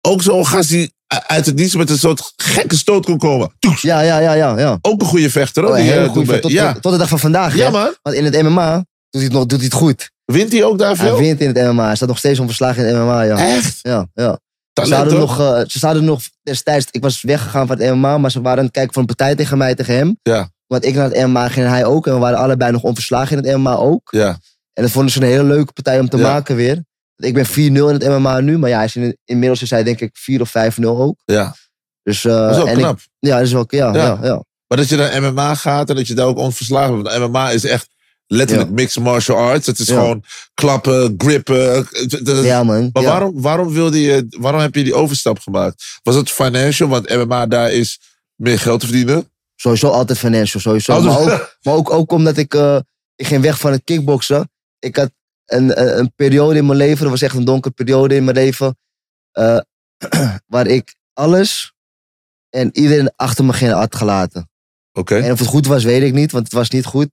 Ook 0.00 0.22
zo'n 0.22 0.46
gast 0.46 0.68
die 0.68 0.92
uit 1.26 1.46
het 1.46 1.54
niets 1.54 1.74
met 1.74 1.90
een 1.90 1.98
soort 1.98 2.32
gekke 2.36 2.76
stoot 2.76 3.04
kon 3.04 3.18
komen. 3.18 3.52
Ja, 3.80 4.00
ja, 4.00 4.18
ja, 4.18 4.32
ja. 4.32 4.58
ja. 4.58 4.78
Ook 4.82 5.00
een 5.00 5.06
goede 5.06 5.30
vechter, 5.30 5.62
hoor. 5.62 5.72
Oh, 5.72 5.78
een 5.78 5.84
die, 5.84 5.92
hele 5.92 6.04
eh, 6.04 6.12
goede 6.12 6.38
tot, 6.38 6.50
ja. 6.50 6.72
tot, 6.72 6.82
tot 6.82 6.92
de 6.92 6.98
dag 6.98 7.08
van 7.08 7.18
vandaag. 7.18 7.56
ja, 7.56 7.64
hè. 7.64 7.70
man. 7.70 7.94
Want 8.02 8.16
in 8.16 8.24
het 8.24 8.42
MMA 8.42 8.74
doet 8.74 8.84
hij 9.10 9.22
het, 9.22 9.32
nog, 9.32 9.46
doet 9.46 9.58
hij 9.58 9.64
het 9.66 9.74
goed. 9.74 10.10
Wint 10.32 10.52
hij 10.52 10.64
ook 10.64 10.78
daar 10.78 10.96
Hij 10.96 11.06
veel? 11.06 11.18
wint 11.18 11.40
in 11.40 11.46
het 11.56 11.72
MMA. 11.72 11.86
Hij 11.86 11.96
staat 11.96 12.08
nog 12.08 12.18
steeds 12.18 12.38
onverslagen 12.38 12.86
in 12.86 12.94
het 12.94 13.04
MMA, 13.04 13.22
ja. 13.22 13.36
Echt? 13.56 13.78
Ja, 13.82 14.06
ja. 14.14 14.38
Ze 14.84 14.94
hoor. 14.94 15.12
nog, 15.18 15.40
eh, 15.40 15.60
ze 15.66 15.78
zouden 15.78 16.04
nog 16.04 16.20
destijds, 16.42 16.86
ik 16.90 17.02
was 17.02 17.22
weggegaan 17.22 17.66
van 17.66 17.78
het 17.80 17.94
MMA, 17.94 18.18
maar 18.18 18.30
ze 18.30 18.40
waren 18.40 18.58
aan 18.58 18.64
het 18.64 18.72
kijken 18.72 18.92
voor 18.92 19.02
een 19.02 19.08
partij 19.14 19.34
tegen 19.34 19.58
mij, 19.58 19.74
tegen 19.74 19.94
hem. 19.94 20.18
Ja. 20.22 20.50
Want 20.66 20.84
ik 20.84 20.94
naar 20.94 21.10
het 21.10 21.26
MMA 21.26 21.48
ging 21.48 21.66
en 21.66 21.72
hij 21.72 21.84
ook. 21.84 22.06
En 22.06 22.12
we 22.14 22.18
waren 22.18 22.38
allebei 22.38 22.72
nog 22.72 22.82
onverslagen 22.82 23.36
in 23.36 23.44
het 23.44 23.56
MMA 23.56 23.74
ook. 23.74 24.08
Ja. 24.10 24.38
En 24.72 24.82
dat 24.82 24.90
vonden 24.90 25.12
ze 25.12 25.20
een 25.20 25.26
hele 25.26 25.42
leuke 25.44 25.72
partij 25.72 26.00
om 26.00 26.08
te 26.08 26.16
Ja. 26.16 26.22
maken 26.22 26.56
weer. 26.56 26.84
Ik 27.16 27.34
ben 27.34 27.46
4-0 27.46 27.88
in 27.88 27.94
het 27.94 28.08
MMA 28.08 28.40
nu, 28.40 28.58
maar 28.58 28.70
ja, 28.70 28.76
hij 28.76 28.84
is 28.84 28.96
in, 28.96 29.16
inmiddels 29.24 29.62
is 29.62 29.70
hij 29.70 29.82
denk 29.82 30.00
ik 30.00 30.10
4 30.12 30.40
of 30.40 30.50
5-0 30.50 30.98
ook. 31.00 31.20
Ja. 31.24 31.54
Dus, 32.02 32.24
eh, 32.24 32.32
Dat 32.32 32.56
is 32.56 32.62
ook 32.62 32.68
ik- 32.68 32.74
knap. 32.74 32.98
ja, 33.18 33.36
dat 33.36 33.46
is 33.46 33.52
wel, 33.52 33.64
ja, 33.66 33.92
Ja. 33.94 34.02
ja. 34.04 34.18
Ja, 34.22 34.42
Maar 34.66 34.78
dat 34.78 34.88
je 34.88 34.96
naar 34.96 35.22
MMA 35.22 35.54
gaat 35.54 35.88
en 35.90 35.96
dat 35.96 36.06
je 36.06 36.14
daar 36.14 36.26
ook 36.26 36.38
onverslagen 36.38 37.02
bent. 37.02 37.16
Want 37.18 37.32
MMA 37.32 37.50
is 37.50 37.64
echt 37.64 37.88
letterlijk 38.30 38.70
mixed 38.70 39.02
martial 39.02 39.36
arts. 39.38 39.66
Het 39.66 39.78
is 39.78 39.86
Ja. 39.86 39.94
gewoon 39.94 40.24
klappen, 40.54 41.14
grippen. 41.18 41.86
Ja 42.44 42.62
man. 42.64 42.90
Maar 42.92 43.02
ja. 43.02 43.08
waarom, 43.08 43.40
waarom, 43.40 43.72
wilde 43.72 44.00
je, 44.00 44.26
waarom 44.28 44.60
heb 44.60 44.74
je 44.74 44.84
die 44.84 44.94
overstap 44.94 45.38
gemaakt? 45.38 45.84
Was 46.02 46.14
het 46.14 46.30
financial? 46.30 46.88
Want 46.88 47.08
MMA 47.08 47.46
daar 47.46 47.72
is 47.72 48.00
meer 48.34 48.58
geld 48.58 48.80
te 48.80 48.86
verdienen. 48.86 49.30
Sowieso 49.56 49.88
altijd 49.88 50.18
financial, 50.18 50.60
sowieso. 50.60 50.92
Altijd- 50.92 51.14
Maar, 51.14 51.22
ook, 51.34 51.56
maar 51.62 51.74
ook, 51.74 51.90
ook 51.90 52.12
omdat 52.12 52.36
ik, 52.36 52.54
eh, 52.54 52.78
ik 53.16 53.26
ging 53.26 53.42
weg 53.42 53.58
van 53.58 53.72
het 53.72 53.80
kickboksen. 53.84 54.50
Ik 54.78 54.96
had 54.96 55.10
een, 55.46 55.80
een, 55.80 55.98
een 55.98 56.12
periode 56.14 56.58
in 56.58 56.66
mijn 56.66 56.78
leven, 56.78 57.00
dat 57.02 57.10
was 57.10 57.22
echt 57.22 57.34
een 57.36 57.44
donkere 57.44 57.74
periode 57.74 58.14
in 58.14 58.24
mijn 58.24 58.36
leven, 58.36 58.78
eh, 59.32 59.58
waar 60.46 60.66
ik 60.66 60.94
alles 61.12 61.72
en 62.50 62.70
iedereen 62.72 63.12
achter 63.16 63.44
me 63.44 63.52
ging 63.52 63.72
had 63.72 63.96
gelaten. 63.96 64.50
Oké. 64.92 65.16
En 65.18 65.32
of 65.32 65.38
het 65.38 65.48
goed 65.48 65.66
was, 65.66 65.84
weet 65.84 66.02
ik 66.02 66.12
niet, 66.12 66.32
want 66.32 66.44
het 66.44 66.52
was 66.52 66.70
niet 66.70 66.84
goed. 66.84 67.08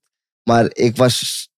Maar 0.48 0.70
ik 0.74 0.98
was 0.98 1.50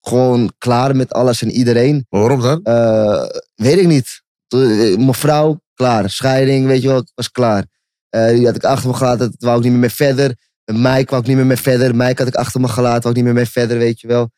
gewoon 0.00 0.52
klaar 0.58 0.96
met 0.96 1.12
alles 1.12 1.42
en 1.42 1.50
iedereen. 1.50 2.06
Waarom 2.08 2.40
dan? 2.40 2.62
Eh, 2.62 3.26
weet 3.54 3.78
ik 3.78 3.86
niet. 3.86 4.22
Eh, 4.48 4.58
Mijn 4.96 5.14
vrouw, 5.14 5.60
klaar. 5.74 6.10
Scheiding, 6.10 6.66
weet 6.66 6.82
je 6.82 6.88
wel, 6.88 6.98
ik 6.98 7.10
was 7.14 7.30
klaar. 7.30 7.64
Eh, 8.08 8.28
die 8.28 8.46
had 8.46 8.56
ik 8.56 8.64
achter 8.64 8.88
me 8.88 8.94
gelaten, 8.94 9.18
dat 9.30 9.34
wou 9.38 9.56
ik 9.56 9.62
niet 9.62 9.72
meer 9.72 9.80
mee 9.80 9.90
verder. 9.90 10.36
Mike 10.64 11.10
wou 11.10 11.22
ik 11.22 11.26
niet 11.28 11.36
meer 11.36 11.46
mee 11.46 11.56
verder. 11.56 11.96
Mike 11.96 12.22
had 12.22 12.26
ik 12.26 12.34
achter 12.34 12.60
me 12.60 12.68
gelaten, 12.68 13.02
wou 13.02 13.08
ik 13.10 13.16
niet 13.16 13.24
meer 13.24 13.34
mee 13.42 13.50
verder, 13.50 13.78
weet 13.78 14.00
je 14.00 14.06
wel. 14.06 14.30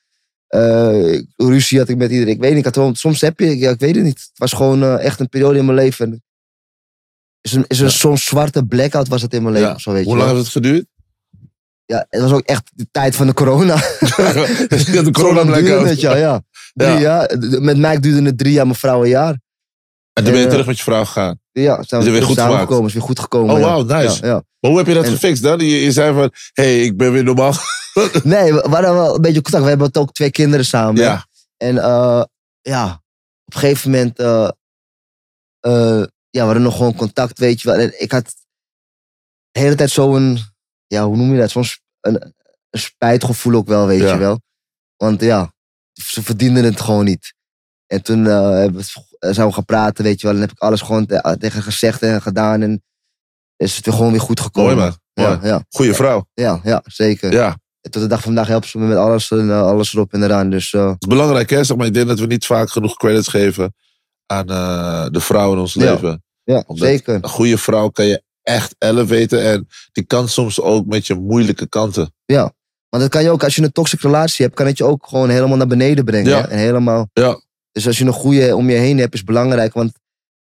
Ruzie 1.37 1.79
had 1.79 1.89
ik 1.89 1.97
met 1.97 2.11
iedereen. 2.11 2.35
Ik 2.35 2.41
weet 2.41 2.51
niet, 2.51 2.59
ik 2.59 2.65
had 2.65 2.75
gewoon, 2.75 2.95
soms 2.97 3.21
heb 3.21 3.39
je, 3.39 3.59
ja, 3.59 3.71
ik 3.71 3.81
weet 3.81 3.95
het 3.95 4.05
niet. 4.05 4.19
Het 4.21 4.39
was 4.39 4.53
gewoon 4.53 4.99
echt 4.99 5.21
een 5.21 5.29
periode 5.29 5.59
in 5.59 5.65
mijn 5.65 5.77
leven. 5.79 6.23
Is 7.41 7.53
een, 7.53 7.65
is 7.69 7.79
een 7.79 7.87
Ja. 7.87 7.93
soms 7.93 8.25
zwarte 8.25 8.65
blackout 8.67 9.09
was 9.09 9.23
het 9.23 9.35
in 9.35 9.43
mijn 9.43 9.55
leven. 9.55 9.69
Ja. 9.71 9.79
Zo, 9.79 9.93
weet 9.93 10.05
Hoe 10.05 10.13
je 10.13 10.19
lang 10.19 10.31
heeft 10.33 10.43
het 10.45 10.53
geduurd? 10.53 10.87
Ja, 11.89 12.07
het 12.11 12.21
was 12.21 12.33
ook 12.33 12.41
echt 12.47 12.71
de 12.75 12.87
tijd 12.91 13.17
van 13.17 13.27
de 13.27 13.35
corona. 13.35 13.75
de 13.79 15.09
corona 15.13 15.55
duurde 15.61 15.89
het, 15.89 16.01
ja, 16.01 16.17
ja. 16.17 16.43
Drie 16.75 16.89
Ja. 16.91 16.99
jaar. 17.01 17.37
Met 17.61 17.77
Mike 17.77 18.01
duurde 18.01 18.23
het 18.23 18.39
drie 18.39 18.53
jaar, 18.53 18.65
mijn 18.67 18.79
vrouw 18.79 19.03
een 19.03 19.09
jaar. 19.09 19.41
En 20.13 20.25
toen 20.25 20.33
ben 20.33 20.41
je 20.41 20.45
Eh, 20.45 20.51
terug 20.51 20.67
met 20.67 20.77
je 20.77 20.83
vrouw 20.83 21.05
gegaan. 21.05 21.41
Ja, 21.53 21.83
zijn 21.83 22.03
we 22.03 22.11
weer 22.11 22.23
goed 22.23 22.37
samengekomen. 22.37 22.87
Is 22.87 22.93
weer 22.93 23.03
goed 23.03 23.19
gekomen. 23.21 23.55
Oh, 23.55 23.61
ja. 23.61 23.67
wauw, 23.67 23.83
nice. 23.83 24.21
Ja, 24.21 24.27
ja. 24.29 24.43
Maar 24.61 24.71
hoe 24.71 24.77
heb 24.79 24.87
je 24.87 24.95
dat 24.95 25.05
En- 25.05 25.11
gefixt 25.11 25.43
dan? 25.43 25.59
Je, 25.59 25.83
je 25.83 25.93
zei 25.93 26.15
van, 26.15 26.33
hé, 26.53 26.63
hey, 26.65 26.83
ik 26.85 26.97
ben 26.97 27.13
weer 27.13 27.25
normaal. 27.25 27.53
Nee, 28.23 28.53
we 28.55 28.61
we 28.61 28.69
hadden 28.69 28.95
wel 28.95 29.15
een 29.15 29.21
beetje 29.21 29.43
contact. 29.43 29.63
We 29.65 29.69
hebben 29.69 29.95
ook 29.95 30.13
twee 30.13 30.31
kinderen 30.31 30.65
samen. 30.67 31.03
Ja. 31.03 31.27
En 31.57 31.79
eh, 31.79 32.23
ja, 32.61 32.85
op 33.45 33.55
een 33.55 33.61
gegeven 33.61 33.91
moment... 33.91 34.19
eh, 34.19 34.49
ja, 36.31 36.41
we 36.41 36.41
hadden 36.41 36.63
nog 36.63 36.77
gewoon 36.77 36.95
contact, 36.95 37.39
weet 37.39 37.61
je 37.61 37.69
wel. 37.69 37.79
En 37.79 38.01
ik 38.03 38.13
had 38.13 38.35
de 39.51 39.61
hele 39.61 39.75
tijd 39.75 39.91
zo'n... 39.91 40.39
Ja, 40.89 41.05
hoe 41.07 41.17
noem 41.17 41.33
je 41.33 41.39
dat? 41.39 41.51
Sp- 41.51 41.81
een, 42.01 42.23
een 42.71 42.81
spijtgevoel 42.81 43.55
ook 43.55 43.67
wel, 43.69 43.87
weet 43.87 44.01
Ja. 44.01 44.13
je 44.13 44.19
wel. 44.19 44.41
Want 44.97 45.21
ja, 45.21 45.53
ze 45.93 46.23
verdienden 46.23 46.65
het 46.65 46.81
gewoon 46.81 47.05
niet. 47.05 47.35
En 47.87 48.03
toen 48.03 48.27
eh, 48.27 48.33
hebben 48.51 48.73
we, 48.73 48.79
het- 48.79 49.17
eh, 49.19 49.33
zijn 49.33 49.47
we 49.47 49.53
gaan 49.53 49.65
praten, 49.65 50.05
weet 50.05 50.21
je 50.21 50.27
wel. 50.27 50.37
En 50.37 50.43
heb 50.43 50.51
ik 50.51 50.59
alles 50.59 50.81
gewoon 50.81 51.07
te- 51.07 51.37
tegen 51.39 51.63
gezegd 51.63 52.03
en 52.03 52.23
gedaan. 52.23 52.63
En 52.63 52.83
is 53.57 53.77
het 53.77 53.85
weer 53.85 53.95
gewoon 53.95 54.11
weer 54.11 54.21
goed 54.21 54.41
gekomen. 54.41 54.77
Mooi, 54.77 54.87
man. 54.91 54.97
Ja, 55.27 55.39
ja, 55.43 55.65
Goeie 55.71 55.95
vrouw. 55.95 56.27
ja, 56.35 56.61
ja, 56.63 56.83
zeker. 56.85 57.33
Ja. 57.33 57.57
En 57.81 57.91
tot 57.91 58.03
de 58.03 58.09
dag 58.09 58.19
van 58.23 58.27
vandaag 58.27 58.47
helpen 58.47 58.69
ze 58.69 58.79
me 58.79 58.87
met 58.87 58.97
alles, 58.97 59.31
en, 59.31 59.51
eh, 59.51 59.63
alles 59.63 59.95
erop 59.95 60.13
en 60.13 60.23
eraan. 60.23 60.51
Dus 60.51 60.73
eh, 60.73 60.87
Het 60.89 60.97
is 61.03 61.09
belangrijk, 61.09 61.51
hè? 61.51 61.65
Zeg 61.65 61.77
maar, 61.77 61.87
ik 61.87 61.95
denk 61.95 62.09
dat 62.09 62.19
we 62.19 62.27
niet 62.27 62.47
vaak 62.47 62.71
genoeg 62.71 62.97
credits 62.97 63.29
geven 63.29 63.75
aan 64.27 64.49
eh, 64.49 65.07
de 65.11 65.21
vrouw 65.21 65.53
in 65.53 65.59
ons 65.59 65.75
Ja. 65.75 65.93
leven. 65.93 66.23
ja, 66.43 66.65
Omdat 66.67 66.87
zeker. 66.89 67.15
Een 67.15 67.29
goede 67.29 67.59
vrouw 67.59 67.89
kan 67.89 68.07
je 68.07 68.23
echt 68.43 68.75
elevaten. 68.79 69.43
En 69.45 69.69
die 69.93 70.05
kan 70.05 70.29
soms 70.29 70.61
ook 70.61 70.87
met 70.87 71.07
je 71.07 71.15
moeilijke 71.15 71.69
kanten. 71.69 72.15
Ja. 72.25 72.53
Want 72.89 73.03
dat 73.03 73.13
kan 73.13 73.23
je 73.23 73.31
ook, 73.31 73.45
als 73.45 73.57
je 73.57 73.63
een 73.63 73.73
toxische 73.73 74.07
relatie 74.07 74.45
hebt, 74.45 74.57
kan 74.57 74.67
het 74.67 74.79
je 74.79 74.85
ook 74.85 75.07
gewoon 75.07 75.29
helemaal 75.29 75.57
naar 75.57 75.67
beneden 75.67 76.05
brengen. 76.05 76.31
Ja. 76.31 76.49
En 76.49 76.59
helemaal. 76.59 77.09
Ja. 77.13 77.41
Dus 77.73 77.87
als 77.87 77.99
je 77.99 78.05
een 78.05 78.13
goede 78.13 78.57
om 78.57 78.71
je 78.71 78.77
heen 78.77 78.99
hebt, 78.99 79.15
is 79.15 79.25
belangrijk. 79.25 79.73
Want 79.75 79.93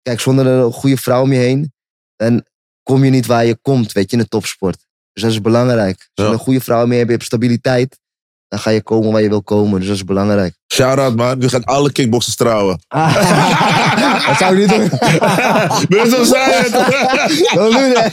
kijk, 0.02 0.20
zonder 0.20 0.46
een 0.46 0.72
goede 0.72 0.96
vrouw 0.96 1.22
om 1.22 1.32
je 1.32 1.38
heen, 1.38 1.72
dan 2.16 2.44
kom 2.82 3.04
je 3.04 3.10
niet 3.10 3.26
waar 3.26 3.44
je 3.44 3.56
komt, 3.62 3.92
weet 3.92 4.10
je, 4.10 4.16
in 4.16 4.22
de 4.22 4.28
topsport. 4.28 4.86
Dus 5.12 5.22
dat 5.22 5.32
is 5.32 5.40
belangrijk. 5.40 5.96
Als 5.96 6.08
je 6.14 6.22
Ja. 6.22 6.30
een 6.30 6.38
goede 6.38 6.60
vrouw 6.60 6.84
om 6.84 6.90
je 6.90 6.96
hebt, 6.96 7.06
je 7.06 7.12
hebt 7.14 7.26
stabiliteit, 7.26 7.98
dan 8.48 8.58
ga 8.58 8.70
je 8.70 8.82
komen 8.82 9.12
waar 9.12 9.22
je 9.22 9.28
wil 9.28 9.42
komen. 9.42 9.78
Dus 9.78 9.88
dat 9.88 9.96
is 9.96 10.04
belangrijk. 10.04 10.54
Shout-out, 10.72 11.16
man. 11.16 11.38
Nu 11.38 11.48
gaan 11.48 11.64
alle 11.64 11.92
kickboxers 11.92 12.36
trouwen. 12.36 12.80
dat 14.26 14.36
zou 14.38 14.56
ik 14.56 14.58
niet 14.58 14.68
doen. 14.68 14.98
Je 15.88 16.08
zo 16.10 16.24
saai? 16.24 16.70
Don't 17.54 17.72
do 17.72 17.92
that. 17.92 18.12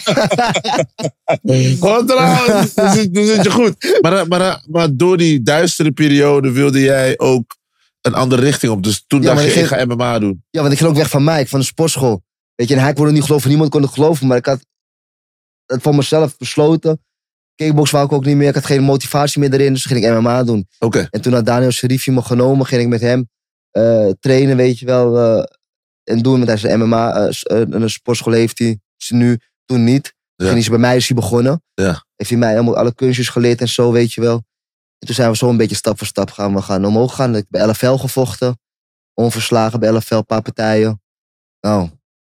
Gewoon 1.80 2.06
trouwen. 2.08 2.70
Dan 2.76 2.92
zit, 2.94 3.14
dan 3.14 3.26
zit 3.26 3.44
je 3.44 3.52
goed. 3.52 4.00
Maar, 4.02 4.14
eh, 4.14 4.26
maar, 4.26 4.42
eh, 4.42 4.56
maar 4.68 4.88
door 4.96 5.18
die 5.18 5.42
duistere 5.42 5.92
periode 5.92 6.52
wilde 6.52 6.80
jij 6.80 7.14
ook 7.20 7.56
een 8.02 8.14
andere 8.14 8.42
richting 8.42 8.72
op. 8.72 8.84
Dus 8.84 9.04
toen 9.08 9.22
Ja, 9.22 9.28
dacht 9.28 9.40
je, 9.42 9.46
ik 9.48 9.52
ik 9.56 9.58
ging- 9.68 9.80
ga 9.80 9.86
MMA 9.86 10.20
doen. 10.20 10.44
Ja, 10.50 10.60
want 10.62 10.72
ik 10.74 10.78
ging 10.80 10.90
ook 10.90 10.96
weg 10.98 11.10
van 11.10 11.24
mij, 11.24 11.48
van 11.48 11.60
de 11.60 11.66
sportschool. 11.66 12.24
Weet 12.56 12.68
je, 12.68 12.76
en 12.76 12.82
hij 12.82 12.94
kon 12.94 13.06
het 13.06 13.14
niet 13.14 13.24
geloven, 13.24 13.50
niemand 13.50 13.70
kon 13.70 13.82
het 13.82 13.92
geloven, 13.92 14.28
maar 14.28 14.38
ik 14.38 14.46
had 14.46 14.60
het 15.66 15.82
voor 15.82 15.96
mezelf 15.96 16.38
besloten. 16.38 17.02
Kickbox 17.56 17.92
wou 17.92 18.06
ik 18.06 18.12
ook 18.12 18.26
niet 18.26 18.36
meer, 18.36 18.48
ik 18.48 18.54
had 18.54 18.66
geen 18.66 18.84
motivatie 18.84 19.40
meer 19.40 19.54
erin, 19.54 19.74
dus 19.74 19.86
ging 19.86 20.06
ik 20.06 20.12
MMA 20.12 20.44
doen. 20.44 20.68
Oké. 20.80 21.08
En 21.10 21.22
toen 21.22 21.34
had 21.34 21.46
Daniel 21.46 21.72
Sherifi 21.72 22.12
me 22.12 22.22
genomen, 22.22 22.66
ging 22.66 22.82
ik 22.82 22.88
met 22.88 23.02
hem 23.02 23.30
eh, 23.72 24.10
trainen, 24.20 24.58
weet 24.58 24.80
je 24.80 24.86
wel. 24.86 25.18
eh, 25.18 25.44
en 26.04 26.20
doen, 26.22 26.34
want 26.34 26.46
hij 26.46 26.54
is 26.56 26.64
een 26.64 26.80
MMA, 26.80 27.14
eh, 27.14 27.62
een 27.70 27.90
sportschool 27.90 28.34
heeft 28.34 28.60
hij, 28.60 28.80
nu, 29.10 29.40
toen 29.66 29.84
niet. 29.84 30.14
Ja. 30.36 30.46
ging 30.46 30.60
hij 30.60 30.70
bij 30.70 30.80
mij 30.80 30.96
is 30.96 31.08
hij 31.08 31.16
begonnen. 31.16 31.64
Ja. 31.74 32.06
Heeft 32.16 32.30
hij 32.30 32.40
mij 32.40 32.50
helemaal 32.50 32.78
alle 32.78 32.94
kunstjes 32.94 33.30
geleerd 33.30 33.62
en 33.62 33.68
zo, 33.70 33.92
weet 33.92 34.14
je 34.14 34.22
wel. 34.22 34.36
En 35.00 35.08
toen 35.08 35.16
zijn 35.16 35.30
we 35.30 35.38
zo 35.38 35.50
een 35.50 35.58
beetje 35.58 35.76
stap 35.76 35.98
voor 35.98 36.08
stap 36.08 36.32
gaan, 36.32 36.54
we 36.54 36.62
gaan 36.62 36.86
omhoog 36.86 37.16
gaan. 37.16 37.30
Ik 37.30 37.36
heb 37.36 37.46
bij 37.50 37.68
LFL 37.68 37.96
gevochten, 37.96 38.60
onverslagen 39.14 39.80
bij 39.80 39.92
LFL, 39.92 40.16
een 40.16 40.26
paar 40.26 40.42
partijen. 40.42 41.02
Nou, 41.62 41.90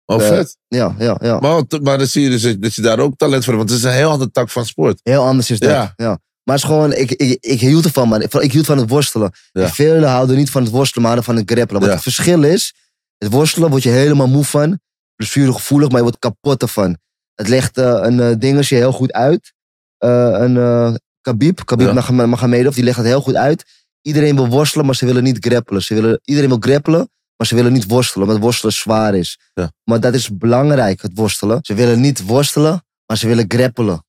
Oh, 0.06 0.22
Eh, 0.22 0.28
vet. 0.28 0.56
ja, 0.68 0.94
ja, 0.98 1.16
ja. 1.22 1.38
Maar, 1.38 1.62
maar 1.82 1.98
dan 1.98 2.06
zie 2.06 2.22
je 2.22 2.30
dus 2.30 2.42
dat- 2.58 2.74
je 2.74 2.82
daar 2.82 2.98
ook 2.98 3.16
talent 3.16 3.44
voor 3.44 3.54
hebt. 3.54 3.68
Want 3.68 3.70
het 3.70 3.78
is 3.78 3.94
een 3.94 3.98
heel 4.02 4.10
ander 4.10 4.30
tak 4.30 4.50
van 4.50 4.66
sport. 4.66 5.00
Heel 5.02 5.24
anders 5.24 5.50
is 5.50 5.58
dat. 5.58 5.70
Ja. 5.70 5.92
Ja. 5.96 6.18
Maar 6.42 6.54
het 6.54 6.64
is 6.64 6.70
gewoon, 6.70 6.92
ik, 6.92 7.10
ik, 7.12 7.38
ik 7.40 7.60
hield 7.60 7.84
ervan, 7.84 8.08
man. 8.08 8.22
Ik, 8.22 8.34
ik 8.34 8.52
hield 8.52 8.66
van 8.66 8.78
het 8.78 8.88
worstelen. 8.88 9.32
Ja. 9.52 9.62
En 9.62 9.70
velen 9.70 10.08
houden 10.08 10.36
niet 10.36 10.50
van 10.50 10.62
het 10.62 10.70
worstelen, 10.70 11.02
maar 11.06 11.12
houden 11.12 11.34
van 11.34 11.42
het 11.44 11.50
grappelen. 11.52 11.80
Wat 11.80 11.90
Ja. 11.90 11.94
het 11.96 12.04
verschil 12.04 12.42
is, 12.42 12.74
het 13.18 13.32
worstelen 13.32 13.70
word 13.70 13.82
je 13.82 13.88
helemaal 13.88 14.28
moe 14.28 14.44
van. 14.44 14.80
Blessuregevoelig, 15.16 15.88
maar 15.88 15.96
je 15.96 16.02
wordt 16.02 16.18
kapot 16.18 16.62
ervan. 16.62 16.98
Het 17.34 17.48
legt 17.48 17.78
eh, 17.78 17.84
een 18.02 18.20
eh, 18.20 18.34
dingetje 18.38 18.76
heel 18.76 18.92
goed 18.92 19.12
uit. 19.12 19.52
Eh, 19.98 20.34
een 20.38 20.98
Khabib, 21.20 21.64
Khabib 21.64 21.86
Ja. 21.94 22.26
Magomedov, 22.26 22.74
die 22.74 22.84
legt 22.84 22.96
het 22.96 23.06
heel 23.06 23.20
goed 23.20 23.34
uit. 23.34 23.64
Iedereen 24.02 24.34
wil 24.36 24.48
worstelen, 24.48 24.86
maar 24.86 24.94
ze 24.94 25.06
willen 25.06 25.22
niet 25.22 25.44
grappelen. 25.46 25.82
Ze 25.82 25.94
willen, 25.94 26.20
iedereen 26.24 26.48
wil 26.48 26.58
grappelen, 26.60 27.10
maar 27.36 27.46
ze 27.46 27.54
willen 27.54 27.72
niet 27.72 27.86
worstelen, 27.86 28.26
omdat 28.26 28.42
worstelen 28.42 28.74
zwaar 28.74 29.14
is. 29.14 29.38
Ja. 29.54 29.72
Maar 29.84 30.00
dat 30.00 30.14
is 30.14 30.36
belangrijk, 30.36 31.02
het 31.02 31.12
worstelen. 31.14 31.58
Ze 31.62 31.74
willen 31.74 32.00
niet 32.00 32.22
worstelen, 32.22 32.84
maar 33.06 33.16
ze 33.16 33.26
willen 33.26 33.44
grappelen. 33.48 34.04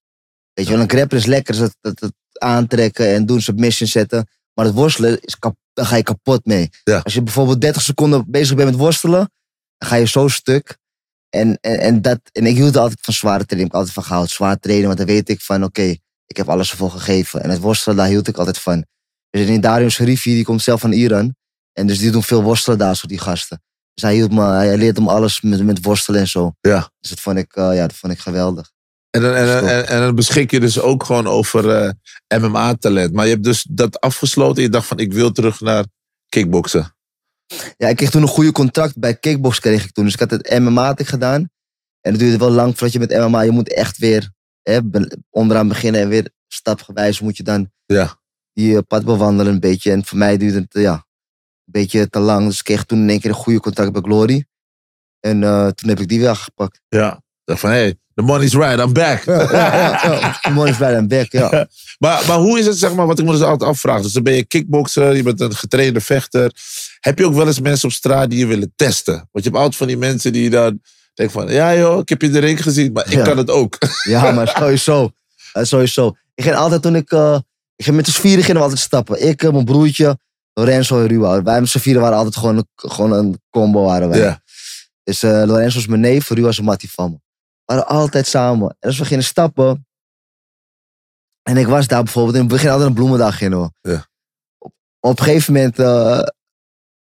Weet 0.53 0.65
je 0.65 0.71
wel, 0.71 0.81
een 0.81 0.89
grappelen 0.89 1.23
is 1.23 1.29
lekker, 1.29 1.61
het, 1.61 1.77
het, 1.81 1.99
het 1.99 2.13
aantrekken 2.31 3.13
en 3.13 3.25
doen, 3.25 3.41
submission 3.41 3.89
zetten. 3.89 4.27
Maar 4.53 4.65
het 4.65 4.73
worstelen, 4.73 5.21
is 5.21 5.39
kap, 5.39 5.55
daar 5.73 5.85
ga 5.85 5.95
je 5.95 6.03
kapot 6.03 6.45
mee. 6.45 6.69
Ja. 6.83 6.99
Als 6.99 7.13
je 7.13 7.21
bijvoorbeeld 7.21 7.61
30 7.61 7.81
seconden 7.81 8.23
bezig 8.27 8.55
bent 8.55 8.69
met 8.69 8.79
worstelen, 8.79 9.31
dan 9.77 9.89
ga 9.89 9.95
je 9.95 10.07
zo 10.07 10.27
stuk. 10.27 10.77
En, 11.29 11.57
en, 11.61 11.79
en, 11.79 12.01
dat, 12.01 12.19
en 12.31 12.45
ik 12.45 12.55
hield 12.55 12.77
altijd 12.77 12.99
van 13.01 13.13
zware 13.13 13.45
training. 13.45 13.69
Ik 13.69 13.71
heb 13.71 13.75
altijd 13.75 13.93
van 13.93 14.03
gehouden, 14.03 14.31
zwaar 14.31 14.59
trainen. 14.59 14.85
Want 14.85 14.97
dan 14.97 15.07
weet 15.07 15.29
ik 15.29 15.41
van, 15.41 15.63
oké, 15.63 15.95
ik 16.25 16.37
heb 16.37 16.49
alles 16.49 16.71
ervoor 16.71 16.91
gegeven. 16.91 17.43
En 17.43 17.49
het 17.49 17.59
worstelen, 17.59 17.97
daar 17.97 18.07
hield 18.07 18.27
ik 18.27 18.37
altijd 18.37 18.57
van. 18.57 18.85
Dus 19.29 19.47
in 19.47 19.61
Darius 19.61 19.93
Sharifi, 19.93 20.33
die 20.33 20.43
komt 20.43 20.61
zelf 20.61 20.81
van 20.81 20.91
Iran. 20.91 21.35
En 21.77 21.87
dus 21.87 21.99
die 21.99 22.11
doen 22.11 22.23
veel 22.23 22.43
worstelen 22.43 22.77
daar, 22.77 22.95
zo 22.95 23.07
die 23.07 23.19
gasten. 23.19 23.61
Dus 23.93 24.03
hij, 24.03 24.13
hield 24.13 24.31
me, 24.31 24.41
hij 24.41 24.77
leert 24.77 24.97
hem 24.97 25.07
alles 25.07 25.41
met, 25.41 25.63
met 25.63 25.83
worstelen 25.83 26.19
en 26.19 26.27
zo. 26.27 26.53
Ja. 26.61 26.91
Dus 26.99 27.09
dat 27.09 27.19
vond 27.19 27.37
ik, 27.37 27.55
eh, 27.55 27.75
ja, 27.75 27.87
dat 27.87 27.95
vond 27.95 28.13
ik 28.13 28.19
geweldig. 28.19 28.71
En 29.09 29.21
dan, 29.21 29.33
en, 29.33 29.67
en, 29.67 29.87
en 29.87 29.99
dan 29.99 30.15
beschik 30.15 30.51
je 30.51 30.59
dus 30.59 30.79
ook 30.79 31.03
gewoon 31.03 31.27
over 31.27 31.69
eh, 31.69 32.41
MMA-talent. 32.41 33.13
Maar 33.13 33.25
je 33.25 33.31
hebt 33.31 33.43
dus 33.43 33.65
dat 33.69 33.99
afgesloten. 33.99 34.63
Je 34.63 34.69
dacht 34.69 34.87
van, 34.87 34.99
ik 34.99 35.13
wil 35.13 35.31
terug 35.31 35.59
naar 35.59 35.85
kickboksen. 36.29 36.95
Ja, 37.77 37.87
ik 37.87 37.95
kreeg 37.95 38.09
toen 38.09 38.21
een 38.21 38.27
goede 38.27 38.51
contract 38.51 38.99
bij 38.99 39.15
Kickbox 39.15 39.59
kreeg 39.59 39.83
ik 39.83 39.91
toen. 39.91 40.03
Dus 40.03 40.13
ik 40.13 40.19
had 40.19 40.31
het 40.31 40.59
MMA 40.59 40.93
gedaan. 40.97 41.49
En 42.01 42.11
het 42.11 42.19
duurde 42.19 42.37
wel 42.37 42.51
lang 42.51 42.71
voordat 42.71 42.91
je 42.91 42.99
met 42.99 43.17
MMA, 43.17 43.41
je 43.41 43.51
moet 43.51 43.73
echt 43.73 43.97
weer 43.97 44.31
hè, 44.61 44.79
onderaan 45.29 45.67
beginnen 45.67 46.01
en 46.01 46.09
weer 46.09 46.29
stapgewijs 46.47 47.19
moet 47.19 47.37
je 47.37 47.43
dan 47.43 47.71
Ja. 47.85 48.19
die 48.53 48.81
pad 48.81 49.05
bewandelen 49.05 49.53
een 49.53 49.59
beetje. 49.59 49.91
En 49.91 50.05
voor 50.05 50.17
mij 50.17 50.37
duurde 50.37 50.59
het 50.59 50.81
ja, 50.81 51.05
beetje 51.71 52.09
te 52.09 52.19
lang. 52.19 52.47
Dus 52.47 52.57
ik 52.57 52.63
kreeg 52.63 52.83
toen 52.83 53.01
in 53.01 53.09
één 53.09 53.19
keer 53.19 53.29
een 53.29 53.35
goede 53.35 53.59
contact 53.59 53.91
bij 53.91 54.01
Glory. 54.01 54.45
En 55.19 55.43
eh, 55.43 55.67
toen 55.67 55.89
heb 55.89 55.99
ik 55.99 56.07
die 56.07 56.19
weer 56.19 56.35
gepakt. 56.35 56.81
Ja. 56.89 57.21
Dacht 57.43 57.59
van, 57.59 57.69
hey, 57.69 57.95
the 58.13 58.21
money's 58.21 58.53
right, 58.53 58.79
I'm 58.79 58.93
back. 58.93 59.23
Ja, 59.23 59.51
ja, 59.51 60.39
ja. 60.43 60.49
Mooi 60.49 60.71
is 60.71 60.77
bij 60.77 60.95
een 60.95 61.07
back, 61.07 61.31
ja. 61.31 61.49
Maar, 61.99 62.23
maar 62.27 62.37
hoe 62.37 62.59
is 62.59 62.65
het, 62.65 62.77
zeg 62.77 62.93
maar, 62.93 63.07
wat 63.07 63.19
ik 63.19 63.25
me 63.25 63.31
dus 63.31 63.41
altijd 63.41 63.69
afvraag. 63.69 64.01
Dus 64.01 64.13
dan 64.13 64.23
ben 64.23 64.33
je 64.33 64.45
kickboxer, 64.45 65.15
je 65.15 65.23
bent 65.23 65.41
een 65.41 65.55
getrainde 65.55 66.01
vechter. 66.01 66.51
Heb 66.99 67.17
je 67.17 67.25
ook 67.25 67.33
wel 67.33 67.47
eens 67.47 67.59
mensen 67.59 67.87
op 67.87 67.93
straat 67.93 68.29
die 68.29 68.39
je 68.39 68.45
willen 68.45 68.73
testen? 68.75 69.13
Want 69.13 69.29
je 69.31 69.49
hebt 69.49 69.55
altijd 69.55 69.75
van 69.75 69.87
die 69.87 69.97
mensen 69.97 70.33
die 70.33 70.49
dan 70.49 70.81
denken 71.13 71.41
van... 71.41 71.51
Ja 71.53 71.75
joh, 71.75 71.99
ik 71.99 72.09
heb 72.09 72.21
je 72.21 72.29
de 72.29 72.39
ring 72.39 72.63
gezien, 72.63 72.91
maar 72.91 73.11
ik 73.11 73.23
kan 73.23 73.37
het 73.37 73.49
ook. 73.49 73.77
Ja, 74.03 74.31
maar 74.31 74.47
sowieso. 74.47 75.11
Eh, 75.53 75.63
sowieso. 75.63 76.15
Ik 76.35 76.43
ging 76.43 76.55
altijd 76.55 76.81
toen 76.81 76.95
ik... 76.95 77.11
eh, 77.11 77.39
ik 77.75 77.85
ging 77.85 77.95
met 77.95 78.07
z'n 78.07 78.21
vieren 78.21 78.43
gingen 78.43 78.57
we 78.57 78.63
altijd 78.63 78.79
stappen. 78.81 79.27
Ik, 79.27 79.51
mijn 79.51 79.65
broertje, 79.65 80.17
Lorenzo 80.57 80.99
en 81.01 81.07
Ruwa. 81.07 81.43
Wij 81.43 81.59
met 81.59 81.69
z'n 81.69 81.77
vieren 81.77 82.01
waren 82.01 82.17
altijd 82.17 82.35
gewoon 82.35 82.57
een, 82.57 82.67
gewoon 82.75 83.11
een 83.11 83.41
combo 83.49 83.83
waren 83.83 84.09
wij. 84.09 84.19
Ja. 84.19 84.41
Dus 85.03 85.23
eh, 85.23 85.43
Lorenzo 85.45 85.77
is 85.77 85.87
mijn 85.87 86.01
neef, 86.01 86.29
Ruwa 86.29 86.49
is 86.49 86.57
een 86.57 86.63
mattie 86.63 86.91
van 86.91 87.11
me. 87.11 87.17
We 87.65 87.73
waren 87.73 87.87
altijd 87.87 88.27
samen. 88.27 88.69
En 88.79 88.87
als 88.89 88.97
we 88.97 89.05
gingen 89.05 89.23
stappen... 89.23 89.87
En 91.43 91.57
ik 91.57 91.67
was 91.67 91.87
daar 91.87 92.03
bijvoorbeeld... 92.03 92.35
In 92.35 92.41
het 92.41 92.51
begin 92.51 92.69
altijd 92.69 92.87
een 92.89 92.95
bloemendag 92.95 93.37
gingen 93.37 93.61
we. 93.61 93.89
Ja. 93.91 94.07
Op, 94.57 94.73
op 94.99 95.19
een 95.19 95.25
gegeven 95.25 95.53
moment... 95.53 95.77
hadden 95.77 96.33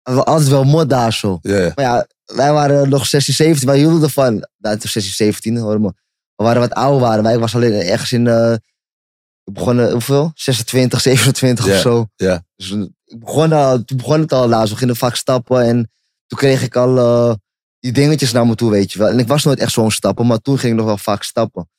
we 0.01 0.23
altijd 0.23 0.49
wel 0.49 0.63
mod 0.63 0.89
daar 0.89 1.13
zo. 1.13 1.39
Ja, 1.41 1.57
ja. 1.57 1.71
Maar 1.75 1.85
ja, 1.85 2.07
wij 2.25 2.53
waren 2.53 2.89
nog 2.89 3.05
16, 3.05 3.33
17. 3.33 3.67
Wij 3.67 3.77
hielden 3.77 4.03
ervan. 4.03 4.33
Nou, 4.57 4.77
was 4.79 4.91
16, 4.91 5.13
17 5.13 5.57
hoor 5.57 5.81
maar. 5.81 5.93
We 6.35 6.43
waren 6.43 6.61
wat 6.61 6.73
ouder 6.73 7.01
waren. 7.01 7.23
wij. 7.23 7.33
Ik 7.33 7.39
was 7.39 7.55
alleen 7.55 7.73
ergens 7.73 8.11
in... 8.11 8.27
ik 9.43 9.53
begon, 9.53 9.79
eh, 9.79 9.91
hoeveel? 9.91 10.31
26, 10.35 11.01
27 11.01 11.65
Ja, 11.65 11.73
of 11.75 11.79
zo. 11.79 12.07
ja. 12.15 12.43
Dus 12.55 12.75
begon 13.19 13.51
al, 13.51 13.83
toen 13.83 13.97
begon 13.97 14.19
het 14.19 14.31
al 14.33 14.47
laat. 14.47 14.69
We 14.69 14.75
gingen 14.75 14.95
vaak 14.95 15.15
stappen. 15.15 15.61
En 15.65 15.91
toen 16.27 16.37
kreeg 16.37 16.61
ik 16.63 16.75
al 16.75 16.97
eh, 16.97 17.33
die 17.79 17.91
dingetjes 17.91 18.31
naar 18.31 18.47
me 18.47 18.55
toe, 18.55 18.71
weet 18.71 18.91
je 18.91 18.99
wel. 18.99 19.07
En 19.07 19.19
ik 19.19 19.27
was 19.27 19.43
nooit 19.43 19.59
echt 19.59 19.71
zo'n 19.71 19.91
stappen. 19.91 20.27
Maar 20.27 20.39
toen 20.39 20.59
ging 20.59 20.71
ik 20.71 20.77
nog 20.77 20.87
wel 20.87 20.97
vaak 20.97 21.23
stappen. 21.23 21.69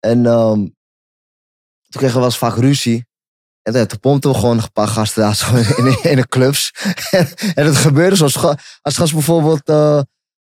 En 0.00 0.26
ehm, 0.26 0.54
toen 0.54 2.00
kregen 2.00 2.12
we 2.14 2.20
wel 2.20 2.24
eens 2.28 2.38
vaak 2.38 2.56
ruzie. 2.56 3.06
En 3.62 3.72
toen, 3.72 3.86
toen 3.86 4.00
pompten 4.00 4.30
we 4.30 4.36
gewoon 4.36 4.58
een 4.58 4.72
paar 4.72 4.88
gasten 4.88 5.22
daar 5.22 5.34
zo 5.36 5.54
in, 5.54 5.76
in, 5.76 6.02
in 6.02 6.16
de 6.16 6.28
clubs. 6.28 6.70
en, 7.54 7.66
het 7.66 7.76
gebeurde 7.76 8.16
zo. 8.16 8.24
Als, 8.24 8.36
ga- 8.36 8.58
als 8.82 8.96
gast 8.96 9.12
bijvoorbeeld 9.12 9.68
eh, 9.68 10.00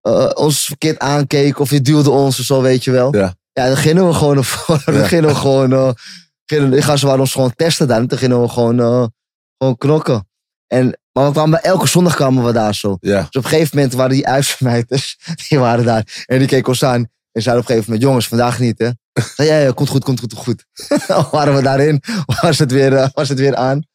eh, 0.00 0.30
ons 0.34 0.64
verkeerd 0.64 0.98
aankeek 0.98 1.58
of 1.58 1.70
je 1.70 1.80
duwde 1.80 2.10
ons 2.10 2.38
of 2.38 2.44
zo, 2.44 2.62
weet 2.62 2.84
je 2.84 2.90
wel. 2.90 3.16
Ja. 3.16 3.34
Ja, 3.52 3.66
dan 3.66 3.76
gingen 3.76 4.06
we 4.06 4.14
gewoon 4.14 4.36
ervoor. 4.36 4.82
Dan 4.94 5.06
gingen 5.06 5.28
we 5.28 5.34
gewoon... 5.34 5.96
gingen, 6.44 6.70
die 6.70 6.82
gasten 6.82 7.06
waren 7.06 7.22
ons 7.22 7.32
gewoon 7.32 7.54
testen 7.54 7.88
daar. 7.88 7.98
En 7.98 8.06
toen 8.06 8.18
gingen 8.18 8.42
we 8.42 8.48
gewoon, 8.48 9.12
gewoon 9.58 9.76
knokken. 9.76 10.28
En, 10.66 10.98
maar 11.12 11.26
we 11.26 11.32
kwamen, 11.32 11.62
elke 11.62 11.86
zondag 11.86 12.14
kwamen 12.14 12.44
we 12.44 12.52
daar 12.52 12.74
zo. 12.74 12.96
ja. 13.00 13.18
Dus 13.18 13.26
op 13.28 13.44
een 13.44 13.50
gegeven 13.50 13.76
moment 13.76 13.94
waren 13.94 14.14
die 14.14 14.26
uitsmijters, 14.26 15.18
die 15.48 15.58
waren 15.58 15.84
daar. 15.84 16.24
En 16.26 16.38
die 16.38 16.48
keken 16.48 16.68
ons 16.68 16.84
aan 16.84 17.08
en 17.32 17.42
zeiden 17.42 17.64
op 17.64 17.70
een 17.70 17.74
gegeven 17.74 17.92
moment, 17.92 18.02
jongens, 18.02 18.28
vandaag 18.28 18.58
niet 18.58 18.78
hè. 18.78 18.90
Zei, 19.36 19.48
ja, 19.48 19.58
ja, 19.58 19.72
komt 19.72 19.88
goed, 19.88 20.04
komt 20.04 20.20
goed, 20.20 20.34
komt 20.34 20.44
goed. 20.44 20.64
waren 21.30 21.54
we 21.54 21.62
daarin, 21.62 22.02
was 22.42 22.58
het 22.58 22.72
weer, 22.72 22.92
eh, 22.92 23.08
was 23.12 23.28
het 23.28 23.38
weer 23.38 23.56
aan. 23.56 23.86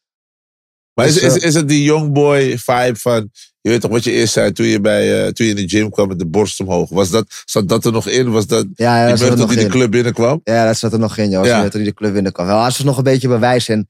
Maar 0.94 1.06
is, 1.06 1.14
Dus, 1.14 1.22
is, 1.22 1.38
eh, 1.38 1.48
is 1.48 1.54
het 1.54 1.68
die 1.68 1.82
young 1.82 2.12
boy 2.12 2.58
vibe 2.58 2.96
van... 2.96 3.30
Je 3.60 3.70
weet 3.70 3.80
toch 3.80 3.90
wat 3.90 4.04
je 4.04 4.10
eerst 4.10 4.32
zei 4.32 4.52
toen 4.52 4.66
je, 4.66 4.80
bij, 4.80 5.24
eh, 5.24 5.32
toen 5.32 5.46
je 5.46 5.52
in 5.54 5.66
de 5.66 5.68
gym 5.68 5.90
kwam 5.90 6.08
met 6.08 6.18
de 6.18 6.26
borst 6.26 6.60
omhoog. 6.60 6.90
Was 6.90 7.10
dat, 7.10 7.42
zat 7.44 7.68
dat 7.68 7.84
er 7.84 7.92
nog 7.92 8.08
in? 8.08 8.30
Was 8.30 8.46
dat 8.46 8.66
Ja, 8.74 8.96
ja 8.96 9.00
die 9.00 9.08
dat 9.10 9.18
zat 9.18 9.28
er 9.28 9.36
meurtel 9.36 9.46
nog 9.46 9.54
die 9.54 9.64
de 9.64 9.70
club 9.70 9.90
binnenkwam? 9.90 10.40
Ja, 10.44 10.66
dat 10.66 10.78
zat 10.78 10.92
er 10.92 10.98
nog 10.98 11.16
in, 11.16 11.30
joh. 11.30 11.44
Ja. 11.44 11.68
Toen 11.68 11.80
die 11.80 11.90
de 11.90 11.96
club 11.96 12.12
binnenkwam. 12.12 12.46
Wel, 12.46 12.58
als 12.58 12.76
het 12.76 12.86
nog 12.86 12.96
een 12.96 13.02
beetje 13.02 13.28
bewijs. 13.28 13.68
En 13.68 13.88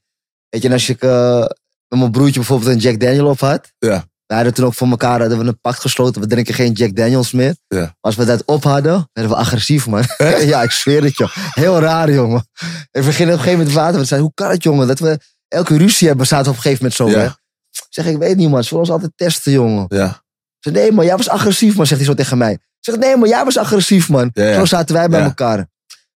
weet 0.49 0.61
je, 0.61 0.67
en 0.67 0.73
als 0.73 0.89
ik 0.89 1.01
eh, 1.01 1.45
met 1.93 2.01
mijn 2.01 2.11
broertje 2.11 2.39
bijvoorbeeld 2.39 2.71
een 2.71 2.77
Jack 2.77 2.99
Daniel 2.99 3.27
op 3.27 3.39
had. 3.39 3.71
Ja. 3.79 4.05
We 4.25 4.33
hadden 4.35 4.53
toen 4.53 4.65
ook 4.65 4.73
voor 4.73 4.87
elkaar 4.87 5.19
hadden 5.19 5.37
we 5.39 5.45
een 5.45 5.59
pact 5.59 5.79
gesloten. 5.79 6.21
We 6.21 6.27
drinken 6.27 6.53
geen 6.53 6.71
Jack 6.71 6.95
Daniels 6.95 7.31
meer. 7.31 7.55
Ja. 7.67 7.95
Als 7.99 8.15
we 8.15 8.25
dat 8.25 8.45
op 8.45 8.63
hadden, 8.63 9.09
werden 9.13 9.31
we 9.31 9.37
agressief, 9.37 9.87
man. 9.87 10.03
ja, 10.51 10.63
ik 10.63 10.71
zweer 10.71 11.03
het, 11.03 11.17
joh. 11.17 11.29
Heel 11.35 11.79
raar, 11.79 12.11
jongen. 12.11 12.47
Ik 12.91 13.03
begin 13.05 13.25
op 13.27 13.31
een 13.33 13.37
gegeven 13.37 13.57
moment 13.57 13.75
water. 13.75 13.99
We 13.99 14.05
zeiden, 14.05 14.29
hoe 14.29 14.31
kan 14.33 14.49
het, 14.49 14.63
jongen? 14.63 14.87
Dat 14.87 14.99
we 14.99 15.19
elke 15.47 15.77
ruzie 15.77 16.07
hebben, 16.07 16.27
zaten 16.27 16.45
we 16.45 16.51
op 16.51 16.55
een 16.55 16.61
gegeven 16.61 16.85
moment 16.85 17.13
zo, 17.13 17.19
Ja. 17.19 17.25
hè? 17.25 17.31
Zeg, 17.89 18.05
ik 18.05 18.17
weet 18.17 18.35
niet, 18.37 18.49
man. 18.49 18.63
Ze 18.63 18.69
willen 18.69 18.83
ons 18.83 18.93
altijd 18.93 19.11
testen, 19.15 19.51
jongen. 19.51 19.85
Ja. 19.87 20.21
Zeg, 20.59 20.73
nee, 20.73 20.91
man, 20.91 21.05
jij 21.05 21.17
was 21.17 21.29
agressief, 21.29 21.75
man, 21.75 21.85
zegt 21.85 21.99
hij 21.99 22.09
zo 22.09 22.15
tegen 22.15 22.37
mij. 22.37 22.57
Zeg, 22.79 22.95
nee, 22.97 23.17
man, 23.17 23.27
jij 23.29 23.43
was 23.43 23.57
agressief, 23.57 24.09
man. 24.09 24.29
Ja. 24.33 24.53
Zo 24.53 24.65
zaten 24.65 24.95
wij 24.95 25.09
bij 25.09 25.21
elkaar. 25.21 25.59
Op 25.59 25.59
een 25.59 25.67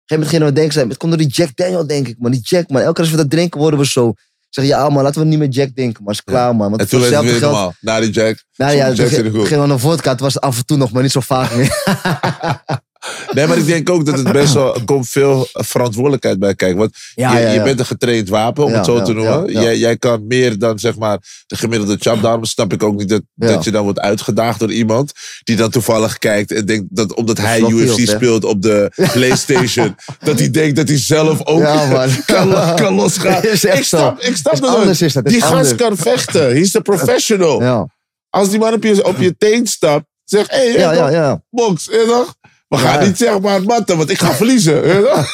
gegeven 0.06 0.08
moment 0.08 0.28
gingen 0.28 0.46
we 0.46 0.52
denken, 0.52 0.88
het 0.88 0.98
komt 0.98 1.12
door 1.12 1.20
die 1.20 1.30
Jack 1.30 1.56
Daniel, 1.56 1.86
denk 1.86 2.08
ik, 2.08 2.16
man. 2.18 2.30
Die 2.30 2.40
Jack, 2.42 2.68
man. 2.70 2.80
Elke 2.80 2.92
keer 2.92 3.02
als 3.02 3.10
we 3.10 3.16
dat 3.16 3.30
drinken, 3.30 3.60
worden 3.60 3.78
we 3.78 3.86
zo. 3.86 4.14
Zeg, 4.56 4.66
ja, 4.66 4.88
man, 4.88 5.02
laten 5.02 5.20
we 5.20 5.26
niet 5.26 5.38
met 5.38 5.54
Jack 5.54 5.68
drinken, 5.74 6.04
man. 6.04 6.12
Is 6.12 6.22
klaar, 6.22 6.56
man. 6.56 6.68
Want 6.68 6.80
En 6.82 6.88
toen 6.88 7.00
werd 7.00 7.14
het 7.14 7.22
weer 7.22 7.30
geld... 7.30 7.52
normaal. 7.52 7.74
Na 7.80 8.00
die 8.00 8.10
Jack. 8.10 8.44
Nou 8.56 8.72
ja, 8.76 8.92
Jack 8.92 9.08
ging 9.08 9.46
ging 9.46 9.60
we 9.60 9.66
naar 9.66 9.78
vodka. 9.78 10.10
Het 10.10 10.20
was 10.20 10.40
af 10.40 10.56
en 10.56 10.66
toe 10.66 10.76
nog, 10.76 10.92
maar 10.92 11.02
niet 11.02 11.12
zo 11.12 11.20
vaak 11.20 11.54
meer. 11.54 11.82
Nee, 13.32 13.46
maar 13.46 13.58
ik 13.58 13.66
denk 13.66 13.90
ook 13.90 14.06
dat 14.06 14.18
het 14.18 14.32
best 14.32 14.54
wel... 14.54 14.74
Er 14.74 14.84
komt 14.84 15.08
veel 15.08 15.48
verantwoordelijkheid 15.52 16.38
bij 16.38 16.54
kijken. 16.54 16.78
Want 16.78 16.96
Ja, 17.14 17.36
je, 17.36 17.42
ja, 17.42 17.48
je 17.50 17.56
ja. 17.56 17.62
bent 17.62 17.78
een 17.78 17.86
getraind 17.86 18.28
wapen, 18.28 18.64
om 18.64 18.72
het 18.72 18.84
zo 18.84 19.02
te 19.02 19.12
noemen. 19.12 19.52
Jij, 19.52 19.78
jij 19.78 19.96
kan 19.96 20.26
meer 20.26 20.58
dan 20.58 20.78
zeg 20.78 20.96
maar 20.96 21.18
de 21.46 21.56
gemiddelde 21.56 21.96
chap. 22.00 22.22
Daarom 22.22 22.44
snap 22.44 22.72
ik 22.72 22.82
ook 22.82 22.96
niet 22.96 23.08
dat, 23.08 23.22
dat 23.34 23.64
je 23.64 23.70
dan 23.70 23.84
wordt 23.84 24.00
uitgedaagd 24.00 24.58
door 24.58 24.72
iemand 24.72 25.12
die 25.44 25.56
dan 25.56 25.70
toevallig 25.70 26.18
kijkt 26.18 26.52
en 26.52 26.66
denkt 26.66 26.84
dat 26.88 27.14
omdat 27.14 27.38
hij 27.38 27.60
UFC 27.60 28.08
speelt 28.08 28.44
op 28.44 28.62
de 28.62 28.90
PlayStation, 29.12 29.96
dat 30.18 30.38
hij 30.38 30.50
denkt 30.50 30.76
dat 30.76 30.88
hij 30.88 30.98
zelf 30.98 31.44
ook 31.46 31.60
Ja, 31.60 31.86
man. 31.86 32.08
kan, 32.26 32.74
kan 32.76 32.94
losgaan. 32.94 33.42
Is 33.42 33.64
echt 33.64 33.78
ik 33.78 33.84
snap, 33.84 34.20
ik 34.20 34.36
snap 34.36 34.60
dat 34.60 34.76
anders 34.76 35.02
is 35.02 35.12
dat, 35.12 35.24
Die 35.24 35.42
gast 35.42 35.74
kan 35.74 35.96
vechten. 35.96 36.42
Hij 36.42 36.60
is 36.60 36.74
een 36.74 36.82
professional. 36.82 37.62
ja. 37.62 37.94
Als 38.30 38.50
die 38.50 38.58
man 38.58 38.72
op 38.72 38.82
je, 38.82 39.04
op 39.04 39.18
je 39.18 39.36
teen 39.36 39.66
stapt, 39.66 40.04
zeg 40.24 40.46
hé, 40.50 40.56
hey, 40.56 40.72
Ja, 40.72 40.92
ja, 40.92 41.08
ja. 41.10 41.42
box, 41.50 41.88
toch? 42.06 42.34
We 42.68 42.76
gaan 42.76 43.00
Ja. 43.00 43.06
niet 43.06 43.18
zeg 43.18 43.40
maar 43.40 43.62
matten, 43.62 43.96
want 43.96 44.10
ik 44.10 44.18
ga 44.18 44.32
verliezen. 44.34 44.82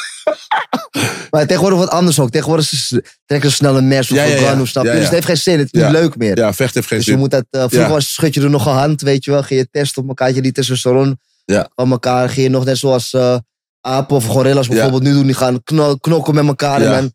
Maar 1.30 1.46
tegenwoordig 1.46 1.78
wordt 1.78 1.92
anders 1.92 2.20
ook. 2.20 2.30
Tegenwoordig 2.30 2.90
trekken 3.26 3.50
ze 3.50 3.56
snel 3.56 3.76
een 3.76 3.88
mes 3.88 4.10
of 4.10 4.16
Ja, 4.16 4.24
een 4.24 4.38
gun, 4.38 4.60
of 4.60 4.68
snap 4.68 4.84
je? 4.84 4.90
Dus 4.90 5.02
het 5.02 5.10
heeft 5.12 5.26
geen 5.26 5.36
zin. 5.36 5.58
Het 5.58 5.68
is 5.74 5.82
niet 5.82 5.90
leuk 5.90 6.16
meer. 6.16 6.36
Ja, 6.38 6.52
vecht 6.52 6.74
heeft 6.74 6.86
geen 6.86 6.96
Dus 6.98 7.06
je 7.06 7.12
zin. 7.12 7.20
moet 7.20 7.30
dat, 7.30 7.44
eh, 7.50 7.64
vroeger 7.68 7.88
was, 7.90 8.12
schud 8.12 8.34
je 8.34 8.40
er 8.40 8.50
nog 8.50 8.66
een 8.66 8.72
hand, 8.72 9.00
weet 9.00 9.24
je 9.24 9.30
wel. 9.30 9.42
Ging 9.42 9.60
je 9.60 9.68
testen 9.70 10.02
op 10.02 10.08
elkaar, 10.08 10.32
je 10.32 10.42
die 10.42 10.52
testosteron 10.52 11.18
Ja. 11.44 11.68
van 11.74 11.90
elkaar. 11.90 12.28
Ging 12.28 12.46
je 12.46 12.52
nog 12.52 12.64
net 12.64 12.78
zoals 12.78 13.12
eh, 13.12 13.36
apen 13.80 14.16
of 14.16 14.26
gorillas 14.26 14.68
bijvoorbeeld 14.68 15.02
nu 15.02 15.12
doen. 15.12 15.26
Die 15.26 15.34
gaan 15.34 15.62
kno- 15.62 15.96
knokken 15.96 16.34
met 16.34 16.46
elkaar 16.46 16.80
en 16.80 16.90
dan, 16.90 17.12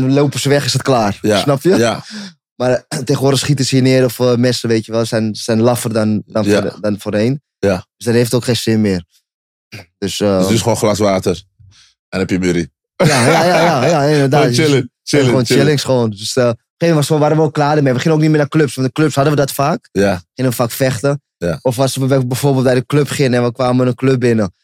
dan 0.00 0.12
lopen 0.12 0.40
ze 0.40 0.48
weg, 0.48 0.64
is 0.64 0.72
het 0.72 0.82
klaar. 0.82 1.18
Snap 1.22 1.62
je? 1.62 1.76
Ja, 1.76 2.04
Maar 2.56 2.84
eh, 2.88 2.98
tegenwoordig 2.98 3.40
schieten 3.40 3.64
ze 3.64 3.76
je 3.76 3.82
neer 3.82 4.04
of 4.04 4.18
messen, 4.36 4.68
weet 4.68 4.84
je 4.84 4.92
wel. 4.92 5.04
Zijn, 5.04 5.34
zijn 5.34 5.60
laffer 5.60 5.92
dan, 5.92 6.22
dan, 6.26 6.44
Ja. 6.44 6.60
voor, 6.62 6.76
dan 6.80 6.96
voorheen. 7.00 7.42
Ja. 7.58 7.86
Dus 7.96 8.06
dat 8.06 8.14
heeft 8.14 8.34
ook 8.34 8.44
geen 8.44 8.56
zin 8.56 8.80
meer. 8.80 9.04
Dus, 9.98 10.20
eh, 10.20 10.38
dus 10.38 10.48
dus 10.48 10.60
gewoon 10.60 10.76
glas 10.76 10.98
water. 10.98 11.42
En 12.08 12.18
dan 12.18 12.20
heb 12.20 12.30
je 12.30 12.38
Murray. 12.38 12.68
ja, 12.96 13.26
ja, 13.26 13.44
ja, 13.44 13.64
ja, 13.64 13.84
ja, 13.86 14.02
inderdaad. 14.02 14.40
Gewoon 14.40 14.54
chillen. 14.54 14.90
Chillen. 15.02 15.26
gewoon 15.26 15.44
chillen. 15.44 15.62
chillings 15.62 15.82
gewoon. 15.84 16.10
Dus 16.10 16.36
op 16.36 16.56
moment 16.78 17.08
was- 17.08 17.18
waren 17.18 17.36
we 17.36 17.42
ook 17.42 17.52
klaar 17.54 17.76
ermee. 17.76 17.92
We 17.92 17.98
gingen 17.98 18.16
ook 18.16 18.20
niet 18.22 18.30
meer 18.30 18.38
naar 18.38 18.48
clubs. 18.48 18.74
Want 18.74 18.86
de 18.86 18.92
clubs 18.92 19.14
hadden 19.14 19.32
we 19.34 19.38
dat 19.40 19.52
vaak. 19.52 19.88
Ja, 19.92 20.22
Gingen 20.34 20.50
we 20.50 20.56
vaak 20.56 20.70
vechten. 20.70 21.22
Ja. 21.36 21.58
Of 21.62 21.78
als 21.78 21.96
we 21.96 22.24
bijvoorbeeld 22.26 22.64
bij 22.64 22.74
de 22.74 22.86
club 22.86 23.08
gingen 23.08 23.34
en 23.34 23.44
we 23.44 23.52
kwamen 23.52 23.86
een 23.86 23.94
club 23.94 24.20
binnen. 24.20 24.54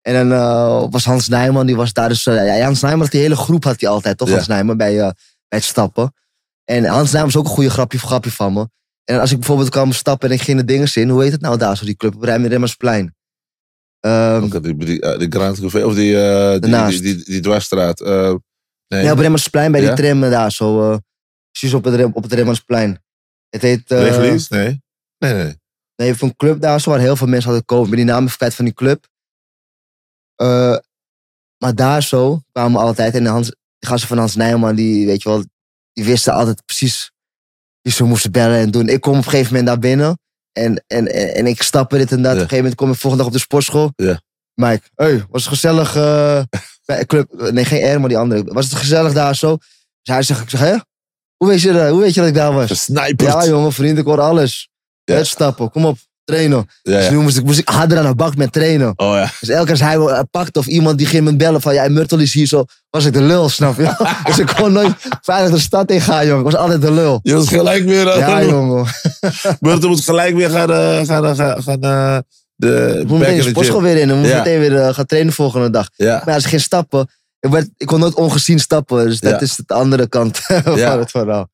En 0.00 0.14
dan 0.14 0.32
eh, 0.38 0.86
was 0.90 1.04
Hans 1.04 1.28
Nijman, 1.28 1.66
die 1.66 1.76
was 1.76 1.92
daar 1.92 2.08
dus... 2.08 2.26
eh, 2.26 2.58
ja, 2.58 2.64
Hans 2.64 2.80
Nijman, 2.80 3.06
die 3.10 3.20
hele 3.20 3.36
groep 3.36 3.64
had 3.64 3.80
hij 3.80 3.90
altijd, 3.90 4.18
toch? 4.18 4.28
Ja. 4.28 4.34
Hans 4.34 4.46
Nijman, 4.46 4.76
bij, 4.76 4.96
bij 4.96 5.14
het 5.48 5.64
stappen. 5.64 6.14
En 6.64 6.84
Hans 6.84 7.10
Nijman 7.12 7.30
was 7.32 7.40
ook 7.40 7.48
een 7.48 7.54
goede 7.54 7.70
grapje, 7.70 7.98
grapje 7.98 8.30
van 8.30 8.52
me. 8.52 8.68
En 9.04 9.20
als 9.20 9.30
ik 9.30 9.36
bijvoorbeeld 9.38 9.68
kwam 9.68 9.92
stappen 9.92 10.28
en 10.28 10.34
ik 10.34 10.42
ging 10.42 10.58
de 10.58 10.64
dingen 10.64 10.90
in, 10.94 11.08
hoe 11.08 11.22
heet 11.22 11.32
het 11.32 11.40
nou 11.40 11.58
daar, 11.58 11.76
zo 11.76 11.84
die 11.84 11.96
club 11.96 12.14
op 12.14 12.22
Rijmen 12.22 12.50
Remmersplein? 14.02 14.64
Ehm 14.64 14.76
die, 14.76 14.86
die, 14.86 15.00
eh, 15.00 15.18
die 15.18 15.28
Grand 15.30 15.60
Café, 15.60 15.82
of 15.84 15.94
die, 15.94 16.16
eh, 16.22 16.60
die, 16.60 16.70
die, 16.90 17.00
die, 17.00 17.24
die, 17.24 17.40
dwarsstraat. 17.40 18.00
eh, 18.00 18.34
nee, 18.88 19.02
Ja, 19.04 19.12
op 19.12 19.18
Remmersplein, 19.18 19.72
bij 19.72 19.82
Ja? 19.82 19.94
die 19.94 20.04
tram 20.04 20.20
daar, 20.20 20.52
zo. 20.52 20.98
precies 21.50 21.74
op 21.74 21.84
het, 21.84 22.04
op 22.14 22.22
het 22.22 22.32
Remmersplein. 22.32 23.02
Het 23.48 23.62
heet... 23.62 23.88
Nee. 23.88 24.80
Nee, 25.18 25.32
nee. 25.32 25.60
Nee, 25.96 26.08
even 26.10 26.28
een 26.28 26.36
club 26.36 26.60
daar 26.60 26.80
zo, 26.80 26.90
waar 26.90 27.00
heel 27.00 27.16
veel 27.16 27.26
mensen 27.26 27.48
hadden 27.48 27.64
komen. 27.66 27.84
Ik 27.84 27.90
ben 27.90 27.98
die 27.98 28.08
naam 28.14 28.26
kwijt 28.28 28.54
van 28.54 28.64
die 28.64 28.74
club. 28.74 29.06
Maar 31.58 31.74
daar 31.74 32.02
zo 32.02 32.40
kwamen 32.52 32.72
we 32.72 32.78
altijd. 32.86 33.14
En 33.14 33.24
de 33.24 33.30
Hans, 33.30 33.48
de 33.78 33.86
gasten 33.86 34.08
van 34.08 34.18
Hans 34.18 34.34
Nijman, 34.36 34.74
die, 34.74 35.06
weet 35.06 35.22
je 35.22 35.28
wel, 35.28 35.44
die 35.92 36.04
wisten 36.04 36.32
altijd 36.32 36.64
precies 36.64 37.10
wie 37.80 37.92
ze 37.92 38.04
moesten 38.04 38.32
bellen 38.32 38.58
en 38.58 38.70
doen. 38.70 38.88
Ik 38.88 39.00
kom 39.00 39.12
op 39.12 39.24
een 39.24 39.30
gegeven 39.30 39.48
moment 39.48 39.66
daar 39.66 39.78
binnen. 39.78 40.18
En, 40.52 40.84
en, 40.86 41.12
en, 41.12 41.34
en 41.34 41.46
ik 41.46 41.62
stap 41.62 41.90
dit 41.90 42.12
en 42.12 42.22
dat. 42.22 42.32
Op 42.32 42.38
een 42.38 42.48
gegeven 42.48 42.56
moment 42.56 42.74
kom 42.74 42.90
ik 42.90 42.96
volgende 42.96 43.24
dag 43.24 43.26
op 43.26 43.38
de 43.38 43.44
sportschool. 43.44 43.92
Ja. 43.96 44.20
Mike, 44.54 44.82
hey, 44.94 45.24
was 45.30 45.44
het 45.44 45.52
gezellig 45.52 45.96
eh, 45.96 46.42
bij 46.84 47.06
club? 47.06 47.50
Nee, 47.52 47.64
geen 47.64 47.94
R, 47.94 48.00
maar 48.00 48.08
die 48.08 48.18
andere. 48.18 48.44
Was 48.44 48.64
het 48.64 48.74
gezellig 48.74 49.12
daar 49.12 49.36
zo? 49.36 49.56
Dus 50.02 50.14
hij 50.14 50.22
zegt, 50.22 50.42
ik 50.42 50.50
zeg, 50.50 50.60
hè? 50.60 50.76
Hoe 51.36 51.48
weet 51.48 51.60
je 51.60 51.72
dat, 51.72 51.90
hoe 51.90 52.00
weet 52.00 52.14
je 52.14 52.20
dat 52.20 52.28
ik 52.28 52.34
daar 52.34 52.52
was? 52.52 52.66
Gesniperd. 52.66 53.32
Ja, 53.32 53.46
jongen, 53.46 53.72
vriend, 53.72 53.98
ik 53.98 54.04
hoor 54.04 54.20
alles. 54.20 54.68
Ja. 55.04 55.14
Uitstappen, 55.14 55.70
kom 55.70 55.84
op. 55.84 55.98
trainen. 56.24 56.68
Ja, 56.82 56.98
Dus 56.98 57.10
nu 57.10 57.16
moest 57.18 57.36
ik, 57.36 57.44
moest 57.44 57.58
ik 57.58 57.68
harder 57.68 57.98
aan 57.98 58.06
de 58.06 58.14
bak 58.14 58.36
met 58.36 58.52
trainen. 58.52 58.92
Oh 58.96 59.14
ja. 59.14 59.30
Dus 59.40 59.48
elke 59.48 59.62
keer 59.62 59.70
als 59.70 59.80
hij 59.80 59.98
me 59.98 60.26
pakte 60.30 60.58
of 60.58 60.66
iemand 60.66 60.98
die 60.98 61.06
ging 61.06 61.24
me 61.24 61.36
bellen 61.36 61.60
van 61.60 61.74
ja, 61.74 61.88
Myrtle 61.88 62.22
is 62.22 62.32
hier 62.32 62.46
zo, 62.46 62.64
was 62.90 63.04
ik 63.04 63.12
de 63.12 63.22
lul, 63.22 63.48
snap 63.48 63.76
je? 63.76 63.94
dus 64.26 64.38
ik 64.38 64.46
kon 64.56 64.72
nooit 64.72 64.94
veilig 65.22 65.50
de 65.50 65.58
stad 65.60 65.90
in 65.90 66.00
gaan, 66.00 66.26
jongen. 66.26 66.44
Ik 66.46 66.50
was 66.52 66.60
altijd 66.60 66.82
de 66.82 66.92
lul. 66.92 67.20
Je 67.22 67.34
was 67.34 67.48
gelijk 67.48 67.84
weer... 67.84 68.08
eh, 68.08 68.18
Ja, 68.18 68.42
jongen. 68.54 68.86
Burton 69.60 69.90
moet 69.90 70.00
gelijk 70.04 70.34
weer 70.34 70.50
gaan... 70.50 70.70
eh, 70.72 71.00
gaan, 71.06 71.36
gaan, 71.36 71.62
gaan 71.62 71.80
eh, 71.82 72.18
de 72.56 72.98
Ik 73.00 73.08
moet 73.08 73.18
meteen 73.18 73.36
de 73.36 73.42
sportschool 73.48 73.82
weer 73.82 73.96
in. 73.96 74.08
Dan 74.08 74.16
moet 74.16 74.26
ik 74.26 74.32
Ja. 74.32 74.38
meteen 74.38 74.58
weer 74.60 74.76
eh, 74.82 74.94
gaan 74.94 75.06
trainen 75.06 75.32
volgende 75.32 75.70
dag. 75.70 75.88
Ja. 75.96 76.22
Maar 76.24 76.34
als 76.34 76.42
ik 76.44 76.48
ging 76.50 76.62
stappen, 76.62 77.08
ik, 77.40 77.50
werd, 77.50 77.68
ik 77.76 77.86
kon 77.86 78.00
nooit 78.00 78.14
ongezien 78.14 78.58
stappen. 78.60 79.06
Dus 79.06 79.20
dat 79.20 79.30
Ja. 79.30 79.40
is 79.40 79.56
de 79.66 79.74
andere 79.74 80.08
kant 80.08 80.38
van 80.64 80.76
Ja. 80.76 80.98
het 80.98 81.10
verhaal. 81.10 81.48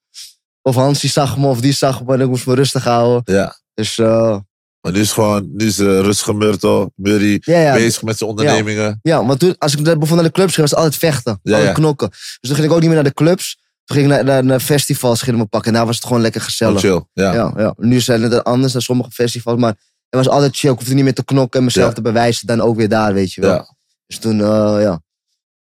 Of 0.62 0.74
Hans 0.74 1.00
die 1.00 1.10
zag 1.10 1.38
me, 1.38 1.46
of 1.46 1.60
die 1.60 1.72
zag 1.72 2.04
me 2.04 2.14
en 2.14 2.20
ik 2.20 2.28
moest 2.28 2.46
me 2.46 2.54
rustig 2.54 2.84
houden. 2.84 3.34
ja. 3.34 3.56
Dus 3.74 3.98
eh, 3.98 4.36
Maar 4.80 4.92
nu 4.92 5.00
is 5.00 5.12
gewoon... 5.12 5.48
Nu 5.52 5.66
is 5.66 5.78
uh, 5.78 6.32
Myrtle, 6.34 6.90
Murray, 6.94 7.38
ja, 7.40 7.60
ja. 7.60 7.72
bezig 7.74 8.02
met 8.02 8.18
zijn 8.18 8.30
ondernemingen. 8.30 8.98
Ja, 9.02 9.22
maar 9.22 9.36
toen, 9.36 9.54
als 9.58 9.72
ik 9.72 9.82
bijvoorbeeld 9.82 10.14
naar 10.14 10.22
de 10.24 10.30
clubs 10.30 10.54
ging, 10.54 10.68
was 10.68 10.70
het 10.70 10.78
altijd 10.78 10.96
vechten. 10.96 11.40
Ja, 11.42 11.52
altijd 11.52 11.68
ja. 11.68 11.74
knokken. 11.74 12.08
Dus 12.10 12.38
toen 12.40 12.54
ging 12.54 12.66
ik 12.66 12.72
ook 12.72 12.78
niet 12.80 12.86
meer 12.86 13.02
naar 13.02 13.08
de 13.08 13.14
clubs. 13.14 13.58
Toen 13.84 13.96
ging 13.96 14.08
ik 14.08 14.14
naar, 14.14 14.24
naar, 14.24 14.44
naar 14.44 14.60
festivals 14.60 15.22
gingen 15.22 15.40
we 15.40 15.46
pakken. 15.46 15.70
En 15.70 15.76
daar 15.76 15.86
was 15.86 15.96
het 15.96 16.04
gewoon 16.04 16.22
lekker 16.22 16.40
gezellig. 16.40 16.80
chill. 16.80 17.04
Ja. 17.12 17.34
Ja, 17.34 17.52
ja. 17.56 17.74
Nu 17.76 18.00
zijn 18.00 18.22
het 18.22 18.32
er 18.32 18.42
anders 18.42 18.72
dan 18.72 18.82
sommige 18.82 19.10
festivals. 19.10 19.60
Maar 19.60 19.74
het 20.08 20.24
was 20.24 20.28
altijd 20.28 20.56
chill. 20.56 20.70
Ik 20.70 20.78
hoefde 20.78 20.94
niet 20.94 21.04
meer 21.04 21.14
te 21.14 21.24
knokken 21.24 21.58
en 21.58 21.64
mezelf 21.64 21.88
Ja. 21.88 21.94
te 21.94 22.00
bewijzen. 22.00 22.46
Dan 22.46 22.60
ook 22.60 22.76
weer 22.76 22.88
daar, 22.88 23.14
weet 23.14 23.32
je 23.32 23.40
wel. 23.40 23.50
Ja. 23.50 23.74
Dus 24.06 24.18
toen, 24.18 24.40
eh, 24.40 24.76
ja. 24.80 25.00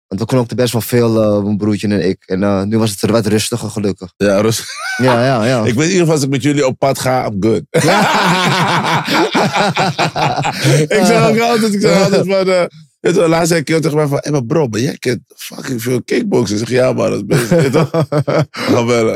Want 0.08 0.20
we 0.20 0.26
knokten 0.26 0.56
best 0.56 0.72
wel 0.72 0.82
veel, 0.82 1.22
eh, 1.22 1.42
mijn 1.42 1.56
broertje 1.56 1.88
en 1.88 2.08
ik. 2.08 2.22
En 2.26 2.42
eh, 2.42 2.62
nu 2.62 2.78
was 2.78 2.90
het 2.90 3.02
er 3.02 3.12
wat 3.12 3.26
rustiger, 3.26 3.70
gelukkig. 3.70 4.12
Ja, 4.16 4.40
rustig. 4.40 4.66
Ja, 4.96 5.24
ja, 5.24 5.44
ja. 5.44 5.64
Ik 5.64 5.74
weet 5.74 5.84
in 5.84 5.92
ieder 5.92 5.98
geval, 5.98 6.14
als 6.14 6.22
ik 6.22 6.30
met 6.30 6.42
jullie 6.42 6.66
op 6.66 6.78
pad 6.78 6.98
ga, 6.98 7.26
I'm 7.26 7.36
good. 7.40 7.62
ik 10.98 11.04
zeg 11.04 11.28
ook 11.28 11.38
altijd, 11.38 11.74
ik 11.74 11.80
zeg 11.80 12.02
altijd 12.02 12.26
van... 12.26 12.68
je 13.00 13.12
wel, 13.12 13.28
laatst 13.28 13.48
zei 13.48 13.60
ik 13.60 13.66
tegen 13.66 13.94
mij 13.96 14.06
van, 14.06 14.18
hey, 14.22 14.32
maar 14.32 14.44
bro, 14.44 14.66
maar 14.66 14.80
jij 14.80 14.96
kent 14.98 15.20
fucking 15.36 15.82
veel 15.82 16.02
kickboksen. 16.02 16.58
Ik 16.60 16.66
zeg, 16.68 16.78
ja 16.78 16.92
man, 16.92 17.10
dat 17.10 17.18
is 17.28 17.48
best. 17.48 17.72
Toch? 17.72 17.90
Ga 18.50 18.84
bellen. 18.84 19.14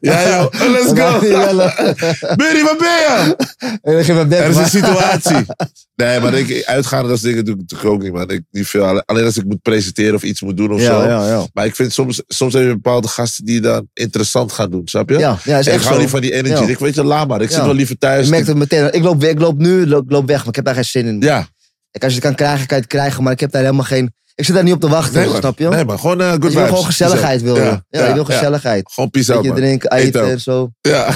ja 0.00 0.28
joh, 0.28 0.52
let's 0.74 1.00
go. 1.00 1.18
Burry, 2.36 2.62
waar 2.68 2.76
ben 2.78 2.88
je? 2.88 3.36
En 3.82 3.92
Er 3.92 3.98
is 3.98 4.08
maar- 4.54 4.62
een 4.62 4.68
situatie. 4.68 5.46
Nee, 5.96 6.20
maar 6.20 6.34
ik, 6.34 6.64
uitgaande 6.64 7.08
dat 7.08 7.20
dingen 7.20 7.44
doe 7.44 7.54
ik 7.54 7.60
natuurlijk 7.60 7.90
ook 7.90 8.02
niet, 8.02 8.12
man. 8.12 8.30
Ik, 8.30 8.42
niet 8.50 8.66
veel. 8.66 9.02
Alleen- 9.06 9.24
als 9.24 9.36
ik 9.36 9.44
moet 9.44 9.62
presenteren 9.62 10.14
of 10.14 10.22
iets 10.22 10.42
moet 10.42 10.56
doen 10.56 10.72
of 10.72 10.80
zo. 10.80 11.02
Ja, 11.02 11.08
ja, 11.08 11.26
ja. 11.26 11.46
Maar 11.52 11.66
ik 11.66 11.74
vind 11.74 11.92
soms, 11.92 12.22
soms 12.26 12.52
heb 12.54 12.62
je 12.62 12.68
bepaalde 12.68 13.08
gasten 13.08 13.44
die 13.44 13.60
dan 13.60 13.88
interessant 13.92 14.52
gaan 14.52 14.70
doen, 14.70 14.82
snap 14.84 15.10
je? 15.10 15.18
Ja, 15.18 15.38
ja, 15.44 15.58
is 15.58 15.66
ik 15.66 15.72
echt 15.72 15.82
hou 15.82 15.94
zo. 15.94 16.00
niet 16.00 16.10
van 16.10 16.20
die 16.20 16.32
energy. 16.32 16.64
Ik 16.70 16.78
weet 16.78 16.94
je, 16.94 17.04
laat 17.04 17.28
maar. 17.28 17.40
Ik 17.42 17.50
zit 17.50 17.64
wel 17.64 17.74
liever 17.74 17.98
thuis. 17.98 18.24
Je 18.24 18.30
merkt 18.30 18.46
het 18.46 18.56
meteen. 18.56 18.92
Ik 18.92 19.02
loop, 19.02 19.24
ik 19.24 19.38
loop 19.38 19.58
nu, 19.58 19.86
loop, 19.86 20.10
loop 20.10 20.26
weg, 20.26 20.38
maar 20.38 20.48
ik 20.48 20.54
heb 20.56 20.64
daar 20.64 20.74
geen 20.74 20.84
zin 20.84 21.06
in. 21.06 21.20
Ja, 21.20 21.46
Kijk, 21.94 22.06
als 22.06 22.14
je 22.14 22.18
het 22.18 22.28
kan 22.28 22.46
krijgen, 22.46 22.66
kan 22.66 22.76
je 22.76 22.82
het 22.82 22.92
krijgen, 22.92 23.22
maar 23.22 23.32
ik 23.32 23.40
heb 23.40 23.50
daar 23.50 23.62
helemaal 23.62 23.84
geen... 23.84 24.14
Ik 24.34 24.44
zit 24.44 24.54
daar 24.54 24.64
niet 24.64 24.72
op 24.72 24.80
te 24.80 24.88
wachten, 24.88 25.20
nee, 25.20 25.36
snap 25.36 25.58
je? 25.58 25.68
Nee, 25.68 25.84
maar 25.84 25.98
gewoon 25.98 26.20
uh, 26.20 26.30
good 26.30 26.34
je 26.34 26.40
wil 26.40 26.50
vibes. 26.50 26.68
gewoon 26.68 26.84
gezelligheid, 26.84 27.42
wil 27.42 27.54
je. 27.56 27.62
Ja, 27.62 27.84
Ja, 27.90 28.06
je 28.06 28.12
wil 28.14 28.26
ja. 28.28 28.34
gezelligheid. 28.34 28.92
Gewoon 28.92 29.10
peace 29.10 29.32
out, 29.32 29.44
man. 29.44 29.54
drinken, 29.54 29.92
eten 29.92 30.30
en 30.30 30.40
zo. 30.40 30.70
Ja. 30.80 31.14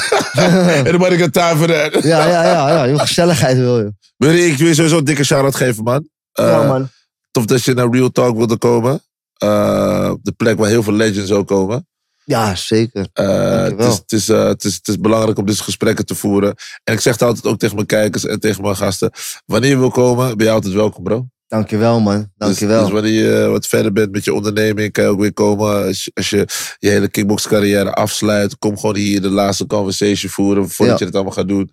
Anybody 0.88 1.18
got 1.18 1.32
time 1.32 1.56
for 1.56 1.66
that? 1.66 2.02
Ja, 2.02 2.26
ja, 2.26 2.44
ja, 2.44 2.68
ja. 2.68 2.84
Je 2.84 2.90
wil 2.90 2.98
gezelligheid, 2.98 3.56
wil 3.56 3.78
je. 3.78 3.92
Burry, 4.16 4.40
ik 4.40 4.58
wil 4.58 4.66
je 4.66 4.74
sowieso 4.74 4.98
een 4.98 5.04
dikke 5.04 5.24
shout-out 5.24 5.54
geven, 5.54 5.84
man. 5.84 6.08
Ja, 6.32 6.62
man. 6.62 6.88
Tof 7.30 7.44
dat 7.44 7.64
je 7.64 7.74
naar 7.74 7.90
Real 7.90 8.10
Talk 8.10 8.36
wilde 8.36 8.56
komen. 8.58 9.00
Eh, 9.34 10.12
de 10.22 10.32
plek 10.32 10.58
waar 10.58 10.68
heel 10.68 10.82
veel 10.82 10.92
legends 10.92 11.30
ook 11.30 11.46
komen. 11.46 11.86
Ja, 12.28 12.54
zeker. 12.54 13.08
Eh, 13.12 13.62
het, 13.62 13.78
is, 13.80 13.94
het, 13.94 14.12
is, 14.12 14.28
eh, 14.28 14.44
het, 14.44 14.64
is, 14.64 14.74
het 14.74 14.88
is 14.88 14.98
belangrijk 15.00 15.38
om 15.38 15.46
deze 15.46 15.62
gesprekken 15.62 16.06
te 16.06 16.14
voeren. 16.14 16.54
En 16.84 16.94
ik 16.94 17.00
zeg 17.00 17.12
het 17.12 17.22
altijd 17.22 17.46
ook 17.46 17.58
tegen 17.58 17.74
mijn 17.74 17.86
kijkers 17.86 18.26
en 18.26 18.40
tegen 18.40 18.62
mijn 18.62 18.76
gasten. 18.76 19.10
Wanneer 19.46 19.70
je 19.70 19.78
wil 19.78 19.90
komen, 19.90 20.36
ben 20.36 20.46
je 20.46 20.52
altijd 20.52 20.74
welkom, 20.74 21.04
bro. 21.04 21.26
Dankjewel, 21.46 22.00
man. 22.00 22.32
Dankjewel. 22.36 22.76
Dus, 22.76 22.84
dus 22.90 23.00
wanneer 23.00 23.24
je 23.42 23.46
wat 23.46 23.66
verder 23.66 23.92
bent 23.92 24.12
met 24.12 24.24
je 24.24 24.34
onderneming, 24.34 24.92
kan 24.92 25.04
je 25.04 25.10
ook 25.10 25.20
weer 25.20 25.32
komen. 25.32 25.84
Als 25.86 26.04
je 26.04 26.10
als 26.14 26.30
je, 26.30 26.46
je 26.78 26.88
hele 26.88 27.08
kickboxcarrière 27.08 27.92
afsluit, 27.94 28.58
kom 28.58 28.78
gewoon 28.78 28.96
hier 28.96 29.22
de 29.22 29.30
laatste 29.30 29.66
conversation 29.66 30.30
voeren 30.30 30.68
voordat 30.70 30.98
Ja. 30.98 31.00
je 31.00 31.04
het 31.06 31.14
allemaal 31.14 31.32
gaat 31.32 31.48
doen. 31.48 31.72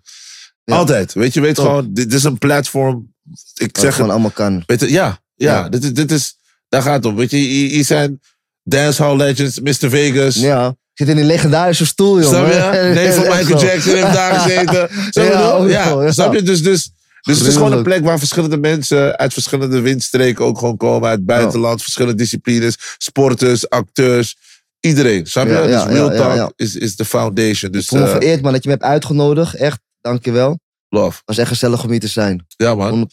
Ja. 0.64 0.76
Altijd. 0.76 1.12
Weet 1.12 1.34
je, 1.34 1.40
weet 1.40 1.54
Top. 1.54 1.64
gewoon, 1.66 1.92
dit, 1.92 2.12
is 2.12 2.24
een 2.24 2.38
platform. 2.38 3.14
Ik 3.54 3.66
Wat 3.66 3.70
zeg 3.76 3.84
het, 3.84 3.94
gewoon 3.94 4.10
allemaal 4.10 4.30
kan. 4.30 4.62
weet 4.66 4.80
je, 4.80 4.90
ja, 4.90 5.18
ja, 5.34 5.54
Ja. 5.54 5.68
Dit, 5.68 5.84
is- 5.84 5.92
dit 5.94 6.10
is, 6.10 6.36
daar 6.68 6.82
gaat 6.82 6.94
het 6.94 7.04
om. 7.04 7.16
Weet 7.16 7.30
je, 7.30 7.36
hier 7.36 7.84
zijn 7.84 8.20
dancehall 8.66 9.16
legends, 9.16 9.60
Mr. 9.60 9.90
Vegas. 9.90 10.34
Ja. 10.34 10.76
Zit 10.94 11.08
in 11.08 11.16
die 11.16 11.24
legendarische 11.24 11.86
stoel, 11.86 12.20
jongen. 12.20 12.52
Snap 12.52 12.72
je? 12.72 12.80
Nee, 12.94 13.12
van 13.12 13.22
Michael. 13.24 13.60
Jackson 13.60 13.94
heeft 13.94 14.12
daar 14.12 14.40
gezeten. 14.40 14.88
Zo 15.10 15.22
Ja, 15.32 15.50
ook 15.50 15.68
ja, 15.68 16.02
ja. 16.02 16.12
snap 16.12 16.34
je? 16.34 16.42
Dus, 16.42 16.62
dus, 16.62 16.90
dus 17.20 17.38
het 17.38 17.46
is 17.46 17.54
gewoon 17.54 17.72
een 17.72 17.82
plek 17.82 18.04
waar 18.04 18.18
verschillende 18.18 18.56
mensen 18.56 19.16
uit 19.18 19.32
verschillende 19.32 19.80
windstreken 19.80 20.44
ook 20.44 20.58
gewoon 20.58 20.76
komen. 20.76 21.08
Uit 21.08 21.18
het 21.18 21.26
buitenland, 21.26 21.82
verschillende 21.82 22.18
disciplines. 22.18 22.76
Sporters, 22.98 23.68
acteurs, 23.68 24.36
iedereen. 24.80 25.26
Snap 25.26 25.46
je? 25.46 25.62
Dus 25.66 25.84
Real 25.84 26.16
Talk. 26.16 26.52
Is, 26.56 26.76
is 26.76 26.96
de 26.96 27.04
foundation. 27.04 27.72
Dus 27.72 27.82
Ik 27.82 27.88
voel 27.88 27.98
me 27.98 28.04
eh, 28.04 28.10
vereerd, 28.12 28.42
man, 28.42 28.52
dat 28.52 28.62
je 28.62 28.68
me 28.68 28.74
hebt 28.74 28.86
uitgenodigd. 28.86 29.54
Echt, 29.54 29.80
dankjewel. 30.00 30.50
Het 30.50 30.60
love. 30.88 31.20
was 31.24 31.38
echt 31.38 31.48
gezellig 31.48 31.84
om 31.84 31.90
hier 31.90 32.00
te 32.00 32.08
zijn. 32.08 32.46
Ja 32.56 32.74
man. 32.74 33.08
100%. 33.08 33.10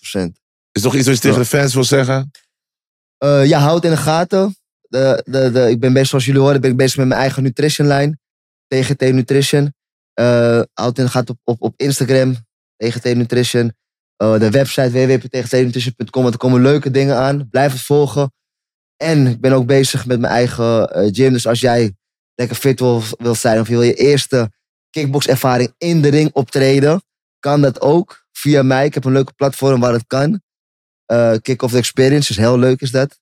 Is 0.71 0.81
er 0.81 0.83
nog 0.83 0.95
iets 0.95 1.05
wat 1.05 1.15
je 1.15 1.21
tegen 1.21 1.39
de 1.39 1.45
fans 1.45 1.73
wil 1.73 1.83
zeggen? 1.83 2.31
Eh, 3.17 3.45
ja, 3.45 3.59
houd 3.59 3.83
in 3.83 3.89
de 3.89 3.97
gaten. 3.97 4.55
De, 4.93 5.49
de, 5.51 5.69
ik 5.69 5.79
ben 5.79 5.93
bezig, 5.93 6.07
zoals 6.07 6.25
jullie 6.25 6.41
horen, 6.41 6.61
ben 6.61 6.71
ik 6.71 6.77
bezig 6.77 6.97
met 6.97 7.07
mijn 7.07 7.19
eigen 7.19 7.43
nutrition 7.43 7.87
lijn. 7.87 8.19
TGT 8.67 9.01
Nutrition. 9.01 9.73
Eh 10.13 10.61
houd 10.73 10.97
in 10.97 11.09
gaten 11.09 11.35
op, 11.35 11.39
op, 11.43 11.61
op 11.61 11.73
Instagram. 11.77 12.35
TGT 12.75 13.03
Nutrition. 13.03 13.73
Eh, 14.15 14.39
de 14.39 14.49
website 14.49 14.91
www.tgtnutrition.com. 14.91 16.25
Er 16.25 16.37
komen 16.37 16.61
leuke 16.61 16.91
dingen 16.91 17.17
aan. 17.17 17.49
Blijf 17.49 17.71
het 17.71 17.81
volgen. 17.81 18.33
En 18.97 19.27
ik 19.27 19.41
ben 19.41 19.51
ook 19.51 19.65
bezig 19.65 20.05
met 20.05 20.19
mijn 20.19 20.33
eigen 20.33 20.89
eh, 20.89 21.09
gym. 21.13 21.33
Dus 21.33 21.47
als 21.47 21.59
jij 21.59 21.95
lekker 22.35 22.57
fit 22.57 22.79
wil, 22.79 23.03
wil 23.17 23.35
zijn 23.35 23.59
of 23.59 23.67
je 23.67 23.73
wil 23.73 23.81
je 23.81 23.93
eerste 23.93 24.51
kickbox-ervaring 24.89 25.73
in 25.77 26.01
de 26.01 26.09
ring 26.09 26.29
optreden, 26.33 27.03
kan 27.39 27.61
dat 27.61 27.81
ook 27.81 28.25
via 28.31 28.63
mij. 28.63 28.85
Ik 28.85 28.93
heb 28.93 29.05
een 29.05 29.11
leuke 29.11 29.33
platform 29.33 29.79
waar 29.79 29.93
het 29.93 30.07
kan. 30.07 30.41
Eh 31.05 31.35
Kick 31.41 31.61
of 31.61 31.71
the 31.71 31.77
Experience, 31.77 32.27
dus 32.27 32.43
heel 32.43 32.59
leuk 32.59 32.81
is 32.81 32.91
dat. 32.91 33.21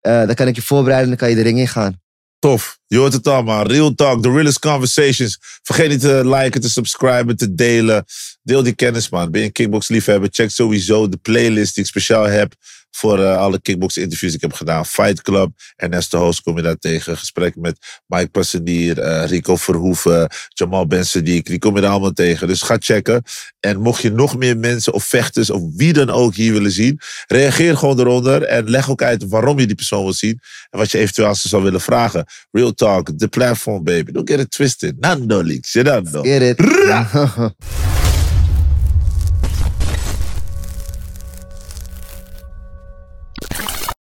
Eh 0.00 0.26
dan 0.26 0.34
kan 0.34 0.46
ik 0.46 0.54
je 0.54 0.62
voorbereiden 0.62 1.12
en 1.12 1.18
dan 1.18 1.28
kan 1.28 1.36
je 1.36 1.42
de 1.42 1.48
ring 1.48 1.58
in 1.58 1.68
gaan. 1.68 2.00
Tof. 2.38 2.78
Je 2.86 2.96
hoort 2.98 3.12
het 3.12 3.26
allemaal. 3.26 3.66
Real 3.66 3.94
Talk, 3.94 4.22
the 4.22 4.30
realest 4.30 4.58
conversations. 4.58 5.38
Vergeet 5.62 5.88
niet 5.88 6.00
te 6.00 6.28
liken, 6.28 6.60
te 6.60 6.70
subscriben, 6.70 7.36
te 7.36 7.54
delen. 7.54 8.04
Deel 8.42 8.62
die 8.62 8.74
kennis, 8.74 9.08
man. 9.08 9.30
Ben 9.30 9.40
je 9.40 9.46
een 9.46 9.52
kickbox 9.52 9.88
liefhebber? 9.88 10.28
Check 10.32 10.50
sowieso 10.50 11.08
de 11.08 11.16
playlist 11.16 11.74
die 11.74 11.82
ik 11.82 11.88
speciaal 11.88 12.24
heb 12.24 12.54
voor 12.90 13.18
eh, 13.18 13.36
alle 13.36 13.60
kickbox 13.60 13.96
interviews 13.96 14.32
die 14.32 14.40
ik 14.42 14.48
heb 14.48 14.58
gedaan. 14.58 14.86
Fight 14.86 15.22
Club, 15.22 15.50
Ernesto 15.76 16.18
Hoos 16.18 16.40
kom 16.40 16.56
je 16.56 16.62
daar 16.62 16.76
tegen. 16.76 17.16
Gesprekken 17.16 17.60
met 17.60 17.78
Mike 18.06 18.28
Passenier, 18.28 18.98
eh, 19.00 19.28
Rico 19.28 19.56
Verhoeven, 19.56 20.30
Jamal 20.48 20.86
Ben 20.86 21.06
Sadiq. 21.06 21.42
Die 21.42 21.58
kom 21.58 21.74
je 21.74 21.80
daar 21.80 21.90
allemaal 21.90 22.12
tegen. 22.12 22.48
Dus 22.48 22.62
ga 22.62 22.76
checken. 22.80 23.22
En 23.60 23.80
mocht 23.80 24.02
je 24.02 24.10
nog 24.10 24.36
meer 24.36 24.56
mensen 24.56 24.92
of 24.92 25.04
vechters 25.04 25.50
of 25.50 25.62
wie 25.76 25.92
dan 25.92 26.10
ook 26.10 26.34
hier 26.34 26.52
willen 26.52 26.70
zien, 26.70 27.00
reageer 27.26 27.76
gewoon 27.76 27.98
eronder 27.98 28.42
en 28.42 28.70
leg 28.70 28.90
ook 28.90 29.02
uit 29.02 29.28
waarom 29.28 29.58
je 29.58 29.66
die 29.66 29.74
persoon 29.74 30.02
wil 30.02 30.12
zien 30.12 30.40
en 30.70 30.78
wat 30.78 30.90
je 30.90 30.98
eventueel 30.98 31.34
ze 31.34 31.48
zou 31.48 31.62
willen 31.62 31.80
vragen. 31.80 32.24
Real 32.50 32.72
Talk, 32.72 33.10
the 33.16 33.28
platform, 33.28 33.84
baby. 33.84 34.12
Don't 34.12 34.30
get 34.30 34.40
it 34.40 34.50
twisted. 34.50 35.00
Nando 35.00 35.42
leaks. 35.42 35.72
Je 35.72 35.84
dan, 35.84 36.08
Get 36.22 36.42
it? 36.42 37.96